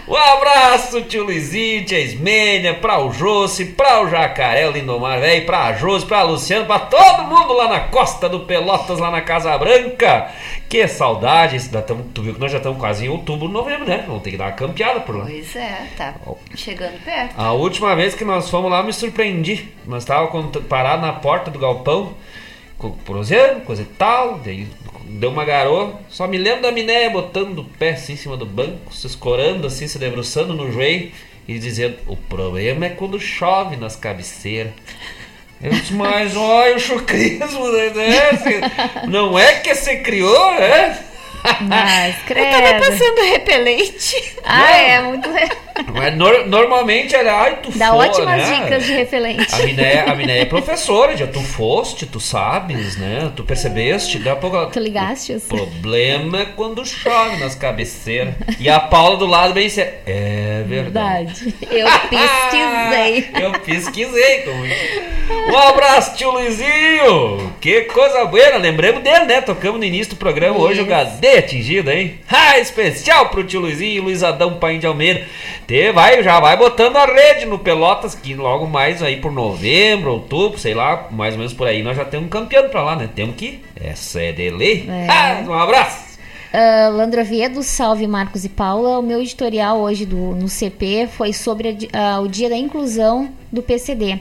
Um 0.07 0.15
abraço, 0.15 1.01
tio 1.03 1.25
Luizinho, 1.25 1.85
tia 1.87 1.99
Ismênia, 1.99 2.75
pra 2.75 2.99
o 3.01 3.11
Josse, 3.11 3.65
pra 3.65 4.03
o 4.03 4.09
Jacaré, 4.11 4.69
o 4.69 4.71
Lindomar, 4.71 5.19
velho, 5.19 5.47
pra 5.47 5.73
Josi, 5.73 6.05
pra 6.05 6.23
Luciano, 6.23 6.67
pra 6.67 6.79
todo 6.79 7.25
mundo 7.25 7.55
lá 7.55 7.69
na 7.69 7.81
costa 7.81 8.29
do 8.29 8.41
Pelotas, 8.41 8.99
lá 8.99 9.11
na 9.11 9.23
Casa 9.23 9.57
Branca. 9.57 10.31
Que 10.69 10.87
saudade, 10.87 11.57
esse- 11.57 11.71
tamo- 11.71 12.05
tu 12.13 12.21
viu 12.21 12.35
que 12.35 12.41
nós 12.41 12.53
já 12.53 12.59
estamos 12.59 12.79
quase 12.79 13.07
em 13.07 13.09
outubro, 13.09 13.49
novembro, 13.49 13.87
né? 13.89 14.05
Vamos 14.07 14.23
ter 14.23 14.33
que 14.33 14.37
dar 14.37 14.47
uma 14.47 14.53
campeada 14.53 15.01
por 15.01 15.17
lá. 15.17 15.25
Pois 15.25 15.57
é, 15.57 15.87
tá 15.97 16.15
chegando 16.55 17.03
perto. 17.03 17.35
A 17.41 17.53
última 17.53 17.97
vez 17.97 18.15
que 18.15 18.25
nós 18.27 18.51
fomos 18.51 18.71
lá, 18.71 18.83
me 18.83 18.93
surpreendi. 18.93 19.73
Nós 19.87 20.03
estávamos 20.03 20.55
parados 20.69 21.07
na 21.07 21.15
porta 21.15 21.51
do 21.51 21.59
galpão, 21.59 22.13
co- 22.77 22.91
prosendo, 23.07 23.63
coisa 23.65 23.81
e 23.81 23.87
tal. 23.87 24.39
Daí 24.45 24.67
deu 25.19 25.31
uma 25.31 25.45
garoa. 25.45 25.99
Só 26.09 26.27
me 26.27 26.37
lembro 26.39 26.63
da 26.63 26.73
Minéia 26.73 27.11
botando 27.11 27.59
o 27.61 27.65
pé 27.65 27.91
assim 27.91 28.15
em 28.15 28.17
cima 28.17 28.37
do 28.37 28.47
banco, 28.47 28.95
se 28.95 29.07
escorando 29.07 29.67
assim, 29.67 29.87
se 29.89 29.99
debruçando 29.99 30.53
no 30.55 30.71
joelho 30.73 31.11
e 31.49 31.59
dizendo: 31.59 31.97
O 32.07 32.17
problema 32.17 32.87
é 32.87 32.91
quando 32.91 33.19
chove 33.21 33.77
nas 33.77 33.97
cabeceiras. 33.97 34.73
Eu 35.63 35.71
disse, 35.71 35.95
mas 35.95 36.37
olha 36.37 36.77
o 36.77 36.81
chucrismo, 36.81 37.69
né? 37.73 37.91
Você- 38.33 38.61
Não 39.09 39.39
é 39.39 39.61
que 39.61 39.75
você 39.75 39.97
criou, 39.99 40.53
né? 40.55 40.99
Mas, 41.63 42.17
Eu 42.31 42.35
tava 42.45 42.63
credo. 42.63 42.81
passando 42.87 43.21
repelente. 43.31 44.35
Ah, 44.45 44.77
é 44.77 45.01
muito. 45.03 45.29
Mas 45.93 46.17
nor- 46.17 46.47
normalmente 46.47 47.15
era, 47.15 47.35
ai, 47.41 47.59
tu 47.63 47.71
Dá 47.77 47.89
for, 47.89 47.97
ótimas 47.97 48.49
né? 48.49 48.61
dicas 48.63 48.85
de 48.87 48.93
repelente. 48.93 49.55
A 49.55 49.59
Minéia, 49.59 50.05
a 50.05 50.15
Minéia 50.15 50.43
é 50.43 50.45
professora, 50.45 51.17
já 51.17 51.27
tu 51.27 51.41
foste, 51.41 52.07
tu 52.07 52.21
sabes, 52.21 52.97
né? 52.97 53.33
Tu 53.35 53.43
percebeste, 53.45 54.19
daqui 54.19 54.29
a 54.31 54.37
pouco 54.37 54.57
ela... 54.57 54.67
Tu 54.71 54.79
ligastes? 54.79 55.45
O 55.45 55.49
problema 55.57 56.41
é 56.43 56.45
quando 56.57 56.85
chove 56.87 57.37
nas 57.39 57.55
cabeceiras. 57.55 58.35
E 58.61 58.69
a 58.69 58.79
Paula 58.81 59.17
do 59.17 59.27
lado 59.27 59.53
bem 59.53 59.69
séria. 59.69 59.95
É 60.07 60.63
verdade. 60.67 61.35
Verdade. 61.35 61.55
Eu 61.71 61.87
pesquisei. 62.09 63.29
Eu 63.43 63.53
pesquisei. 63.61 64.43
Como... 64.43 64.65
Um 65.53 65.59
abraço, 65.59 66.17
tio 66.17 66.31
Luizinho. 66.31 67.53
Que 67.61 67.83
coisa 67.83 68.25
boa. 68.27 68.57
Lembramos 68.59 69.03
dele, 69.03 69.25
né? 69.25 69.41
Tocamos 69.41 69.79
no 69.79 69.85
início 69.85 70.15
do 70.15 70.17
programa 70.19 70.59
hoje 70.59 70.81
o 70.81 70.85
Isso. 70.85 70.91
Gadê 71.35 71.39
atingido, 71.39 71.91
hein? 71.91 72.19
Ah, 72.31 72.59
especial 72.59 73.29
pro 73.29 73.43
tio 73.43 73.61
Luizinho, 73.61 74.05
Luiz 74.05 74.23
Adão 74.23 74.55
Paim 74.59 74.79
de 74.79 74.87
Almeida. 74.87 75.27
Te 75.67 75.91
vai, 75.91 76.23
já 76.23 76.39
vai 76.39 76.57
botando 76.57 76.97
a 76.97 77.07
rede 77.07 77.47
no 77.47 77.59
Pelotas, 77.59 78.15
que 78.15 78.35
logo 78.35 78.67
mais 78.67 79.03
aí 79.03 79.17
por 79.17 79.33
novembro, 79.33 80.13
outubro, 80.13 80.59
sei 80.59 80.75
lá, 80.75 81.09
mais 81.11 81.35
ou 81.35 81.39
menos 81.39 81.53
por 81.53 81.67
aí, 81.67 81.83
nós 81.83 81.97
já 81.97 82.05
temos 82.05 82.27
um 82.27 82.31
campeão 82.31 82.69
pra 82.69 82.83
lá, 82.83 82.97
né? 82.97 83.09
Temos 83.13 83.37
que. 83.37 83.61
Essa 83.75 84.23
é 84.23 84.33
de 84.33 84.51
lei. 84.51 84.89
É. 84.89 85.07
Ah, 85.09 85.45
um 85.47 85.55
abraço. 85.55 86.19
Ah, 86.53 86.89
Landro 86.89 87.21
Oviedo, 87.21 87.63
salve 87.63 88.07
Marcos 88.07 88.45
e 88.45 88.49
Paula. 88.49 88.99
O 88.99 89.03
meu 89.03 89.21
editorial 89.21 89.81
hoje 89.81 90.07
do, 90.07 90.37
no 90.37 90.49
CP 90.49 91.09
foi 91.09 91.33
sobre 91.33 91.77
a 91.93 92.15
ah, 92.15 92.21
o 92.21 92.29
dia 92.29 92.49
da 92.49 92.57
inclusão 92.57 93.31
do 93.51 93.63
PCD. 93.63 94.21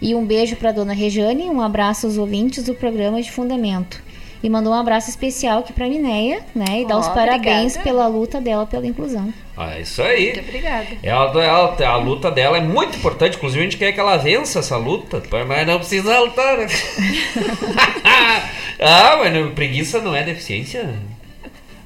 E 0.00 0.14
um 0.14 0.24
beijo 0.24 0.56
para 0.56 0.72
dona 0.72 0.92
Rejane, 0.92 1.44
um 1.44 1.60
abraço 1.60 2.06
aos 2.06 2.18
ouvintes 2.18 2.64
do 2.64 2.74
programa 2.74 3.20
de 3.20 3.32
Fundamento. 3.32 4.02
E 4.44 4.50
mandou 4.50 4.74
um 4.74 4.76
abraço 4.76 5.08
especial 5.08 5.60
aqui 5.60 5.72
para 5.72 5.88
Minéia, 5.88 6.42
né? 6.54 6.82
E 6.82 6.86
dá 6.86 6.96
Ó, 6.96 7.00
os 7.00 7.08
parabéns 7.08 7.76
obrigada. 7.76 7.82
pela 7.82 8.06
luta 8.06 8.42
dela 8.42 8.66
pela 8.66 8.86
inclusão. 8.86 9.32
Ah, 9.56 9.80
isso 9.80 10.02
aí. 10.02 10.34
Muito 10.34 10.40
obrigada. 10.40 10.86
Ela, 11.02 11.42
ela- 11.42 11.86
a 11.88 11.96
luta 11.96 12.30
dela 12.30 12.58
é 12.58 12.60
muito 12.60 12.98
importante, 12.98 13.38
inclusive 13.38 13.60
a 13.60 13.64
gente 13.64 13.78
quer 13.78 13.92
que 13.92 13.98
ela 14.00 14.18
vença 14.18 14.58
essa 14.58 14.76
luta, 14.76 15.22
mas 15.48 15.66
não 15.66 15.78
precisa 15.78 16.20
lutar. 16.20 16.58
né? 16.58 16.66
ah, 18.78 19.16
mas 19.18 19.52
preguiça 19.54 20.00
não 20.02 20.14
é 20.14 20.22
deficiência? 20.22 20.94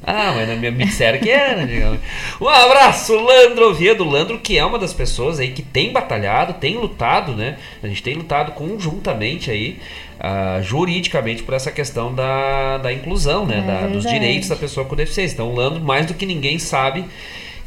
Ah, 0.05 0.33
mas 0.35 0.59
me, 0.59 0.71
disseram 0.85 1.19
que 1.19 1.29
era, 1.29 1.67
digamos. 1.67 1.99
Um 2.41 2.49
abraço, 2.49 3.15
Landro 3.15 3.71
Oviedo. 3.71 4.05
Landro, 4.05 4.39
que 4.39 4.57
é 4.57 4.65
uma 4.65 4.79
das 4.79 4.93
pessoas 4.95 5.39
aí 5.41 5.51
que 5.51 5.61
tem 5.63 5.93
batalhado, 5.93 6.55
tem 6.55 6.77
lutado, 6.79 7.35
né? 7.35 7.59
A 7.83 7.89
gente 7.89 8.03
tem 8.03 8.15
lutado 8.15 8.53
conjuntamente 8.53 9.51
aí, 9.51 9.79
ah, 10.21 10.61
juridicamente, 10.63 11.43
por 11.43 11.53
essa 11.53 11.71
questão 11.73 12.15
da, 12.15 12.79
da 12.79 12.93
inclusão, 12.93 13.45
né? 13.45 13.59
É 13.59 13.63
Da- 13.63 13.87
dos 13.89 14.05
direitos 14.05 14.49
da 14.49 14.57
pessoa 14.57 14.87
com 14.87 14.95
deficiência. 14.97 15.35
Então, 15.35 15.51
o 15.51 15.55
Landro, 15.55 15.81
mais 15.83 16.07
do 16.07 16.15
que 16.15 16.25
ninguém, 16.25 16.59
sabe 16.59 17.05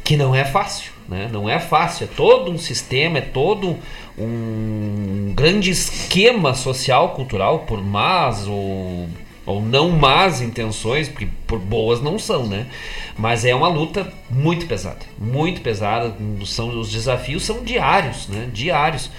que 0.02 0.16
não 0.16 0.34
é 0.34 0.44
fácil, 0.44 0.90
né? 1.08 1.28
Não 1.30 1.48
é 1.48 1.60
fácil, 1.60 2.04
é 2.04 2.08
todo 2.16 2.50
um 2.50 2.58
sistema, 2.58 3.18
é 3.18 3.20
todo 3.20 3.78
um 4.18 5.32
grande 5.34 5.70
esquema 5.70 6.54
social, 6.54 7.10
cultural, 7.10 7.60
por 7.60 7.82
más 7.82 8.46
ou, 8.48 9.08
ou 9.44 9.60
não 9.60 9.90
más 9.90 10.40
intenções, 10.40 11.08
porque 11.08 11.28
por 11.46 11.58
boas 11.58 12.00
não 12.00 12.18
são, 12.18 12.46
né? 12.46 12.66
Mas 13.16 13.44
é 13.44 13.54
uma 13.54 13.68
luta 13.68 14.12
muito 14.30 14.66
pesada, 14.66 15.00
muito 15.18 15.60
pesada, 15.60 16.14
são, 16.46 16.78
os 16.78 16.90
desafios 16.90 17.42
são 17.42 17.62
diários, 17.62 18.28
né? 18.28 18.48
Diários. 18.52 19.10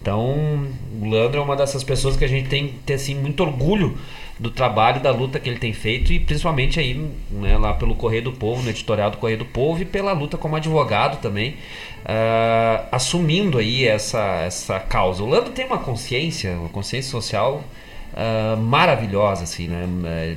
Então, 0.00 0.66
o 1.00 1.08
Landro 1.08 1.40
é 1.40 1.44
uma 1.44 1.56
dessas 1.56 1.84
pessoas 1.84 2.16
que 2.16 2.24
a 2.24 2.28
gente 2.28 2.48
tem 2.48 2.74
ter 2.86 2.94
assim, 2.94 3.14
muito 3.14 3.42
orgulho 3.42 3.98
do 4.38 4.50
trabalho, 4.50 5.00
da 5.00 5.10
luta 5.10 5.38
que 5.38 5.50
ele 5.50 5.58
tem 5.58 5.74
feito 5.74 6.10
e 6.14 6.18
principalmente 6.18 6.80
aí 6.80 6.94
né, 7.30 7.58
lá 7.58 7.74
pelo 7.74 7.94
Correio 7.94 8.22
do 8.22 8.32
Povo, 8.32 8.62
no 8.62 8.70
editorial 8.70 9.10
do 9.10 9.18
Correio 9.18 9.38
do 9.38 9.44
Povo 9.44 9.82
e 9.82 9.84
pela 9.84 10.12
luta 10.12 10.38
como 10.38 10.56
advogado 10.56 11.20
também, 11.20 11.56
ah, 12.06 12.86
assumindo 12.90 13.58
aí 13.58 13.86
essa, 13.86 14.42
essa 14.46 14.80
causa. 14.80 15.22
O 15.22 15.26
Lando 15.26 15.50
tem 15.50 15.66
uma 15.66 15.76
consciência, 15.76 16.52
uma 16.52 16.70
consciência 16.70 17.10
social 17.10 17.62
ah, 18.14 18.56
maravilhosa, 18.56 19.44
assim, 19.44 19.68
né? 19.68 19.86
eh, 20.06 20.36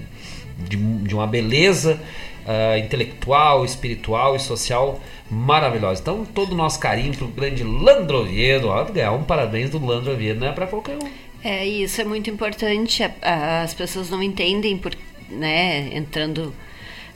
De, 0.70 0.78
de 0.78 1.16
uma 1.16 1.26
beleza 1.26 2.00
ah, 2.46 2.78
intelectual, 2.78 3.66
espiritual 3.66 4.36
e 4.36 4.40
social 4.40 5.00
maravilhosa. 5.32 6.00
Então, 6.02 6.24
todo 6.26 6.52
o 6.52 6.56
nosso 6.56 6.80
carinho 6.80 7.14
pro 7.18 7.28
grande 7.28 7.64
Landro 7.64 8.20
Oviedo, 8.20 8.68
ó, 8.68 8.84
ganhar 8.86 9.14
um 9.14 9.24
parabéns 9.24 9.72
do 9.72 9.84
Landro 9.84 10.12
Oviedo, 10.14 10.40
não 10.40 10.48
é 10.48 10.52
para 10.52 10.68
qualquer 10.68 10.96
um. 10.98 11.10
É, 11.44 11.66
isso 11.66 12.00
é 12.00 12.06
muito 12.06 12.30
importante. 12.30 13.04
As 13.22 13.74
pessoas 13.74 14.10
não 14.10 14.22
entendem, 14.22 14.78
por, 14.78 14.94
né, 15.30 15.90
entrando, 15.94 16.54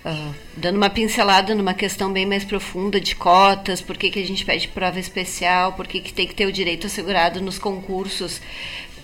ah, 0.03 0.31
dando 0.55 0.77
uma 0.77 0.89
pincelada 0.89 1.53
numa 1.53 1.73
questão 1.73 2.11
bem 2.11 2.25
mais 2.25 2.43
profunda 2.43 2.99
de 2.99 3.15
cotas, 3.15 3.81
por 3.81 3.95
que, 3.97 4.09
que 4.09 4.19
a 4.19 4.25
gente 4.25 4.43
pede 4.43 4.67
prova 4.67 4.99
especial, 4.99 5.73
por 5.73 5.87
que, 5.87 6.01
que 6.01 6.11
tem 6.11 6.27
que 6.27 6.33
ter 6.35 6.45
o 6.45 6.51
direito 6.51 6.87
assegurado 6.87 7.39
nos 7.39 7.59
concursos, 7.59 8.41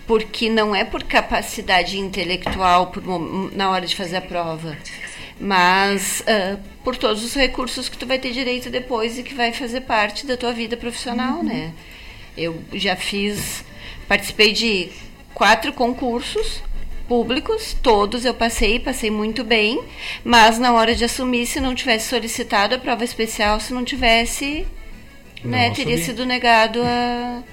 porque 0.05 0.49
não 0.49 0.75
é 0.75 0.84
por 0.84 1.03
capacidade 1.03 1.97
intelectual 1.97 2.88
por, 2.88 3.03
na 3.53 3.69
hora 3.69 3.85
de 3.85 3.95
fazer 3.95 4.17
a 4.17 4.21
prova, 4.21 4.77
mas 5.39 6.23
ah, 6.27 6.57
por 6.84 6.95
todos 6.97 7.23
os 7.23 7.34
recursos 7.34 7.88
que 7.88 7.97
tu 7.97 8.05
vai 8.05 8.19
ter 8.19 8.31
direito 8.31 8.69
depois 8.69 9.17
e 9.17 9.23
que 9.23 9.34
vai 9.34 9.53
fazer 9.53 9.81
parte 9.81 10.25
da 10.25 10.35
tua 10.35 10.51
vida 10.51 10.75
profissional, 10.75 11.41
né? 11.43 11.71
Eu 12.38 12.61
já 12.73 12.95
fiz, 12.95 13.63
participei 14.07 14.51
de 14.53 14.89
quatro 15.34 15.71
concursos 15.71 16.61
públicos, 17.07 17.75
todos 17.81 18.25
eu 18.25 18.34
passei, 18.34 18.80
passei 18.80 19.11
muito 19.11 19.43
bem, 19.43 19.84
mas 20.23 20.57
na 20.57 20.73
hora 20.73 20.95
de 20.95 21.03
assumir, 21.05 21.45
se 21.45 21.59
não 21.59 21.75
tivesse 21.75 22.09
solicitado 22.09 22.75
a 22.75 22.77
prova 22.80 23.03
especial, 23.03 23.59
se 23.59 23.73
não 23.73 23.84
tivesse, 23.84 24.65
né, 25.43 25.67
Não 25.67 25.75
teria 25.75 25.95
assumi. 25.95 26.05
sido 26.05 26.25
negado 26.25 26.81
a 26.81 27.43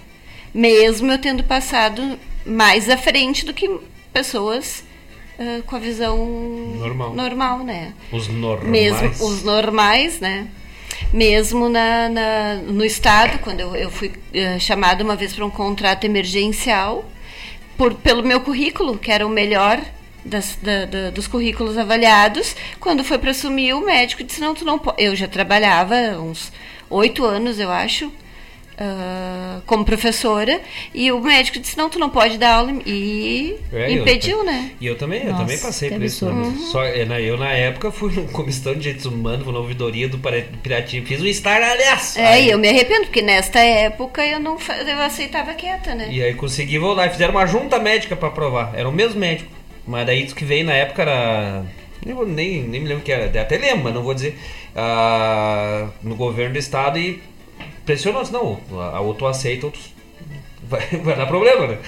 mesmo 0.52 1.12
eu 1.12 1.18
tendo 1.18 1.44
passado 1.44 2.18
mais 2.44 2.88
à 2.88 2.96
frente 2.96 3.44
do 3.44 3.52
que 3.52 3.68
pessoas 4.12 4.82
ah, 5.38 5.60
com 5.66 5.76
a 5.76 5.78
visão 5.78 6.16
Normal. 6.78 7.14
normal, 7.14 7.58
né? 7.60 7.92
Os 8.12 8.28
normais. 8.28 8.70
Mesmo 8.70 9.26
os 9.26 9.42
normais, 9.42 10.20
né? 10.20 10.46
Mesmo 11.12 11.68
na, 11.68 12.08
na- 12.08 12.54
no 12.56 12.84
Estado, 12.84 13.38
quando 13.40 13.60
eu, 13.60 13.74
eu 13.74 13.90
fui 13.90 14.12
eh, 14.34 14.58
chamada 14.58 15.02
uma 15.02 15.16
vez 15.16 15.32
para 15.32 15.44
um 15.44 15.50
contrato 15.50 16.04
emergencial, 16.04 17.04
por, 17.76 17.94
pelo 17.94 18.22
meu 18.22 18.40
currículo, 18.40 18.98
que 18.98 19.10
era 19.10 19.26
o 19.26 19.30
melhor 19.30 19.80
das- 20.24 20.56
da- 20.62 20.84
da- 20.84 21.10
dos 21.10 21.26
currículos 21.26 21.78
avaliados, 21.78 22.54
quando 22.78 23.02
foi 23.02 23.18
para 23.18 23.30
assumir, 23.30 23.72
o 23.72 23.84
médico 23.84 24.22
disse, 24.22 24.40
não, 24.40 24.54
tu 24.54 24.64
não 24.64 24.78
pode. 24.78 25.02
Eu 25.02 25.16
já 25.16 25.26
trabalhava 25.26 25.94
uns 26.20 26.52
oito 26.90 27.24
anos, 27.24 27.58
eu 27.58 27.70
acho, 27.70 28.12
ah, 28.80 29.60
como 29.66 29.84
professora 29.84 30.60
e 30.94 31.12
o 31.12 31.20
médico 31.20 31.58
disse 31.60 31.76
não 31.76 31.90
tu 31.90 31.98
não 31.98 32.08
pode 32.08 32.38
dar 32.38 32.54
aula 32.54 32.72
e 32.86 33.56
É, 33.72 33.92
eu- 33.92 34.00
impediu 34.02 34.42
né 34.42 34.70
E 34.80 34.86
eu 34.86 34.96
também, 34.96 35.20
eu 35.20 35.26
Nossa, 35.32 35.42
também 35.42 35.58
passei 35.58 35.90
por 35.90 36.02
isso. 36.02 36.24
né? 36.32 36.54
Só, 36.72 36.82
é, 36.82 37.04
na- 37.04 37.20
eu, 37.20 37.36
na 37.36 37.52
época, 37.52 37.92
fui 37.92 38.10
no 38.12 38.24
Comissão 38.28 38.72
de 38.72 38.80
Direitos 38.80 39.04
Humanos, 39.04 39.46
na 39.46 39.58
ouvidoria 39.58 40.08
do 40.08 40.18
Pirativo. 40.62 41.06
Fiz 41.06 41.20
um 41.20 41.26
estardalhaço. 41.26 42.18
é 42.18 42.26
Aí- 42.26 42.46
e 42.46 42.50
eu 42.50 42.58
me 42.58 42.68
arrependo 42.68 43.02
porque 43.02 43.20
nesta 43.20 43.58
época 43.60 44.24
eu 44.24 44.40
não 44.40 44.56
eu 44.86 44.98
aceitava 45.02 45.52
quieta 45.54 45.94
né 45.94 46.08
E 46.10 46.22
aí 46.22 46.32
consegui 46.34 46.78
voltar. 46.78 47.06
E 47.06 47.10
fizeram 47.10 47.32
uma 47.34 47.46
junta 47.46 47.78
médica 47.78 48.16
pra 48.16 48.28
aprovar. 48.28 48.72
Era 48.74 48.88
o 48.88 48.92
mesmo 48.92 49.20
médico. 49.20 49.50
Mas 49.86 50.06
daí 50.06 50.22
diz 50.24 50.32
que 50.32 50.44
veio 50.44 50.64
na 50.64 50.72
época 50.74 51.02
era. 51.02 51.64
Nem, 52.04 52.14
nem, 52.26 52.62
nem 52.62 52.80
me 52.80 52.88
lembro 52.88 53.02
o 53.02 53.04
que 53.04 53.12
era. 53.12 53.26
Até 53.42 53.58
lembro, 53.58 53.84
mas 53.84 53.94
não 53.94 54.02
vou 54.02 54.14
dizer. 54.14 54.38
Ah, 54.74 55.88
no 56.02 56.14
governo 56.16 56.54
do 56.54 56.58
estado 56.58 56.98
e 56.98 57.20
pressionou. 57.90 58.22
disse, 58.22 58.32
Não, 58.32 58.60
a, 58.80 58.96
a 58.96 59.00
outro 59.00 59.26
aceita, 59.26 59.66
outros. 59.66 59.92
Vai, 60.62 60.86
vai 60.86 61.16
dar 61.16 61.26
problema, 61.26 61.66
né? 61.66 61.78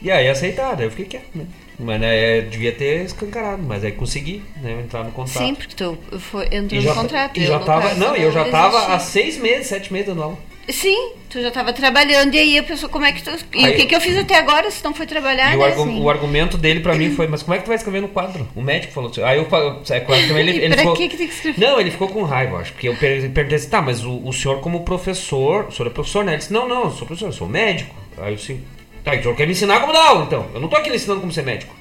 E 0.00 0.10
aí 0.10 0.26
aceitaram. 0.26 0.78
Aí 0.78 0.84
eu 0.84 0.90
fiquei 0.90 1.04
quieto, 1.04 1.28
né? 1.34 1.46
Mas 1.78 2.00
né, 2.00 2.38
é, 2.38 2.40
devia 2.40 2.72
ter 2.72 3.04
escancarado. 3.04 3.62
Mas 3.62 3.84
aí 3.84 3.92
consegui 3.92 4.42
né, 4.62 4.80
entrar 4.82 5.04
no 5.04 5.10
contrato. 5.12 5.44
sim 5.44 5.54
porque 5.54 5.74
tu 5.74 5.98
foi, 6.18 6.46
entrou 6.50 6.80
já, 6.80 6.94
no 6.94 7.00
contrato 7.02 7.38
e 7.38 7.42
eu, 7.42 7.48
já 7.48 7.58
tava. 7.58 7.94
Não, 7.94 8.16
eu 8.16 8.32
já 8.32 8.48
tava 8.48 8.72
desisti. 8.72 8.92
há 8.92 8.98
seis 8.98 9.36
meses, 9.36 9.66
sete 9.66 9.92
meses 9.92 10.08
dando 10.08 10.22
aula. 10.22 10.38
Sim 10.72 11.12
tu 11.28 11.40
já 11.40 11.48
estava 11.48 11.72
trabalhando 11.72 12.34
e 12.34 12.38
aí 12.38 12.58
a 12.58 12.62
pessoa 12.62 12.90
como 12.90 13.04
é 13.04 13.12
que 13.12 13.22
tu 13.22 13.30
e 13.54 13.64
Aí 13.64 13.72
o 13.72 13.76
que 13.76 13.82
eu- 13.82 13.86
que 13.88 13.94
eu 13.96 14.00
fiz 14.00 14.16
até 14.16 14.36
agora 14.36 14.70
se 14.70 14.82
não 14.82 14.92
foi 14.94 15.06
trabalhar 15.06 15.52
E 15.52 15.56
o, 15.56 15.60
né? 15.60 15.66
argu- 15.66 15.84
sim. 15.84 16.00
o 16.02 16.10
argumento 16.10 16.58
dele 16.58 16.80
pra 16.80 16.94
mim 16.94 17.10
foi, 17.14 17.26
mas 17.28 17.42
como 17.42 17.54
é 17.54 17.58
que 17.58 17.64
tu 17.64 17.68
vai 17.68 17.76
escrever 17.76 18.00
no 18.02 18.08
quadro? 18.08 18.48
O 18.54 18.60
médico 18.62 18.92
falou 18.92 19.10
assim. 19.10 19.22
Aí 19.22 19.38
eu 19.38 19.44
falei, 19.46 19.74
é 19.90 20.00
claro, 20.00 20.26
também 20.28 20.48
ele, 20.48 20.58
ele 20.64 20.68
pra 20.74 20.78
ficou. 20.78 20.94
que 20.96 21.08
que 21.08 21.16
tem 21.16 21.28
que 21.28 21.34
escrever? 21.34 21.60
Não, 21.60 21.80
ele 21.80 21.90
ficou 21.90 22.08
com 22.08 22.22
raiva, 22.24 22.58
acho. 22.58 22.72
Porque 22.72 22.88
eu 22.88 22.96
per- 22.96 23.30
perguntei 23.30 23.56
assim, 23.56 23.68
tá, 23.68 23.80
mas 23.80 24.04
o, 24.04 24.20
o 24.26 24.32
senhor 24.32 24.60
como 24.60 24.80
professor, 24.84 25.66
o 25.66 25.72
senhor 25.72 25.88
é 25.88 25.92
professor, 25.94 26.24
né? 26.24 26.32
Ele 26.32 26.38
disse, 26.38 26.52
não, 26.52 26.68
não, 26.68 26.84
eu 26.84 26.90
sou 26.90 27.06
professor, 27.06 27.26
eu 27.28 27.32
sou 27.32 27.48
médico. 27.48 27.94
Aí 28.18 28.32
eu 28.32 28.36
disse, 28.36 28.60
tá, 29.04 29.12
o 29.14 29.22
senhor 29.22 29.36
quer 29.36 29.46
me 29.46 29.52
ensinar 29.52 29.80
como 29.80 29.92
dar 29.92 30.04
aula, 30.08 30.24
então? 30.24 30.46
Eu 30.52 30.60
não 30.60 30.68
tô 30.68 30.76
aqui 30.76 30.90
ensinando 30.90 31.20
como 31.20 31.32
ser 31.32 31.44
médico. 31.44 31.74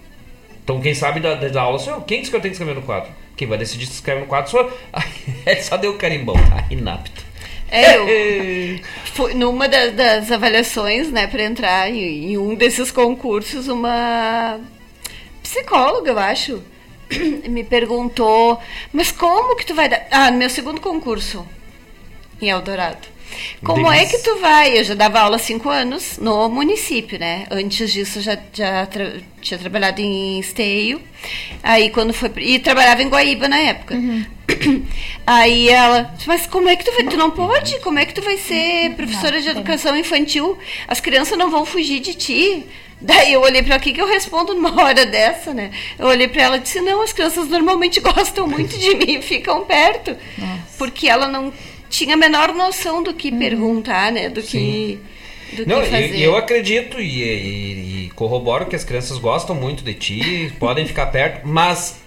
Então 0.64 0.80
quem 0.80 0.94
sabe 0.94 1.20
da, 1.20 1.34
da 1.34 1.62
aula 1.62 1.80
sou 1.80 1.94
eu. 1.96 2.02
Quem 2.02 2.20
disse 2.20 2.30
que 2.30 2.38
eu 2.38 2.42
tenho 2.42 2.52
que 2.52 2.56
escrever 2.62 2.76
no 2.80 2.86
quadro? 2.86 3.10
Quem 3.36 3.48
vai 3.48 3.58
decidir 3.58 3.88
se 3.88 3.94
escreve 3.94 4.22
no 4.22 4.28
quadro 4.28 4.52
sou 4.52 4.60
eu. 4.62 4.72
Aí 5.46 5.62
só 5.64 5.78
deu 5.78 5.92
o 5.92 5.98
carimbão, 5.98 6.36
tá? 6.36 6.66
Inapto. 6.70 7.29
É, 7.72 7.98
eu 7.98 8.80
fui 9.14 9.34
numa 9.34 9.68
da- 9.68 9.88
das 9.88 10.32
avaliações, 10.32 11.12
né, 11.12 11.28
para 11.28 11.44
entrar 11.44 11.90
em, 11.90 12.32
em 12.34 12.38
um 12.38 12.56
desses 12.56 12.92
concursos, 12.92 13.68
uma 13.68 14.60
psicóloga, 15.44 16.12
eu 16.12 16.20
acho, 16.20 16.64
me 17.50 17.64
perguntou, 17.64 18.60
mas 18.94 19.12
como 19.12 19.56
que 19.56 19.66
tu 19.66 19.74
vai 19.76 19.90
dar? 19.90 20.06
Ah, 20.12 20.32
no 20.32 20.38
meu 20.38 20.50
segundo 20.50 20.82
concurso 20.82 21.46
em 22.42 22.50
Eldorado. 22.50 23.08
Como 23.64 23.92
é 23.92 24.06
que 24.06 24.18
tu 24.20 24.40
vai? 24.40 24.78
Eu 24.80 24.84
já 24.84 24.94
dava 24.94 25.20
aula 25.20 25.36
há 25.36 25.40
cinco 25.40 25.70
anos 25.70 26.18
no 26.18 26.48
município, 26.50 27.20
né? 27.20 27.46
Antes 27.52 27.92
disso 27.92 28.22
já, 28.22 28.38
já 28.54 28.86
tra- 28.86 29.14
tinha 29.42 29.58
trabalhado 29.60 30.02
em 30.02 30.40
Esteio. 30.40 31.02
Aí 31.62 31.90
quando 31.90 32.14
foi. 32.14 32.32
E 32.38 32.60
trabalhava 32.60 33.04
em 33.04 33.10
Guaíba 33.10 33.48
na 33.48 33.58
época. 33.60 33.96
Aí 35.26 35.70
ela, 35.70 36.14
mas 36.26 36.48
como 36.48 36.70
é 36.70 36.76
que 36.76 36.84
tu 36.84 36.92
vai? 36.94 37.04
Tu 37.06 37.18
não 37.18 37.32
pode? 37.32 37.80
Como 37.80 38.00
é 38.00 38.06
que 38.06 38.14
tu 38.14 38.22
vai 38.22 38.38
ser 38.38 38.92
professora 38.96 39.42
de 39.42 39.50
educação 39.50 39.96
infantil? 39.96 40.58
As 40.88 41.00
crianças 41.00 41.38
não 41.38 41.50
vão 41.52 41.66
fugir 41.66 42.00
de 42.00 42.14
ti. 42.14 42.66
Daí 43.02 43.32
eu 43.32 43.42
olhei 43.42 43.64
para 43.64 43.78
o 43.78 43.80
que 43.80 43.94
que 43.94 44.02
eu 44.02 44.08
respondo 44.08 44.54
numa 44.54 44.84
hora 44.84 45.06
dessa, 45.06 45.54
né? 45.54 45.72
Eu 45.98 46.08
olhei 46.08 46.28
para 46.28 46.42
ela 46.44 46.58
e 46.58 46.60
disse: 46.60 46.82
"Não, 46.82 47.02
as 47.02 47.14
crianças 47.14 47.48
normalmente 47.48 48.00
gostam 48.02 48.46
muito 48.48 48.78
de 48.78 48.96
mim 48.96 49.22
ficam 49.22 49.64
perto". 49.64 50.18
Porque 50.78 51.08
ela 51.08 51.28
não 51.28 51.54
tinha 51.90 52.14
a 52.14 52.18
menor 52.18 52.54
noção 52.54 53.02
do 53.04 53.14
que 53.14 53.32
perguntar, 53.32 54.12
né? 54.12 54.30
Do 54.30 54.42
que 54.42 55.00
do 55.54 55.66
Não, 55.66 55.82
que 55.82 55.88
fazer. 55.90 56.16
e 56.16 56.24
eu 56.24 56.38
acredito 56.38 57.00
e, 57.02 57.24
e- 57.24 58.06
e 58.06 58.10
corroboro 58.16 58.68
que 58.68 58.76
as 58.76 58.84
crianças 58.84 59.18
gostam 59.18 59.56
muito 59.56 59.84
de 59.84 59.94
ti, 59.96 60.54
podem 60.60 60.86
ficar 60.86 61.08
perto, 61.08 61.48
mas 61.48 61.98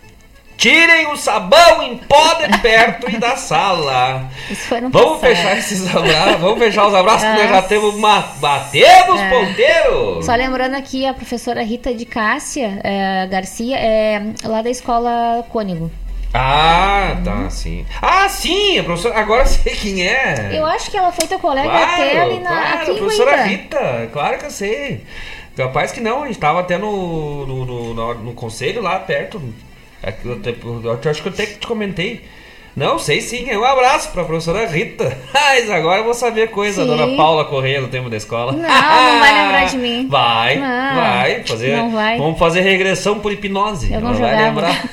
tirem 0.57 1.09
o 1.09 1.17
sabão 1.17 1.83
em 1.83 1.97
pó 1.97 2.35
de 2.35 2.57
perto 2.61 3.11
e 3.11 3.17
da 3.19 3.35
sala. 3.37 4.31
Isso 4.49 4.69
foi 4.69 4.81
no 4.81 4.91
Vamos 4.91 5.19
passado. 5.19 5.35
fechar 5.35 5.59
esses 5.59 5.93
abraços, 5.97 6.41
vamos 6.41 6.59
fechar 6.61 6.87
os 6.87 6.95
abraços, 6.95 7.23
que 7.29 7.35
nós 7.37 7.49
já 7.51 7.63
temos 7.63 7.95
uma. 7.97 8.21
Batemos 8.39 9.21
É. 9.21 9.31
ponteiro! 9.31 10.23
Só 10.23 10.35
lembrando 10.37 10.77
aqui, 10.77 11.05
a 11.05 11.13
professora 11.13 11.65
Rita 11.65 11.93
de 11.93 12.05
Cássia 12.05 12.79
é, 12.85 13.27
Garcia 13.27 13.77
é 13.77 14.23
lá 14.45 14.63
da 14.63 14.71
escola 14.71 15.45
Cônigo. 15.49 15.91
Ah, 16.35 17.21
tá, 17.25 17.51
sim. 17.51 17.85
Ah, 18.01 18.29
sim, 18.29 18.79
a 18.79 18.85
professora. 18.85 19.19
Agora 19.19 19.45
sei 19.47 19.75
quem 19.77 20.07
é. 20.07 20.51
Eu 20.59 20.65
acho 20.65 20.91
que 20.91 20.97
ela 20.97 21.13
foi 21.13 21.27
teu 21.27 21.39
colega 21.39 21.69
Claro, 21.69 21.93
até 21.93 22.21
ali 22.23 22.41
na, 22.41 22.49
claro, 22.51 22.79
aqui 22.79 22.91
a 22.91 22.95
professora 22.95 23.31
Coimbra. 23.33 23.47
Rita, 23.51 24.11
claro 24.13 24.39
que 24.39 24.47
eu 24.47 24.51
sei. 24.51 25.05
Capaz 25.57 25.93
que 25.93 26.01
não, 26.01 26.23
a 26.23 26.27
gente 26.27 26.39
tava 26.39 26.61
até 26.61 26.79
no, 26.79 27.47
no, 27.47 27.65
no, 27.67 27.95
no- 27.95 28.15
no 28.15 28.33
conselho 28.33 28.81
lá 28.81 28.99
perto. 28.99 29.43
É 30.03 30.15
eu 30.25 31.11
acho 31.11 31.23
que 31.23 31.29
eu 31.29 31.33
até 31.33 31.45
te 31.47 31.67
comentei. 31.67 32.25
Não, 32.75 32.99
sei 32.99 33.21
sim. 33.21 33.55
Um 33.55 33.65
abraço 33.65 34.11
pra 34.13 34.25
professora 34.25 34.67
Rita. 34.67 35.17
Mas 35.33 35.71
agora 35.71 36.01
eu 36.01 36.05
vou 36.05 36.15
saber 36.15 36.51
coisa, 36.51 36.83
Sim. 36.83 36.89
da 36.89 36.97
dona 36.97 37.17
Paula 37.17 37.45
Correia 37.45 37.81
no 37.81 37.89
tempo 37.89 38.09
da 38.09 38.17
escola. 38.17 38.53
Não, 38.53 38.61
não 38.63 39.21
vai 39.21 39.43
lembrar 39.43 39.65
de 39.71 39.77
mim. 39.77 40.07
Vai, 40.09 40.57
Não, 40.57 40.95
vai. 40.97 41.43
Fazer, 41.45 41.77
não 41.77 41.91
vai. 41.91 42.17
Vamos 42.19 42.39
fazer 42.39 42.61
regressão 42.63 43.19
por 43.19 43.31
hipnose. 43.33 43.93
Eu 43.93 44.01
não 44.01 44.11
Ela 44.11 44.19
vai 44.19 44.37
lembrar. 44.37 44.83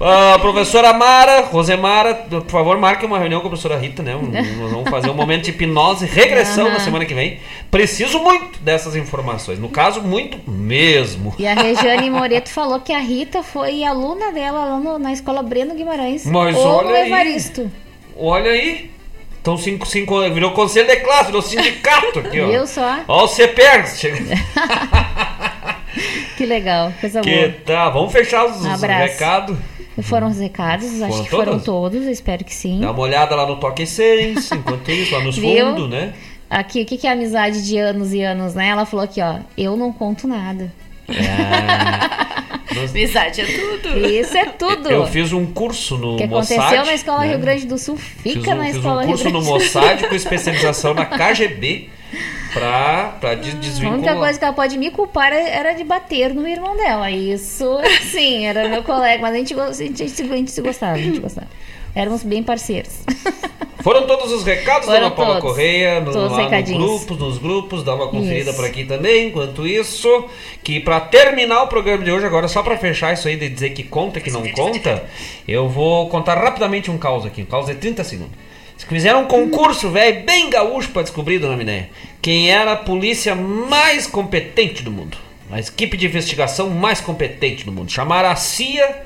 Ah, 0.00 0.38
professora 0.40 0.92
Mara, 0.92 1.42
Rosemara, 1.42 2.14
por 2.14 2.44
favor, 2.50 2.78
marque 2.78 3.04
uma 3.04 3.18
reunião 3.18 3.40
com 3.40 3.46
a 3.46 3.50
professora 3.50 3.76
Rita, 3.76 4.02
né? 4.02 4.16
Vamos 4.58 4.88
fazer 4.90 5.10
um 5.10 5.14
momento 5.14 5.44
de 5.44 5.50
hipnose, 5.50 6.06
regressão 6.06 6.64
na 6.64 6.76
Aham. 6.76 6.80
semana 6.80 7.04
que 7.04 7.14
vem. 7.14 7.38
Preciso 7.70 8.18
muito 8.18 8.58
dessas 8.60 8.96
informações. 8.96 9.58
No 9.58 9.68
caso, 9.68 10.02
muito 10.02 10.38
mesmo. 10.50 11.34
E 11.38 11.46
a 11.46 11.54
Regiane 11.54 12.10
Moreto 12.10 12.48
falou 12.48 12.80
que 12.80 12.92
a 12.92 12.98
Rita 12.98 13.42
foi 13.42 13.84
aluna 13.84 14.32
dela 14.32 14.64
lá 14.78 14.98
na 14.98 15.12
escola 15.12 15.42
Breno 15.42 15.74
Guimarães. 15.80 16.26
Mas 16.26 16.56
ou 16.56 16.66
olha 16.66 16.88
no 16.88 16.94
aí. 16.94 17.06
Evaristo. 17.06 17.70
Olha 18.16 18.50
aí. 18.50 18.90
Então, 19.40 19.56
cinco, 19.56 19.86
cinco, 19.86 20.20
virou 20.30 20.50
conselho 20.52 20.86
de 20.86 20.96
classe, 20.96 21.26
virou 21.26 21.40
sindicato 21.40 22.18
aqui, 22.18 22.40
ó. 22.40 22.48
Viu 22.48 22.66
só? 22.66 23.00
Ó, 23.08 23.26
o. 23.26 23.98
Chega... 23.98 24.18
Que 26.36 26.46
legal, 26.46 26.92
coisa 27.00 27.20
Que 27.20 27.48
boa. 27.48 27.54
tá, 27.66 27.90
vamos 27.90 28.12
fechar 28.12 28.46
os, 28.46 28.64
Abraço. 28.64 29.12
recados. 29.12 29.58
Foram 30.02 30.28
os 30.28 30.38
recados, 30.38 31.02
acho 31.02 31.12
Foram 31.12 31.24
que 31.24 31.30
foram 31.30 31.58
todos? 31.60 32.06
eu 32.06 32.10
espero 32.10 32.44
que 32.44 32.54
sim. 32.54 32.80
Dá 32.80 32.92
uma 32.92 33.00
olhada 33.00 33.34
lá 33.34 33.46
no 33.46 33.56
Toque 33.56 33.84
6, 33.84 34.52
enquanto 34.52 34.90
isso, 34.90 35.14
lá 35.14 35.22
nos 35.22 35.36
fundos, 35.36 35.90
né? 35.90 36.14
Aqui, 36.48 36.82
o 36.82 36.86
que 36.86 36.96
que 36.96 37.06
é 37.06 37.12
amizade 37.12 37.66
de 37.66 37.76
anos 37.76 38.14
e 38.14 38.22
anos, 38.22 38.54
né? 38.54 38.68
Ela 38.68 38.86
falou 38.86 39.04
aqui, 39.04 39.20
ó, 39.20 39.40
eu 39.58 39.76
não 39.76 39.92
conto 39.92 40.26
nada. 40.26 40.72
É. 41.08 42.50
Amizade 42.78 43.40
é 43.40 43.44
tudo. 43.46 44.06
Isso 44.06 44.36
é 44.36 44.44
tudo. 44.46 44.90
Eu 44.90 45.06
fiz 45.06 45.32
um 45.32 45.46
curso 45.46 45.96
no 45.98 46.14
O 46.14 46.16
que 46.16 46.26
Mossad. 46.26 46.58
aconteceu 46.58 46.84
na 46.86 46.94
Escola 46.94 47.20
né? 47.20 47.28
Rio 47.28 47.38
Grande 47.38 47.66
do 47.66 47.78
Sul 47.78 47.96
Fiz 47.96 48.32
fica 48.34 48.50
um, 48.52 48.54
na 48.56 48.64
fiz 48.66 48.74
um 48.74 48.78
Escola 48.78 49.00
Rio 49.02 49.08
curso 49.10 49.24
Grande 49.24 49.38
no 49.38 49.40
do 49.40 49.44
Sul. 49.46 49.54
Mossad 49.82 50.08
com 50.08 50.14
especialização 50.14 50.94
na 50.94 51.04
KGB 51.06 51.88
pra, 52.52 53.16
pra 53.20 53.34
des- 53.34 53.54
A 53.54 53.58
desvincular. 53.58 53.98
única 53.98 54.16
coisa 54.16 54.38
que 54.38 54.44
ela 54.44 54.54
pode 54.54 54.78
me 54.78 54.90
culpar 54.90 55.32
era 55.32 55.72
de 55.72 55.84
bater 55.84 56.34
no 56.34 56.46
irmão 56.46 56.76
dela. 56.76 57.10
Isso, 57.10 57.64
sim, 58.10 58.46
era 58.46 58.68
meu 58.68 58.82
colega, 58.82 59.20
mas 59.22 59.34
a 59.34 59.36
gente, 59.38 59.54
a 59.58 59.72
gente, 59.72 60.08
se- 60.08 60.22
a 60.22 60.26
gente 60.36 60.50
se 60.50 60.60
gostava, 60.60 60.92
a 60.94 60.98
gente 60.98 61.20
gostava. 61.20 61.48
Éramos 61.94 62.22
bem 62.22 62.42
parceiros. 62.42 63.00
Foram 63.82 64.06
todos 64.06 64.30
os 64.30 64.44
recados 64.44 64.86
da 64.86 64.92
Foram 64.92 65.06
Ana 65.06 65.16
Paula 65.16 65.40
todos. 65.40 65.50
Correia, 65.50 66.00
no, 66.00 66.12
Todos 66.12 66.16
lá 66.16 66.28
nos 66.28 66.36
recadinhos. 66.36 66.84
grupos, 66.84 67.18
nos 67.18 67.38
grupos, 67.38 67.82
dá 67.82 67.94
uma 67.94 68.08
conferida 68.08 68.52
por 68.52 68.64
aqui 68.66 68.84
também. 68.84 69.28
Enquanto 69.28 69.66
isso, 69.66 70.26
que 70.62 70.80
pra 70.80 71.00
terminar 71.00 71.62
o 71.62 71.66
programa 71.66 72.04
de 72.04 72.12
hoje, 72.12 72.26
agora 72.26 72.46
só 72.46 72.62
pra 72.62 72.76
fechar 72.76 73.14
isso 73.14 73.26
aí 73.26 73.36
de 73.36 73.48
dizer 73.48 73.70
que 73.70 73.82
conta, 73.82 74.20
que 74.20 74.30
não 74.30 74.46
conta, 74.52 75.04
eu 75.48 75.66
vou 75.66 76.10
contar 76.10 76.34
rapidamente 76.34 76.90
um 76.90 76.98
caos 76.98 77.24
aqui, 77.24 77.40
um 77.40 77.46
caos 77.46 77.66
de 77.66 77.74
30 77.74 78.04
segundos. 78.04 78.32
Eles 78.72 78.84
fizeram 78.84 79.22
um 79.22 79.26
concurso, 79.26 79.88
velho, 79.88 80.24
bem 80.24 80.50
gaúcho 80.50 80.90
pra 80.90 81.00
descobrir, 81.00 81.38
dona 81.38 81.56
Minéia, 81.56 81.88
quem 82.20 82.50
era 82.50 82.72
a 82.72 82.76
polícia 82.76 83.34
mais 83.34 84.06
competente 84.06 84.82
do 84.82 84.90
mundo. 84.90 85.16
A 85.50 85.58
equipe 85.58 85.96
de 85.96 86.06
investigação 86.06 86.68
mais 86.70 87.00
competente 87.00 87.64
do 87.64 87.72
mundo. 87.72 87.90
Chamaram 87.90 88.28
a 88.28 88.36
CIA, 88.36 89.04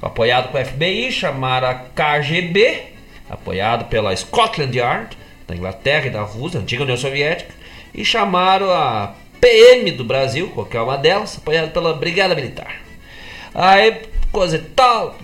apoiado 0.00 0.52
pelo 0.52 0.64
FBI, 0.64 1.10
chamaram 1.12 1.68
a 1.68 1.74
KGB, 1.74 2.82
apoiado 3.28 3.86
pela 3.86 4.14
Scotland 4.14 4.76
Yard, 4.76 5.16
da 5.46 5.54
Inglaterra 5.54 6.06
e 6.06 6.10
da 6.10 6.22
Rússia, 6.22 6.60
antiga 6.60 6.82
União 6.82 6.96
Soviética, 6.96 7.54
e 7.94 8.04
chamaram 8.04 8.70
a 8.70 9.14
PM 9.40 9.90
do 9.92 10.04
Brasil, 10.04 10.48
qualquer 10.50 10.80
uma 10.80 10.96
delas, 10.96 11.38
apoiado 11.38 11.72
pela 11.72 11.94
Brigada 11.94 12.34
Militar. 12.34 12.76
Aí, 13.54 14.02
coisa 14.32 14.56
e 14.56 14.60
tal, 14.60 15.16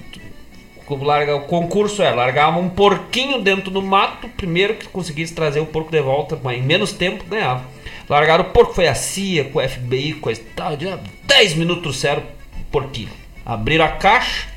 larga, 1.00 1.36
o 1.36 1.42
concurso 1.42 2.02
é 2.02 2.10
largava 2.10 2.58
um 2.58 2.68
porquinho 2.68 3.40
dentro 3.40 3.70
do 3.70 3.80
mato, 3.80 4.28
primeiro 4.28 4.74
que 4.74 4.88
conseguisse 4.88 5.34
trazer 5.34 5.60
o 5.60 5.66
porco 5.66 5.90
de 5.90 6.00
volta, 6.00 6.38
mas 6.42 6.58
em 6.58 6.62
menos 6.62 6.92
tempo 6.92 7.24
ganhava. 7.24 7.64
Largaram 8.08 8.44
o 8.44 8.50
porco, 8.50 8.74
foi 8.74 8.88
a 8.88 8.94
CIA, 8.94 9.44
com 9.44 9.58
o 9.58 9.68
FBI, 9.68 10.14
coisa 10.14 10.40
e 10.40 10.44
tal, 10.44 10.76
de 10.76 10.86
10 11.24 11.54
minutos 11.54 12.00
zero, 12.00 12.22
porquinho. 12.70 13.10
Abriram 13.44 13.84
a 13.84 13.88
caixa, 13.88 14.48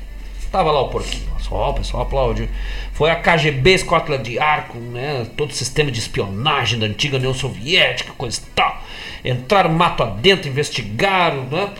tava 0.56 0.72
lá 0.72 0.80
o 0.80 0.88
porquinho, 0.88 1.28
Só 1.38 1.70
o 1.70 1.74
pessoal 1.74 2.04
aplaudiu. 2.04 2.48
Foi 2.92 3.10
a 3.10 3.16
KGB 3.16 3.76
Scotland 3.78 4.26
Yard, 4.26 4.68
com 4.70 4.78
né, 4.78 5.26
todo 5.36 5.50
o 5.50 5.54
sistema 5.54 5.90
de 5.90 5.98
espionagem 5.98 6.78
da 6.78 6.86
antiga 6.86 7.18
União 7.18 7.34
Soviética, 7.34 8.12
coisa 8.16 8.40
e 8.40 8.50
tal. 8.54 8.82
Entraram 9.22 9.70
mato 9.70 10.02
adentro, 10.02 10.48
investigaram, 10.48 11.44
né? 11.44 11.74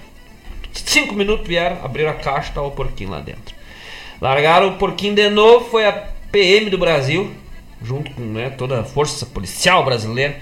Cinco 0.73 1.15
minutos 1.15 1.49
vieram, 1.49 1.83
abriram 1.83 2.11
a 2.11 2.15
caixa, 2.15 2.53
tava 2.53 2.67
o 2.67 2.71
porquinho 2.71 3.11
lá 3.11 3.21
dentro. 3.21 3.55
Largaram 4.21 4.69
o 4.69 4.73
porquinho 4.75 5.15
de 5.15 5.31
novo, 5.31 5.71
foi 5.71 5.87
a 5.87 5.93
PM 6.31 6.69
do 6.69 6.77
Brasil, 6.77 7.33
junto 7.83 8.11
com 8.11 8.21
né, 8.21 8.51
toda 8.51 8.81
a 8.81 8.85
força 8.85 9.25
policial 9.25 9.85
brasileira. 9.87 10.37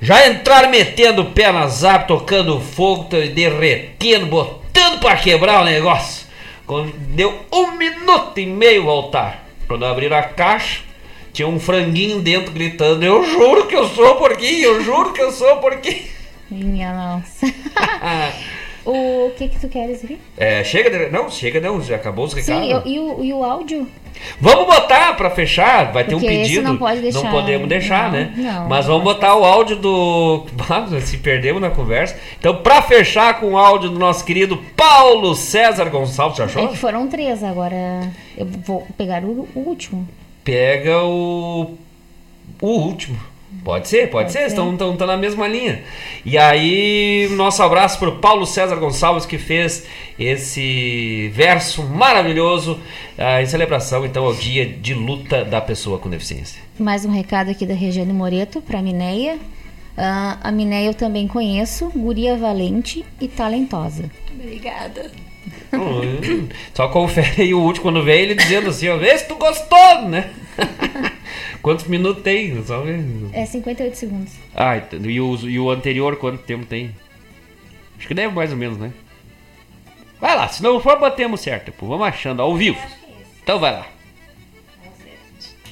Já 0.00 0.26
entraram 0.26 0.70
metendo 0.70 1.20
o 1.20 1.30
pé 1.32 1.52
na 1.52 1.66
zap, 1.66 2.08
tocando 2.08 2.60
fogo, 2.60 3.08
derretendo, 3.10 4.26
botando 4.26 5.00
pra 5.00 5.16
quebrar 5.16 5.60
o 5.60 5.64
negócio. 5.64 6.27
Quando 6.68 6.92
deu 6.92 7.34
um 7.50 7.72
minuto 7.72 8.38
e 8.38 8.44
meio 8.44 8.84
voltar. 8.84 9.42
Quando 9.66 9.86
abriram 9.86 10.18
a 10.18 10.22
caixa, 10.22 10.82
tinha 11.32 11.48
um 11.48 11.58
franguinho 11.58 12.20
dentro 12.20 12.52
gritando: 12.52 13.02
Eu 13.02 13.24
juro 13.24 13.66
que 13.66 13.74
eu 13.74 13.88
sou 13.88 14.16
porquinho, 14.16 14.64
eu 14.66 14.84
juro 14.84 15.14
que 15.14 15.22
eu 15.22 15.32
sou 15.32 15.56
porquinho. 15.56 16.04
Minha 16.50 16.92
nossa. 16.92 17.46
o 18.90 19.30
que 19.36 19.48
que 19.48 19.58
tu 19.60 19.68
queres 19.68 20.02
ver? 20.02 20.18
É, 20.36 20.62
chega 20.64 20.90
de. 20.90 21.10
Não, 21.10 21.30
chega 21.30 21.60
não, 21.60 21.80
já 21.82 21.96
acabou 21.96 22.24
os 22.24 22.32
recados. 22.32 22.64
Sim, 22.64 22.72
eu- 22.72 22.82
e, 22.84 22.98
o, 22.98 23.24
e 23.24 23.32
o 23.32 23.42
áudio? 23.44 23.86
Vamos 24.40 24.66
botar 24.66 25.16
pra 25.16 25.30
fechar, 25.30 25.92
vai 25.92 26.02
ter 26.02 26.14
um 26.16 26.18
Porque 26.18 26.34
pedido. 26.34 26.62
não 26.64 26.76
pode 26.76 27.00
deixar. 27.00 27.22
Não 27.22 27.30
podemos 27.30 27.68
deixar, 27.68 28.10
Não, 28.10 28.18
né? 28.18 28.32
não. 28.36 28.68
Mas 28.68 28.86
vamos 28.86 29.04
botar 29.04 29.36
o 29.36 29.44
áudio 29.44 29.76
do. 29.76 30.44
Se 31.02 31.18
perdemos 31.18 31.60
na 31.62 31.70
conversa. 31.70 32.16
Então, 32.38 32.56
pra 32.56 32.82
fechar 32.82 33.38
com 33.38 33.52
o 33.52 33.58
áudio 33.58 33.90
do 33.90 33.98
nosso 33.98 34.24
querido 34.24 34.56
Paulo 34.76 35.34
César 35.36 35.84
Gonçalves, 35.88 36.36
já 36.38 36.44
É 36.44 36.46
achou? 36.46 36.68
que 36.68 36.76
foram 36.76 37.06
três, 37.08 37.44
agora 37.44 38.10
eu 38.36 38.44
vou 38.64 38.84
pegar 38.96 39.22
o, 39.22 39.48
o 39.54 39.60
último. 39.60 40.08
Pega 40.42 41.02
o. 41.04 41.74
O 42.60 42.66
último. 42.66 43.16
Pode 43.68 43.86
ser, 43.86 44.08
pode, 44.08 44.32
ser, 44.32 44.46
estão 44.46 44.72
estão 44.72 44.96
na 45.06 45.18
mesma 45.18 45.46
linha. 45.46 45.82
E 46.24 46.38
aí, 46.38 47.28
nosso 47.32 47.62
abraço 47.62 47.98
pro 47.98 48.16
Paulo 48.16 48.46
César 48.46 48.76
Gonçalves 48.76 49.26
que 49.26 49.36
fez 49.36 49.86
esse 50.18 51.28
verso 51.34 51.82
maravilhoso 51.82 52.80
ah, 53.18 53.42
em 53.42 53.44
celebração 53.44 54.06
então 54.06 54.24
ao 54.24 54.32
dia 54.32 54.64
de 54.64 54.94
luta 54.94 55.44
da 55.44 55.60
pessoa 55.60 55.98
com 55.98 56.08
deficiência. 56.08 56.62
Mais 56.78 57.04
um 57.04 57.10
recado 57.10 57.50
aqui 57.50 57.66
da 57.66 57.74
Regiane 57.74 58.10
Moreto 58.10 58.62
para 58.62 58.80
Mineia. 58.80 59.38
Ah, 59.98 60.38
a 60.42 60.50
Mineia 60.50 60.86
eu 60.86 60.94
também 60.94 61.28
conheço, 61.28 61.92
guria 61.94 62.38
valente 62.38 63.04
e 63.20 63.28
talentosa. 63.28 64.10
Obrigada. 64.32 65.10
Só 66.72 66.88
confere 66.88 67.42
aí 67.42 67.52
o 67.52 67.60
último 67.60 67.82
quando 67.82 68.02
vem 68.02 68.18
ele 68.18 68.34
dizendo 68.34 68.70
assim, 68.70 68.88
ó, 68.88 68.96
vê 68.96 69.18
se 69.18 69.28
tu 69.28 69.34
gostou, 69.34 70.08
né? 70.08 70.30
Quantos 71.62 71.86
minutos 71.86 72.22
tem? 72.22 72.52
É 73.32 73.44
58 73.46 73.94
segundos. 73.96 74.32
Ah, 74.54 74.76
e 74.76 75.20
o, 75.20 75.34
e 75.48 75.58
o 75.58 75.70
anterior 75.70 76.16
quanto 76.16 76.42
tempo 76.44 76.64
tem? 76.66 76.94
Acho 77.98 78.06
que 78.08 78.14
deve 78.14 78.32
mais 78.34 78.50
ou 78.50 78.56
menos, 78.56 78.78
né? 78.78 78.92
Vai 80.20 80.36
lá, 80.36 80.48
se 80.48 80.62
não 80.62 80.80
for, 80.80 80.98
batemos 80.98 81.40
certo. 81.40 81.72
Pô, 81.72 81.86
vamos 81.86 82.06
achando 82.06 82.40
ao 82.42 82.56
vivo. 82.56 82.78
Então 83.42 83.58
vai 83.58 83.72
lá. 83.72 83.88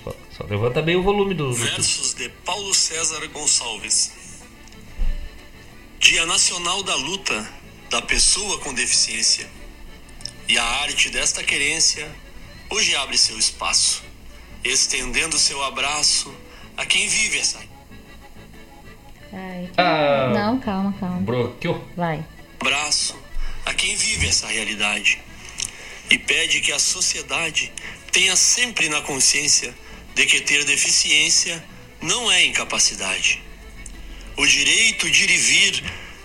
Só, 0.05 0.13
só 0.37 0.45
levanta 0.45 0.83
bem 0.83 0.97
o 0.97 1.03
volume 1.03 1.35
do. 1.35 1.49
do- 1.49 1.55
Versos 1.55 2.15
de 2.15 2.29
Paulo 2.45 2.73
César 2.75 3.25
Gonçalves. 3.29 4.13
Dia 5.99 6.27
Nacional 6.27 6.83
da 6.83 6.95
Luta 6.95 7.49
da 7.91 8.03
Pessoa 8.03 8.59
com 8.59 8.73
Deficiência. 8.75 9.47
E 10.49 10.57
a 10.59 10.65
arte 10.65 11.11
desta 11.11 11.43
querência 11.43 12.09
hoje 12.71 12.95
abre 12.97 13.19
seu 13.19 13.37
espaço, 13.39 14.05
estendendo 14.67 15.39
seu 15.39 15.63
abraço 15.65 16.33
a 16.77 16.85
quem 16.87 17.09
vive 17.09 17.39
essa 17.39 17.59
Ai, 19.33 19.69
que- 19.73 19.81
Ah. 19.81 20.31
Não, 20.35 20.59
calma, 20.61 20.93
calma. 20.99 21.21
Broqueou. 21.21 21.85
Vai. 21.97 22.25
abraço 22.61 23.15
a 23.65 23.75
quem 23.75 23.95
vive 23.97 24.27
essa 24.29 24.47
realidade 24.47 25.21
e 26.11 26.19
pede 26.19 26.61
que 26.61 26.73
a 26.73 26.79
sociedade 26.79 27.73
tenha 28.13 28.35
sempre 28.37 28.89
na 28.89 29.01
consciência 29.03 29.75
de 30.15 30.25
que 30.27 30.41
ter 30.41 30.65
deficiência 30.65 31.63
não 32.01 32.31
é 32.31 32.45
incapacidade. 32.47 33.43
O 34.37 34.47
direito 34.47 35.11
de 35.11 35.25
ir 35.25 35.31
e 35.31 35.37
vir 35.37 35.85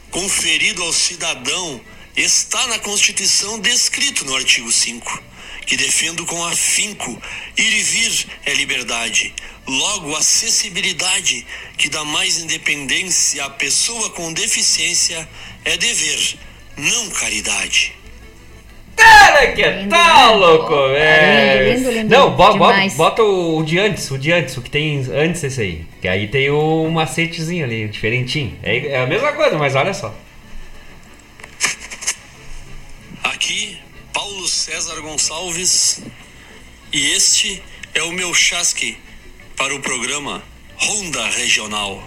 conferido 0.10 0.84
ao 0.84 0.94
cidadão 0.94 1.82
está 2.16 2.68
na 2.68 2.80
Constituição 2.80 3.60
descrito 3.60 4.26
no 4.26 4.36
artigo 4.36 4.72
5, 4.72 5.22
que 5.66 5.78
defendo 5.78 6.26
com 6.26 6.44
afinco 6.46 7.22
ir 7.58 7.74
e 7.74 7.84
vir 7.84 8.28
é 8.46 8.54
liberdade. 8.54 9.34
Logo, 9.68 10.16
acessibilidade, 10.16 11.46
que 11.78 11.88
dá 11.90 12.04
mais 12.04 12.40
independência 12.40 13.46
à 13.46 13.50
pessoa 13.50 14.10
com 14.10 14.34
deficiência, 14.34 15.28
é 15.64 15.78
dever, 15.78 16.38
não 16.78 17.10
caridade. 17.12 17.94
Cara, 18.96 19.52
que 19.54 19.64
Lindo, 19.66 19.90
tal, 19.90 20.40
né? 20.40 20.46
louco, 20.46 20.76
velho? 20.90 21.74
lindo, 21.78 21.92
lindo 21.92 22.10
Não, 22.16 22.36
bo- 22.36 22.52
demais. 22.54 22.94
bota 22.96 23.24
o 23.24 23.64
de 23.64 23.80
antes, 23.80 24.12
o 24.12 24.18
de 24.18 24.32
antes, 24.32 24.58
o 24.58 24.62
que 24.62 24.70
tem 24.70 24.98
antes 25.14 25.42
desse 25.42 25.62
aí. 25.62 25.86
Que 26.02 26.08
aí 26.08 26.28
tem 26.28 26.50
o 26.52 26.90
macetezinho 26.92 27.66
ali, 27.66 27.88
diferentinho. 27.88 28.58
É, 28.62 28.88
é 28.88 29.02
a 29.02 29.08
mesma 29.08 29.32
coisa, 29.32 29.58
mas 29.58 29.74
olha 29.76 29.94
só. 29.94 30.14
Aqui, 33.24 33.78
Paulo 34.14 34.48
César 34.48 35.00
Gonçalves, 35.02 36.02
e 36.92 37.12
este 37.12 37.62
é 37.94 38.04
o 38.04 38.12
meu 38.12 38.34
chasque 38.34 38.98
para 39.58 39.74
o 39.76 39.80
programa 39.80 40.44
Ronda 40.78 41.26
Regional. 41.28 42.04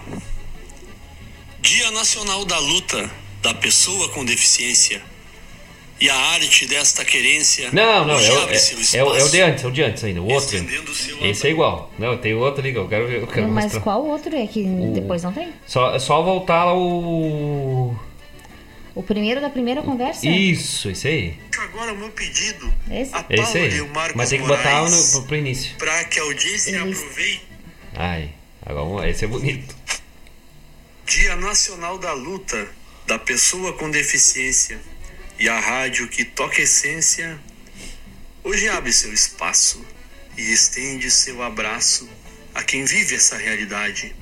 Dia 1.61 1.89
Nacional 1.91 2.45
da 2.45 2.59
Luta 2.59 3.09
da 3.41 3.53
Pessoa 3.53 4.09
com 4.09 4.23
Deficiência. 4.23 5.01
E 5.99 6.09
a 6.09 6.15
arte 6.15 6.67
desta 6.67 7.05
querência 7.05 7.69
Não, 7.71 8.05
não, 8.05 8.19
é, 8.19 8.31
o- 8.31 8.49
é, 8.49 8.55
é, 8.95 9.03
o- 9.03 9.15
é 9.15 9.23
o 9.23 9.29
de 9.29 9.39
antes, 9.41 9.63
é 9.63 9.67
o 9.67 9.71
de 9.71 9.81
antes 9.81 10.03
ainda, 10.03 10.21
o 10.21 10.29
outro. 10.29 10.57
Esse 11.21 11.47
é 11.47 11.51
igual. 11.51 11.89
Não, 11.97 12.17
tem 12.17 12.33
outro 12.33 12.59
ali 12.61 12.73
que 12.73 12.77
eu 12.77 12.87
quero 12.89 13.07
ver. 13.07 13.21
Eu 13.21 13.27
quero 13.27 13.47
Mas 13.47 13.63
mostrar. 13.65 13.79
qual 13.81 14.05
outro 14.05 14.35
é 14.35 14.45
que 14.45 14.61
depois 14.93 15.23
não 15.23 15.31
tem? 15.31 15.53
Só, 15.65 15.95
é 15.95 15.99
só 15.99 16.21
voltar 16.21 16.65
lá 16.65 16.73
o. 18.95 19.03
Primeiro 19.03 19.41
da 19.41 19.49
primeira 19.49 19.81
conversa? 19.83 20.25
Isso, 20.27 20.89
esse 20.89 21.07
aí. 21.07 21.39
Agora 21.59 21.93
o 21.93 21.97
meu 21.97 22.09
pedido 22.09 22.73
Esse? 22.89 23.13
a 23.13 23.25
É 23.29 23.35
esse 23.39 23.57
aí. 23.57 23.75
e 23.75 23.81
o 23.81 23.87
Marcos 23.89 24.15
Mas 24.15 24.29
tem 24.29 24.39
que 24.41 24.47
botar 24.47 24.81
Moraes 24.83 25.13
no, 25.13 25.23
pro 25.23 25.35
início. 25.35 25.75
para 25.77 26.03
que 26.05 26.19
a 26.19 26.23
audiência 26.23 26.69
Eles- 26.77 26.97
aproveite 26.99 27.47
Ai, 27.95 28.33
agora 28.65 29.09
esse 29.09 29.25
é 29.25 29.27
bonito. 29.27 29.75
Dia 31.05 31.35
Nacional 31.35 31.97
da 31.97 32.13
Luta 32.13 32.67
da 33.07 33.19
Pessoa 33.19 33.73
com 33.73 33.89
Deficiência 33.91 34.79
e 35.37 35.47
a 35.47 35.59
rádio 35.59 36.07
que 36.07 36.23
toca 36.25 36.61
essência 36.61 37.37
hoje 38.43 38.67
abre 38.69 38.91
seu 38.93 39.13
espaço 39.13 39.85
e 40.37 40.41
estende 40.51 41.09
seu 41.11 41.41
abraço 41.43 42.09
a 42.53 42.63
quem 42.63 42.85
vive 42.85 43.15
essa 43.15 43.37
realidade 43.37 44.15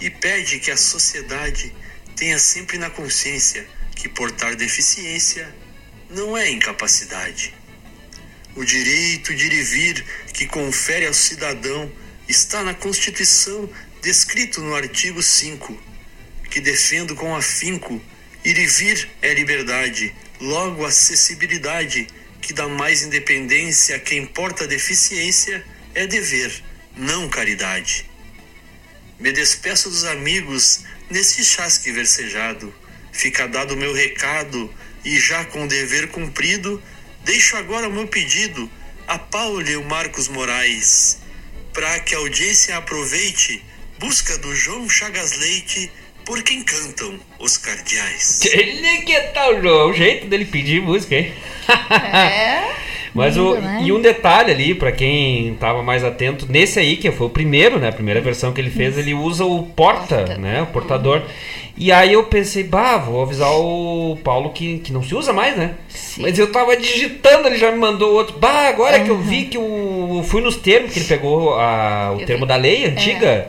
e 0.00 0.08
pede 0.10 0.58
que 0.60 0.70
a 0.70 0.76
sociedade 0.76 1.72
tenha 2.14 2.38
sempre 2.38 2.78
na 2.78 2.90
consciência 2.90 3.66
que 3.98 4.08
portar 4.08 4.56
deficiência 4.56 5.54
não 6.08 6.34
é 6.38 6.48
incapacidade. 6.50 7.54
O 8.56 8.64
direito 8.64 9.34
de 9.34 9.46
ir 9.46 9.52
e 9.52 9.62
vir 9.62 10.06
que 10.32 10.46
confere 10.46 11.06
ao 11.06 11.12
cidadão 11.12 11.92
está 12.26 12.64
na 12.64 12.72
Constituição 12.72 13.68
descrito 14.00 14.62
no 14.62 14.74
artigo 14.74 15.22
5 15.22 15.88
que 16.50 16.60
defendo 16.60 17.14
com 17.14 17.36
afinco, 17.36 18.00
ir 18.44 18.58
e 18.58 18.66
vir 18.66 19.08
é 19.20 19.34
liberdade, 19.34 20.14
logo 20.40 20.84
acessibilidade, 20.84 22.06
que 22.40 22.52
dá 22.52 22.66
mais 22.66 23.02
independência 23.02 23.96
a 23.96 23.98
quem 23.98 24.24
porta 24.24 24.66
deficiência, 24.66 25.64
é 25.94 26.06
dever, 26.06 26.62
não 26.96 27.28
caridade. 27.28 28.08
Me 29.18 29.32
despeço 29.32 29.90
dos 29.90 30.04
amigos 30.04 30.80
nesse 31.10 31.44
chasque 31.44 31.90
versejado, 31.92 32.74
fica 33.18 33.48
dado 33.48 33.74
o 33.74 33.76
meu 33.76 33.92
recado, 33.92 34.72
e 35.04 35.18
já 35.18 35.44
com 35.46 35.64
o 35.64 35.68
dever 35.68 36.08
cumprido, 36.08 36.80
deixo 37.24 37.56
agora 37.56 37.88
o 37.88 37.92
meu 37.92 38.06
pedido 38.06 38.70
a 39.08 39.18
Paulo 39.18 39.68
e 39.68 39.76
o 39.76 39.84
Marcos 39.84 40.28
Moraes, 40.28 41.18
para 41.72 41.98
que 42.00 42.14
a 42.14 42.18
audiência 42.18 42.76
aproveite, 42.76 43.64
busca 43.98 44.38
do 44.38 44.54
João 44.54 44.88
Chagas 44.88 45.36
Leite, 45.38 45.90
por 46.24 46.42
quem 46.42 46.62
cantam 46.62 47.18
os 47.38 47.56
cardeais. 47.56 48.44
Ele 48.44 48.98
que 48.98 49.18
tal 49.32 49.54
o 49.54 49.92
jeito 49.94 50.26
dele 50.28 50.44
pedir 50.44 50.80
música, 50.80 51.16
hein? 51.16 51.34
É. 51.90 52.88
Mas 53.14 53.36
o, 53.36 53.54
Lindo, 53.54 53.60
né? 53.62 53.80
e 53.84 53.92
um 53.92 54.00
detalhe 54.00 54.52
ali, 54.52 54.74
pra 54.74 54.92
quem 54.92 55.54
tava 55.58 55.82
mais 55.82 56.04
atento, 56.04 56.46
nesse 56.48 56.78
aí, 56.78 56.96
que 56.96 57.10
foi 57.10 57.26
o 57.26 57.30
primeiro, 57.30 57.78
né? 57.78 57.88
A 57.88 57.92
primeira 57.92 58.20
versão 58.20 58.52
que 58.52 58.60
ele 58.60 58.70
fez, 58.70 58.96
ele 58.98 59.14
usa 59.14 59.44
o 59.44 59.62
porta, 59.62 60.16
Porta. 60.16 60.38
né? 60.38 60.62
O 60.62 60.66
portador. 60.66 61.22
E 61.80 61.92
aí 61.92 62.12
eu 62.12 62.24
pensei, 62.24 62.64
bah, 62.64 62.96
vou 62.96 63.22
avisar 63.22 63.52
o 63.52 64.18
Paulo 64.24 64.50
que, 64.50 64.78
que 64.80 64.92
não 64.92 65.00
se 65.02 65.14
usa 65.14 65.32
mais, 65.32 65.56
né? 65.56 65.74
Sim. 65.88 66.22
Mas 66.22 66.36
eu 66.38 66.50
tava 66.50 66.76
digitando, 66.76 67.46
ele 67.46 67.56
já 67.56 67.70
me 67.70 67.78
mandou 67.78 68.12
outro. 68.14 68.36
Bah, 68.38 68.68
agora 68.68 68.98
que 69.00 69.08
eu 69.08 69.18
vi 69.18 69.44
que 69.44 69.56
o. 69.56 70.22
Fui 70.26 70.42
nos 70.42 70.56
termos, 70.56 70.92
que 70.92 70.98
ele 70.98 71.06
pegou 71.06 71.54
a, 71.54 72.14
o 72.16 72.20
Eu 72.20 72.26
termo 72.26 72.42
vi. 72.44 72.48
da 72.48 72.56
lei 72.56 72.84
antiga. 72.84 73.48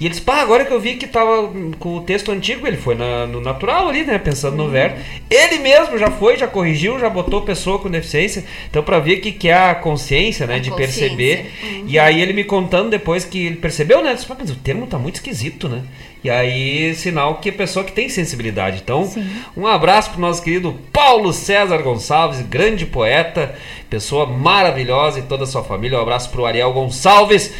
E 0.00 0.04
ele 0.06 0.10
disse, 0.10 0.22
pá, 0.22 0.40
agora 0.40 0.64
que 0.64 0.72
eu 0.72 0.80
vi 0.80 0.94
que 0.94 1.06
tava 1.06 1.52
com 1.78 1.96
o 1.96 2.00
texto 2.00 2.32
antigo, 2.32 2.66
ele 2.66 2.78
foi 2.78 2.94
na- 2.94 3.26
no 3.26 3.38
natural 3.38 3.86
ali, 3.88 4.02
né? 4.02 4.18
Pensando 4.18 4.56
no 4.56 4.66
verbo. 4.70 4.96
Ele 5.28 5.58
mesmo 5.58 5.98
já 5.98 6.10
foi, 6.10 6.38
já 6.38 6.46
corrigiu, 6.46 6.98
já 6.98 7.10
botou 7.10 7.42
pessoa 7.42 7.78
com 7.78 7.90
deficiência. 7.90 8.42
Então, 8.70 8.82
pra 8.82 8.98
ver 8.98 9.18
o 9.18 9.20
que, 9.20 9.30
que 9.30 9.48
é 9.50 9.54
a 9.70 9.74
consciência, 9.74 10.46
né? 10.46 10.54
A 10.54 10.58
de 10.58 10.70
consciência. 10.70 11.00
perceber. 11.08 11.52
E 11.86 11.98
aí 11.98 12.18
ele 12.22 12.32
me 12.32 12.44
contando 12.44 12.88
depois 12.88 13.26
que 13.26 13.44
ele 13.46 13.56
percebeu, 13.56 14.02
né? 14.02 14.14
Disse, 14.14 14.24
"Pá, 14.26 14.34
mas 14.40 14.50
o 14.50 14.56
termo 14.56 14.86
tá 14.86 14.98
muito 14.98 15.16
esquisito, 15.16 15.68
né? 15.68 15.82
E 16.24 16.30
aí, 16.30 16.94
sinal 16.94 17.36
que 17.36 17.48
é 17.50 17.52
pessoa 17.52 17.84
que 17.84 17.92
tem 17.92 18.08
sensibilidade. 18.08 18.80
Então, 18.82 19.04
Sim. 19.06 19.26
um 19.56 19.66
abraço 19.66 20.10
pro 20.12 20.20
nosso 20.20 20.42
querido 20.42 20.78
Paulo 20.92 21.32
César 21.32 21.78
Gonçalves, 21.78 22.40
grande 22.42 22.84
poeta, 22.86 23.54
pessoa 23.90 24.24
maravilhosa 24.26 25.18
e 25.18 25.22
toda 25.22 25.44
a 25.44 25.46
sua 25.46 25.62
família. 25.64 25.98
Um 25.98 26.02
abraço 26.02 26.30
pro 26.30 26.44
Ariel 26.46 26.72
Gonçalves. 26.72 27.52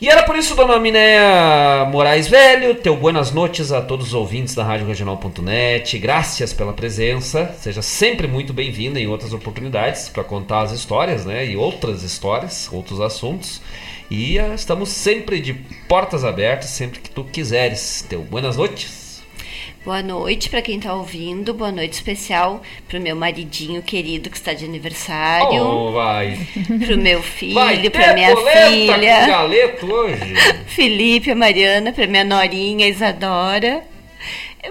E 0.00 0.08
era 0.08 0.22
por 0.22 0.34
isso, 0.34 0.54
dona 0.54 0.78
Minéia 0.78 1.84
Moraes 1.84 2.26
Velho, 2.26 2.74
teu 2.74 2.96
buenas 2.96 3.32
noites 3.32 3.70
a 3.70 3.82
todos 3.82 4.08
os 4.08 4.14
ouvintes 4.14 4.54
da 4.54 4.64
Rádio 4.64 4.86
Regional.net. 4.86 5.98
Graças 5.98 6.54
pela 6.54 6.72
presença. 6.72 7.54
Seja 7.58 7.82
sempre 7.82 8.26
muito 8.26 8.54
bem-vinda 8.54 8.98
em 8.98 9.06
outras 9.06 9.34
oportunidades 9.34 10.08
para 10.08 10.24
contar 10.24 10.62
as 10.62 10.72
histórias, 10.72 11.26
né? 11.26 11.44
E 11.44 11.54
outras 11.54 12.02
histórias, 12.02 12.66
outros 12.72 12.98
assuntos. 12.98 13.60
E 14.10 14.38
ah, 14.38 14.54
estamos 14.54 14.88
sempre 14.88 15.38
de 15.38 15.52
portas 15.86 16.24
abertas, 16.24 16.70
sempre 16.70 17.00
que 17.00 17.10
tu 17.10 17.22
quiseres. 17.22 18.02
Teu 18.08 18.22
buenas 18.22 18.56
noites. 18.56 18.99
Boa 19.82 20.02
noite 20.02 20.50
para 20.50 20.60
quem 20.60 20.78
tá 20.78 20.92
ouvindo. 20.92 21.54
Boa 21.54 21.72
noite 21.72 21.94
especial 21.94 22.60
pro 22.86 23.00
meu 23.00 23.16
maridinho 23.16 23.80
querido 23.80 24.28
que 24.28 24.36
está 24.36 24.52
de 24.52 24.66
aniversário. 24.66 25.62
Oh, 25.62 25.90
vai. 25.92 26.46
Pro 26.84 26.98
meu 26.98 27.22
filho, 27.22 27.90
pra 27.90 28.12
minha 28.12 28.36
filha. 28.36 29.26
galeto 29.26 29.90
hoje. 29.90 30.34
Felipe, 30.68 31.30
a 31.30 31.34
Mariana, 31.34 31.92
pra 31.92 32.06
minha 32.06 32.24
norinha 32.24 32.86
Isadora. 32.86 33.82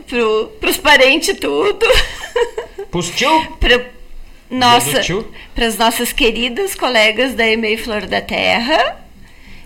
Pro, 0.07 0.51
pros 0.59 0.77
parentes 0.77 1.35
tudo. 1.39 1.87
Pros 2.91 3.09
tio? 3.09 3.57
Pra, 3.59 3.83
nossa, 4.49 5.01
tio. 5.01 5.27
pras 5.53 5.77
nossas 5.77 6.11
queridas 6.11 6.73
colegas 6.75 7.33
da 7.33 7.47
EMEI 7.47 7.77
Flor 7.77 8.05
da 8.05 8.21
Terra. 8.21 9.03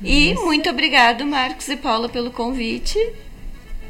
E 0.02 0.34
muito 0.36 0.70
obrigado, 0.70 1.26
Marcos 1.26 1.68
e 1.70 1.76
Paula, 1.78 2.08
pelo 2.10 2.32
convite. 2.32 2.98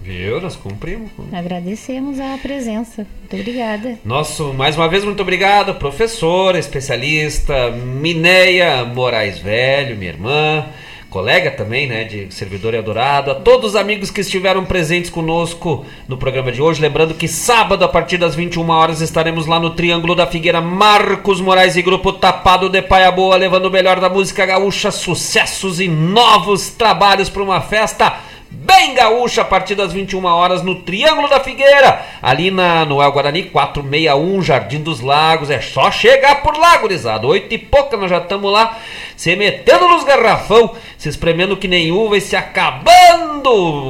Viu? 0.03 0.41
Nós 0.41 0.57
cumprimos. 0.57 1.09
Agradecemos 1.31 2.19
a 2.19 2.37
presença. 2.37 3.07
Muito 3.21 3.37
obrigada. 3.37 3.97
Nosso, 4.03 4.53
mais 4.53 4.75
uma 4.75 4.89
vez, 4.89 5.05
muito 5.05 5.21
obrigado, 5.21 5.75
professora, 5.75 6.59
especialista, 6.59 7.71
Mineia 7.71 8.83
Moraes 8.83 9.39
Velho, 9.39 9.95
minha 9.95 10.11
irmã, 10.11 10.65
colega 11.09 11.51
também, 11.51 11.87
né, 11.87 12.03
de 12.03 12.33
servidor 12.33 12.73
Eldorado, 12.73 13.31
a 13.31 13.35
todos 13.35 13.71
os 13.71 13.75
amigos 13.77 14.11
que 14.11 14.19
estiveram 14.19 14.65
presentes 14.65 15.09
conosco 15.09 15.85
no 16.05 16.17
programa 16.17 16.51
de 16.51 16.61
hoje. 16.61 16.81
Lembrando 16.81 17.13
que 17.13 17.29
sábado, 17.29 17.85
a 17.85 17.87
partir 17.87 18.17
das 18.17 18.35
21 18.35 18.69
horas, 18.69 18.99
estaremos 18.99 19.47
lá 19.47 19.57
no 19.57 19.69
Triângulo 19.69 20.15
da 20.15 20.27
Figueira, 20.27 20.59
Marcos 20.59 21.39
Moraes 21.39 21.77
e 21.77 21.81
Grupo 21.81 22.11
Tapado 22.11 22.67
de 22.67 22.81
Paia 22.81 23.09
Boa, 23.09 23.37
levando 23.37 23.67
o 23.67 23.71
melhor 23.71 24.01
da 24.01 24.09
música 24.09 24.45
gaúcha, 24.45 24.91
sucessos 24.91 25.79
e 25.79 25.87
novos 25.87 26.71
trabalhos 26.71 27.29
para 27.29 27.41
uma 27.41 27.61
festa 27.61 28.32
bem 28.53 28.93
gaúcha 28.93 29.41
a 29.41 29.45
partir 29.45 29.75
das 29.75 29.91
21 29.91 30.23
horas 30.25 30.61
no 30.61 30.75
Triângulo 30.75 31.27
da 31.27 31.39
Figueira, 31.39 32.05
ali 32.21 32.51
na 32.51 32.85
Noel 32.85 33.11
Guarani 33.11 33.43
461, 33.43 34.41
Jardim 34.43 34.81
dos 34.81 35.01
Lagos. 35.01 35.49
É 35.49 35.59
só 35.59 35.89
chegar 35.89 36.41
por 36.41 36.57
lá, 36.57 36.77
gurizada. 36.77 37.25
Oito 37.25 37.53
e 37.53 37.57
pouca 37.57 37.97
nós 37.97 38.09
já 38.09 38.19
estamos 38.19 38.51
lá, 38.51 38.77
se 39.15 39.35
metendo 39.35 39.87
nos 39.87 40.03
garrafão, 40.03 40.75
se 40.97 41.09
espremendo 41.09 41.57
que 41.57 41.67
nem 41.67 41.91
uva 41.91 42.17
e 42.17 42.21
se 42.21 42.35
acabando 42.35 43.33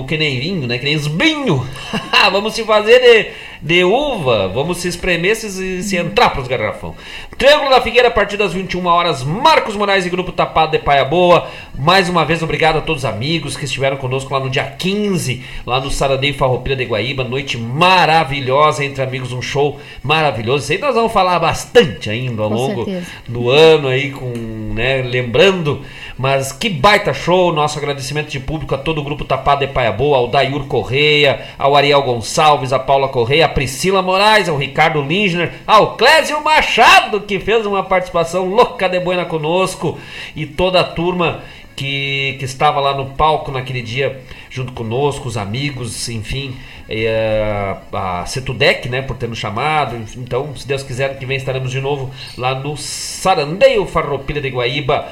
que 0.07 0.17
nem 0.17 0.39
vinho, 0.39 0.67
né? 0.67 0.77
Que 0.77 0.85
nem 0.85 0.93
esbinho. 0.93 1.65
vamos 2.31 2.53
se 2.53 2.63
fazer 2.63 2.99
de, 2.99 3.29
de 3.61 3.83
uva, 3.83 4.47
vamos 4.47 4.77
se 4.77 4.87
espremer 4.87 5.35
se, 5.35 5.83
se 5.83 5.95
entrar 5.95 6.31
pros 6.31 6.47
garrafão. 6.47 6.95
Triângulo 7.37 7.69
da 7.69 7.81
Figueira 7.81 8.07
a 8.07 8.11
partir 8.11 8.37
das 8.37 8.53
21 8.53 8.85
horas. 8.85 9.23
Marcos 9.23 9.75
Moraes 9.75 10.05
e 10.05 10.09
Grupo 10.09 10.31
Tapado 10.31 10.71
de 10.71 10.79
Paia 10.79 11.05
Boa. 11.05 11.47
Mais 11.77 12.09
uma 12.09 12.25
vez, 12.25 12.41
obrigado 12.41 12.77
a 12.77 12.81
todos 12.81 13.03
os 13.03 13.09
amigos 13.09 13.55
que 13.55 13.65
estiveram 13.65 13.97
conosco 13.97 14.33
lá 14.33 14.39
no 14.39 14.49
dia 14.49 14.63
15, 14.63 15.43
lá 15.65 15.79
no 15.79 15.91
Saradeio 15.91 16.33
Farroupilha 16.33 16.75
de 16.75 16.85
Guaíba. 16.85 17.23
Noite 17.23 17.57
maravilhosa 17.57 18.83
entre 18.83 19.03
amigos, 19.03 19.31
um 19.31 19.41
show 19.41 19.79
maravilhoso. 20.01 20.63
Isso 20.63 20.73
aí 20.73 20.79
nós 20.79 20.95
vamos 20.95 21.11
falar 21.11 21.39
bastante 21.39 22.09
ainda 22.09 22.41
ao 22.41 22.49
Com 22.49 22.55
longo 22.55 22.85
certeza. 22.85 23.05
do 23.27 23.49
ano 23.49 23.87
aí, 23.87 24.11
com, 24.11 24.31
né, 24.73 25.01
lembrando. 25.13 25.81
Mas 26.17 26.51
que 26.51 26.69
baita 26.69 27.13
show, 27.13 27.53
nosso 27.53 27.79
agradecimento 27.79 28.29
de 28.29 28.39
público 28.39 28.75
a 28.75 28.77
todo 28.77 28.99
o 28.99 29.03
grupo 29.03 29.23
Tapado 29.23 29.65
de 29.65 29.71
Paia 29.71 29.91
Boa, 29.91 30.17
ao 30.17 30.27
Dayur 30.27 30.65
Correia, 30.65 31.41
ao 31.57 31.75
Ariel 31.75 32.01
Gonçalves, 32.03 32.73
a 32.73 32.79
Paula 32.79 33.07
Correia, 33.07 33.45
a 33.45 33.49
Priscila 33.49 34.01
Moraes, 34.01 34.49
ao 34.49 34.57
Ricardo 34.57 35.01
Lindner, 35.01 35.53
ao 35.65 35.95
Clésio 35.95 36.43
Machado, 36.43 37.21
que 37.21 37.39
fez 37.39 37.65
uma 37.65 37.83
participação 37.83 38.49
louca 38.49 38.89
de 38.89 38.99
buena 38.99 39.25
conosco, 39.25 39.97
e 40.35 40.45
toda 40.45 40.81
a 40.81 40.83
turma 40.83 41.41
que, 41.75 42.35
que 42.37 42.45
estava 42.45 42.79
lá 42.79 42.93
no 42.95 43.07
palco 43.11 43.51
naquele 43.51 43.81
dia 43.81 44.21
junto 44.49 44.73
conosco, 44.73 45.27
os 45.27 45.37
amigos, 45.37 46.07
enfim, 46.09 46.55
é, 47.05 47.75
a 47.91 48.25
Cetudec, 48.25 48.87
né, 48.89 49.01
por 49.01 49.15
ter 49.17 49.27
nos 49.27 49.37
chamado. 49.39 49.95
Então, 50.17 50.55
se 50.55 50.67
Deus 50.67 50.83
quiser, 50.83 51.17
que 51.17 51.25
vem 51.25 51.37
estaremos 51.37 51.71
de 51.71 51.81
novo 51.81 52.11
lá 52.37 52.53
no 52.55 52.75
Sarandeio 52.77 53.85
Farroupilha 53.85 54.41
de 54.41 54.49
Guaíba. 54.49 55.05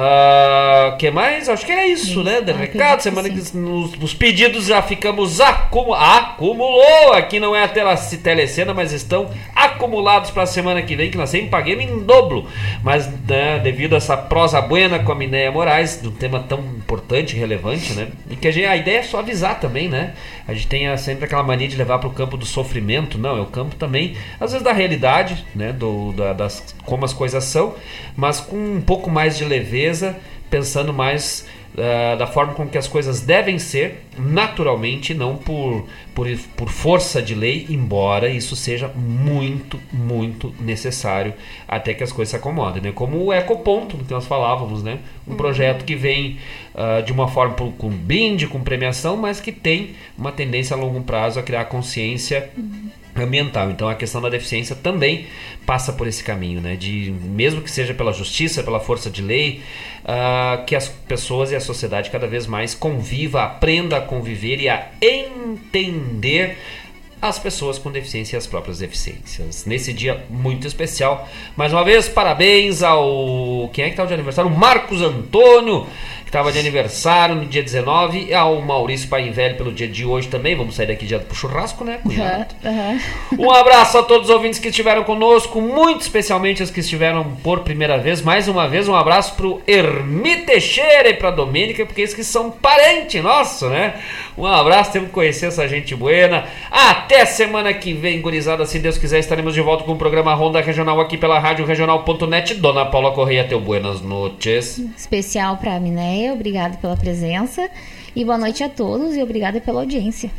Ah, 0.00 0.94
que 0.98 1.10
mais? 1.10 1.48
Acho 1.48 1.66
que 1.66 1.72
era 1.72 1.86
isso, 1.86 2.22
né? 2.22 2.40
De 2.40 2.52
Ah, 2.52 2.56
recado, 2.56 3.00
semana 3.00 3.28
que 3.28 3.56
nos, 3.56 3.92
os 4.00 4.14
pedidos 4.14 4.66
já 4.66 4.80
ficamos 4.80 5.40
acumu 5.40 5.92
acumulou. 5.94 7.12
Aqui 7.14 7.40
não 7.40 7.54
é 7.56 7.64
a 7.64 7.68
tela, 7.68 7.96
telecena, 7.96 8.72
mas 8.72 8.92
estão 8.92 9.28
acumulados 9.54 10.30
para 10.30 10.44
a 10.44 10.46
semana 10.46 10.82
que 10.82 10.94
vem, 10.94 11.10
que 11.10 11.16
nós 11.16 11.30
sempre 11.30 11.48
paguemos 11.48 11.84
em 11.84 11.98
dobro. 12.04 12.46
Mas 12.82 13.08
né, 13.26 13.58
devido 13.58 13.94
a 13.94 13.96
essa 13.96 14.16
prosa 14.16 14.60
buena 14.60 14.98
com 15.00 15.10
a 15.10 15.14
Minéia 15.14 15.50
Moraes, 15.50 16.00
de 16.00 16.08
um 16.08 16.12
tema 16.12 16.44
tão 16.48 16.60
importante 16.60 17.34
e 17.34 17.38
relevante, 17.38 17.92
né? 17.94 18.08
E 18.30 18.36
que 18.36 18.46
a, 18.46 18.52
gente- 18.52 18.66
a 18.66 18.76
ideia 18.76 18.98
é 18.98 19.02
só 19.02 19.18
avisar 19.18 19.58
também, 19.58 19.88
né? 19.88 20.14
A 20.46 20.54
gente 20.54 20.66
tem 20.68 20.86
a- 20.86 20.96
sempre 20.96 21.24
aquela 21.28 21.42
mania 21.42 21.68
de 21.68 21.76
levar 21.76 21.98
para 21.98 22.08
o 22.08 22.12
campo 22.12 22.36
do 22.36 22.44
sofrimento, 22.46 23.18
não, 23.18 23.36
é 23.36 23.40
o 23.40 23.46
campo 23.46 23.76
também, 23.76 24.16
às 24.40 24.50
vezes 24.52 24.64
da 24.64 24.72
realidade, 24.72 25.44
né? 25.54 25.72
Do, 25.72 26.12
da- 26.12 26.32
das, 26.32 26.74
como 26.84 27.04
as 27.04 27.12
coisas 27.12 27.44
são, 27.44 27.74
mas 28.16 28.40
com 28.40 28.56
um 28.56 28.80
pouco 28.80 29.08
mais 29.10 29.36
de 29.36 29.44
leveza, 29.44 30.16
pensando 30.50 30.92
mais 30.92 31.46
ah, 31.78 32.16
da 32.16 32.26
forma 32.26 32.54
com 32.54 32.66
que 32.66 32.76
as 32.76 32.88
coisas 32.88 33.20
devem 33.20 33.58
ser, 33.58 34.04
naturalmente, 34.18 35.14
não 35.14 35.36
por, 35.36 35.86
por, 36.14 36.26
por 36.56 36.68
força 36.68 37.22
de 37.22 37.34
lei, 37.34 37.66
embora 37.70 38.28
isso 38.28 38.56
seja 38.56 38.88
muito, 38.88 39.78
muito 39.92 40.54
necessário 40.60 41.32
até 41.66 41.94
que 41.94 42.02
as 42.02 42.12
coisas 42.12 42.30
se 42.30 42.36
acomodem. 42.36 42.82
Né? 42.82 42.92
Como 42.92 43.16
o 43.24 43.32
Ecoponto, 43.32 43.96
que 43.98 44.10
nós 44.12 44.26
falávamos, 44.26 44.82
né? 44.82 44.98
um 45.26 45.36
projeto 45.36 45.84
que 45.84 45.94
vem 45.94 46.38
ah, 46.74 47.00
de 47.00 47.12
uma 47.12 47.28
forma 47.28 47.54
por- 47.54 47.72
com 47.72 47.88
brinde, 47.88 48.46
com 48.46 48.60
premiação, 48.60 49.16
mas 49.16 49.40
que 49.40 49.52
tem 49.52 49.94
uma 50.16 50.32
tendência 50.32 50.76
a 50.76 50.78
longo 50.78 51.00
prazo 51.02 51.38
a 51.38 51.42
criar 51.42 51.64
consciência 51.66 52.50
ambiental. 53.16 53.70
Então 53.70 53.88
a 53.88 53.94
questão 53.94 54.20
da 54.20 54.28
deficiência 54.28 54.76
também 54.76 55.26
passa 55.66 55.92
por 55.92 56.06
esse 56.06 56.22
caminho, 56.22 56.60
né? 56.60 56.76
De 56.76 57.10
mesmo 57.10 57.60
que 57.60 57.70
seja 57.70 57.92
pela 57.94 58.12
justiça, 58.12 58.62
pela 58.62 58.80
força 58.80 59.10
de 59.10 59.22
lei, 59.22 59.62
ah, 60.04 60.62
que 60.66 60.74
as 60.74 60.88
pessoas 60.88 61.50
e 61.50 61.56
a 61.56 61.60
sociedade 61.60 62.10
cada 62.10 62.26
vez 62.26 62.46
mais 62.46 62.74
conviva, 62.74 63.42
aprenda 63.42 63.98
a 63.98 64.00
conviver 64.00 64.60
e 64.60 64.68
a 64.68 64.88
entender 65.00 66.56
as 67.20 67.38
pessoas 67.38 67.78
com 67.78 67.90
deficiência 67.90 68.36
e 68.36 68.38
as 68.38 68.46
próprias 68.46 68.78
deficiências. 68.78 69.64
Nesse 69.66 69.92
dia 69.92 70.24
muito 70.30 70.66
especial, 70.66 71.28
mais 71.56 71.72
uma 71.72 71.84
vez, 71.84 72.08
parabéns 72.08 72.82
ao. 72.82 73.68
Quem 73.72 73.86
é 73.86 73.90
que 73.90 73.96
tá 73.96 74.04
de 74.04 74.14
aniversário? 74.14 74.50
Marcos 74.50 75.02
Antônio, 75.02 75.86
que 76.28 76.30
estava 76.30 76.52
de 76.52 76.58
aniversário 76.58 77.34
no 77.34 77.46
dia 77.46 77.62
19, 77.62 78.34
ao 78.34 78.60
Maurício 78.60 79.08
Pai 79.08 79.30
Velho 79.30 79.56
pelo 79.56 79.72
dia 79.72 79.88
de 79.88 80.04
hoje 80.04 80.28
também. 80.28 80.54
Vamos 80.54 80.74
sair 80.74 80.86
daqui 80.86 81.06
direto 81.06 81.24
pro 81.24 81.34
churrasco, 81.34 81.84
né, 81.84 82.00
cunhado? 82.02 82.54
Aham. 82.62 83.00
Um 83.38 83.50
abraço 83.50 83.96
a 83.96 84.02
todos 84.02 84.28
os 84.28 84.34
ouvintes 84.34 84.58
que 84.58 84.68
estiveram 84.68 85.04
conosco, 85.04 85.58
muito 85.58 86.02
especialmente 86.02 86.62
os 86.62 86.70
que 86.70 86.80
estiveram 86.80 87.24
por 87.42 87.60
primeira 87.60 87.96
vez. 87.96 88.20
Mais 88.20 88.46
uma 88.46 88.68
vez, 88.68 88.86
um 88.88 88.94
abraço 88.94 89.36
pro 89.36 89.62
Hermi 89.66 90.44
Teixeira 90.44 91.08
e 91.08 91.14
pra 91.14 91.30
Domênica, 91.30 91.86
porque 91.86 92.02
eles 92.02 92.12
que 92.12 92.22
são 92.22 92.50
parente 92.50 93.22
nosso, 93.22 93.70
né? 93.70 93.94
Um 94.36 94.44
abraço, 94.46 94.92
temos 94.92 95.08
que 95.08 95.14
conhecer 95.14 95.46
essa 95.46 95.66
gente 95.66 95.94
buena. 95.94 96.44
Até 96.70 97.24
semana 97.24 97.72
que 97.72 97.94
vem, 97.94 98.20
gurizada, 98.20 98.66
se 98.66 98.78
Deus 98.78 98.98
quiser, 98.98 99.18
estaremos 99.18 99.54
de 99.54 99.60
volta 99.62 99.82
com 99.82 99.92
o 99.92 99.96
programa 99.96 100.34
Ronda 100.34 100.60
Regional 100.60 101.00
aqui 101.00 101.16
pela 101.16 101.38
Rádio 101.38 101.64
Regional.net. 101.64 102.54
Dona 102.54 102.84
Paula 102.84 103.12
Correia, 103.12 103.44
teu 103.44 103.58
buenas 103.58 104.02
noches. 104.02 104.78
Especial 104.96 105.56
pra 105.56 105.80
Minéia, 105.80 106.17
obrigado 106.32 106.78
pela 106.80 106.96
presença. 106.96 107.68
E 108.16 108.24
boa 108.24 108.36
noite 108.36 108.64
a 108.64 108.68
todos 108.68 109.14
e 109.14 109.22
obrigada 109.22 109.60
pela 109.60 109.80
audiência. 109.80 110.30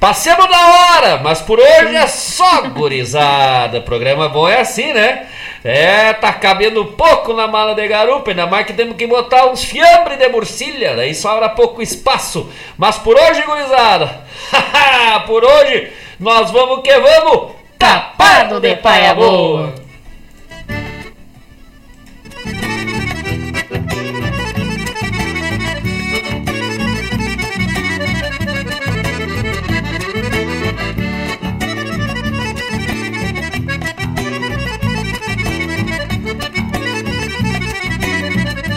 Passemos 0.00 0.48
da 0.48 0.96
hora, 0.96 1.18
mas 1.18 1.40
por 1.40 1.60
hoje 1.60 1.94
é 1.94 2.06
só 2.08 2.62
gurizada. 2.62 3.80
Programa 3.80 4.28
bom 4.28 4.48
é 4.48 4.60
assim, 4.60 4.92
né? 4.92 5.26
É, 5.62 6.12
tá 6.14 6.32
cabendo 6.32 6.84
pouco 6.84 7.32
na 7.32 7.46
mala 7.46 7.74
de 7.74 7.86
garupa, 7.86 8.30
ainda 8.30 8.46
mais 8.46 8.66
que 8.66 8.72
temos 8.72 8.96
que 8.96 9.06
botar 9.06 9.46
uns 9.46 9.62
fiambre 9.62 10.16
de 10.16 10.28
murcilha, 10.28 10.96
daí 10.96 11.14
sobra 11.14 11.48
pouco 11.50 11.80
espaço. 11.80 12.50
Mas 12.76 12.98
por 12.98 13.16
hoje, 13.16 13.42
gurizada, 13.42 14.24
por 15.26 15.44
hoje 15.44 15.92
nós 16.18 16.50
vamos 16.50 16.82
que 16.82 16.98
vamos, 16.98 17.52
tapado 17.78 18.58
de 18.58 18.74
paia 18.76 19.14
boa. 19.14 19.81